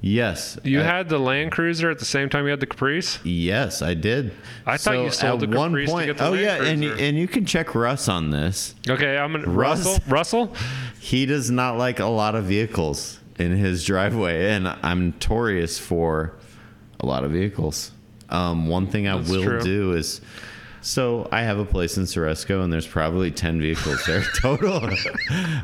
Yes, 0.03 0.57
You 0.63 0.82
I- 0.82 0.84
had 0.84 1.09
the 1.09 1.19
Land 1.19 1.51
Cruiser 1.51 1.89
at 1.91 1.99
the 1.99 2.05
same 2.05 2.27
time 2.27 2.45
you 2.45 2.49
had 2.49 2.59
the 2.59 2.65
Caprice. 2.65 3.19
Yes, 3.23 3.84
I 3.84 3.93
did. 3.93 4.32
I 4.65 4.77
thought 4.77 4.95
you 4.97 5.11
sold 5.11 5.43
at 5.43 5.51
the 5.51 5.55
one 5.57 5.69
Caprice 5.69 5.86
to 5.89 5.91
point. 5.93 6.05
get 6.07 6.17
the 6.17 6.25
oh 6.25 6.32
Land 6.32 6.41
yeah, 6.41 6.63
and 6.63 6.82
Cruiser. 6.82 7.03
and 7.03 7.17
you 7.19 7.27
can 7.27 7.45
check 7.45 7.75
Russ 7.75 8.09
on 8.09 8.32
this. 8.32 8.73
Okay, 8.89 9.15
I'm 9.15 9.32
gonna 9.32 9.47
Russ- 9.47 9.86
Russell. 9.86 10.03
Russell. 10.07 10.55
He 10.99 11.25
does 11.25 11.49
not 11.51 11.77
like 11.77 11.99
a 11.99 12.05
lot 12.05 12.36
of 12.36 12.43
vehicles 12.45 13.19
in 13.39 13.51
his 13.57 13.84
driveway, 13.86 14.51
and 14.51 14.67
I'm 14.67 15.05
notorious 15.11 15.79
for 15.79 16.34
a 16.99 17.05
lot 17.07 17.23
of 17.23 17.32
vehicles. 17.32 17.91
Um, 18.29 18.67
one 18.67 18.86
thing 18.88 19.07
I 19.07 19.17
That's 19.17 19.29
will 19.29 19.43
true. 19.43 19.61
do 19.61 19.93
is, 19.93 20.21
so 20.82 21.27
I 21.32 21.43
have 21.43 21.59
a 21.59 21.65
place 21.65 21.97
in 21.97 22.03
Ceresco, 22.03 22.63
and 22.63 22.73
there's 22.73 22.88
probably 22.88 23.32
ten 23.32 23.61
vehicles 23.61 24.03
there 24.05 24.23
total. 24.38 24.89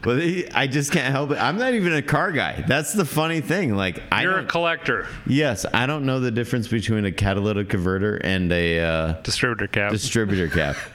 but 0.04 0.22
he- 0.22 0.48
I 0.52 0.68
just 0.68 0.92
can't 0.92 1.12
help 1.12 1.32
it. 1.32 1.38
I'm 1.38 1.58
not 1.58 1.74
even 1.74 1.94
a 1.94 2.02
car 2.02 2.32
guy. 2.32 2.64
That's 2.68 2.94
the 2.94 3.06
funny 3.06 3.42
thing. 3.42 3.76
Like 3.76 4.02
I 4.12 4.24
You're 4.24 4.40
a 4.40 4.46
collector. 4.46 5.08
yes, 5.26 5.66
I 5.74 5.86
don't 5.88 6.06
know 6.06 6.20
the 6.20 6.32
difference 6.32 6.68
between 6.68 7.06
a 7.06 7.12
catalytic 7.12 7.70
converter 7.70 8.18
and 8.18 8.52
a 8.52 8.80
uh, 8.80 9.14
Distributor 9.24 9.68
cap. 9.68 9.92
distributor 9.92 10.48
cap. 10.48 10.76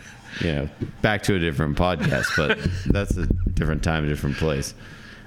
You 0.41 0.53
know, 0.53 0.69
back 1.03 1.25
to 1.25 1.35
a 1.35 1.39
different 1.39 1.77
podcast, 1.77 2.35
but 2.39 2.59
that's 2.87 3.15
a 3.19 3.27
different 3.27 3.83
time, 3.85 4.07
a 4.07 4.09
different 4.09 4.37
place. 4.39 4.73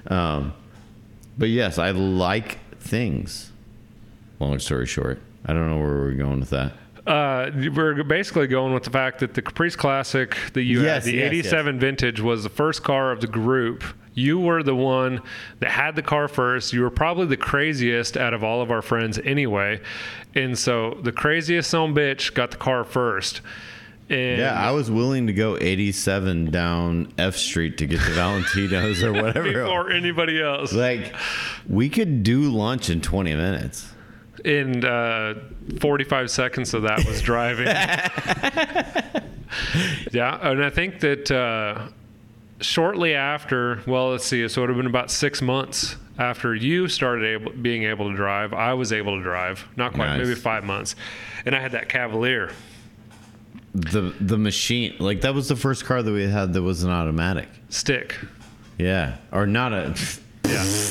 Um, 0.08 0.52
but 1.38 1.48
yes, 1.48 1.78
I 1.78 1.92
like 1.92 2.58
things. 2.80 3.52
Long 4.40 4.58
story 4.58 4.86
short, 4.86 5.20
I 5.46 5.52
don't 5.52 5.70
know 5.70 5.78
where 5.78 5.94
we're 5.94 6.14
going 6.14 6.40
with 6.40 6.50
that. 6.50 6.72
Uh, 7.06 7.50
we're 7.54 8.02
basically 8.02 8.46
going 8.48 8.74
with 8.74 8.82
the 8.82 8.90
fact 8.90 9.20
that 9.20 9.34
the 9.34 9.42
Caprice 9.42 9.76
Classic 9.76 10.36
that 10.54 10.62
you 10.62 10.82
Yes, 10.82 11.04
had, 11.04 11.12
the 11.12 11.18
yes, 11.18 11.26
87 11.32 11.78
vintage, 11.78 12.20
was 12.20 12.42
the 12.42 12.48
first 12.48 12.82
car 12.82 13.12
of 13.12 13.20
the 13.20 13.26
group. 13.28 13.84
You 14.14 14.40
were 14.40 14.62
the 14.62 14.74
one 14.74 15.20
that 15.60 15.70
had 15.70 15.94
the 15.94 16.02
car 16.02 16.26
first. 16.26 16.72
You 16.72 16.80
were 16.82 16.90
probably 16.90 17.26
the 17.26 17.36
craziest 17.36 18.16
out 18.16 18.32
of 18.34 18.42
all 18.42 18.60
of 18.62 18.70
our 18.70 18.82
friends 18.82 19.18
anyway. 19.24 19.80
And 20.34 20.58
so 20.58 20.98
the 21.02 21.12
craziest 21.12 21.70
son 21.70 21.94
bitch 21.94 22.34
got 22.34 22.50
the 22.50 22.56
car 22.56 22.82
first. 22.82 23.40
And 24.08 24.38
Yeah, 24.38 24.54
I 24.54 24.70
was 24.70 24.90
willing 24.90 25.26
to 25.26 25.32
go 25.32 25.58
87 25.60 26.50
down 26.50 27.12
F 27.18 27.36
Street 27.36 27.76
to 27.78 27.86
get 27.86 28.00
to 28.00 28.10
Valentino's 28.12 29.02
or 29.04 29.12
whatever. 29.22 29.52
before 29.52 29.90
anybody 29.90 30.40
else. 30.42 30.72
Like, 30.72 31.14
we 31.68 31.88
could 31.88 32.22
do 32.22 32.50
lunch 32.50 32.88
in 32.88 33.00
20 33.00 33.34
minutes. 33.36 33.92
And 34.44 34.84
uh, 34.84 35.34
45 35.80 36.30
seconds 36.30 36.74
of 36.74 36.82
that 36.82 37.04
was 37.06 37.22
driving. 37.22 37.66
yeah, 40.12 40.50
and 40.50 40.64
I 40.64 40.70
think 40.70 41.00
that 41.00 41.30
uh, 41.30 41.88
shortly 42.60 43.14
after, 43.14 43.82
well, 43.86 44.10
let's 44.10 44.24
see, 44.24 44.46
so 44.48 44.60
it 44.60 44.62
would 44.62 44.70
have 44.70 44.76
been 44.76 44.86
about 44.86 45.10
six 45.10 45.42
months 45.42 45.96
after 46.18 46.54
you 46.54 46.88
started 46.88 47.24
able, 47.26 47.52
being 47.52 47.84
able 47.84 48.10
to 48.10 48.16
drive. 48.16 48.52
I 48.52 48.74
was 48.74 48.92
able 48.92 49.16
to 49.16 49.22
drive, 49.22 49.66
not 49.76 49.92
quite, 49.94 50.16
Nice. 50.16 50.26
maybe 50.26 50.34
five 50.34 50.64
months, 50.64 50.96
and 51.44 51.54
I 51.54 51.60
had 51.60 51.72
that 51.72 51.88
Cavalier. 51.88 52.52
The 53.74 54.14
the 54.20 54.38
machine, 54.38 54.96
like 54.98 55.20
that 55.20 55.34
was 55.34 55.48
the 55.48 55.56
first 55.56 55.84
car 55.84 56.02
that 56.02 56.10
we 56.10 56.26
had 56.26 56.54
that 56.54 56.62
was 56.62 56.82
an 56.82 56.90
automatic. 56.90 57.46
Stick. 57.68 58.16
Yeah, 58.78 59.16
or 59.32 59.46
not 59.46 59.74
a. 59.74 59.94
Yeah. 60.48 60.64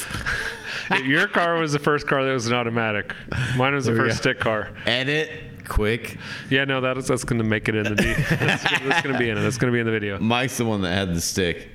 Your 1.04 1.28
car 1.28 1.60
was 1.60 1.74
the 1.74 1.80
first 1.80 2.08
car 2.08 2.24
that 2.24 2.32
was 2.32 2.48
an 2.48 2.54
automatic. 2.54 3.14
Mine 3.58 3.74
was 3.74 3.86
the 3.86 3.96
first 3.96 4.18
stick 4.18 4.40
car. 4.40 4.72
Edit 4.86 5.30
quick. 5.68 6.18
Yeah, 6.50 6.66
no, 6.66 6.82
that 6.82 6.98
is, 6.98 7.08
that's 7.08 7.24
going 7.24 7.40
to 7.40 7.44
make 7.44 7.68
it 7.68 7.76
in 7.76 7.84
the. 7.84 7.96
D- 7.96 8.14
that's, 8.14 8.64
that's 8.64 9.02
going 9.02 9.14
to 9.14 9.20
be 9.20 9.30
in 9.30 9.38
it. 9.38 9.42
That's 9.42 9.58
going 9.58 9.72
to 9.72 9.76
be 9.76 9.80
in 9.80 9.86
the 9.86 9.92
video. 9.92 10.20
Mike's 10.20 10.58
the 10.58 10.66
one 10.66 10.82
that 10.82 10.94
had 10.94 11.14
the 11.14 11.22
stick. 11.22 11.70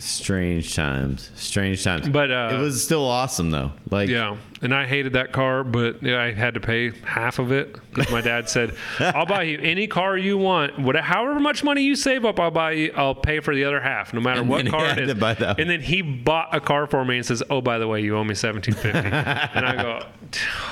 Strange 0.00 0.76
times. 0.76 1.30
Strange 1.34 1.82
times. 1.82 2.08
But, 2.08 2.30
uh, 2.30 2.50
it 2.52 2.58
was 2.58 2.82
still 2.82 3.04
awesome 3.04 3.50
though. 3.50 3.72
Like 3.90 4.08
Yeah, 4.08 4.36
and 4.62 4.72
I 4.72 4.86
hated 4.86 5.14
that 5.14 5.32
car, 5.32 5.64
but 5.64 6.06
I 6.06 6.30
had 6.32 6.54
to 6.54 6.60
pay 6.60 6.92
half 7.04 7.40
of 7.40 7.50
it 7.50 7.72
because 7.92 8.10
my 8.12 8.20
dad 8.20 8.48
said, 8.48 8.76
"I'll 9.00 9.26
buy 9.26 9.42
you 9.42 9.58
any 9.60 9.88
car 9.88 10.16
you 10.16 10.38
want, 10.38 10.78
whatever, 10.78 11.04
however 11.04 11.40
much 11.40 11.64
money 11.64 11.82
you 11.82 11.96
save 11.96 12.24
up, 12.24 12.38
I'll 12.38 12.52
buy 12.52 12.72
you. 12.72 12.92
I'll 12.96 13.14
pay 13.14 13.40
for 13.40 13.54
the 13.54 13.64
other 13.64 13.80
half, 13.80 14.14
no 14.14 14.20
matter 14.20 14.40
And 14.40 14.48
what 14.48 14.66
car 14.68 14.86
it 14.90 14.98
is." 15.00 15.10
And 15.58 15.68
then 15.68 15.80
he 15.80 16.02
bought 16.02 16.54
a 16.54 16.60
car 16.60 16.86
for 16.86 17.04
me 17.04 17.16
and 17.16 17.26
says, 17.26 17.42
"Oh, 17.50 17.60
by 17.60 17.78
the 17.78 17.88
way, 17.88 18.00
you 18.00 18.16
owe 18.16 18.24
me 18.24 18.34
seventeen 18.34 18.74
fifty. 18.74 18.98
and 19.00 19.66
I 19.66 19.82
go, 19.82 20.06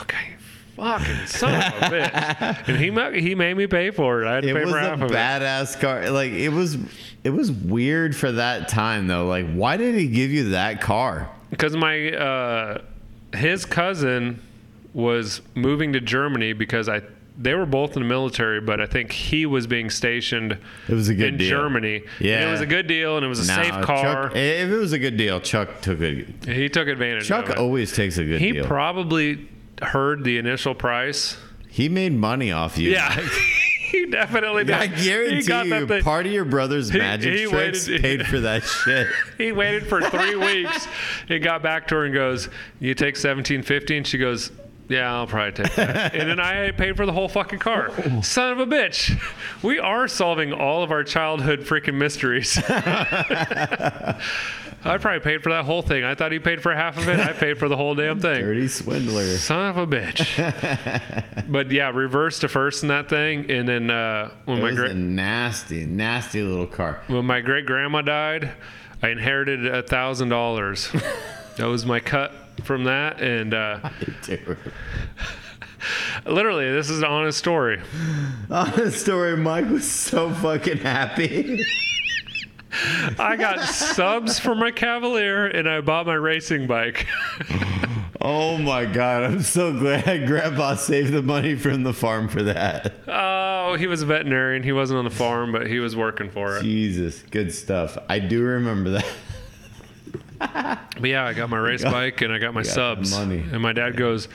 "Okay." 0.03 0.37
Fucking 0.77 1.27
son 1.27 1.55
of 1.55 1.83
a 1.83 1.87
bitch! 1.87 2.69
And 2.69 2.77
he 2.77 3.21
he 3.21 3.35
made 3.35 3.57
me 3.57 3.67
pay 3.67 3.91
for 3.91 4.23
it. 4.23 4.29
I 4.29 4.35
had 4.35 4.43
to 4.43 4.51
it 4.51 4.55
pay 4.55 4.65
was 4.65 4.73
for 4.73 4.79
a 4.79 4.83
half 4.83 5.01
of 5.01 5.11
it. 5.11 5.15
badass 5.15 5.81
car. 5.81 6.11
Like 6.11 6.33
it 6.33 6.51
was 6.51 6.77
it 7.27 7.33
was 7.33 7.51
weird 7.51 8.15
for 8.17 8.31
that 8.33 8.69
time 8.69 9.07
though. 9.07 9.27
Like 9.27 9.51
why 9.53 9.77
did 9.77 9.95
he 9.95 10.07
give 10.09 10.31
you 10.31 10.51
that 10.51 10.81
car? 10.81 11.29
because 11.51 11.77
my 11.77 12.11
uh, 12.13 12.83
his 13.35 13.65
cousin 13.65 14.41
was 14.95 15.41
moving 15.55 15.93
to 15.93 16.01
Germany 16.01 16.53
because 16.53 16.89
I 16.89 17.03
they 17.39 17.55
were 17.55 17.67
both 17.67 17.97
in 17.97 18.03
the 18.03 18.09
military, 18.09 18.63
but 18.63 18.81
I 18.81 18.87
think 18.87 19.13
he 19.13 19.45
was 19.45 19.67
being 19.67 19.91
stationed 19.91 20.57
It 20.89 20.95
was 20.95 21.09
a 21.11 21.15
good 21.15 21.35
in 21.35 21.37
deal. 21.37 21.51
Germany. 21.51 22.03
Yeah. 22.19 22.37
and 22.41 22.49
it 22.49 22.51
was 22.53 22.63
a 22.63 22.67
good 22.67 22.87
deal, 22.87 23.17
and 23.19 23.27
it 23.27 23.29
was 23.29 23.47
a 23.47 23.53
Nah, 23.55 23.63
safe 23.63 23.85
car. 23.85 24.29
Chuck, 24.31 24.37
if 24.37 24.71
it 24.71 24.77
was 24.77 24.93
a 24.95 24.99
good 24.99 25.19
deal, 25.19 25.39
Chuck 25.41 25.83
took 25.83 26.01
it. 26.01 26.27
he 26.47 26.69
took 26.71 26.89
advantage. 26.89 27.27
Chuck 27.29 27.45
of 27.45 27.51
it. 27.51 27.53
Chuck 27.55 27.61
always 27.61 27.93
takes 27.93 28.17
a 28.17 28.25
good 28.25 28.41
he 28.41 28.53
deal. 28.53 28.63
He 28.65 28.69
probably 28.69 29.49
heard 29.83 30.25
the 30.25 30.39
initial 30.39 30.75
price. 30.75 31.37
he 31.69 31.91
made 31.91 32.13
money 32.15 32.53
off 32.53 32.79
you. 32.79 32.91
Yeah, 32.93 33.15
he 34.01 34.07
definitely 34.11 34.65
did. 34.65 34.75
I 34.75 34.87
guarantee 34.87 35.37
he 35.37 35.43
got 35.43 35.67
you, 35.67 35.87
that 35.87 36.05
part 36.05 36.27
of 36.27 36.33
your 36.33 36.45
brother's 36.45 36.93
magic 36.93 37.35
he 37.35 37.47
tricks 37.47 37.87
waited- 37.89 38.03
paid 38.03 38.27
for 38.27 38.41
that 38.41 38.63
shit. 38.85 39.07
He 39.39 39.53
waited 39.53 39.87
for 39.87 40.01
three 40.03 40.37
weeks. 40.37 40.87
He 41.29 41.39
got 41.39 41.63
back 41.63 41.89
to 41.89 41.97
her 41.97 42.05
and 42.05 42.15
goes, 42.15 42.49
"You 42.81 42.95
take 42.95 43.17
seventeen 43.17 43.63
fifty? 43.63 43.97
And 43.97 44.07
she 44.07 44.19
goes, 44.19 44.51
"Yeah, 44.89 45.13
I'll 45.15 45.27
probably 45.27 45.53
take 45.65 45.75
that." 45.75 46.15
and 46.17 46.29
then 46.29 46.41
I 46.41 46.71
paid 46.73 46.97
for 46.97 47.07
the 47.07 47.13
whole 47.13 47.29
fucking 47.29 47.59
car. 47.59 47.91
Son 48.23 48.53
of 48.53 48.61
a 48.61 48.67
bitch! 48.67 49.21
We 49.63 49.79
are 49.79 50.07
solving 50.09 50.53
all 50.53 50.83
of 50.83 50.91
our 50.91 51.05
childhood 51.05 51.61
freaking 51.61 51.95
mysteries. 51.95 52.59
I 54.85 54.99
probably 54.99 55.21
paid 55.21 55.43
for 55.43 55.51
that 55.51 55.65
whole 55.65 55.83
thing. 55.83 56.05
I 56.05 56.15
thought 56.15 56.31
he 56.31 56.39
paid 56.39 56.63
for 56.63 56.73
half 56.73 56.97
of 56.97 57.09
it. 57.09 57.19
I 57.19 57.33
paid 57.33 57.59
for 57.59 57.69
the 57.69 57.77
whole 57.77 57.95
damn 57.97 58.21
thing. 58.21 58.41
Dirty 58.41 58.69
swindler. 58.69 59.37
Son 59.37 59.71
of 59.71 59.77
a 59.79 59.87
bitch. 59.87 61.45
but 61.51 61.71
yeah, 61.73 61.91
reverse 61.91 62.39
to 62.41 62.49
first 62.49 62.83
in 62.83 62.89
that 62.91 63.09
thing, 63.09 63.51
and 63.51 63.69
then 63.69 63.91
uh, 63.91 64.31
when 64.45 64.59
It 64.59 64.63
my 64.63 64.69
was 64.71 64.79
great 64.79 64.91
a 64.93 64.95
nasty, 64.95 65.87
nasty 65.87 66.43
little 66.43 66.67
car. 66.69 67.01
when 67.09 67.25
my 67.25 67.41
great 67.41 67.67
grandma 67.67 68.03
died, 68.03 68.53
I 69.03 69.09
inherited 69.09 69.67
a 69.67 69.83
thousand 69.83 70.29
dollars. 70.29 70.89
That 71.57 71.67
was 71.67 71.85
my 71.85 71.99
cut 72.01 72.33
from 72.65 72.85
that, 72.85 73.21
and 73.21 73.55
uh, 73.55 73.91
literally, 76.27 76.71
this 76.73 76.91
is 76.91 76.99
an 76.99 77.05
honest 77.05 77.39
story. 77.39 77.81
Honest 78.51 79.01
story, 79.01 79.37
Mike 79.37 79.69
was 79.69 79.91
so 79.91 80.33
fucking 80.33 80.79
happy. 80.79 81.65
I 83.19 83.37
got 83.37 83.61
subs 83.61 84.39
for 84.39 84.55
my 84.55 84.71
Cavalier, 84.71 85.47
and 85.47 85.69
I 85.69 85.81
bought 85.81 86.07
my 86.07 86.15
racing 86.15 86.67
bike. 86.67 87.07
Oh 88.21 88.59
my 88.59 88.87
god, 88.87 89.25
I'm 89.25 89.43
so 89.43 89.73
glad 89.73 90.27
Grandpa 90.27 90.75
saved 90.75 91.13
the 91.13 91.23
money 91.23 91.55
from 91.55 91.85
the 91.85 91.93
farm 91.93 92.29
for 92.29 92.43
that. 92.43 92.93
oh, 93.07 93.77
he 93.79 93.87
was 93.87 94.03
a 94.03 94.07
veterinarian. 94.07 94.63
He 94.63 94.73
wasn't 94.73 94.99
on 94.99 95.05
the 95.05 95.11
farm, 95.11 95.53
but 95.53 95.67
he 95.67 95.79
was 95.79 95.95
working 95.95 96.31
for 96.31 96.57
it. 96.57 96.63
Jesus, 96.63 97.23
good 97.31 97.53
stuff. 97.53 97.97
I 98.09 98.19
do 98.19 98.43
remember 98.43 98.91
that. 98.91 99.07
But 100.99 101.11
yeah, 101.11 101.27
I 101.27 101.35
got 101.35 101.51
my 101.51 101.59
race 101.59 101.83
bike 101.85 102.23
and 102.23 102.33
I 102.33 102.39
got 102.39 102.55
my 102.55 102.63
got 102.63 102.73
subs. 102.73 103.11
money. 103.13 103.45
And 103.53 103.61
my 103.61 103.75
dad 103.75 103.97
goes, 103.97 104.29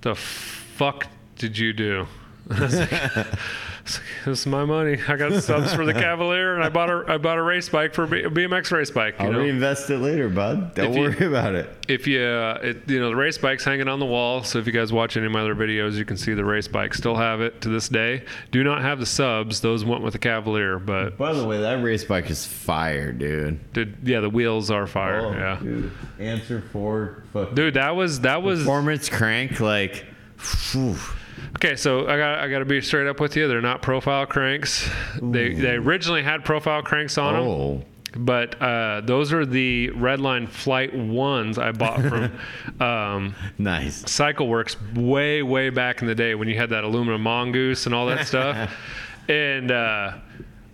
"The 0.00 0.14
fuck 0.14 1.06
did 1.36 1.58
you 1.58 1.72
do?" 1.74 2.06
I 3.88 3.90
was 3.90 3.98
like, 3.98 4.04
I 4.04 4.08
was 4.08 4.18
like, 4.18 4.24
"This 4.32 4.40
is 4.40 4.46
my 4.46 4.64
money. 4.64 4.98
I 5.08 5.16
got 5.16 5.42
subs 5.42 5.72
for 5.74 5.86
the 5.86 5.94
Cavalier, 6.04 6.54
and 6.54 6.62
I 6.64 6.68
bought 6.68 6.90
a 6.90 7.04
I 7.08 7.16
bought 7.18 7.38
a 7.38 7.42
race 7.42 7.68
bike 7.68 7.94
for 7.94 8.04
a 8.04 8.08
BMX 8.08 8.70
race 8.72 8.90
bike. 8.90 9.14
You 9.18 9.26
I'll 9.26 9.32
know, 9.32 9.38
reinvest 9.40 9.88
it 9.90 9.98
later, 9.98 10.28
bud. 10.28 10.74
Don't 10.74 10.90
If 10.90 10.96
you- 10.96 11.02
worry 11.02 11.26
about 11.26 11.54
it. 11.54 11.70
if 11.88 12.06
you 12.06 12.20
uh, 12.20 12.58
it, 12.62 12.90
you 12.90 13.00
know 13.00 13.08
the 13.08 13.16
race 13.16 13.38
bike's 13.38 13.64
hanging 13.64 13.88
on 13.88 13.98
the 13.98 14.06
wall. 14.06 14.42
So 14.44 14.58
if 14.58 14.66
you 14.66 14.72
guys 14.72 14.92
watch 14.92 15.16
any 15.16 15.26
of 15.26 15.32
my 15.32 15.40
other 15.40 15.54
videos, 15.54 15.94
you 15.94 16.04
can 16.04 16.16
see 16.16 16.34
the 16.34 16.44
race 16.44 16.68
bike. 16.68 16.92
Still 16.94 17.16
have 17.16 17.40
it 17.40 17.60
to 17.62 17.68
this 17.70 17.88
day. 17.88 18.24
Do 18.50 18.62
not 18.64 18.82
have 18.82 18.98
the 19.00 19.06
subs; 19.06 19.60
those 19.60 19.84
went 19.84 20.02
with 20.02 20.12
the 20.12 20.18
Cavalier. 20.18 20.78
But 20.78 21.16
By 21.16 21.32
the 21.32 21.46
way, 21.46 21.58
that 21.60 21.82
race 21.82 22.04
bike 22.04 22.30
is 22.30 22.44
fire, 22.44 23.12
dude. 23.12 23.72
Dude, 23.72 23.96
yeah, 24.04 24.20
the 24.20 24.30
wheels 24.30 24.70
are 24.70 24.86
fire. 24.86 25.20
Oh, 25.26 25.32
yeah, 25.32 25.58
dude. 25.62 25.90
Answer 26.18 26.60
for 26.72 27.22
fuck. 27.32 27.54
dude, 27.54 27.74
that 27.74 27.96
was 27.96 28.20
that 28.20 28.42
was 28.42 28.60
Performance 28.60 29.08
crank, 29.08 29.60
like, 29.60 30.04
phew. 30.36 30.96
Okay, 31.56 31.76
so 31.76 32.08
I 32.08 32.16
got 32.16 32.38
I 32.38 32.48
got 32.48 32.60
to 32.60 32.64
be 32.64 32.80
straight 32.80 33.06
up 33.06 33.20
with 33.20 33.36
you. 33.36 33.48
They're 33.48 33.60
not 33.60 33.82
profile 33.82 34.26
cranks. 34.26 34.88
They 35.20 35.54
they 35.54 35.74
originally 35.74 36.22
had 36.22 36.44
profile 36.44 36.82
cranks 36.82 37.18
on 37.18 37.34
them, 37.34 37.42
oh, 37.42 37.82
but 38.16 38.60
uh, 38.60 39.02
those 39.02 39.32
are 39.32 39.44
the 39.44 39.90
Redline 39.94 40.48
Flight 40.48 40.94
ones 40.94 41.58
I 41.58 41.72
bought 41.72 42.00
from 42.00 42.32
um, 42.80 43.34
nice. 43.58 44.02
CycleWorks 44.04 44.96
way 44.96 45.42
way 45.42 45.70
back 45.70 46.00
in 46.00 46.08
the 46.08 46.14
day 46.14 46.34
when 46.34 46.48
you 46.48 46.56
had 46.56 46.70
that 46.70 46.84
aluminum 46.84 47.22
mongoose 47.22 47.86
and 47.86 47.94
all 47.94 48.06
that 48.06 48.26
stuff. 48.26 48.72
and 49.28 49.70
uh, 49.70 50.18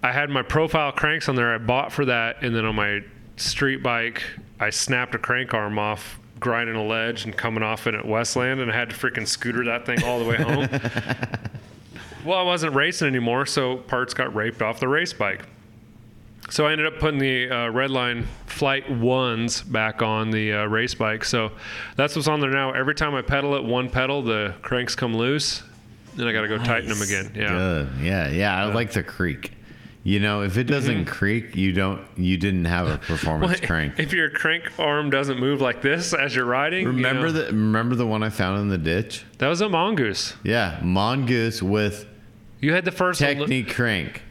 I 0.03 0.13
had 0.13 0.31
my 0.31 0.43
profile 0.43 0.93
cranks 0.93 1.29
on 1.29 1.35
there. 1.37 1.55
I 1.55 1.59
bought 1.59 1.93
for 1.93 2.05
that, 2.05 2.43
and 2.43 2.55
then 2.55 2.65
on 2.65 2.75
my 2.75 3.01
street 3.37 3.83
bike, 3.83 4.23
I 4.61 4.71
snapped 4.71 5.15
a 5.15 5.19
crank 5.19 5.55
arm 5.55 5.79
off. 5.79 6.21
Grinding 6.41 6.77
a 6.77 6.85
ledge 6.85 7.25
and 7.25 7.37
coming 7.37 7.63
off 7.63 7.87
it 7.87 7.95
at 7.95 8.07
Westland, 8.07 8.61
and 8.61 8.71
I 8.71 8.75
had 8.75 8.91
to 8.91 8.97
freaking 8.97 9.27
scooter 9.27 9.65
that 9.65 9.87
thing 9.87 10.03
all 10.05 10.19
the 10.19 10.25
way 10.25 10.37
home. 10.37 10.69
Well, 12.25 12.39
I 12.39 12.43
wasn't 12.43 12.75
racing 12.75 13.07
anymore, 13.09 13.45
so 13.45 13.77
parts 13.77 14.15
got 14.15 14.35
raped 14.35 14.63
off 14.63 14.81
the 14.81 14.89
race 14.89 15.13
bike. 15.13 15.45
So 16.49 16.67
I 16.67 16.73
ended 16.73 16.87
up 16.87 16.99
putting 16.99 17.19
the 17.19 17.51
uh, 17.51 17.55
Redline 17.71 18.25
Flight 18.47 18.91
ones 18.91 19.61
back 19.63 20.01
on 20.01 20.31
the 20.31 20.53
uh, 20.53 20.65
race 20.65 20.95
bike. 20.95 21.25
So 21.25 21.53
that's 21.97 22.17
what's 22.17 22.29
on 22.29 22.41
there 22.41 22.51
now. 22.51 22.73
Every 22.73 22.95
time 22.95 23.15
I 23.15 23.21
pedal 23.23 23.55
it, 23.57 23.65
one 23.65 23.91
pedal, 23.91 24.23
the 24.23 24.55
cranks 24.63 24.95
come 24.95 25.15
loose, 25.15 25.63
and 26.17 26.27
I 26.27 26.33
got 26.33 26.43
to 26.43 26.49
go 26.49 26.57
tighten 26.59 26.89
them 26.89 27.03
again. 27.03 27.33
Yeah. 27.35 27.49
Good. 27.49 27.89
Yeah, 28.01 28.29
yeah. 28.31 28.57
I 28.57 28.73
like 28.73 28.93
the 28.93 29.03
creak. 29.03 29.53
You 30.07 30.21
know, 30.21 30.43
if 30.43 30.59
it 30.59 30.65
doesn't 30.65 31.07
mm-hmm. 31.07 31.11
creak, 31.11 31.57
you 31.57 31.73
don't. 31.73 32.07
You 32.19 32.37
didn't 32.37 32.67
have 32.67 32.89
a 32.89 32.99
performance 33.07 33.59
crank. 33.61 33.99
If 33.99 34.13
your 34.13 34.29
crank 34.29 34.79
arm 34.79 35.09
doesn't 35.09 35.41
move 35.41 35.63
like 35.63 35.81
this 35.81 36.13
as 36.13 36.37
you're 36.37 36.45
riding, 36.45 36.83
you 36.83 36.89
Remember 36.89 37.29
know, 37.29 37.33
the 37.33 37.45
remember 37.47 37.97
the 37.97 38.07
one 38.07 38.23
I 38.23 38.29
found 38.29 38.61
in 38.61 38.69
the 38.69 38.77
ditch? 38.77 39.25
that 39.39 39.49
was 39.49 39.63
a 39.63 39.69
mongoose. 39.69 40.35
Yeah, 40.43 40.79
mongoose 40.83 41.63
with 41.63 42.07
You 42.61 42.75
had 42.75 42.85
the 42.85 42.93
first 42.93 43.19
technique 43.19 43.73
crank. 43.73 44.23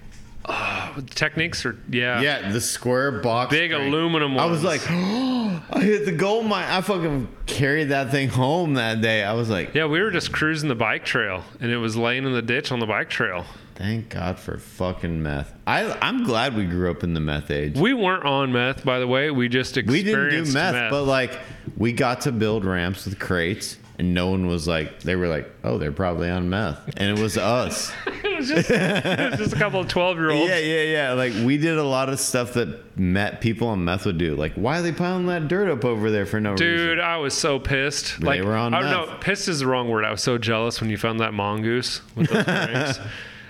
Oh, 0.46 0.96
techniques, 1.12 1.66
or 1.66 1.78
yeah, 1.90 2.20
Yeah, 2.22 2.52
the 2.52 2.60
square 2.62 3.12
box. 3.22 3.50
big 3.52 3.72
crank. 3.72 3.88
aluminum. 3.88 4.38
I 4.38 4.46
was 4.46 4.64
ones. 4.64 4.82
like, 4.88 4.92
I 5.72 5.80
hit 5.82 6.06
the 6.06 6.12
gold 6.12 6.46
mine. 6.46 6.66
I 6.70 6.82
fucking 6.82 7.30
carried 7.46 7.86
that 7.90 8.12
thing 8.12 8.28
home 8.30 8.74
that 8.74 9.02
day. 9.02 9.24
I 9.24 9.34
was 9.34 9.50
like, 9.50 9.74
yeah, 9.74 9.86
we 9.86 10.02
were 10.02 10.12
just 10.12 10.32
cruising 10.34 10.68
the 10.70 10.76
bike 10.76 11.06
trail, 11.06 11.44
and 11.62 11.72
it 11.72 11.78
was 11.78 11.96
laying 11.96 12.26
in 12.26 12.34
the 12.34 12.42
ditch 12.42 12.72
on 12.72 12.80
the 12.80 12.86
bike 12.86 13.10
trail. 13.10 13.46
thank 13.76 14.10
God 14.10 14.38
for 14.38 14.58
fucking 14.58 15.24
meth. 15.24 15.54
I 15.66 15.98
I'm 16.02 16.26
glad 16.26 16.56
we 16.58 16.66
grew 16.66 16.92
up 16.92 17.04
in 17.04 17.14
the 17.14 17.20
meth 17.22 17.50
age. 17.50 17.78
We 17.78 17.94
weren't 17.94 18.26
on 18.26 18.52
meth, 18.52 18.84
by 18.84 19.00
the 19.00 19.08
way. 19.08 19.32
We 19.32 19.48
just 19.50 19.76
We 19.78 20.04
didn't 20.04 20.46
do 20.46 20.52
meth, 20.54 20.92
but 20.92 21.04
like 21.06 21.32
we 21.78 21.94
got 21.94 22.22
to 22.22 22.32
build 22.34 22.66
ramps 22.66 23.06
with 23.06 23.18
crates, 23.18 23.78
and 23.98 24.14
no 24.14 24.28
one 24.28 24.48
was 24.48 24.68
like, 24.68 25.00
they 25.04 25.16
were 25.16 25.28
like, 25.28 25.50
oh, 25.64 25.78
they're 25.78 25.92
probably 25.94 26.30
on 26.30 26.50
meth, 26.50 26.82
and 26.98 27.18
it 27.18 27.22
was 27.22 27.38
us. 27.38 27.94
it 28.52 28.56
was 28.58 28.68
just, 28.68 28.72
it 28.72 29.30
was 29.32 29.40
just 29.40 29.54
a 29.54 29.58
couple 29.58 29.80
of 29.80 29.88
twelve-year-olds. 29.88 30.50
Yeah, 30.50 30.58
yeah, 30.60 30.82
yeah. 30.84 31.14
Like 31.14 31.34
we 31.46 31.58
did 31.58 31.78
a 31.78 31.84
lot 31.84 32.10
of 32.10 32.20
stuff 32.20 32.54
that 32.54 32.98
met 32.98 33.42
people 33.42 33.68
on 33.68 33.84
meth 33.84 34.06
would 34.06 34.18
do. 34.18 34.36
Like, 34.36 34.54
why 34.54 34.80
are 34.80 34.82
they 34.82 34.92
piling 34.92 35.26
that 35.28 35.48
dirt 35.48 35.70
up 35.70 35.86
over 35.86 36.12
there 36.12 36.26
for 36.26 36.40
no 36.40 36.52
reason? 36.52 36.68
Dude, 36.68 37.00
I 37.00 37.18
was 37.18 37.34
so 37.34 37.60
pissed. 37.60 38.22
Like 38.22 38.42
were 38.44 38.56
on 38.56 38.74
I 38.74 38.82
don't 38.82 38.92
meth. 38.92 39.10
know, 39.10 39.18
pissed 39.20 39.48
is 39.48 39.60
the 39.60 39.68
wrong 39.68 39.90
word. 39.90 40.06
I 40.06 40.12
was 40.12 40.22
so 40.22 40.38
jealous 40.38 40.82
when 40.82 40.90
you 40.90 40.98
found 40.98 41.20
that 41.20 41.34
mongoose 41.34 42.02
with 42.16 42.30
those 42.30 42.44
cranks. 42.44 43.00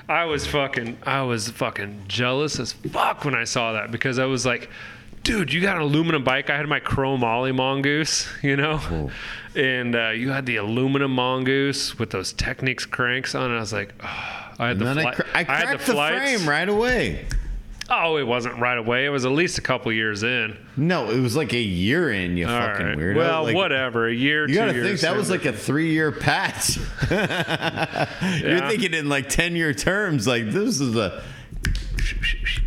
I 0.10 0.26
was 0.26 0.46
fucking, 0.46 0.98
I 1.04 1.22
was 1.22 1.48
fucking 1.50 2.04
jealous 2.10 2.60
as 2.60 2.74
fuck 2.74 3.24
when 3.24 3.36
I 3.36 3.46
saw 3.46 3.72
that 3.74 3.90
because 3.90 4.20
I 4.20 4.26
was 4.26 4.46
like, 4.46 4.70
dude, 5.24 5.54
you 5.54 5.62
got 5.62 5.78
an 5.78 5.82
aluminum 5.84 6.26
bike. 6.26 6.50
I 6.50 6.58
had 6.58 6.68
my 6.68 6.82
chrome 6.82 7.24
Ollie 7.24 7.54
mongoose, 7.54 8.28
you 8.44 8.58
know, 8.58 9.10
and 9.56 9.96
uh, 9.96 10.10
you 10.10 10.32
had 10.32 10.46
the 10.46 10.58
aluminum 10.58 11.12
mongoose 11.16 11.98
with 11.98 12.10
those 12.10 12.34
Technics 12.34 12.86
cranks 12.86 13.34
on. 13.34 13.50
it. 13.52 13.56
I 13.56 13.60
was 13.62 13.72
like, 13.72 13.94
oh, 14.04 14.53
I 14.64 14.68
had 14.70 14.82
And 14.82 14.98
the, 15.00 15.08
I, 15.08 15.14
cr- 15.14 15.22
I 15.34 15.38
had 15.44 15.48
cracked 15.48 15.86
the, 15.86 15.94
frame 15.94 16.50
right 16.50 16.68
away. 16.70 17.26
Oh, 17.90 18.18
it 18.18 18.24
wasn't 18.26 18.58
right 18.60 18.78
away. 18.78 19.06
It 19.06 19.10
was 19.10 19.26
at 19.26 19.32
least 19.34 19.58
a 19.58 19.62
couple 19.62 19.92
years 19.92 20.24
in. 20.24 20.58
No, 20.78 21.12
it 21.12 21.20
was 21.20 21.36
like 21.36 21.54
a 21.54 21.60
year 21.60 22.12
in. 22.12 22.38
You 22.38 22.48
All 22.48 22.60
fucking 22.60 22.86
right. 22.86 22.98
weirdo. 22.98 23.16
Well, 23.18 23.44
Like, 23.44 23.56
whatever. 23.56 24.08
A 24.08 24.14
year, 24.14 24.48
You 24.48 24.56
gotta 24.56 24.74
think 24.74 25.02
that 25.02 25.16
was 25.16 25.30
like 25.30 25.46
a 25.46 25.54
three-year 25.54 26.12
patch. 26.14 26.78
You're 27.12 28.68
thinking 28.70 28.94
in 28.94 29.10
like 29.10 29.30
ten-year 29.30 29.74
terms. 29.74 30.26
Like 30.28 30.50
this 30.50 30.80
is 30.80 30.96
a 30.96 31.22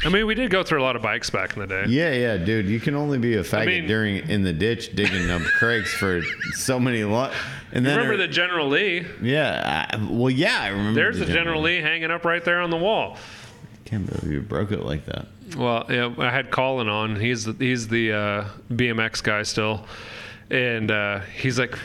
I 0.05 0.09
mean, 0.09 0.27
we 0.27 0.35
did 0.35 0.51
go 0.51 0.63
through 0.63 0.81
a 0.83 0.85
lot 0.85 0.97
of 0.97 1.03
bikes 1.03 1.31
back 1.31 1.55
in 1.55 1.61
the 1.61 1.67
day. 1.67 1.85
yeah, 1.89 2.13
yeah, 2.13 2.37
dude. 2.37 2.67
You 2.69 2.81
can 2.81 2.95
only 2.95 3.19
be 3.19 3.35
a 3.37 3.43
faggot 3.43 3.67
mean- 3.67 3.87
during 3.87 4.29
in 4.29 4.43
the 4.43 4.53
ditch 4.53 4.95
digging 4.95 5.31
up 5.31 5.43
crakes 5.59 5.93
for 5.95 6.23
so 6.55 6.79
many 6.79 7.05
lo- 7.05 7.33
And 7.73 7.85
then 7.85 7.97
Remember 7.97 8.17
the 8.17 8.29
General 8.29 8.69
Lee? 8.69 9.05
yeah, 9.23 9.87
I, 9.93 9.97
well, 10.11 10.31
yeah, 10.31 10.59
I 10.61 10.69
remember. 10.69 10.95
There's 11.01 11.19
the 11.19 11.25
a 11.25 11.33
General 11.33 11.61
Lee 11.63 11.81
hanging 11.81 12.11
up 12.11 12.25
right 12.25 12.45
there 12.45 12.61
on 12.61 12.71
the 12.71 12.77
wall. 12.77 13.17
Can't 13.85 14.07
believe 14.07 14.33
you 14.33 14.41
broke 14.41 14.73
it 14.73 14.83
like 14.83 15.07
that. 15.07 15.27
Well, 15.57 15.87
yeah, 15.89 16.13
I 16.19 16.31
had 16.31 16.51
Colin 16.51 16.89
on. 16.89 17.17
He's 17.21 17.45
the, 17.45 17.53
he's 17.53 17.87
the 17.89 18.13
uh, 18.13 18.45
BMX 18.71 19.23
guy 19.23 19.43
still, 19.45 19.87
and 20.51 20.91
uh, 20.91 21.21
he's 21.37 21.59
like, 21.59 21.79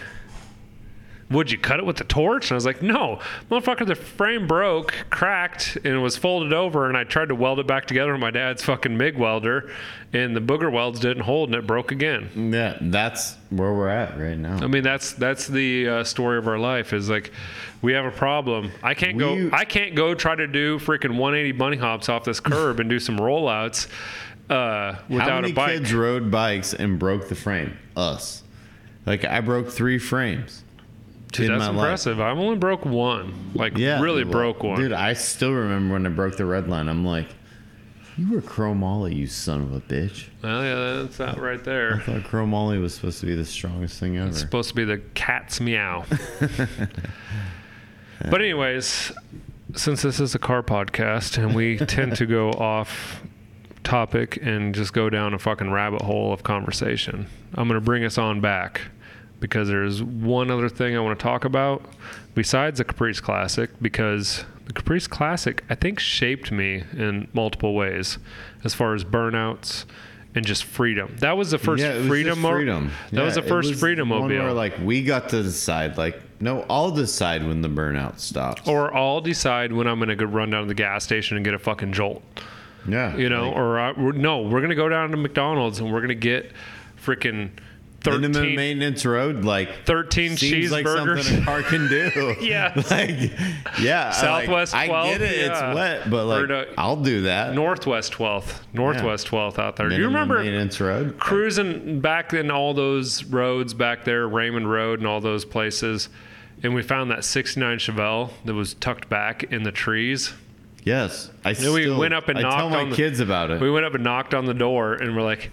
"Would 1.32 1.52
you 1.52 1.58
cut 1.58 1.80
it 1.80 1.86
with 1.86 1.98
the 1.98 2.04
torch?" 2.04 2.46
And 2.50 2.54
I 2.54 2.56
was 2.56 2.66
like, 2.66 2.82
"No, 2.82 3.20
motherfucker, 3.50 3.86
the 3.88 3.96
frame 3.96 4.48
broke, 4.48 4.94
cracked, 5.10 5.76
and 5.78 5.88
it 5.88 6.00
was 6.00 6.18
folded 6.18 6.54
over, 6.54 6.88
and 6.88 6.98
I 6.98 7.04
tried 7.04 7.30
to 7.30 7.36
weld 7.36 7.60
it 7.60 7.68
back 7.68 7.86
together 7.86 8.12
with 8.12 8.22
my 8.22 8.32
dad's 8.32 8.64
fucking 8.64 8.98
MIG 8.98 9.18
welder, 9.18 9.70
and 10.14 10.36
the 10.36 10.42
booger 10.42 10.72
welds 10.72 11.00
didn't 11.00 11.24
hold, 11.24 11.50
and 11.50 11.56
it 11.56 11.66
broke 11.66 11.92
again." 11.92 12.52
Yeah, 12.54 12.78
that's 12.82 13.36
where 13.50 13.74
we're 13.74 13.90
at 13.90 14.20
right 14.20 14.38
now. 14.38 14.60
I 14.62 14.68
mean, 14.68 14.84
that's 14.84 15.14
that's 15.14 15.48
the 15.48 15.88
uh, 15.88 16.04
story 16.04 16.38
of 16.38 16.48
our 16.48 16.60
life. 16.60 16.94
Is 16.94 17.10
like, 17.10 17.32
we 17.82 17.94
have 17.94 18.06
a 18.06 18.12
problem. 18.12 18.72
I 18.84 18.94
can't 18.94 19.16
We- 19.18 19.50
go. 19.50 19.50
I 19.56 19.66
can't 19.66 19.96
go 19.96 20.14
try 20.14 20.36
to 20.36 20.48
do 20.48 20.80
freaking 20.80 21.18
180 21.18 21.52
bunny 21.54 21.78
hops 21.78 22.10
off 22.10 22.24
this 22.24 22.40
curb 22.40 22.80
and 22.80 22.90
do 22.90 23.00
some 23.00 23.18
rollouts 23.18 23.88
uh, 24.50 24.96
without 25.10 25.30
How 25.30 25.36
many 25.42 25.52
a 25.52 25.56
bike. 25.56 25.72
kids 25.78 25.94
rode 25.94 26.30
bikes 26.30 26.74
and 26.74 27.00
broke 27.00 27.30
the 27.30 27.36
frame? 27.36 27.78
Us. 27.96 28.44
Like 29.06 29.26
I 29.26 29.42
broke 29.42 29.70
three 29.70 29.98
frames. 29.98 30.64
Dude, 31.32 31.48
in 31.50 31.58
that's 31.58 31.62
my 31.62 31.68
life. 31.68 31.86
impressive. 31.86 32.20
I've 32.20 32.38
only 32.38 32.58
broke 32.58 32.86
one. 32.86 33.52
Like, 33.54 33.78
Yeah, 33.78 34.02
really 34.02 34.24
well, 34.24 34.32
broke 34.32 34.64
one. 34.64 34.80
Dude, 34.80 34.92
I 34.92 35.14
still 35.14 35.52
remember 35.52 35.94
when 35.94 36.06
I 36.06 36.10
broke 36.10 36.36
the 36.38 36.44
Redline. 36.44 36.90
I'm 36.90 37.06
like, 37.06 37.28
you 38.18 38.30
were 38.30 38.42
chromoly, 38.42 39.16
you 39.16 39.28
son 39.28 39.62
of 39.62 39.74
a 39.74 39.80
bitch. 39.80 40.26
well, 40.44 40.64
yeah, 40.64 41.02
that's 41.02 41.18
that 41.18 41.40
right 41.40 41.64
there. 41.64 41.96
I 41.96 42.00
thought 42.00 42.24
chromoly 42.24 42.82
was 42.82 42.94
supposed 42.94 43.22
to 43.22 43.26
be 43.26 43.36
the 43.36 43.46
strongest 43.46 44.00
thing 44.00 44.18
ever. 44.18 44.28
It's 44.28 44.40
supposed 44.40 44.70
to 44.70 44.76
be 44.76 44.84
the 44.84 44.98
cat's 45.14 45.62
meow. 45.62 46.06
but 48.30 48.42
anyways, 48.42 49.12
since 49.76 50.02
this 50.02 50.20
is 50.20 50.36
a 50.36 50.40
car 50.40 50.62
podcast 50.62 51.42
and 51.42 51.56
we 51.56 51.78
tend 51.88 52.18
to 52.18 52.26
go 52.26 52.50
off 52.52 53.24
topic 53.84 54.38
and 54.42 54.76
just 54.76 54.94
go 54.94 55.10
down 55.10 55.34
a 55.34 55.40
fucking 55.40 55.72
rabbit 55.72 56.02
hole 56.02 56.34
of 56.34 56.44
conversation, 56.44 57.28
I'm 57.56 57.68
going 57.68 57.80
to 57.80 57.86
bring 57.86 58.04
us 58.04 58.18
on 58.18 58.42
back 58.42 58.82
because 59.42 59.68
there's 59.68 60.02
one 60.02 60.50
other 60.50 60.70
thing 60.70 60.96
I 60.96 61.00
want 61.02 61.20
to 61.20 61.24
talk 61.24 61.44
about 61.44 61.84
besides 62.34 62.78
the 62.78 62.86
Caprice 62.86 63.20
Classic 63.20 63.70
because 63.82 64.46
the 64.68 64.72
Caprice 64.74 65.08
Classic 65.08 65.64
I 65.70 65.76
think 65.76 66.00
shaped 66.00 66.52
me 66.52 66.84
in 66.94 67.28
multiple 67.34 67.74
ways 67.76 68.18
as 68.64 68.74
far 68.74 68.94
as 68.96 69.04
burnouts 69.04 69.84
and 70.34 70.46
just 70.46 70.64
freedom. 70.64 71.18
That 71.20 71.36
was 71.36 71.52
the 71.52 71.58
first 71.58 71.84
yeah, 71.84 71.98
was 71.98 72.08
freedom. 72.08 72.40
mo- 72.40 72.52
freedom. 72.54 72.92
That 73.12 73.24
was 73.24 73.36
Yeah, 73.36 73.42
the 73.42 73.48
it 73.48 73.50
first 73.50 73.70
was 73.72 73.80
freedom 73.82 74.10
one 74.10 74.22
mobile. 74.22 74.38
Where 74.46 74.54
like 74.54 74.78
we 74.82 75.04
got 75.04 75.28
to 75.30 75.44
decide. 75.44 75.98
Like 75.98 76.22
no, 76.40 76.66
I'll 76.70 76.92
decide 76.92 77.46
when 77.46 77.62
the 77.62 77.68
burnout 77.68 78.20
stops. 78.20 78.66
or 78.68 78.96
I'll 78.96 79.20
decide 79.22 79.74
when 79.74 79.88
I'm 79.88 80.00
going 80.00 80.10
to 80.10 80.16
go 80.16 80.26
run 80.26 80.52
down 80.52 80.62
to 80.64 80.68
the 80.68 80.74
gas 80.74 81.04
station 81.04 81.36
and 81.36 81.44
get 81.44 81.54
a 81.54 81.60
fucking 81.60 81.92
jolt, 81.94 82.24
yeah, 82.88 83.16
you 83.18 83.28
know, 83.30 83.50
like, 83.50 83.58
or 83.58 83.80
I, 83.80 83.92
we're, 83.92 84.14
no, 84.14 84.42
we're 84.44 84.60
going 84.60 84.70
to 84.70 84.76
go 84.76 84.88
down 84.90 85.12
to 85.12 85.18
McDonald's 85.18 85.80
and 85.80 85.92
we're 85.92 86.00
going 86.00 86.10
to 86.10 86.16
get 86.16 86.52
freaking 87.04 87.50
minimum 88.06 88.34
13, 88.34 88.56
maintenance 88.56 89.06
road. 89.06 89.44
Like 89.46 89.86
13 89.86 90.38
seems 90.38 90.72
like 90.72 90.86
cheeseburgers. 90.86 91.24
something 91.24 91.42
a 91.44 91.46
car 91.46 91.62
can 91.64 91.88
do. 91.88 92.36
Yeah. 92.42 92.74
like 92.92 93.32
yeah, 93.80 94.12
Southwest 94.12 94.74
Like, 94.74 94.90
12, 94.90 95.06
I 95.06 95.12
get 95.12 95.22
it. 95.22 95.38
yeah. 95.38 95.70
It's 95.70 95.76
wet, 95.76 96.10
but 96.10 96.26
like 96.26 96.70
I'll 96.78 96.96
do 97.02 97.22
that. 97.24 97.54
Northwest 97.54 98.14
12th, 98.14 98.62
Northwest 98.74 99.28
12th 99.28 99.60
out 99.60 99.76
there. 99.76 99.90
Do 99.90 99.96
you 99.96 100.06
remember 100.06 100.40
maintenance 100.44 100.80
road? 100.82 101.18
cruising 101.20 102.00
back 102.02 102.34
in 102.34 102.50
all 102.50 102.74
those 102.74 103.24
roads 103.26 103.74
back 103.74 104.04
there, 104.06 104.28
Raymond 104.28 104.70
Road 104.72 105.00
and 105.00 105.08
all 105.08 105.22
those 105.22 105.46
places? 105.46 106.10
And 106.64 106.76
we 106.76 106.84
found 106.84 107.10
that 107.12 107.24
69 107.24 107.80
Chevelle 107.80 108.32
that 108.46 108.54
was 108.54 108.76
tucked 108.76 109.10
back 109.10 109.44
in 109.46 109.64
the 109.64 109.72
trees. 109.72 110.34
Yes, 110.84 111.30
I 111.46 111.54
Then 111.54 111.74
we 111.74 111.90
went 111.92 112.14
up 112.14 112.28
and 112.28 112.38
I 112.40 112.42
knocked 112.42 112.58
tell 112.58 112.70
my 112.70 112.82
on 112.82 112.90
the- 112.92 112.96
kids 112.96 113.20
about 113.20 113.52
it. 113.52 113.62
We 113.62 113.70
went 113.72 113.86
up 113.86 113.94
and 113.96 114.04
knocked 114.04 114.34
on 114.34 114.46
the 114.46 114.54
door 114.54 114.94
and 114.94 115.16
we're 115.16 115.22
like, 115.24 115.52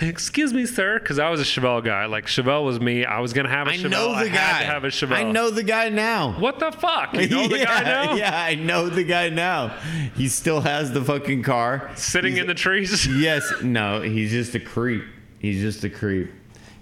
"Excuse 0.00 0.52
me, 0.54 0.66
sir," 0.66 0.98
because 0.98 1.18
I 1.18 1.28
was 1.30 1.40
a 1.40 1.44
Chevelle 1.44 1.84
guy. 1.84 2.06
Like 2.06 2.26
Chevelle 2.26 2.64
was 2.64 2.80
me. 2.80 3.04
I 3.04 3.20
was 3.20 3.32
gonna 3.32 3.48
have 3.48 3.66
a 3.66 3.70
I 3.70 3.76
Chevelle. 3.76 3.90
know 3.90 4.08
the 4.14 4.20
I 4.20 4.28
guy. 4.28 4.36
had 4.38 4.58
to 4.60 4.66
have 4.66 4.84
a 4.84 4.88
Chevelle. 4.88 5.12
I 5.16 5.22
know 5.30 5.50
the 5.50 5.62
guy 5.62 5.88
now. 5.88 6.32
What 6.38 6.58
the 6.58 6.72
fuck? 6.72 7.14
You 7.14 7.28
know 7.28 7.48
the 7.48 7.58
yeah, 7.58 7.64
guy 7.64 7.82
now? 7.84 8.14
Yeah, 8.14 8.42
I 8.42 8.54
know 8.54 8.88
the 8.88 9.04
guy 9.04 9.28
now. 9.28 9.76
He 10.14 10.28
still 10.28 10.60
has 10.62 10.92
the 10.92 11.04
fucking 11.04 11.42
car. 11.42 11.90
Sitting 11.96 12.32
He's- 12.32 12.42
in 12.42 12.48
the 12.48 12.54
trees. 12.54 13.06
Yes, 13.20 13.50
no, 13.62 14.00
he's 14.00 14.30
just 14.30 14.54
a 14.54 14.60
creep. 14.60 15.04
He's 15.38 15.60
just 15.60 15.84
a 15.84 15.90
creep. 15.90 16.30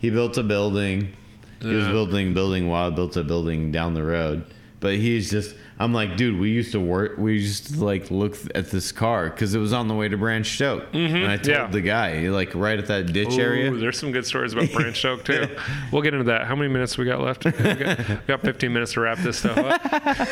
He 0.01 0.11
built 0.11 0.37
a 0.39 0.43
building. 0.43 1.13
He 1.61 1.67
was 1.75 1.87
Yeah. 1.87 1.93
building 1.93 2.35
building 2.35 2.69
while 2.69 2.87
I 2.87 2.95
built 2.95 3.17
a 3.17 3.25
building 3.25 3.73
down 3.73 3.95
the 3.95 4.05
road. 4.05 4.45
But 4.81 4.95
he's 4.95 5.29
just 5.31 5.57
I'm 5.81 5.93
like, 5.93 6.17
dude, 6.17 6.41
we 6.41 6.51
used 6.51 6.73
to 6.73 6.81
work 6.81 7.19
we 7.19 7.35
used 7.35 7.75
to 7.75 7.85
like 7.85 8.11
look 8.11 8.37
at 8.55 8.71
this 8.71 8.91
car 8.91 9.31
because 9.31 9.55
it 9.55 9.59
was 9.61 9.73
on 9.73 9.87
the 9.87 9.95
way 9.95 10.09
to 10.09 10.17
Branched 10.17 10.61
Oak. 10.61 10.87
and 10.93 11.27
I 11.31 11.37
told 11.37 11.43
Mm-hmm. 11.47 11.51
yeah. 11.51 11.67
the 11.69 11.81
guy, 11.81 12.29
like 12.31 12.53
right 12.55 12.79
at 12.79 12.87
that 12.89 13.13
ditch 13.13 13.35
Ooh, 13.35 13.41
area. 13.41 13.71
there's 13.71 13.99
some 13.99 14.11
good 14.11 14.27
stories 14.27 14.53
about 14.55 14.73
Branch 14.73 15.05
Oak 15.07 15.25
too. 15.25 15.47
We'll 15.93 16.03
get 16.03 16.15
into 16.15 16.25
that. 16.25 16.47
How 16.49 16.57
many 16.57 16.69
minutes 16.73 16.99
we 16.99 17.05
got 17.05 17.21
left? 17.21 17.45
We 17.45 17.53
got, 17.53 17.99
we 17.99 18.17
got 18.27 18.41
15 18.41 18.73
minutes 18.73 18.93
to 18.95 19.01
wrap 19.03 19.19
this 19.19 19.39
stuff 19.39 19.57
up. 19.59 20.29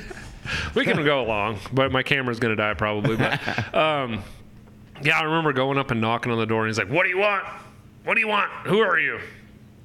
we 0.74 0.84
can 0.84 1.04
go 1.04 1.20
along, 1.22 1.58
but 1.72 1.92
my 1.92 2.02
camera's 2.02 2.38
gonna 2.38 2.56
die 2.56 2.74
probably. 2.74 3.16
But 3.16 3.74
um, 3.74 4.22
yeah, 5.02 5.18
I 5.18 5.24
remember 5.24 5.52
going 5.52 5.76
up 5.78 5.90
and 5.90 6.00
knocking 6.00 6.32
on 6.32 6.38
the 6.38 6.46
door, 6.46 6.62
and 6.62 6.68
he's 6.70 6.78
like, 6.78 6.88
"What 6.90 7.02
do 7.04 7.10
you 7.10 7.18
want? 7.18 7.44
What 8.04 8.14
do 8.14 8.20
you 8.20 8.28
want? 8.28 8.50
Who 8.66 8.78
are 8.78 8.98
you?" 8.98 9.18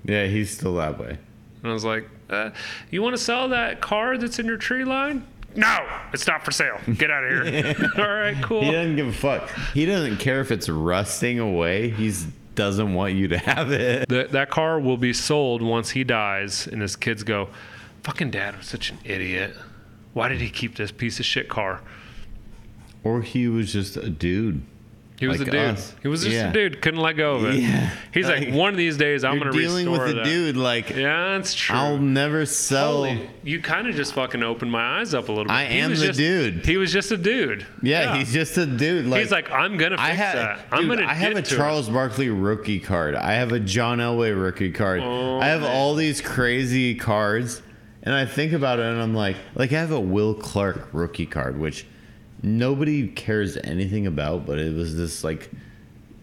Yeah, 0.06 0.26
he's 0.28 0.52
still 0.52 0.76
that 0.76 0.98
way. 1.00 1.18
And 1.64 1.70
I 1.70 1.74
was 1.74 1.84
like, 1.86 2.08
uh, 2.32 2.52
"You 2.90 3.02
want 3.02 3.16
to 3.16 3.22
sell 3.22 3.50
that 3.50 3.82
car 3.82 4.18
that's 4.18 4.40
in 4.40 4.46
your 4.46 4.58
tree 4.58 4.84
line?" 4.84 5.26
No, 5.56 5.86
it's 6.14 6.28
not 6.28 6.46
for 6.46 6.52
sale. 6.52 6.80
Get 6.98 7.12
out 7.12 7.24
of 7.26 7.48
here. 7.48 7.76
All 7.98 8.08
right, 8.08 8.42
cool. 8.42 8.62
He 8.62 8.72
doesn't 8.72 8.96
give 8.96 9.08
a 9.08 9.14
fuck. 9.14 9.50
He 9.74 9.86
doesn't 9.86 10.18
care 10.18 10.40
if 10.40 10.50
it's 10.52 10.70
rusting 10.70 11.40
away. 11.40 11.90
He's 11.90 12.26
doesn't 12.56 12.94
want 12.94 13.14
you 13.14 13.28
to 13.30 13.38
have 13.38 13.72
it. 13.72 14.08
That 14.10 14.32
that 14.32 14.50
car 14.50 14.80
will 14.80 14.98
be 14.98 15.14
sold 15.14 15.62
once 15.62 15.92
he 15.92 16.04
dies, 16.04 16.68
and 16.68 16.82
his 16.82 16.96
kids 16.96 17.24
go, 17.24 17.50
"Fucking 18.04 18.32
dad 18.32 18.58
was 18.58 18.68
such 18.68 18.92
an 18.92 19.00
idiot. 19.04 19.56
Why 20.14 20.28
did 20.30 20.42
he 20.42 20.50
keep 20.50 20.76
this 20.76 20.92
piece 20.92 21.20
of 21.20 21.26
shit 21.26 21.50
car?" 21.50 21.82
Or 23.04 23.22
he 23.22 23.48
was 23.48 23.74
just 23.74 23.98
a 23.98 24.10
dude. 24.10 24.62
He 25.22 25.28
was 25.28 25.38
Like 25.40 25.50
a 25.50 25.52
dude. 25.52 25.62
us. 25.62 25.96
He 26.02 26.08
was 26.08 26.24
just 26.24 26.36
Yeah. 26.36 26.50
a 26.50 26.54
dude. 26.54 26.82
Couldn't 26.82 27.00
let 27.00 27.16
go 27.16 27.36
of 27.36 27.46
it. 27.46 27.56
Yeah. 27.62 27.92
He's 28.12 28.28
like, 28.28 28.40
Like, 28.46 28.54
one 28.56 28.70
of 28.72 28.76
these 28.78 28.98
days 28.98 29.24
I'm 29.24 29.36
You're 29.36 29.52
gonna 29.52 29.62
dealing 29.62 29.92
with 29.92 30.02
a 30.10 30.14
that. 30.16 30.26
dude 30.26 30.58
like 30.58 30.90
Yeah, 30.90 31.38
that's 31.38 31.54
true. 31.54 31.76
I'll 31.76 32.00
never 32.00 32.46
sell. 32.48 32.94
Holy, 33.06 33.30
you 33.44 33.62
kind 33.62 33.88
of 33.88 33.94
just 33.96 34.14
fucking 34.16 34.42
opened 34.42 34.72
my 34.72 35.00
eyes 35.00 35.14
up 35.14 35.30
a 35.30 35.32
little 35.32 35.46
bit. 35.46 35.52
I 35.54 35.66
He 35.68 35.80
am 35.80 35.92
was 35.92 36.00
the 36.02 36.08
just- 36.08 36.18
dude. 36.18 36.66
He 36.66 36.76
was 36.78 36.92
just 36.92 37.12
a 37.12 37.18
dude. 37.18 37.68
yeah, 37.84 38.18
he's 38.18 38.34
just 38.34 38.58
a 38.58 38.66
dude. 38.66 39.06
Like 39.06 39.22
he's 39.22 39.32
like, 39.32 39.52
I'm 39.52 39.78
gonna 39.78 39.96
fix 39.98 40.10
I 40.10 40.14
have, 40.14 40.36
that. 40.36 40.60
I'm 40.72 40.88
dude, 40.88 40.98
gonna. 40.98 41.08
I 41.08 41.14
have 41.14 41.32
a 41.38 41.42
to 41.44 41.54
it." 41.54 41.58
Charles 41.58 41.88
Barkley 41.88 42.30
rookie 42.30 42.80
card. 42.80 43.14
I 43.14 43.34
have 43.34 43.52
a 43.52 43.60
John 43.60 44.00
Elway 44.00 44.36
rookie 44.36 44.72
card. 44.72 45.02
Oh, 45.04 45.40
I 45.40 45.46
have 45.50 45.64
all 45.64 45.94
these 45.94 46.20
crazy 46.20 46.96
cards, 46.96 47.62
and 48.02 48.16
I 48.16 48.26
think 48.26 48.54
about 48.54 48.80
it, 48.80 48.86
and 48.86 49.00
I'm 49.00 49.14
like, 49.14 49.36
like 49.54 49.72
I 49.72 49.80
have 49.80 49.92
a 49.92 50.00
Will 50.00 50.34
Clark 50.34 50.90
rookie 50.94 51.28
card, 51.28 51.60
which 51.60 51.86
nobody 52.44 53.08
cares 53.08 53.58
anything 53.58 54.08
about, 54.08 54.46
but 54.46 54.60
it 54.60 54.74
was 54.76 54.96
this 54.96 55.24
like, 55.24 55.50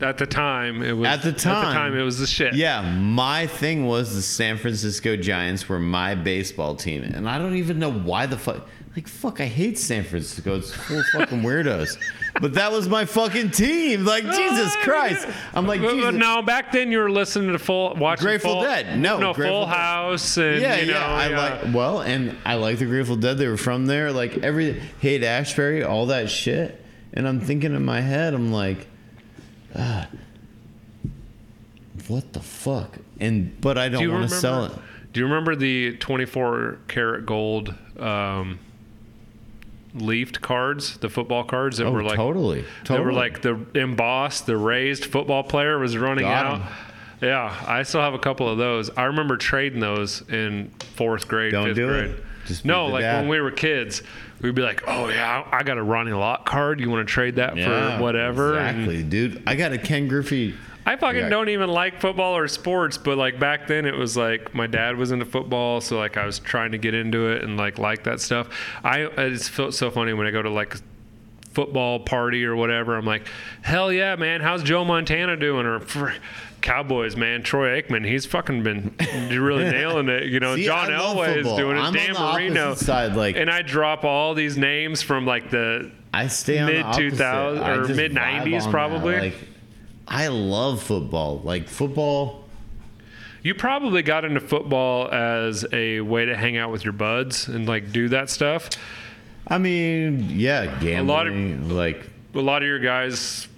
At 0.01 0.19
the 0.19 0.27
time, 0.27 0.83
it 0.83 0.93
was. 0.93 1.09
At 1.09 1.23
the 1.23 1.29
At 1.29 1.35
the 1.35 1.41
time. 1.41 1.75
time, 1.75 1.99
it 1.99 2.03
was 2.03 2.19
the 2.19 2.27
shit. 2.27 2.55
yeah, 2.55 2.83
my 2.99 3.47
thing 3.47 3.87
was 3.87 4.15
the 4.15 4.23
San 4.23 4.57
Francisco 4.59 5.17
Giants 5.17 5.69
were 5.69 5.79
my 5.79 6.15
baseball 6.15 6.75
team, 6.77 7.03
and 7.03 7.29
I 7.29 7.39
don't 7.39 7.57
even 7.57 7.79
know 7.79 7.93
why 7.93 8.27
the 8.27 8.39
fuck. 8.39 8.69
Like 8.99 9.07
fuck, 9.07 9.41
I 9.41 9.45
hate 9.47 9.79
San 9.79 10.03
Francisco. 10.03 10.57
It's 10.57 10.75
full 10.75 10.99
of 10.99 11.07
fucking 11.13 11.43
weirdos. 11.43 11.97
But 12.41 12.55
that 12.55 12.73
was 12.73 12.89
my 12.89 13.05
fucking 13.05 13.53
team. 13.53 14.05
Like 14.05 14.25
Jesus 14.33 14.75
Christ. 14.79 15.25
I'm 15.55 15.69
like 15.69 15.81
But- 15.81 15.93
Jesus. 15.95 16.15
no, 16.15 16.43
back 16.43 16.73
then 16.73 16.91
you 16.91 16.99
were 16.99 17.09
listening 17.09 17.53
to 17.53 17.61
full 17.61 17.95
watching 17.95 18.25
The 18.25 18.31
Grateful 18.31 18.55
full, 18.55 18.63
Dead. 18.63 18.99
No, 18.99 19.19
no, 19.21 19.33
Grateful 19.35 19.59
Full 19.61 19.67
Dead. 19.67 19.77
House, 19.77 20.37
and 20.37 20.61
Yeah, 20.61 20.77
you 20.81 20.87
know, 20.87 20.99
yeah. 20.99 21.07
I 21.15 21.29
yeah. 21.29 21.39
like 21.65 21.75
well, 21.77 22.01
and 22.01 22.37
I 22.45 22.57
like 22.57 22.81
the 22.81 22.87
Grateful 22.87 23.15
Dead. 23.15 23.39
They 23.39 23.47
were 23.47 23.57
from 23.57 23.87
there. 23.87 24.11
Like 24.11 24.39
every 24.39 24.81
Haight-Ashbury, 25.01 25.85
all 25.85 26.07
that 26.07 26.29
shit. 26.29 26.85
And 27.15 27.29
I'm 27.29 27.39
thinking 27.39 27.77
in 27.77 27.85
my 27.85 28.01
head, 28.01 28.35
I'm 28.35 28.51
like, 28.51 28.89
ah, 29.77 30.09
what 32.09 32.33
the 32.33 32.41
fuck? 32.41 32.99
And 33.21 33.61
but 33.61 33.79
I 33.79 33.89
Do 33.89 33.93
don't 33.95 34.03
you 34.03 34.11
want 34.11 34.29
to 34.29 34.35
sell 34.35 34.65
it. 34.65 34.73
Do 35.13 35.21
you 35.21 35.27
remember 35.27 35.55
the 35.55 35.97
24 35.99 36.79
karat 36.89 37.27
gold 37.27 37.73
um, 37.99 38.59
leafed 39.95 40.41
cards, 40.41 40.99
the 40.99 41.09
football 41.09 41.45
cards 41.45 41.79
that 41.79 41.87
Oh, 41.87 41.93
were 41.93 42.03
like 42.03 42.17
totally, 42.17 42.61
They 42.61 42.67
totally. 42.85 43.07
were 43.07 43.13
like 43.13 43.43
the 43.43 43.59
embossed, 43.75 44.47
the 44.47 44.57
raised 44.57 45.05
football 45.07 45.43
player 45.43 45.79
was 45.79 45.97
running 45.97 46.25
Got 46.25 46.47
out. 46.47 46.55
'em. 46.57 46.63
Yeah, 47.21 47.55
I 47.67 47.83
still 47.83 48.01
have 48.01 48.15
a 48.15 48.19
couple 48.19 48.49
of 48.49 48.59
those. 48.59 48.91
I 48.97 49.05
remember 49.05 49.37
trading 49.37 49.81
those 49.81 50.23
in 50.31 50.71
fourth 50.95 51.27
grade, 51.27 51.53
Don't 51.53 51.67
fifth 51.69 51.77
do 51.77 51.89
it. 51.89 52.07
grade. 52.11 52.15
Just 52.47 52.65
no, 52.65 52.87
like 52.87 53.03
dad. 53.03 53.21
when 53.21 53.29
we 53.29 53.41
were 53.41 53.51
kids, 53.51 54.03
we'd 54.41 54.55
be 54.55 54.63
like, 54.63 54.83
"Oh 54.87 55.09
yeah, 55.09 55.45
I 55.53 55.63
got 55.65 55.77
a 55.79 55.83
Ronnie 55.83 56.13
Lott 56.13 56.47
card. 56.47 56.81
You 56.81 56.89
want 56.91 57.07
to 57.07 57.13
trade 57.13 57.37
that 57.37 57.59
for 57.59 57.99
whatever?" 58.03 58.57
And 58.57 58.79
Exactly, 58.85 59.03
dude. 59.03 59.43
I 59.47 59.55
got 59.57 59.73
a 59.73 59.79
Ken 59.79 60.07
Griffey. 60.09 60.55
I 60.89 60.97
fucking 60.97 61.21
Yeah. 61.21 61.29
don't 61.29 61.49
even 61.51 61.69
like 61.69 62.01
football 62.01 62.37
or 62.37 62.49
sports, 62.49 62.97
but 62.99 63.19
like 63.19 63.39
back 63.39 63.67
then 63.67 63.85
it 63.85 63.95
was 63.97 64.17
like 64.17 64.55
my 64.55 64.67
dad 64.67 64.97
was 64.97 65.11
into 65.13 65.25
football, 65.27 65.81
so 65.81 65.99
like 65.99 66.17
I 66.17 66.25
was 66.25 66.39
trying 66.39 66.73
to 66.73 66.79
get 66.79 66.95
into 66.95 67.29
it 67.29 67.43
and 67.45 67.57
like 67.57 67.79
like 67.79 68.05
that 68.05 68.21
stuff. 68.21 68.49
I 68.83 69.01
it's 69.19 69.49
felt 69.49 69.75
so 69.75 69.91
funny 69.91 70.13
when 70.15 70.27
I 70.27 70.31
go 70.31 70.41
to 70.43 70.51
like 70.51 70.77
football 71.53 72.01
party 72.01 72.45
or 72.45 72.55
whatever. 72.57 72.97
I'm 72.97 73.05
like, 73.05 73.27
hell 73.63 73.93
yeah, 73.93 74.17
man! 74.17 74.41
How's 74.41 74.63
Joe 74.63 74.85
Montana 74.85 75.37
doing? 75.37 75.67
Or 75.67 75.81
"Fr- 75.81 76.11
Cowboys, 76.61 77.15
man, 77.17 77.43
Troy 77.45 77.81
Aikman, 77.81 78.05
he's 78.05 78.27
fucking 78.27 78.63
been 78.65 78.93
really 79.31 79.65
nailing 79.71 80.09
it. 80.09 80.25
You 80.25 80.41
know, 80.41 80.57
See, 80.57 80.65
John 80.65 80.89
Elway 80.89 81.37
is 81.37 81.47
doing 81.57 81.77
it. 81.77 81.81
I'm 81.81 81.93
Dan 81.93 82.15
Marino. 82.15 82.75
side, 82.75 83.15
like- 83.15 83.37
and 83.37 83.49
I 83.51 83.63
drop 83.63 84.05
all 84.05 84.35
these 84.35 84.57
names 84.59 85.01
from 85.03 85.25
like 85.27 85.51
the 85.51 85.91
I 86.13 86.27
stay 86.29 86.65
Mid- 86.65 86.83
opposite. 86.83 87.11
2000 87.11 87.63
or 87.69 87.89
mid- 87.95 88.13
vibe 88.13 88.43
90s 88.43 88.45
on 88.45 88.51
that. 88.65 88.71
probably. 88.71 89.19
Like, 89.21 89.35
I 90.09 90.29
love 90.29 90.83
football. 90.83 91.41
Like 91.45 91.69
football. 91.69 92.45
You 93.43 93.55
probably 93.55 94.03
got 94.03 94.25
into 94.25 94.41
football 94.41 95.09
as 95.13 95.65
a 95.73 96.01
way 96.01 96.25
to 96.25 96.37
hang 96.37 96.57
out 96.57 96.73
with 96.73 96.85
your 96.85 96.93
buds 96.93 97.49
and 97.49 97.69
like 97.69 97.93
do 97.93 98.09
that 98.09 98.31
stuff. 98.31 98.69
I 99.47 99.59
mean, 99.59 100.29
yeah, 100.31 100.67
gambling. 100.81 101.07
lot 101.07 101.27
of- 101.27 101.73
like 101.73 102.11
A 102.35 102.41
lot 102.41 102.63
of 102.63 102.69
your 102.69 102.79
guys 102.81 103.49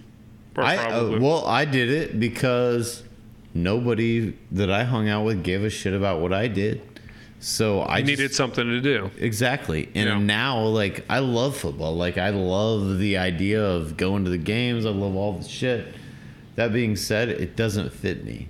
I 0.57 0.77
uh, 0.77 1.19
well, 1.19 1.47
I 1.47 1.65
did 1.65 1.91
it 1.91 2.21
because 2.21 3.03
nobody 3.55 4.37
that 4.53 4.71
I 4.71 4.85
hung 4.85 5.09
out 5.09 5.25
with 5.25 5.43
gave 5.43 5.65
a 5.65 5.71
shit 5.71 5.95
about 5.95 6.21
what 6.21 6.33
I 6.33 6.49
did. 6.49 6.83
So 7.39 7.81
I 7.81 7.99
you 7.99 8.05
just- 8.05 8.19
needed 8.19 8.35
something 8.35 8.65
to 8.67 8.81
do. 8.81 9.11
Exactly. 9.19 9.89
And 9.95 10.09
Yeah. 10.09 10.19
now, 10.19 10.61
like, 10.65 11.05
I 11.09 11.21
love 11.21 11.57
football. 11.57 11.97
Like, 11.97 12.19
I 12.19 12.31
love 12.31 12.99
the 12.99 13.17
idea 13.17 13.65
of 13.65 13.97
going 13.97 14.25
to 14.25 14.31
the 14.31 14.37
games. 14.39 14.85
I 14.85 14.91
love 14.91 15.17
all 15.17 15.33
the 15.39 15.49
shit. 15.49 15.87
That 16.61 16.75
being 16.75 16.95
said, 16.95 17.31
it 17.31 17.57
doesn't 17.57 17.91
fit 17.91 18.23
me. 18.23 18.47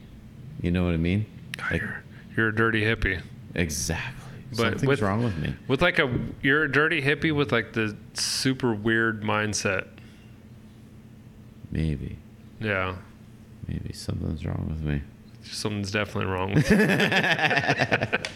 You 0.61 0.73
know 0.73 0.85
what 0.85 0.95
I 0.95 0.97
mean? 0.97 1.27
Like, 1.71 1.81
You're, 1.81 2.03
you're 2.37 2.49
a 2.49 2.55
dirty 2.55 2.83
hippie. 2.83 3.23
exactly. 3.55 4.17
But 4.51 4.57
Something's 4.57 4.87
with- 4.89 5.01
wrong 5.03 5.23
with 5.23 5.37
me. 5.39 5.55
With 5.69 5.81
like 5.81 6.01
a 6.01 6.13
you're 6.43 6.65
a 6.65 6.73
dirty 6.73 7.01
hippie 7.03 7.31
with 7.33 7.53
like 7.53 7.73
the 7.73 7.97
super 8.15 8.75
weird 8.75 9.23
mindset. 9.23 9.87
Maybe. 11.71 12.19
Yeah. 12.59 12.97
Maybe 13.69 13.93
something's 13.93 14.45
wrong 14.45 14.67
with 14.69 14.81
me. 14.83 15.03
Something's 15.45 15.93
definitely 15.93 16.33
wrong 16.33 16.55
with 16.55 16.69
me. 16.69 16.77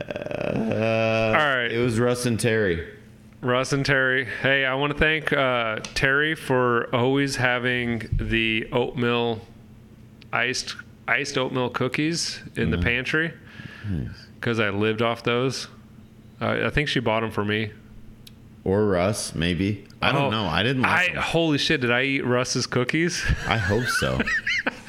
Uh, 0.00 1.26
All 1.26 1.32
right. 1.34 1.70
It 1.70 1.78
was 1.78 2.00
Russ 2.00 2.24
and 2.26 2.40
Terry. 2.40 2.88
Russ 3.42 3.72
and 3.72 3.84
Terry. 3.86 4.26
Hey, 4.42 4.64
I 4.64 4.74
want 4.74 4.92
to 4.92 4.98
thank 4.98 5.32
uh, 5.32 5.76
Terry 5.94 6.34
for 6.34 6.94
always 6.94 7.36
having 7.36 8.08
the 8.12 8.68
oatmeal 8.72 9.40
iced 10.32 10.76
iced 11.08 11.36
oatmeal 11.38 11.70
cookies 11.70 12.40
in 12.54 12.70
the 12.70 12.78
pantry 12.78 13.32
because 14.34 14.60
I 14.60 14.68
lived 14.70 15.02
off 15.02 15.22
those. 15.24 15.68
Uh, 16.40 16.60
I 16.66 16.70
think 16.70 16.88
she 16.88 17.00
bought 17.00 17.20
them 17.20 17.30
for 17.30 17.44
me. 17.44 17.72
Or 18.62 18.84
Russ, 18.86 19.34
maybe. 19.34 19.86
I 20.02 20.12
don't 20.12 20.24
Oh, 20.26 20.30
know. 20.30 20.44
I 20.46 20.62
didn't 20.62 20.84
I 20.84 21.08
holy 21.18 21.56
shit! 21.58 21.80
Did 21.80 21.90
I 21.90 22.02
eat 22.02 22.24
Russ's 22.26 22.66
cookies? 22.66 23.24
I 23.48 23.56
hope 23.56 23.86
so. 23.86 24.20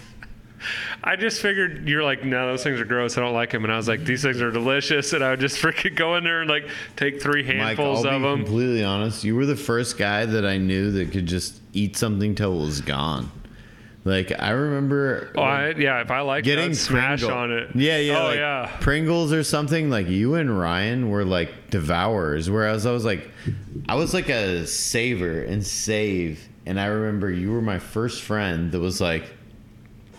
I 1.03 1.15
just 1.15 1.41
figured 1.41 1.89
you're 1.89 2.03
like, 2.03 2.23
no, 2.23 2.47
those 2.47 2.63
things 2.63 2.79
are 2.79 2.85
gross. 2.85 3.17
I 3.17 3.21
don't 3.21 3.33
like 3.33 3.49
them. 3.51 3.63
And 3.63 3.73
I 3.73 3.77
was 3.77 3.87
like, 3.87 4.03
these 4.05 4.21
things 4.21 4.41
are 4.41 4.51
delicious. 4.51 5.13
And 5.13 5.23
I 5.23 5.31
would 5.31 5.39
just 5.39 5.57
freaking 5.61 5.95
go 5.95 6.15
in 6.15 6.23
there 6.23 6.41
and 6.41 6.49
like 6.49 6.67
take 6.95 7.21
three 7.21 7.43
Mike, 7.43 7.55
handfuls 7.55 8.05
I'll 8.05 8.15
of 8.17 8.21
be 8.21 8.27
them. 8.27 8.43
completely 8.43 8.83
honest. 8.83 9.23
You 9.23 9.35
were 9.35 9.45
the 9.47 9.55
first 9.55 9.97
guy 9.97 10.25
that 10.25 10.45
I 10.45 10.57
knew 10.57 10.91
that 10.91 11.11
could 11.11 11.25
just 11.25 11.59
eat 11.73 11.97
something 11.97 12.35
till 12.35 12.53
it 12.61 12.65
was 12.65 12.81
gone. 12.81 13.31
Like 14.03 14.31
I 14.39 14.49
remember 14.51 15.31
Oh, 15.35 15.41
I, 15.41 15.69
yeah. 15.71 16.01
If 16.01 16.09
I 16.09 16.21
like 16.21 16.43
getting 16.43 16.69
that, 16.71 16.75
smash 16.75 17.21
on 17.23 17.51
it. 17.51 17.69
Yeah, 17.75 17.97
yeah. 17.97 18.19
Oh 18.19 18.23
like 18.25 18.37
yeah. 18.37 18.77
Pringles 18.79 19.31
or 19.31 19.43
something. 19.43 19.89
Like 19.91 20.07
you 20.07 20.35
and 20.35 20.57
Ryan 20.57 21.09
were 21.11 21.23
like 21.23 21.69
devourers, 21.69 22.49
whereas 22.49 22.85
I 22.87 22.91
was 22.91 23.05
like, 23.05 23.29
I 23.87 23.93
was 23.95 24.13
like 24.13 24.29
a 24.29 24.65
saver 24.65 25.43
and 25.43 25.65
save. 25.65 26.47
And 26.65 26.79
I 26.79 26.85
remember 26.85 27.31
you 27.31 27.51
were 27.51 27.61
my 27.61 27.77
first 27.79 28.21
friend 28.23 28.71
that 28.71 28.79
was 28.79 29.01
like, 29.01 29.31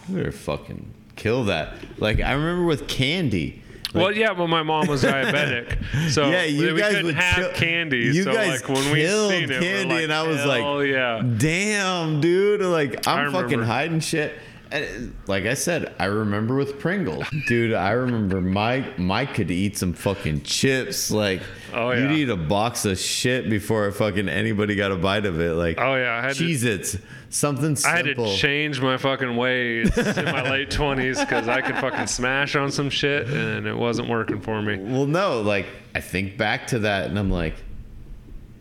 "You 0.08 0.16
better 0.16 0.32
fucking 0.32 0.92
kill 1.16 1.44
that." 1.44 1.74
Like 1.98 2.20
I 2.20 2.32
remember 2.32 2.64
with 2.64 2.88
candy. 2.88 3.62
Like, 3.94 4.02
well, 4.04 4.12
yeah, 4.16 4.32
but 4.32 4.46
my 4.46 4.62
mom 4.62 4.86
was 4.86 5.02
diabetic, 5.04 6.10
so 6.10 6.30
yeah, 6.30 6.44
you 6.44 6.72
we 6.72 6.80
guys 6.80 6.92
couldn't 6.92 7.06
would 7.06 7.14
have 7.16 7.36
kill- 7.36 7.50
candy. 7.52 7.98
You 7.98 8.22
so 8.22 8.32
guys 8.32 8.62
like 8.62 8.68
when 8.68 8.90
we 8.90 9.00
killed 9.00 9.30
seen 9.32 9.48
candy, 9.48 9.66
we're 9.86 9.94
like, 9.96 10.04
and 10.04 10.12
I 10.14 10.26
was 10.26 10.44
like, 10.46 10.62
"Hell 10.62 10.82
yeah. 10.82 11.22
damn, 11.36 12.20
dude. 12.22 12.62
Like 12.62 13.06
I'm 13.06 13.32
fucking 13.32 13.60
hiding 13.62 14.00
shit. 14.00 14.32
And 14.70 15.14
like 15.26 15.44
I 15.44 15.52
said, 15.52 15.94
I 15.98 16.06
remember 16.06 16.54
with 16.54 16.78
Pringles, 16.78 17.26
dude. 17.46 17.74
I 17.74 17.90
remember 17.90 18.40
Mike. 18.40 18.98
Mike 18.98 19.34
could 19.34 19.50
eat 19.50 19.76
some 19.76 19.92
fucking 19.92 20.44
chips. 20.44 21.10
Like, 21.10 21.42
Oh, 21.74 21.90
you'd 21.90 22.10
eat 22.12 22.30
a 22.30 22.36
box 22.36 22.86
of 22.86 22.98
shit 22.98 23.50
before 23.50 23.92
fucking 23.92 24.30
anybody 24.30 24.74
got 24.74 24.90
a 24.90 24.96
bite 24.96 25.26
of 25.26 25.38
it. 25.38 25.52
Like, 25.52 25.78
Oh 25.78 25.94
yeah, 25.96 26.14
I 26.16 26.22
had 26.28 26.36
to, 26.36 26.98
Something 27.32 27.78
I 27.86 27.96
had 27.96 28.04
to 28.04 28.36
change 28.36 28.82
my 28.82 28.98
fucking 28.98 29.36
ways 29.36 29.96
in 29.96 30.26
my 30.26 30.50
late 30.50 30.70
twenties 30.78 31.18
because 31.18 31.48
I 31.48 31.62
could 31.62 31.78
fucking 31.78 32.06
smash 32.06 32.54
on 32.56 32.70
some 32.70 32.90
shit 32.90 33.26
and 33.26 33.66
it 33.66 33.74
wasn't 33.74 34.10
working 34.10 34.38
for 34.38 34.60
me. 34.60 34.76
Well, 34.76 35.06
no, 35.06 35.40
like 35.40 35.64
I 35.94 36.02
think 36.02 36.36
back 36.36 36.66
to 36.68 36.80
that, 36.80 37.06
and 37.08 37.18
I'm 37.18 37.30
like, 37.30 37.54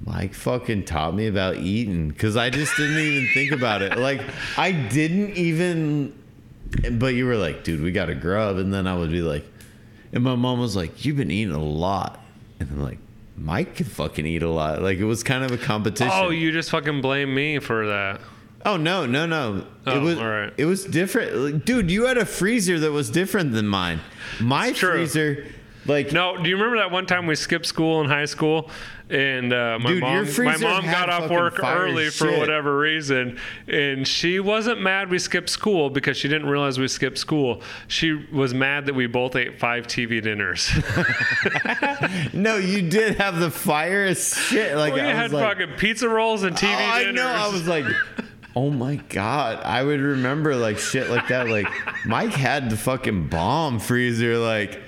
Mike 0.06 0.34
fucking 0.34 0.86
taught 0.86 1.14
me 1.14 1.28
about 1.28 1.58
eating 1.58 2.08
because 2.08 2.38
I 2.38 2.50
just 2.50 2.78
didn't 2.78 2.98
even 2.98 3.28
think 3.34 3.52
about 3.52 3.82
it. 3.82 3.98
Like 3.98 4.22
I 4.58 4.72
didn't 4.72 5.36
even. 5.36 6.18
But 6.94 7.14
you 7.14 7.26
were 7.26 7.36
like, 7.36 7.66
dude, 7.66 7.82
we 7.82 7.92
got 7.92 8.06
to 8.06 8.16
grub, 8.16 8.56
and 8.56 8.74
then 8.74 8.88
I 8.88 8.96
would 8.96 9.12
be 9.12 9.22
like, 9.22 9.46
and 10.14 10.24
my 10.24 10.36
mom 10.36 10.62
was 10.62 10.78
like, 10.78 11.04
you've 11.04 11.18
been 11.18 11.30
eating 11.30 11.54
a 11.54 11.62
lot, 11.62 12.22
and 12.62 12.72
I'm 12.72 12.82
like, 12.82 13.00
Mike 13.36 13.76
can 13.76 13.86
fucking 13.86 14.26
eat 14.26 14.44
a 14.44 14.50
lot. 14.50 14.82
Like 14.82 14.98
it 14.98 15.04
was 15.04 15.24
kind 15.24 15.44
of 15.44 15.52
a 15.52 15.58
competition. 15.58 16.14
Oh, 16.16 16.30
you 16.30 16.54
just 16.54 16.70
fucking 16.72 17.02
blame 17.02 17.36
me 17.36 17.60
for 17.60 17.88
that. 17.88 18.22
Oh 18.66 18.78
no, 18.78 19.06
no, 19.06 19.26
no! 19.26 19.66
Oh, 19.88 19.98
it 19.98 20.02
was 20.02 20.18
right. 20.18 20.54
it 20.58 20.66
was 20.66 20.86
different, 20.86 21.36
Like, 21.36 21.66
dude. 21.66 21.90
You 21.90 22.06
had 22.06 22.18
a 22.18 22.26
freezer 22.26 22.80
that 22.80 22.92
was 22.92 23.10
different 23.10 23.52
than 23.54 23.68
mine. 23.68 24.00
My 24.40 24.74
freezer, 24.74 25.48
like 25.86 26.12
No, 26.12 26.38
do 26.42 26.48
you 26.50 26.56
remember 26.56 26.78
that 26.78 26.92
one 26.92 27.06
time 27.06 27.26
we 27.28 27.36
skipped 27.36 27.66
school 27.66 28.02
in 28.02 28.08
high 28.08 28.26
school, 28.26 28.70
and 29.10 29.52
uh, 29.52 29.78
my 29.82 29.90
Dude, 29.90 30.02
mom 30.02 30.26
my 30.46 30.58
mom 30.58 30.86
got 30.86 31.10
off 31.10 31.30
work 31.30 31.62
early 31.64 32.06
for 32.10 32.30
shit. 32.30 32.40
whatever 32.40 32.78
reason, 32.78 33.38
and 33.68 34.08
she 34.08 34.40
wasn't 34.40 34.80
mad 34.82 35.10
we 35.10 35.18
skipped 35.20 35.50
school 35.50 35.90
because 35.90 36.16
she 36.16 36.28
didn't 36.28 36.48
realize 36.48 36.78
we 36.80 36.88
skipped 36.88 37.18
school. 37.18 37.62
She 37.88 38.14
was 38.32 38.54
mad 38.54 38.86
that 38.86 38.94
we 38.94 39.08
both 39.08 39.36
ate 39.36 39.60
five 39.60 39.88
TV 39.88 40.22
dinners. 40.22 40.70
No, 42.34 42.58
you 42.58 42.88
did 42.90 43.18
have 43.18 43.40
the 43.40 43.52
fire 43.52 44.06
as 44.06 44.36
shit. 44.36 44.76
Like 44.76 44.94
we 44.94 45.02
I 45.02 45.06
had 45.14 45.24
was 45.32 45.34
like, 45.34 45.58
fucking 45.58 45.76
pizza 45.78 46.08
rolls 46.08 46.44
and 46.44 46.56
TV 46.56 46.74
oh, 46.74 46.78
I 46.78 47.12
know. 47.12 47.28
I 47.28 47.48
was 47.52 47.68
like, 47.68 47.86
oh 48.56 48.70
my 48.70 48.96
god, 49.10 49.62
I 49.64 49.84
would 49.84 50.00
remember 50.02 50.56
like 50.56 50.78
shit 50.78 51.10
like 51.10 51.28
that. 51.30 51.48
Like 51.50 51.68
Mike 52.06 52.34
had 52.34 52.70
the 52.70 52.78
fucking 52.78 53.28
bomb 53.28 53.80
freezer. 53.80 54.38
Like 54.38 54.82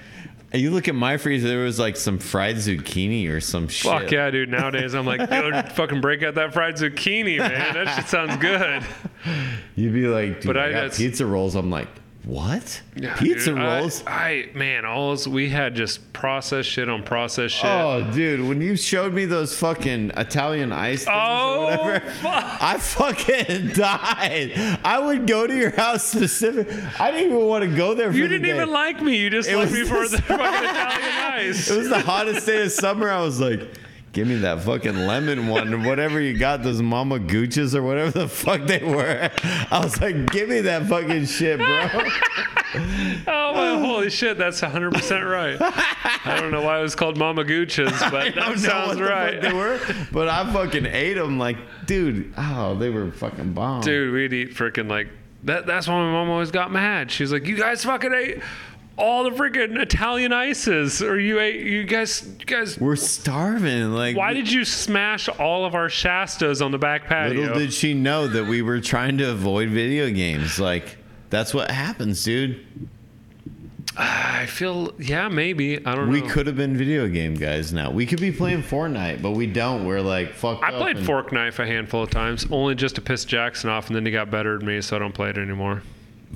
you 0.54 0.70
look 0.72 0.88
at 0.88 0.96
my 0.96 1.18
freezer, 1.18 1.48
there 1.48 1.64
was 1.64 1.80
like 1.80 1.96
some 1.98 2.20
fried 2.20 2.58
zucchini 2.58 3.30
or 3.32 3.40
some 3.40 3.68
shit. 3.68 3.92
Fuck 3.92 4.12
yeah, 4.12 4.30
dude. 4.30 4.50
Nowadays, 4.50 4.94
I'm 4.94 5.06
like, 5.06 5.28
dude, 5.30 5.72
fucking 5.72 6.00
break 6.02 6.22
out 6.24 6.36
that 6.36 6.54
fried 6.54 6.76
zucchini, 6.76 7.40
man. 7.40 7.74
That 7.74 7.96
shit 7.96 8.06
sounds 8.08 8.38
good. 8.38 8.84
You'd 9.76 9.94
be 9.94 10.08
like, 10.08 10.42
dude, 10.42 10.48
But 10.48 10.58
I, 10.58 10.68
I- 10.68 10.72
got 10.88 10.94
pizza 10.94 11.26
rolls. 11.26 11.56
I'm 11.56 11.72
like, 11.72 11.88
What? 12.26 12.82
Yeah, 12.96 13.18
Pizza 13.18 13.50
dude, 13.50 13.60
rolls? 13.60 14.02
I, 14.08 14.50
man, 14.54 14.86
all 14.86 15.14
we 15.28 15.50
had 15.50 15.76
just 15.76 16.14
processed 16.14 16.70
shit 16.70 16.88
on 16.88 17.04
processed 17.04 17.56
shit. 17.56 17.66
Oh, 17.70 18.10
dude, 18.14 18.48
when 18.48 18.62
you 18.62 18.78
showed 18.78 19.14
me 19.14 19.26
those 19.26 19.58
fucking 19.60 20.12
Italian 20.16 20.72
ice 20.72 21.04
things 21.04 21.18
Oh, 21.22 21.56
or 21.58 21.64
whatever, 21.66 22.00
fuck. 22.22 22.44
I 22.62 22.78
fucking 22.78 23.68
died. 23.74 24.80
I 24.86 25.00
would 25.00 25.28
go 25.28 25.46
to 25.48 25.54
your 25.54 25.72
house 25.72 26.06
specific. 26.06 26.68
I 26.98 27.12
didn't 27.12 27.34
even 27.34 27.46
want 27.46 27.70
to 27.70 27.76
go 27.76 27.94
there 27.94 28.10
for 28.10 28.18
you 28.18 28.28
didn't 28.30 28.44
day. 28.44 28.56
even 28.56 28.70
like 28.70 29.02
me. 29.02 29.18
You 29.18 29.30
just 29.30 29.50
It 29.50 29.58
left 29.58 29.74
me 29.74 29.84
for 29.84 30.08
the 30.08 30.16
the 30.18 30.22
fucking 30.24 30.46
Italian 30.46 31.50
ice. 31.50 31.70
It 31.70 31.78
was 31.78 31.90
the 31.90 32.00
hottest 32.00 32.46
day 32.46 32.64
of 32.64 32.72
summer. 32.72 33.10
I 33.10 33.22
was 33.22 33.42
like, 33.42 33.60
give 34.14 34.28
me 34.28 34.36
that 34.36 34.62
fucking 34.62 34.96
lemon 35.08 35.48
one 35.48 35.84
whatever 35.84 36.22
you 36.22 36.38
got, 36.38 36.64
those 36.64 36.82
Mama 36.82 37.20
Gooches 37.20 37.76
or 37.76 37.82
whatever 37.82 38.12
the 38.12 38.28
fuck 38.28 38.66
they 38.68 38.84
were. 38.84 39.30
I 39.72 39.80
was 39.84 40.00
like, 40.00 40.32
give 40.32 40.50
me 40.50 40.62
that 40.62 40.86
fucking 40.86 41.26
shit, 41.26 41.58
bro. 41.58 41.90
Oh 43.28 43.54
my 43.54 43.86
holy 43.86 44.10
shit, 44.10 44.38
that's 44.38 44.62
100% 44.62 45.30
right. 45.30 45.58
I 46.26 46.40
don't 46.40 46.52
know 46.52 46.62
why 46.62 46.80
it 46.80 46.82
was 46.82 46.96
called 46.96 47.18
Mama 47.18 47.44
Gooches, 47.44 47.92
but 48.12 48.36
that 48.36 48.60
sounds 48.60 48.98
the 48.98 49.04
right. 49.04 49.42
fuck 49.42 49.52
they 49.52 49.54
were, 49.54 49.80
but 50.12 50.28
I 50.28 50.52
fucking 50.52 50.86
ate 50.86 51.14
them 51.14 51.38
like, 51.38 51.58
dude, 51.86 52.34
oh, 52.38 52.76
they 52.76 52.90
were 52.90 53.12
fucking 53.12 53.54
bomb. 53.54 53.82
Dude, 53.82 54.14
we'd 54.14 54.34
eat 54.34 54.56
freaking 54.56 54.90
like 54.90 55.10
that. 55.44 55.66
That's 55.66 55.88
why 55.88 55.96
my 55.96 56.12
mom 56.12 56.30
always 56.30 56.52
got 56.52 56.72
mad. 56.72 57.12
She's 57.12 57.32
like, 57.32 57.46
"You 57.46 57.58
guys 57.58 57.84
fucking 57.84 58.14
ate 58.14 58.42
all 58.98 59.24
the 59.24 59.32
freaking 59.32 59.78
Italian 59.80 60.32
ices, 60.32 61.02
or 61.02 61.20
you 61.20 61.40
ate 61.40 61.62
you 61.62 61.84
guys, 61.84 62.28
you 62.40 62.46
guys. 62.46 62.80
We're 62.80 62.96
starving. 62.96 63.92
Like, 63.94 64.16
Why 64.16 64.34
did 64.34 64.52
you 64.52 64.66
smash 64.66 65.28
all 65.30 65.66
of 65.66 65.76
our 65.76 65.88
Shastas 65.88 66.64
on 66.64 66.72
the 66.72 66.78
back 66.78 67.06
patio?" 67.06 67.42
little 67.42 67.60
did 67.60 67.74
she 67.74 67.94
know 67.94 68.28
that 68.28 68.46
we 68.46 68.62
were 68.62 68.80
trying 68.80 69.18
to 69.18 69.32
avoid 69.32 69.70
video 69.70 70.10
games. 70.10 70.60
Like, 70.60 70.98
that's 71.30 71.54
what 71.54 71.72
happens, 71.72 72.24
dude. 72.24 72.66
I 73.96 74.48
feel, 74.48 74.92
yeah, 74.98 75.28
maybe. 75.28 75.78
I 75.86 75.94
don't 75.96 76.10
We 76.10 76.20
know. 76.20 76.26
We 76.26 76.32
could 76.32 76.48
have 76.48 76.56
been 76.56 76.76
video 76.76 77.08
game 77.08 77.36
guys 77.36 77.72
now. 77.74 77.92
We 77.92 78.08
could 78.08 78.20
be 78.20 78.32
playing 78.32 78.64
Fortnite, 78.64 79.22
but 79.22 79.32
we 79.32 79.46
don't. 79.46 79.86
We're 79.86 80.02
like, 80.02 80.34
fuck. 80.34 80.64
I 80.64 80.72
played 80.72 80.98
Fork 80.98 81.32
Knife 81.32 81.60
a 81.60 81.68
handful 81.68 82.04
of 82.04 82.10
times, 82.10 82.48
only 82.50 82.74
just 82.74 82.96
to 82.96 83.02
piss 83.02 83.24
Jackson 83.24 83.70
off, 83.70 83.88
and 83.88 83.96
then 83.96 84.06
he 84.06 84.12
got 84.12 84.32
better 84.32 84.58
than 84.58 84.68
me, 84.68 84.82
so 84.82 84.96
I 84.96 85.00
don't 85.00 85.14
play 85.14 85.30
it 85.30 85.38
anymore. 85.38 85.84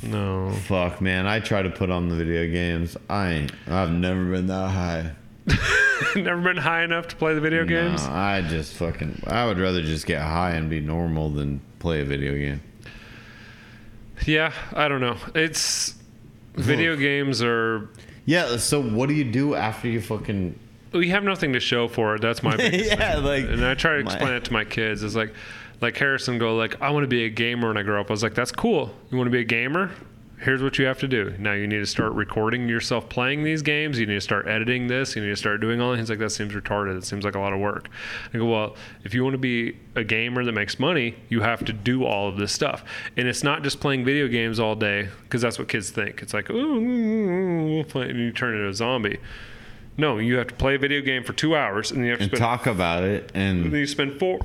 No. 0.04 0.52
Fuck, 0.68 1.02
man. 1.02 1.26
I 1.28 1.40
try 1.40 1.62
to 1.62 1.70
put 1.70 1.90
on 1.90 2.10
the 2.10 2.16
video 2.16 2.48
games. 2.52 2.96
I 3.10 3.30
ain't. 3.32 3.52
I've 3.68 3.92
never 3.92 4.26
been 4.26 4.48
that 4.48 4.70
high. 4.70 5.12
Never 6.16 6.42
been 6.42 6.58
high 6.58 6.84
enough 6.84 7.08
to 7.08 7.16
play 7.16 7.34
the 7.34 7.42
video 7.42 7.66
games. 7.66 8.04
I 8.04 8.42
just 8.44 8.76
fucking. 8.76 9.24
I 9.28 9.46
would 9.46 9.58
rather 9.58 9.82
just 9.82 10.06
get 10.06 10.22
high 10.22 10.52
and 10.52 10.70
be 10.70 10.80
normal 10.80 11.30
than 11.30 11.62
play 11.80 12.02
a 12.02 12.06
video 12.06 12.34
game. 12.34 12.62
Yeah, 14.26 14.52
I 14.74 14.88
don't 14.88 15.02
know. 15.02 15.18
It's 15.34 15.96
video 16.56 16.96
games 16.96 17.42
are. 17.42 17.90
Yeah. 18.26 18.58
So 18.58 18.82
what 18.82 19.10
do 19.10 19.16
you 19.16 19.24
do 19.24 19.56
after 19.56 19.88
you 19.88 20.02
fucking? 20.02 20.58
We 20.94 21.10
have 21.10 21.24
nothing 21.24 21.54
to 21.54 21.60
show 21.60 21.88
for 21.88 22.16
it. 22.16 22.22
That's 22.22 22.44
my 22.44 22.56
biggest 22.58 22.92
yeah, 22.92 23.18
like. 23.18 23.46
and 23.46 23.64
I 23.66 23.74
try 23.74 23.98
to 23.98 24.04
my- 24.04 24.12
explain 24.12 24.34
it 24.34 24.44
to 24.46 24.54
my 24.54 24.66
kids. 24.66 25.02
It's 25.02 25.16
like, 25.16 25.34
like 25.82 25.98
Harrison 25.98 26.38
go 26.38 26.56
like, 26.56 26.82
I 26.82 26.90
want 26.90 27.04
to 27.04 27.08
be 27.08 27.26
a 27.26 27.30
gamer 27.30 27.68
when 27.68 27.78
I 27.78 27.84
grow 27.84 28.02
up. 28.02 28.10
I 28.10 28.14
was 28.14 28.24
like, 28.24 28.34
that's 28.34 28.52
cool. 28.52 28.94
You 29.10 29.18
want 29.18 29.28
to 29.28 29.32
be 29.32 29.42
a 29.42 29.46
gamer? 29.46 29.92
Here's 30.40 30.62
what 30.62 30.78
you 30.78 30.86
have 30.86 31.00
to 31.00 31.08
do. 31.08 31.34
Now 31.40 31.54
you 31.54 31.66
need 31.66 31.80
to 31.80 31.86
start 31.88 32.14
recording 32.14 32.70
yourself 32.70 33.10
playing 33.10 33.44
these 33.44 33.64
games. 33.64 33.98
You 34.00 34.06
need 34.06 34.14
to 34.16 34.22
start 34.22 34.48
editing 34.48 34.86
this. 34.86 35.16
You 35.16 35.24
need 35.24 35.30
to 35.30 35.36
start 35.36 35.62
doing 35.62 35.82
all. 35.82 35.96
He's 35.96 36.12
like, 36.12 36.20
that 36.20 36.30
seems 36.30 36.54
retarded. 36.54 36.96
It 36.96 37.06
seems 37.06 37.26
like 37.26 37.34
a 37.34 37.40
lot 37.40 37.54
of 37.54 37.60
work. 37.60 37.90
I 38.34 38.38
go, 38.38 38.46
well, 38.46 38.76
if 39.04 39.16
you 39.16 39.24
want 39.24 39.34
to 39.34 39.40
be 39.40 39.78
a 39.96 40.04
gamer 40.04 40.46
that 40.46 40.52
makes 40.52 40.80
money, 40.80 41.16
you 41.30 41.42
have 41.42 41.66
to 41.66 41.74
do 41.74 42.06
all 42.06 42.30
of 42.30 42.38
this 42.38 42.52
stuff. 42.52 42.84
And 43.18 43.28
it's 43.28 43.44
not 43.44 43.64
just 43.64 43.80
playing 43.80 44.06
video 44.06 44.28
games 44.28 44.60
all 44.60 44.76
day 44.76 45.10
because 45.24 45.42
that's 45.42 45.58
what 45.58 45.70
kids 45.70 45.90
think. 45.90 46.22
It's 46.22 46.36
like, 46.36 46.52
ooh, 46.52 47.84
play, 47.86 48.08
and 48.10 48.20
you 48.20 48.32
turn 48.32 48.54
into 48.54 48.70
a 48.70 48.74
zombie. 48.76 49.18
No, 49.98 50.20
you 50.20 50.38
have 50.38 50.48
to 50.50 50.54
play 50.54 50.76
a 50.76 50.80
video 50.80 51.02
game 51.02 51.24
for 51.24 51.34
two 51.34 51.56
hours, 51.56 51.90
and 51.90 52.04
you 52.06 52.12
have 52.12 52.20
to 52.20 52.26
and 52.26 52.32
spend 52.32 52.40
talk 52.40 52.68
about 52.68 53.04
it 53.04 53.32
and 53.34 53.66
and 53.66 53.74
then 53.74 53.80
you 53.80 53.88
spend 53.88 54.20
four 54.20 54.40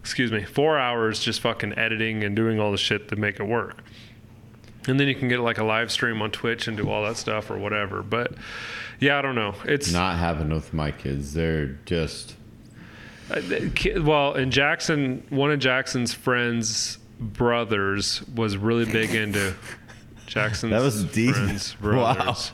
excuse 0.00 0.30
me 0.32 0.44
four 0.44 0.78
hours 0.78 1.20
just 1.20 1.40
fucking 1.40 1.76
editing 1.78 2.22
and 2.24 2.34
doing 2.36 2.58
all 2.60 2.70
the 2.70 2.78
shit 2.78 3.08
to 3.08 3.16
make 3.16 3.38
it 3.40 3.44
work 3.44 3.82
and 4.88 5.00
then 5.00 5.08
you 5.08 5.14
can 5.14 5.28
get 5.28 5.40
like 5.40 5.58
a 5.58 5.64
live 5.64 5.90
stream 5.90 6.20
on 6.22 6.30
twitch 6.30 6.68
and 6.68 6.76
do 6.76 6.88
all 6.88 7.02
that 7.04 7.16
stuff 7.16 7.50
or 7.50 7.58
whatever 7.58 8.02
but 8.02 8.32
yeah 9.00 9.18
i 9.18 9.22
don't 9.22 9.34
know 9.34 9.54
it's 9.64 9.92
not 9.92 10.18
happening 10.18 10.54
with 10.54 10.72
my 10.72 10.90
kids. 10.90 11.34
They're 11.34 11.78
just. 11.86 12.36
uh, 13.30 13.40
well 14.02 14.34
and 14.34 14.52
jackson 14.52 15.24
one 15.30 15.50
of 15.50 15.58
jackson's 15.58 16.12
friends 16.14 16.98
brothers 17.18 18.22
was 18.34 18.56
really 18.56 18.84
big 18.84 19.14
into 19.14 19.54
jackson's 20.26 20.70
That 20.72 20.82
was 20.82 21.02
deep. 21.04 21.34
friends 21.34 21.74
Wow. 21.82 22.14
brothers 22.14 22.52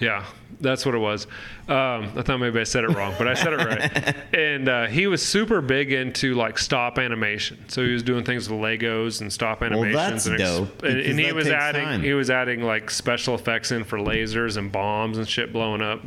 yeah 0.00 0.24
that's 0.60 0.84
what 0.84 0.94
it 0.94 0.98
was 0.98 1.26
um, 1.68 2.10
i 2.16 2.22
thought 2.22 2.38
maybe 2.38 2.58
i 2.58 2.64
said 2.64 2.84
it 2.84 2.88
wrong 2.90 3.14
but 3.18 3.28
i 3.28 3.34
said 3.34 3.52
it 3.52 3.58
right 3.58 4.16
and 4.34 4.68
uh, 4.68 4.86
he 4.86 5.06
was 5.06 5.24
super 5.24 5.60
big 5.60 5.92
into 5.92 6.34
like 6.34 6.58
stop 6.58 6.98
animation 6.98 7.58
so 7.68 7.84
he 7.84 7.92
was 7.92 8.02
doing 8.02 8.24
things 8.24 8.48
with 8.48 8.58
legos 8.60 9.20
and 9.20 9.32
stop 9.32 9.62
animations 9.62 9.94
Well, 9.94 10.10
that's 10.10 10.26
and, 10.26 10.38
dope, 10.38 10.82
and, 10.82 11.00
and 11.00 11.18
he 11.20 11.32
was 11.32 11.48
adding 11.48 11.84
time. 11.84 12.02
he 12.02 12.12
was 12.12 12.30
adding 12.30 12.62
like 12.62 12.90
special 12.90 13.34
effects 13.34 13.70
in 13.70 13.84
for 13.84 13.98
lasers 13.98 14.56
and 14.56 14.72
bombs 14.72 15.18
and 15.18 15.28
shit 15.28 15.52
blowing 15.52 15.82
up 15.82 16.00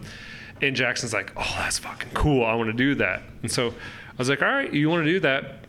and 0.63 0.75
Jackson's 0.75 1.11
like, 1.11 1.31
"Oh, 1.35 1.55
that's 1.57 1.79
fucking 1.79 2.11
cool. 2.13 2.45
I 2.45 2.53
want 2.53 2.67
to 2.69 2.73
do 2.77 2.93
that." 2.93 3.23
And 3.41 3.51
so 3.51 3.69
I 3.69 3.73
was 4.19 4.29
like, 4.29 4.43
"All 4.43 4.47
right, 4.47 4.71
you 4.71 4.91
want 4.91 5.03
to 5.05 5.11
do 5.11 5.19
that? 5.21 5.60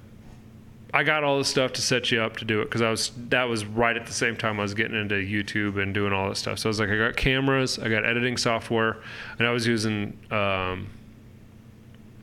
I 0.94 1.04
got 1.04 1.24
all 1.24 1.38
this 1.38 1.48
stuff 1.48 1.72
to 1.74 1.82
set 1.82 2.10
you 2.10 2.20
up 2.20 2.36
to 2.38 2.44
do 2.44 2.60
it 2.60 2.66
because 2.66 2.82
I 2.82 2.90
was 2.90 3.12
that 3.28 3.44
was 3.44 3.64
right 3.64 3.96
at 3.96 4.06
the 4.06 4.12
same 4.12 4.36
time 4.36 4.60
I 4.60 4.62
was 4.62 4.74
getting 4.74 4.96
into 4.96 5.14
YouTube 5.14 5.82
and 5.82 5.94
doing 5.94 6.12
all 6.12 6.28
that 6.28 6.36
stuff. 6.36 6.58
So 6.58 6.68
I 6.68 6.70
was 6.70 6.80
like, 6.80 6.90
I 6.90 6.98
got 6.98 7.16
cameras, 7.16 7.78
I 7.78 7.88
got 7.88 8.04
editing 8.04 8.36
software, 8.36 8.98
and 9.38 9.48
I 9.48 9.52
was 9.52 9.66
using 9.66 10.18
um, 10.30 10.88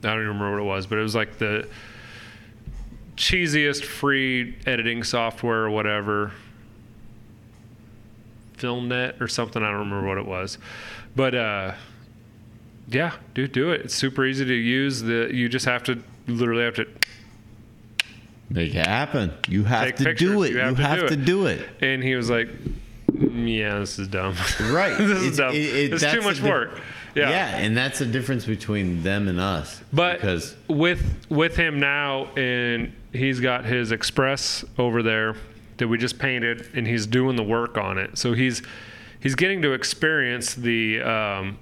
I 0.04 0.14
don't 0.14 0.22
even 0.22 0.28
remember 0.28 0.52
what 0.52 0.62
it 0.62 0.66
was, 0.66 0.86
but 0.86 1.00
it 1.00 1.02
was 1.02 1.16
like 1.16 1.40
the 1.40 1.68
cheesiest 3.18 3.84
free 3.84 4.56
editing 4.66 5.04
software 5.04 5.64
or 5.64 5.72
whatever. 5.72 6.32
Filmnet 8.58 9.20
or 9.20 9.28
something. 9.28 9.64
I 9.64 9.72
don't 9.72 9.80
remember 9.80 10.08
what 10.08 10.18
it 10.18 10.26
was, 10.26 10.58
but 11.16 11.34
uh, 11.34 11.74
yeah, 12.88 13.14
dude, 13.34 13.52
do 13.52 13.72
it. 13.72 13.82
It's 13.82 13.96
super 13.96 14.26
easy 14.26 14.46
to 14.46 14.54
use. 14.54 15.02
The 15.02 15.30
you 15.34 15.50
just 15.50 15.66
have 15.66 15.84
to 15.84 16.04
literally 16.28 16.64
have 16.64 16.76
to 16.76 16.88
Make 18.50 18.74
it 18.76 18.86
happen. 18.86 19.32
You 19.48 19.64
have 19.66 19.86
Take 19.86 19.96
to 19.98 20.14
do 20.14 20.44
it. 20.44 20.50
You 20.52 20.56
You 20.58 20.62
have 20.62 20.78
have, 20.80 21.08
to 21.10 21.16
do 21.16 21.16
to 21.16 21.22
it. 21.22 21.26
do 21.26 21.46
it. 21.64 21.70
And 21.82 22.04
he 22.04 22.16
was 22.16 22.30
like, 22.30 22.50
"Mm, 23.12 23.58
"Yeah, 23.60 23.80
this 23.80 24.00
is 24.00 24.08
dumb. 24.08 24.36
Right. 24.60 24.98
this 24.98 25.22
is 25.22 25.38
dumb. 25.38 25.54
it- 25.54 25.58
it- 25.58 25.94
it's 25.94 26.04
too 26.12 26.22
much 26.22 26.38
diff- 26.38 26.46
work." 26.46 26.82
Yeah. 27.16 27.30
Yeah. 27.32 27.58
and 27.58 27.76
that's 27.76 28.00
the 28.00 28.06
difference 28.06 28.46
between 28.46 29.02
them 29.04 29.28
and 29.28 29.40
us. 29.40 29.82
But 29.92 30.18
because 30.22 30.56
with 30.68 31.02
with 31.30 31.56
him 31.56 31.80
now, 31.80 32.26
and 32.38 32.94
he's 33.14 33.40
got 33.40 33.66
his 33.66 33.92
express 33.92 34.64
over 34.78 35.02
there 35.04 35.36
that 35.78 35.88
we 35.88 35.98
just 35.98 36.20
painted, 36.20 36.68
and 36.76 36.86
he's 36.88 37.06
doing 37.08 37.36
the 37.36 37.44
work 37.44 37.78
on 37.78 37.98
it. 37.98 38.18
So 38.18 38.34
he's 38.34 38.62
he's 39.20 39.36
getting 39.36 39.62
to 39.64 39.74
experience 39.74 40.54
the 40.54 41.02
um, 41.02 41.58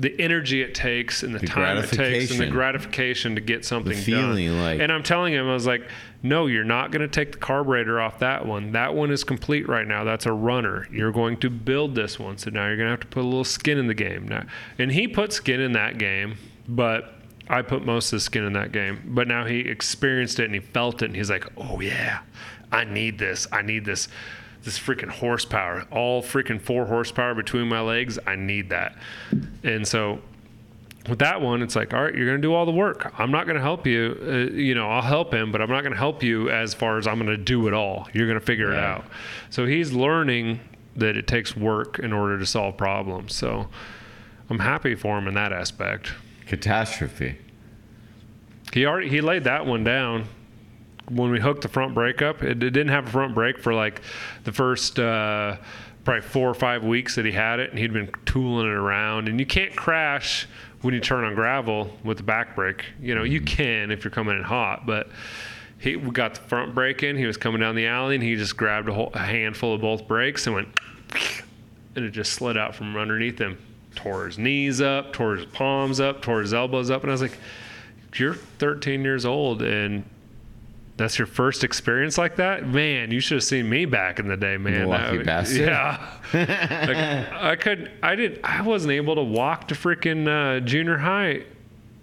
the 0.00 0.18
energy 0.20 0.62
it 0.62 0.74
takes 0.74 1.22
and 1.22 1.34
the, 1.34 1.38
The 1.40 1.46
time 1.46 1.76
it 1.76 1.90
takes 1.90 2.30
and 2.30 2.40
the 2.40 2.46
gratification. 2.46 3.34
to 3.34 3.40
get 3.40 3.64
something 3.64 3.96
feeling, 3.96 4.48
done. 4.48 4.60
like- 4.62 4.80
and 4.80 4.90
I'm 4.90 5.02
telling 5.02 5.34
him, 5.34 5.46
I 5.48 5.52
was 5.52 5.66
like, 5.66 5.82
no, 6.22 6.46
you're 6.46 6.64
not 6.64 6.90
going 6.90 7.02
to 7.02 7.08
take 7.08 7.32
the 7.32 7.38
carburetor 7.38 8.00
off 8.00 8.18
that 8.20 8.46
one. 8.46 8.72
That 8.72 8.94
one 8.94 9.10
is 9.10 9.24
complete 9.24 9.68
right 9.68 9.86
now. 9.86 10.04
That's 10.04 10.26
a 10.26 10.32
runner. 10.32 10.86
You're 10.90 11.12
going 11.12 11.36
to 11.40 11.50
build 11.50 11.94
this 11.94 12.18
one. 12.18 12.38
So 12.38 12.50
now 12.50 12.66
you're 12.66 12.76
going 12.76 12.86
to 12.86 12.90
have 12.92 13.00
to 13.00 13.06
put 13.06 13.20
a 13.22 13.26
little 13.26 13.44
skin 13.44 13.78
in 13.78 13.86
the 13.86 13.94
game. 13.94 14.26
Now, 14.28 14.44
and 14.78 14.90
he 14.92 15.06
put 15.08 15.32
skin 15.32 15.60
in 15.60 15.72
that 15.72 15.98
game, 15.98 16.36
but 16.68 17.14
I 17.48 17.62
put 17.62 17.84
most 17.84 18.12
of 18.12 18.16
the 18.18 18.20
skin 18.20 18.44
in 18.44 18.52
that 18.54 18.72
game. 18.72 19.00
But 19.06 19.28
now 19.28 19.44
he 19.44 19.60
experienced 19.60 20.38
it 20.40 20.44
and 20.44 20.54
he 20.54 20.60
felt 20.60 21.02
it 21.02 21.06
and 21.06 21.16
he's 21.16 21.30
like, 21.30 21.46
oh 21.56 21.80
yeah, 21.80 22.20
I 22.70 22.84
need 22.84 23.18
this. 23.18 23.46
I 23.50 23.62
need 23.62 23.84
this. 23.84 24.08
This 24.62 24.78
freaking 24.78 25.08
horsepower, 25.08 25.86
all 25.90 26.22
freaking 26.22 26.60
four 26.60 26.86
horsepower 26.86 27.34
between 27.34 27.68
my 27.68 27.80
legs. 27.80 28.18
I 28.26 28.36
need 28.36 28.68
that. 28.70 28.96
And 29.62 29.88
so 29.88 30.20
with 31.08 31.18
that 31.20 31.40
one, 31.40 31.62
it's 31.62 31.74
like, 31.74 31.94
all 31.94 32.02
right, 32.04 32.14
you're 32.14 32.26
going 32.26 32.36
to 32.36 32.42
do 32.42 32.52
all 32.52 32.66
the 32.66 32.72
work. 32.72 33.12
I'm 33.18 33.30
not 33.30 33.46
going 33.46 33.56
to 33.56 33.62
help 33.62 33.86
you. 33.86 34.18
Uh, 34.22 34.54
you 34.54 34.74
know, 34.74 34.90
I'll 34.90 35.00
help 35.02 35.32
him, 35.32 35.50
but 35.50 35.62
I'm 35.62 35.70
not 35.70 35.80
going 35.80 35.92
to 35.92 35.98
help 35.98 36.22
you 36.22 36.50
as 36.50 36.74
far 36.74 36.98
as 36.98 37.06
I'm 37.06 37.16
going 37.16 37.28
to 37.28 37.38
do 37.38 37.68
it 37.68 37.74
all. 37.74 38.06
You're 38.12 38.26
going 38.26 38.38
to 38.38 38.44
figure 38.44 38.70
it 38.70 38.78
out. 38.78 39.04
So 39.48 39.64
he's 39.64 39.92
learning 39.92 40.60
that 40.96 41.16
it 41.16 41.26
takes 41.26 41.56
work 41.56 41.98
in 41.98 42.12
order 42.12 42.38
to 42.38 42.44
solve 42.44 42.76
problems. 42.76 43.34
So 43.34 43.68
I'm 44.50 44.58
happy 44.58 44.94
for 44.94 45.16
him 45.18 45.26
in 45.26 45.34
that 45.34 45.52
aspect. 45.52 46.12
catastrophe. 46.46 47.38
He 48.72 48.84
already 48.84 49.08
he 49.08 49.20
laid 49.20 49.44
that 49.44 49.66
one 49.66 49.84
down 49.84 50.26
when 51.08 51.30
we 51.30 51.40
hooked 51.40 51.62
the 51.62 51.68
front 51.68 51.94
brake 51.94 52.22
up. 52.22 52.42
It, 52.42 52.62
it 52.62 52.70
didn't 52.70 52.88
have 52.88 53.08
a 53.08 53.10
front 53.10 53.34
brake 53.34 53.58
for 53.58 53.74
like 53.74 54.02
the 54.44 54.52
first 54.52 54.98
uh, 54.98 55.56
probably 56.04 56.22
four 56.22 56.48
or 56.48 56.54
five 56.54 56.84
weeks 56.84 57.14
that 57.16 57.24
he 57.24 57.32
had 57.32 57.60
it, 57.60 57.70
and 57.70 57.78
he'd 57.78 57.92
been 57.92 58.10
tooling 58.24 58.66
it 58.66 58.72
around. 58.72 59.28
And 59.28 59.38
you 59.38 59.46
can't 59.46 59.74
crash 59.74 60.46
when 60.82 60.94
you 60.94 61.00
turn 61.00 61.24
on 61.24 61.34
gravel 61.34 61.96
with 62.04 62.18
the 62.18 62.22
back 62.22 62.54
brake. 62.54 62.84
You 63.00 63.14
know, 63.14 63.22
you 63.22 63.40
can 63.40 63.90
if 63.90 64.04
you're 64.04 64.10
coming 64.10 64.36
in 64.36 64.42
hot, 64.42 64.86
but 64.86 65.08
he 65.78 65.96
we 65.96 66.10
got 66.10 66.34
the 66.34 66.40
front 66.42 66.74
brake 66.74 67.02
in. 67.02 67.16
He 67.16 67.26
was 67.26 67.36
coming 67.36 67.60
down 67.60 67.74
the 67.74 67.86
alley, 67.86 68.14
and 68.14 68.24
he 68.24 68.36
just 68.36 68.56
grabbed 68.56 68.88
a, 68.88 68.92
whole, 68.92 69.10
a 69.14 69.18
handful 69.18 69.74
of 69.74 69.80
both 69.80 70.06
brakes 70.06 70.46
and 70.46 70.54
went, 70.54 70.68
and 71.96 72.04
it 72.04 72.10
just 72.10 72.32
slid 72.34 72.56
out 72.56 72.74
from 72.74 72.96
underneath 72.96 73.38
him. 73.38 73.58
Tore 73.96 74.26
his 74.26 74.38
knees 74.38 74.80
up, 74.80 75.12
tore 75.12 75.34
his 75.34 75.46
palms 75.46 75.98
up, 75.98 76.22
tore 76.22 76.40
his 76.40 76.54
elbows 76.54 76.90
up, 76.90 77.02
and 77.02 77.10
I 77.10 77.14
was 77.14 77.22
like, 77.22 77.36
"You're 78.14 78.34
13 78.34 79.02
years 79.02 79.26
old, 79.26 79.62
and 79.62 80.04
that's 81.00 81.18
your 81.18 81.26
first 81.26 81.64
experience 81.64 82.18
like 82.18 82.36
that, 82.36 82.66
man. 82.66 83.10
You 83.10 83.20
should 83.20 83.36
have 83.36 83.44
seen 83.44 83.68
me 83.68 83.86
back 83.86 84.18
in 84.18 84.28
the 84.28 84.36
day, 84.36 84.56
man. 84.56 84.86
Lucky 84.86 85.20
I- 85.20 85.22
bastard. 85.22 85.60
Yeah, 85.68 86.10
like, 86.34 87.32
I 87.32 87.56
could. 87.56 87.90
I 88.02 88.14
didn't, 88.14 88.40
I 88.44 88.62
wasn't 88.62 88.92
able 88.92 89.14
to 89.16 89.22
walk 89.22 89.68
to 89.68 89.74
freaking 89.74 90.28
uh, 90.28 90.60
junior 90.60 90.98
high. 90.98 91.42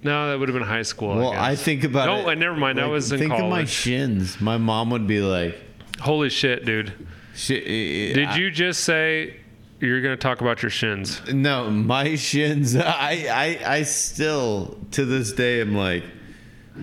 No, 0.03 0.29
that 0.29 0.39
would 0.39 0.47
have 0.49 0.57
been 0.57 0.67
high 0.67 0.83
school. 0.83 1.15
Well, 1.15 1.31
I, 1.31 1.51
I 1.51 1.55
think 1.55 1.83
about 1.83 2.05
No, 2.05 2.29
it. 2.29 2.37
never 2.37 2.55
mind, 2.55 2.77
that 2.77 2.89
was 2.89 3.11
in 3.11 3.19
think 3.19 3.33
of 3.33 3.49
my 3.49 3.65
shins. 3.65 4.39
My 4.39 4.57
mom 4.57 4.89
would 4.91 5.07
be 5.07 5.21
like, 5.21 5.57
Holy 5.99 6.29
shit, 6.29 6.65
dude! 6.65 6.93
shit, 7.35 7.65
Did 7.65 8.35
you 8.35 8.51
just 8.51 8.81
say 8.83 9.37
you're 9.79 10.01
gonna 10.01 10.17
talk 10.17 10.41
about 10.41 10.61
your 10.61 10.69
shins? 10.69 11.21
No, 11.31 11.69
my 11.69 12.15
shins. 12.15 12.75
I, 12.77 13.59
I, 13.65 13.73
I 13.77 13.83
still 13.83 14.77
to 14.91 15.05
this 15.05 15.33
day 15.33 15.61
am 15.61 15.75
like, 15.75 16.03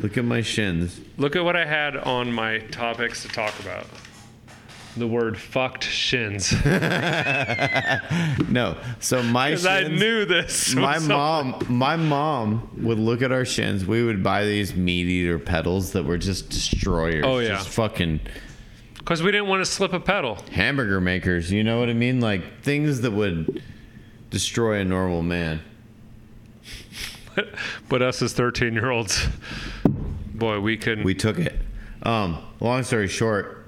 look 0.02 0.16
at 0.18 0.24
my 0.24 0.40
shins. 0.42 1.00
Look 1.16 1.36
at 1.36 1.44
what 1.44 1.56
I 1.56 1.64
had 1.66 1.96
on 1.96 2.32
my 2.32 2.58
topics 2.58 3.22
to 3.22 3.28
talk 3.28 3.58
about. 3.60 3.86
The 4.96 5.06
word 5.08 5.36
"fucked 5.38 5.82
shins." 5.84 6.52
No, 8.48 8.76
so 9.00 9.22
my 9.22 9.50
Because 9.50 9.64
shins. 9.64 9.66
I 9.66 9.88
knew 9.88 10.24
this. 10.24 10.74
my 10.74 10.98
mom, 11.00 11.64
my 11.68 11.96
mom 11.96 12.70
would 12.84 12.98
look 12.98 13.22
at 13.22 13.32
our 13.32 13.44
shins. 13.44 13.84
We 13.84 14.04
would 14.04 14.22
buy 14.22 14.44
these 14.44 14.74
meat 14.76 15.06
eater 15.08 15.38
pedals 15.40 15.92
that 15.92 16.04
were 16.04 16.18
just 16.18 16.50
destroyers. 16.50 17.24
Oh, 17.26 17.38
yeah. 17.38 17.48
just 17.56 17.68
fucking 17.70 18.20
Because 18.98 19.22
we 19.22 19.32
didn't 19.32 19.48
want 19.48 19.64
to 19.64 19.70
slip 19.70 19.92
a 19.92 19.98
pedal. 20.00 20.38
hamburger 20.52 21.00
makers. 21.00 21.50
You 21.50 21.64
know 21.64 21.80
what 21.80 21.88
I 21.88 21.94
mean? 21.94 22.20
Like 22.20 22.62
things 22.62 23.00
that 23.00 23.10
would 23.10 23.62
destroy 24.30 24.78
a 24.80 24.84
normal 24.84 25.22
man. 25.22 25.60
But 27.88 28.00
us 28.00 28.22
as 28.22 28.32
13 28.32 28.74
year 28.74 28.90
olds, 28.90 29.26
boy, 30.35 30.61
we 30.61 30.77
couldn't. 30.77 31.05
We 31.05 31.15
took 31.15 31.39
it. 31.39 31.59
Um, 32.02 32.39
long 32.61 32.82
story 32.82 33.09
short, 33.09 33.66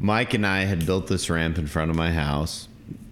Mike 0.00 0.34
and 0.34 0.46
I 0.46 0.60
had 0.60 0.86
built 0.86 1.06
this 1.06 1.28
ramp 1.28 1.58
in 1.58 1.66
front 1.66 1.90
of 1.90 1.96
my 1.96 2.12
house. 2.12 2.68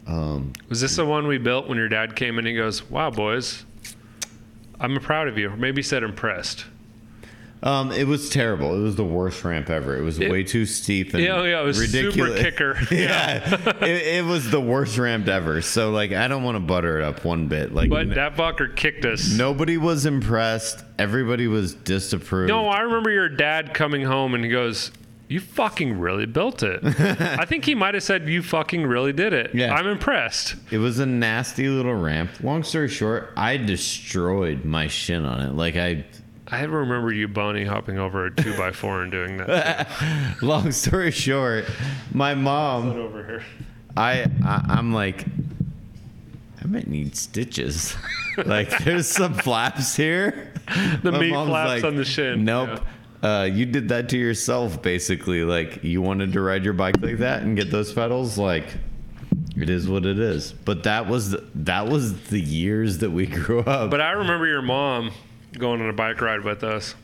Um, 0.07 0.53
was 0.69 0.81
this 0.81 0.97
the 0.97 1.05
one 1.05 1.27
we 1.27 1.39
built 1.39 1.69
when 1.69 1.77
your 1.77 1.89
dad 1.89 2.17
came 2.17 2.35
in? 2.35 2.41
And 2.41 2.49
he 2.49 2.55
goes, 2.55 2.89
"Wow, 2.91 3.11
boys, 3.11 3.65
I'm 4.81 4.99
proud 5.01 5.29
of 5.29 5.37
you." 5.37 5.51
Or 5.51 5.57
maybe 5.57 5.81
he 5.81 5.83
said 5.83 6.03
impressed. 6.03 6.65
Um, 7.63 7.93
it 7.93 8.07
was 8.07 8.31
terrible. 8.31 8.75
It 8.79 8.83
was 8.83 8.97
the 8.97 9.05
worst 9.05 9.45
ramp 9.45 9.69
ever. 9.69 9.97
It 9.97 10.03
was 10.03 10.19
It- 10.19 10.31
way 10.31 10.43
too 10.45 10.65
steep 10.67 11.13
and 11.15 11.23
Yeah, 11.23 11.43
yeah, 11.45 11.61
it 11.61 11.65
was 11.65 11.77
super 11.91 12.07
ridiculous. 12.07 12.41
kicker. 12.43 12.79
yeah, 12.91 13.55
it, 13.85 14.17
it 14.19 14.25
was 14.25 14.51
the 14.51 14.61
worst 14.61 14.97
ramp 14.99 15.29
ever. 15.29 15.61
So 15.61 15.91
like, 15.91 16.13
I 16.13 16.27
don't 16.29 16.43
want 16.43 16.57
to 16.57 16.61
butter 16.61 16.99
it 17.01 17.05
up 17.05 17.25
one 17.25 17.49
bit. 17.49 17.75
Like, 17.75 17.91
But 17.91 18.15
that 18.15 18.35
fucker 18.37 18.75
kicked 18.75 19.05
us. 19.05 19.31
nobody 19.37 19.77
was 19.77 20.07
impressed. 20.07 20.85
Everybody 20.99 21.49
was 21.49 21.75
disapproved. 21.75 22.49
No, 22.49 22.67
I 22.69 22.81
remember 22.81 23.11
your 23.11 23.29
dad 23.29 23.75
coming 23.75 24.03
home 24.03 24.35
and 24.35 24.45
he 24.45 24.51
goes, 24.51 24.91
"You 25.29 25.41
fucking 25.41 25.99
really 25.99 26.27
built 26.27 26.63
it." 26.63 26.81
I 27.01 27.45
think 27.47 27.65
he 27.65 27.75
might 27.75 27.95
have 27.95 28.03
said, 28.03 28.29
"You 28.29 28.43
fucking 28.43 28.87
really 28.87 29.13
did 29.15 29.33
it." 29.33 29.55
Yeah. 29.55 29.75
I'm 29.75 29.87
impressed. 29.87 30.57
It 30.71 30.79
was 30.79 30.99
a 30.99 31.07
nasty 31.07 31.69
little 31.69 31.95
ramp. 31.95 32.31
Long 32.43 32.63
story 32.63 32.89
short, 32.89 33.33
I 33.37 33.57
destroyed 33.59 34.65
my 34.65 34.89
shin 34.89 35.25
on 35.25 35.41
it. 35.41 35.55
Like 35.55 35.77
I 35.77 36.05
I 36.53 36.63
remember 36.63 37.13
you 37.13 37.29
bunny 37.29 37.65
hopping 37.65 37.99
over 37.99 38.27
a 38.27 38.35
two 38.35 38.57
by 38.57 38.73
four 38.73 39.03
and 39.03 39.11
doing 39.11 39.37
that. 39.39 39.89
long 40.43 40.73
story 40.73 41.11
short, 41.11 41.67
my 42.13 42.35
mom 42.35 42.91
over 42.91 43.25
here. 43.25 43.45
I, 43.97 44.27
I 44.45 44.65
I'm 44.69 44.93
like 44.93 45.25
I 46.63 46.67
might 46.67 46.89
need 46.89 47.17
stitches. 47.17 47.97
like 48.45 48.85
there's 48.85 49.09
some 49.09 49.35
flaps 49.35 49.97
here. 49.97 50.47
The 51.03 51.11
My 51.11 51.19
meat 51.19 51.33
flaps 51.33 51.83
on 51.83 51.97
the 51.97 52.05
shin. 52.05 52.45
Nope. 52.45 52.81
Uh, 53.25 53.49
you 53.53 53.67
did 53.67 53.89
that 53.89 54.09
to 54.11 54.17
yourself, 54.17 54.81
basically. 54.81 55.43
Like 55.43 55.83
you 55.83 56.01
wanted 56.01 56.33
to 56.35 56.41
ride 56.41 56.65
your 56.65 56.75
bike 56.75 56.95
like 57.01 57.19
that 57.19 57.43
and 57.43 57.57
get 57.57 57.73
those 57.73 57.93
pedals. 57.93 58.39
Like 58.39 58.67
it 59.57 59.69
is 59.69 59.89
what 59.89 60.07
it 60.07 60.21
is. 60.21 60.53
But 60.53 60.85
that 60.85 61.09
was 61.09 61.31
the, 61.31 61.45
that 61.57 61.89
was 61.89 62.29
the 62.29 62.41
years 62.41 62.99
that 62.99 63.11
we 63.11 63.27
grew 63.27 63.61
up. 63.61 63.91
But 63.91 64.01
I 64.01 64.13
remember 64.13 64.47
your 64.47 64.63
mom 64.63 65.11
going 65.59 65.81
on 65.81 65.89
a 65.89 65.93
bike 65.93 66.21
ride 66.21 66.45
with 66.45 66.63
us, 66.65 66.95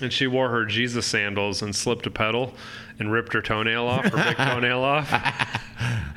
and 0.00 0.12
she 0.12 0.26
wore 0.26 0.50
her 0.50 0.64
Jesus 0.64 1.06
sandals 1.06 1.62
and 1.62 1.74
slipped 1.74 2.06
a 2.06 2.10
pedal 2.10 2.54
and 2.98 3.12
ripped 3.12 3.32
her 3.32 3.42
toenail 3.42 3.86
off, 3.86 4.04
her 4.04 4.24
big 4.24 4.36
toenail 4.48 4.82
off. 4.82 5.12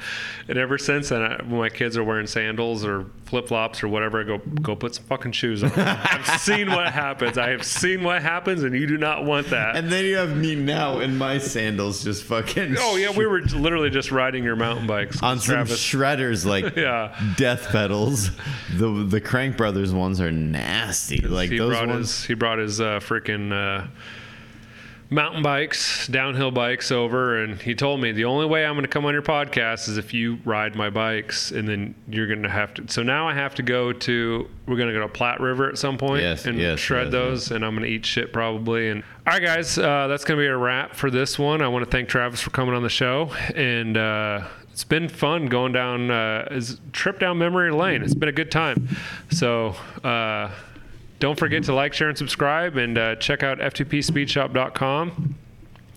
And 0.48 0.60
ever 0.60 0.78
since 0.78 1.10
then, 1.10 1.24
I, 1.24 1.38
when 1.42 1.58
my 1.60 1.70
kids 1.70 1.98
are 1.98 2.04
wearing 2.04 2.28
sandals 2.28 2.86
or 2.86 3.08
flip 3.26 3.48
flops 3.48 3.82
or 3.82 3.88
whatever, 3.88 4.20
I 4.22 4.24
go 4.24 4.38
go 4.62 4.76
put 4.76 4.94
some 4.94 5.04
fucking 5.06 5.32
shoes 5.32 5.64
on. 5.64 5.72
I've 5.76 6.40
seen 6.40 6.70
what 6.70 6.92
happens. 6.94 7.40
I 7.40 7.50
have 7.50 7.64
seen 7.66 8.04
what 8.04 8.22
happens, 8.22 8.62
and 8.62 8.76
you 8.76 8.86
do 8.86 8.98
not 8.98 9.26
want 9.26 9.50
that. 9.50 9.76
and 9.76 9.92
then 9.92 10.06
you 10.06 10.18
have 10.18 10.38
me 10.38 10.54
now 10.54 11.00
in 11.00 11.18
my 11.18 11.40
sandals, 11.40 12.04
just 12.04 12.24
fucking. 12.26 12.76
oh 12.78 12.96
yeah, 12.96 13.10
we 13.10 13.26
were 13.26 13.42
literally 13.42 13.90
just 13.90 14.12
riding 14.12 14.44
your 14.44 14.56
mountain 14.56 14.86
bikes 14.86 15.22
on 15.24 15.40
some 15.40 15.66
shredders 15.66 16.46
like 16.56 16.76
Yeah. 16.76 17.20
death 17.38 17.70
pedals. 17.70 18.30
The 18.76 19.04
the 19.04 19.20
Crank 19.22 19.58
Brothers 19.58 19.94
ones 19.94 20.22
are 20.22 20.32
nasty. 20.32 21.22
Like 21.22 21.50
he 21.50 21.58
those 21.58 21.72
brought 21.72 21.88
ones. 21.88 22.12
his 22.18 22.26
he 22.26 22.34
brought 22.36 22.60
his 22.60 22.80
uh, 22.80 23.00
freaking 23.00 23.52
uh, 23.52 23.88
mountain 25.10 25.44
bikes, 25.44 26.08
downhill 26.08 26.52
bikes 26.52 26.92
over, 26.92 27.38
and 27.38 27.62
he 27.62 27.76
told 27.76 28.02
me 28.02 28.12
the 28.12 28.26
only 28.26 28.46
way 28.46 28.66
I'm 28.66 28.74
going 28.74 28.84
to 28.84 28.90
come 28.90 29.06
on 29.06 29.14
your 29.14 29.22
podcast 29.22 29.88
is 29.88 29.98
if 29.98 30.14
you 30.14 30.40
ride 30.46 30.76
my 30.76 30.90
bikes, 30.90 31.52
and 31.52 31.68
then 31.68 31.96
you're 32.08 32.28
going 32.28 32.44
to 32.44 32.50
have 32.50 32.74
to. 32.76 32.88
So 32.88 33.04
now 33.04 33.28
I 33.28 33.34
have 33.34 33.56
to 33.56 33.64
go 33.64 33.94
to. 33.94 34.50
We're 34.68 34.78
going 34.78 34.88
to 34.88 34.94
go 34.94 35.02
to 35.02 35.08
Platte 35.08 35.40
River 35.40 35.70
at 35.70 35.78
some 35.78 35.98
point 35.98 36.24
Yes, 36.24 36.46
and 36.46 36.58
yes, 36.58 36.80
shred 36.80 37.08
yes, 37.08 37.12
those, 37.12 37.52
and 37.52 37.64
I'm 37.64 37.76
going 37.76 37.88
to 37.88 37.94
eat 37.94 38.06
shit 38.06 38.34
probably. 38.34 38.90
And 38.90 39.04
all 39.28 39.34
right, 39.34 39.42
guys, 39.42 39.78
uh, 39.78 40.08
that's 40.08 40.24
going 40.24 40.38
to 40.38 40.42
be 40.42 40.48
a 40.48 40.58
wrap 40.58 40.96
for 40.96 41.12
this 41.12 41.38
one. 41.38 41.62
I 41.62 41.68
want 41.68 41.86
to 41.86 41.92
thank 41.92 42.10
Travis 42.10 42.42
for 42.42 42.50
coming 42.50 42.76
on 42.76 42.84
the 42.84 42.90
show, 42.90 43.32
and. 43.56 43.98
Uh, 43.98 44.48
it's 44.72 44.84
been 44.84 45.08
fun 45.08 45.46
going 45.46 45.72
down 45.72 46.12
uh, 46.12 46.50
is 46.52 46.82
trip 46.92 47.18
down 47.18 47.38
memory 47.38 47.72
lane. 47.72 48.04
It's 48.04 48.14
been 48.14 48.28
a 48.28 48.34
good 48.34 48.52
time. 48.52 48.90
So 49.32 49.70
uh, 50.04 50.52
don't 51.20 51.38
forget 51.38 51.64
to 51.64 51.74
like, 51.74 51.94
share, 51.94 52.10
and 52.10 52.18
subscribe, 52.18 52.78
and 52.78 52.98
uh, 52.98 53.16
check 53.16 53.44
out 53.44 53.60
ftpspeedshop.com. 53.60 55.36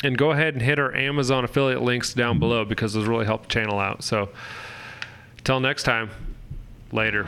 And 0.04 0.16
go 0.16 0.30
ahead 0.30 0.54
and 0.54 0.62
hit 0.62 0.78
our 0.78 0.94
Amazon 0.94 1.44
affiliate 1.44 1.82
links 1.82 2.14
down 2.14 2.38
below 2.38 2.64
because 2.64 2.92
those 2.92 3.06
really 3.06 3.26
help 3.26 3.42
the 3.42 3.48
channel 3.48 3.80
out. 3.80 4.04
So, 4.04 4.28
till 5.42 5.58
next 5.58 5.82
time, 5.82 6.10
later. 6.92 7.26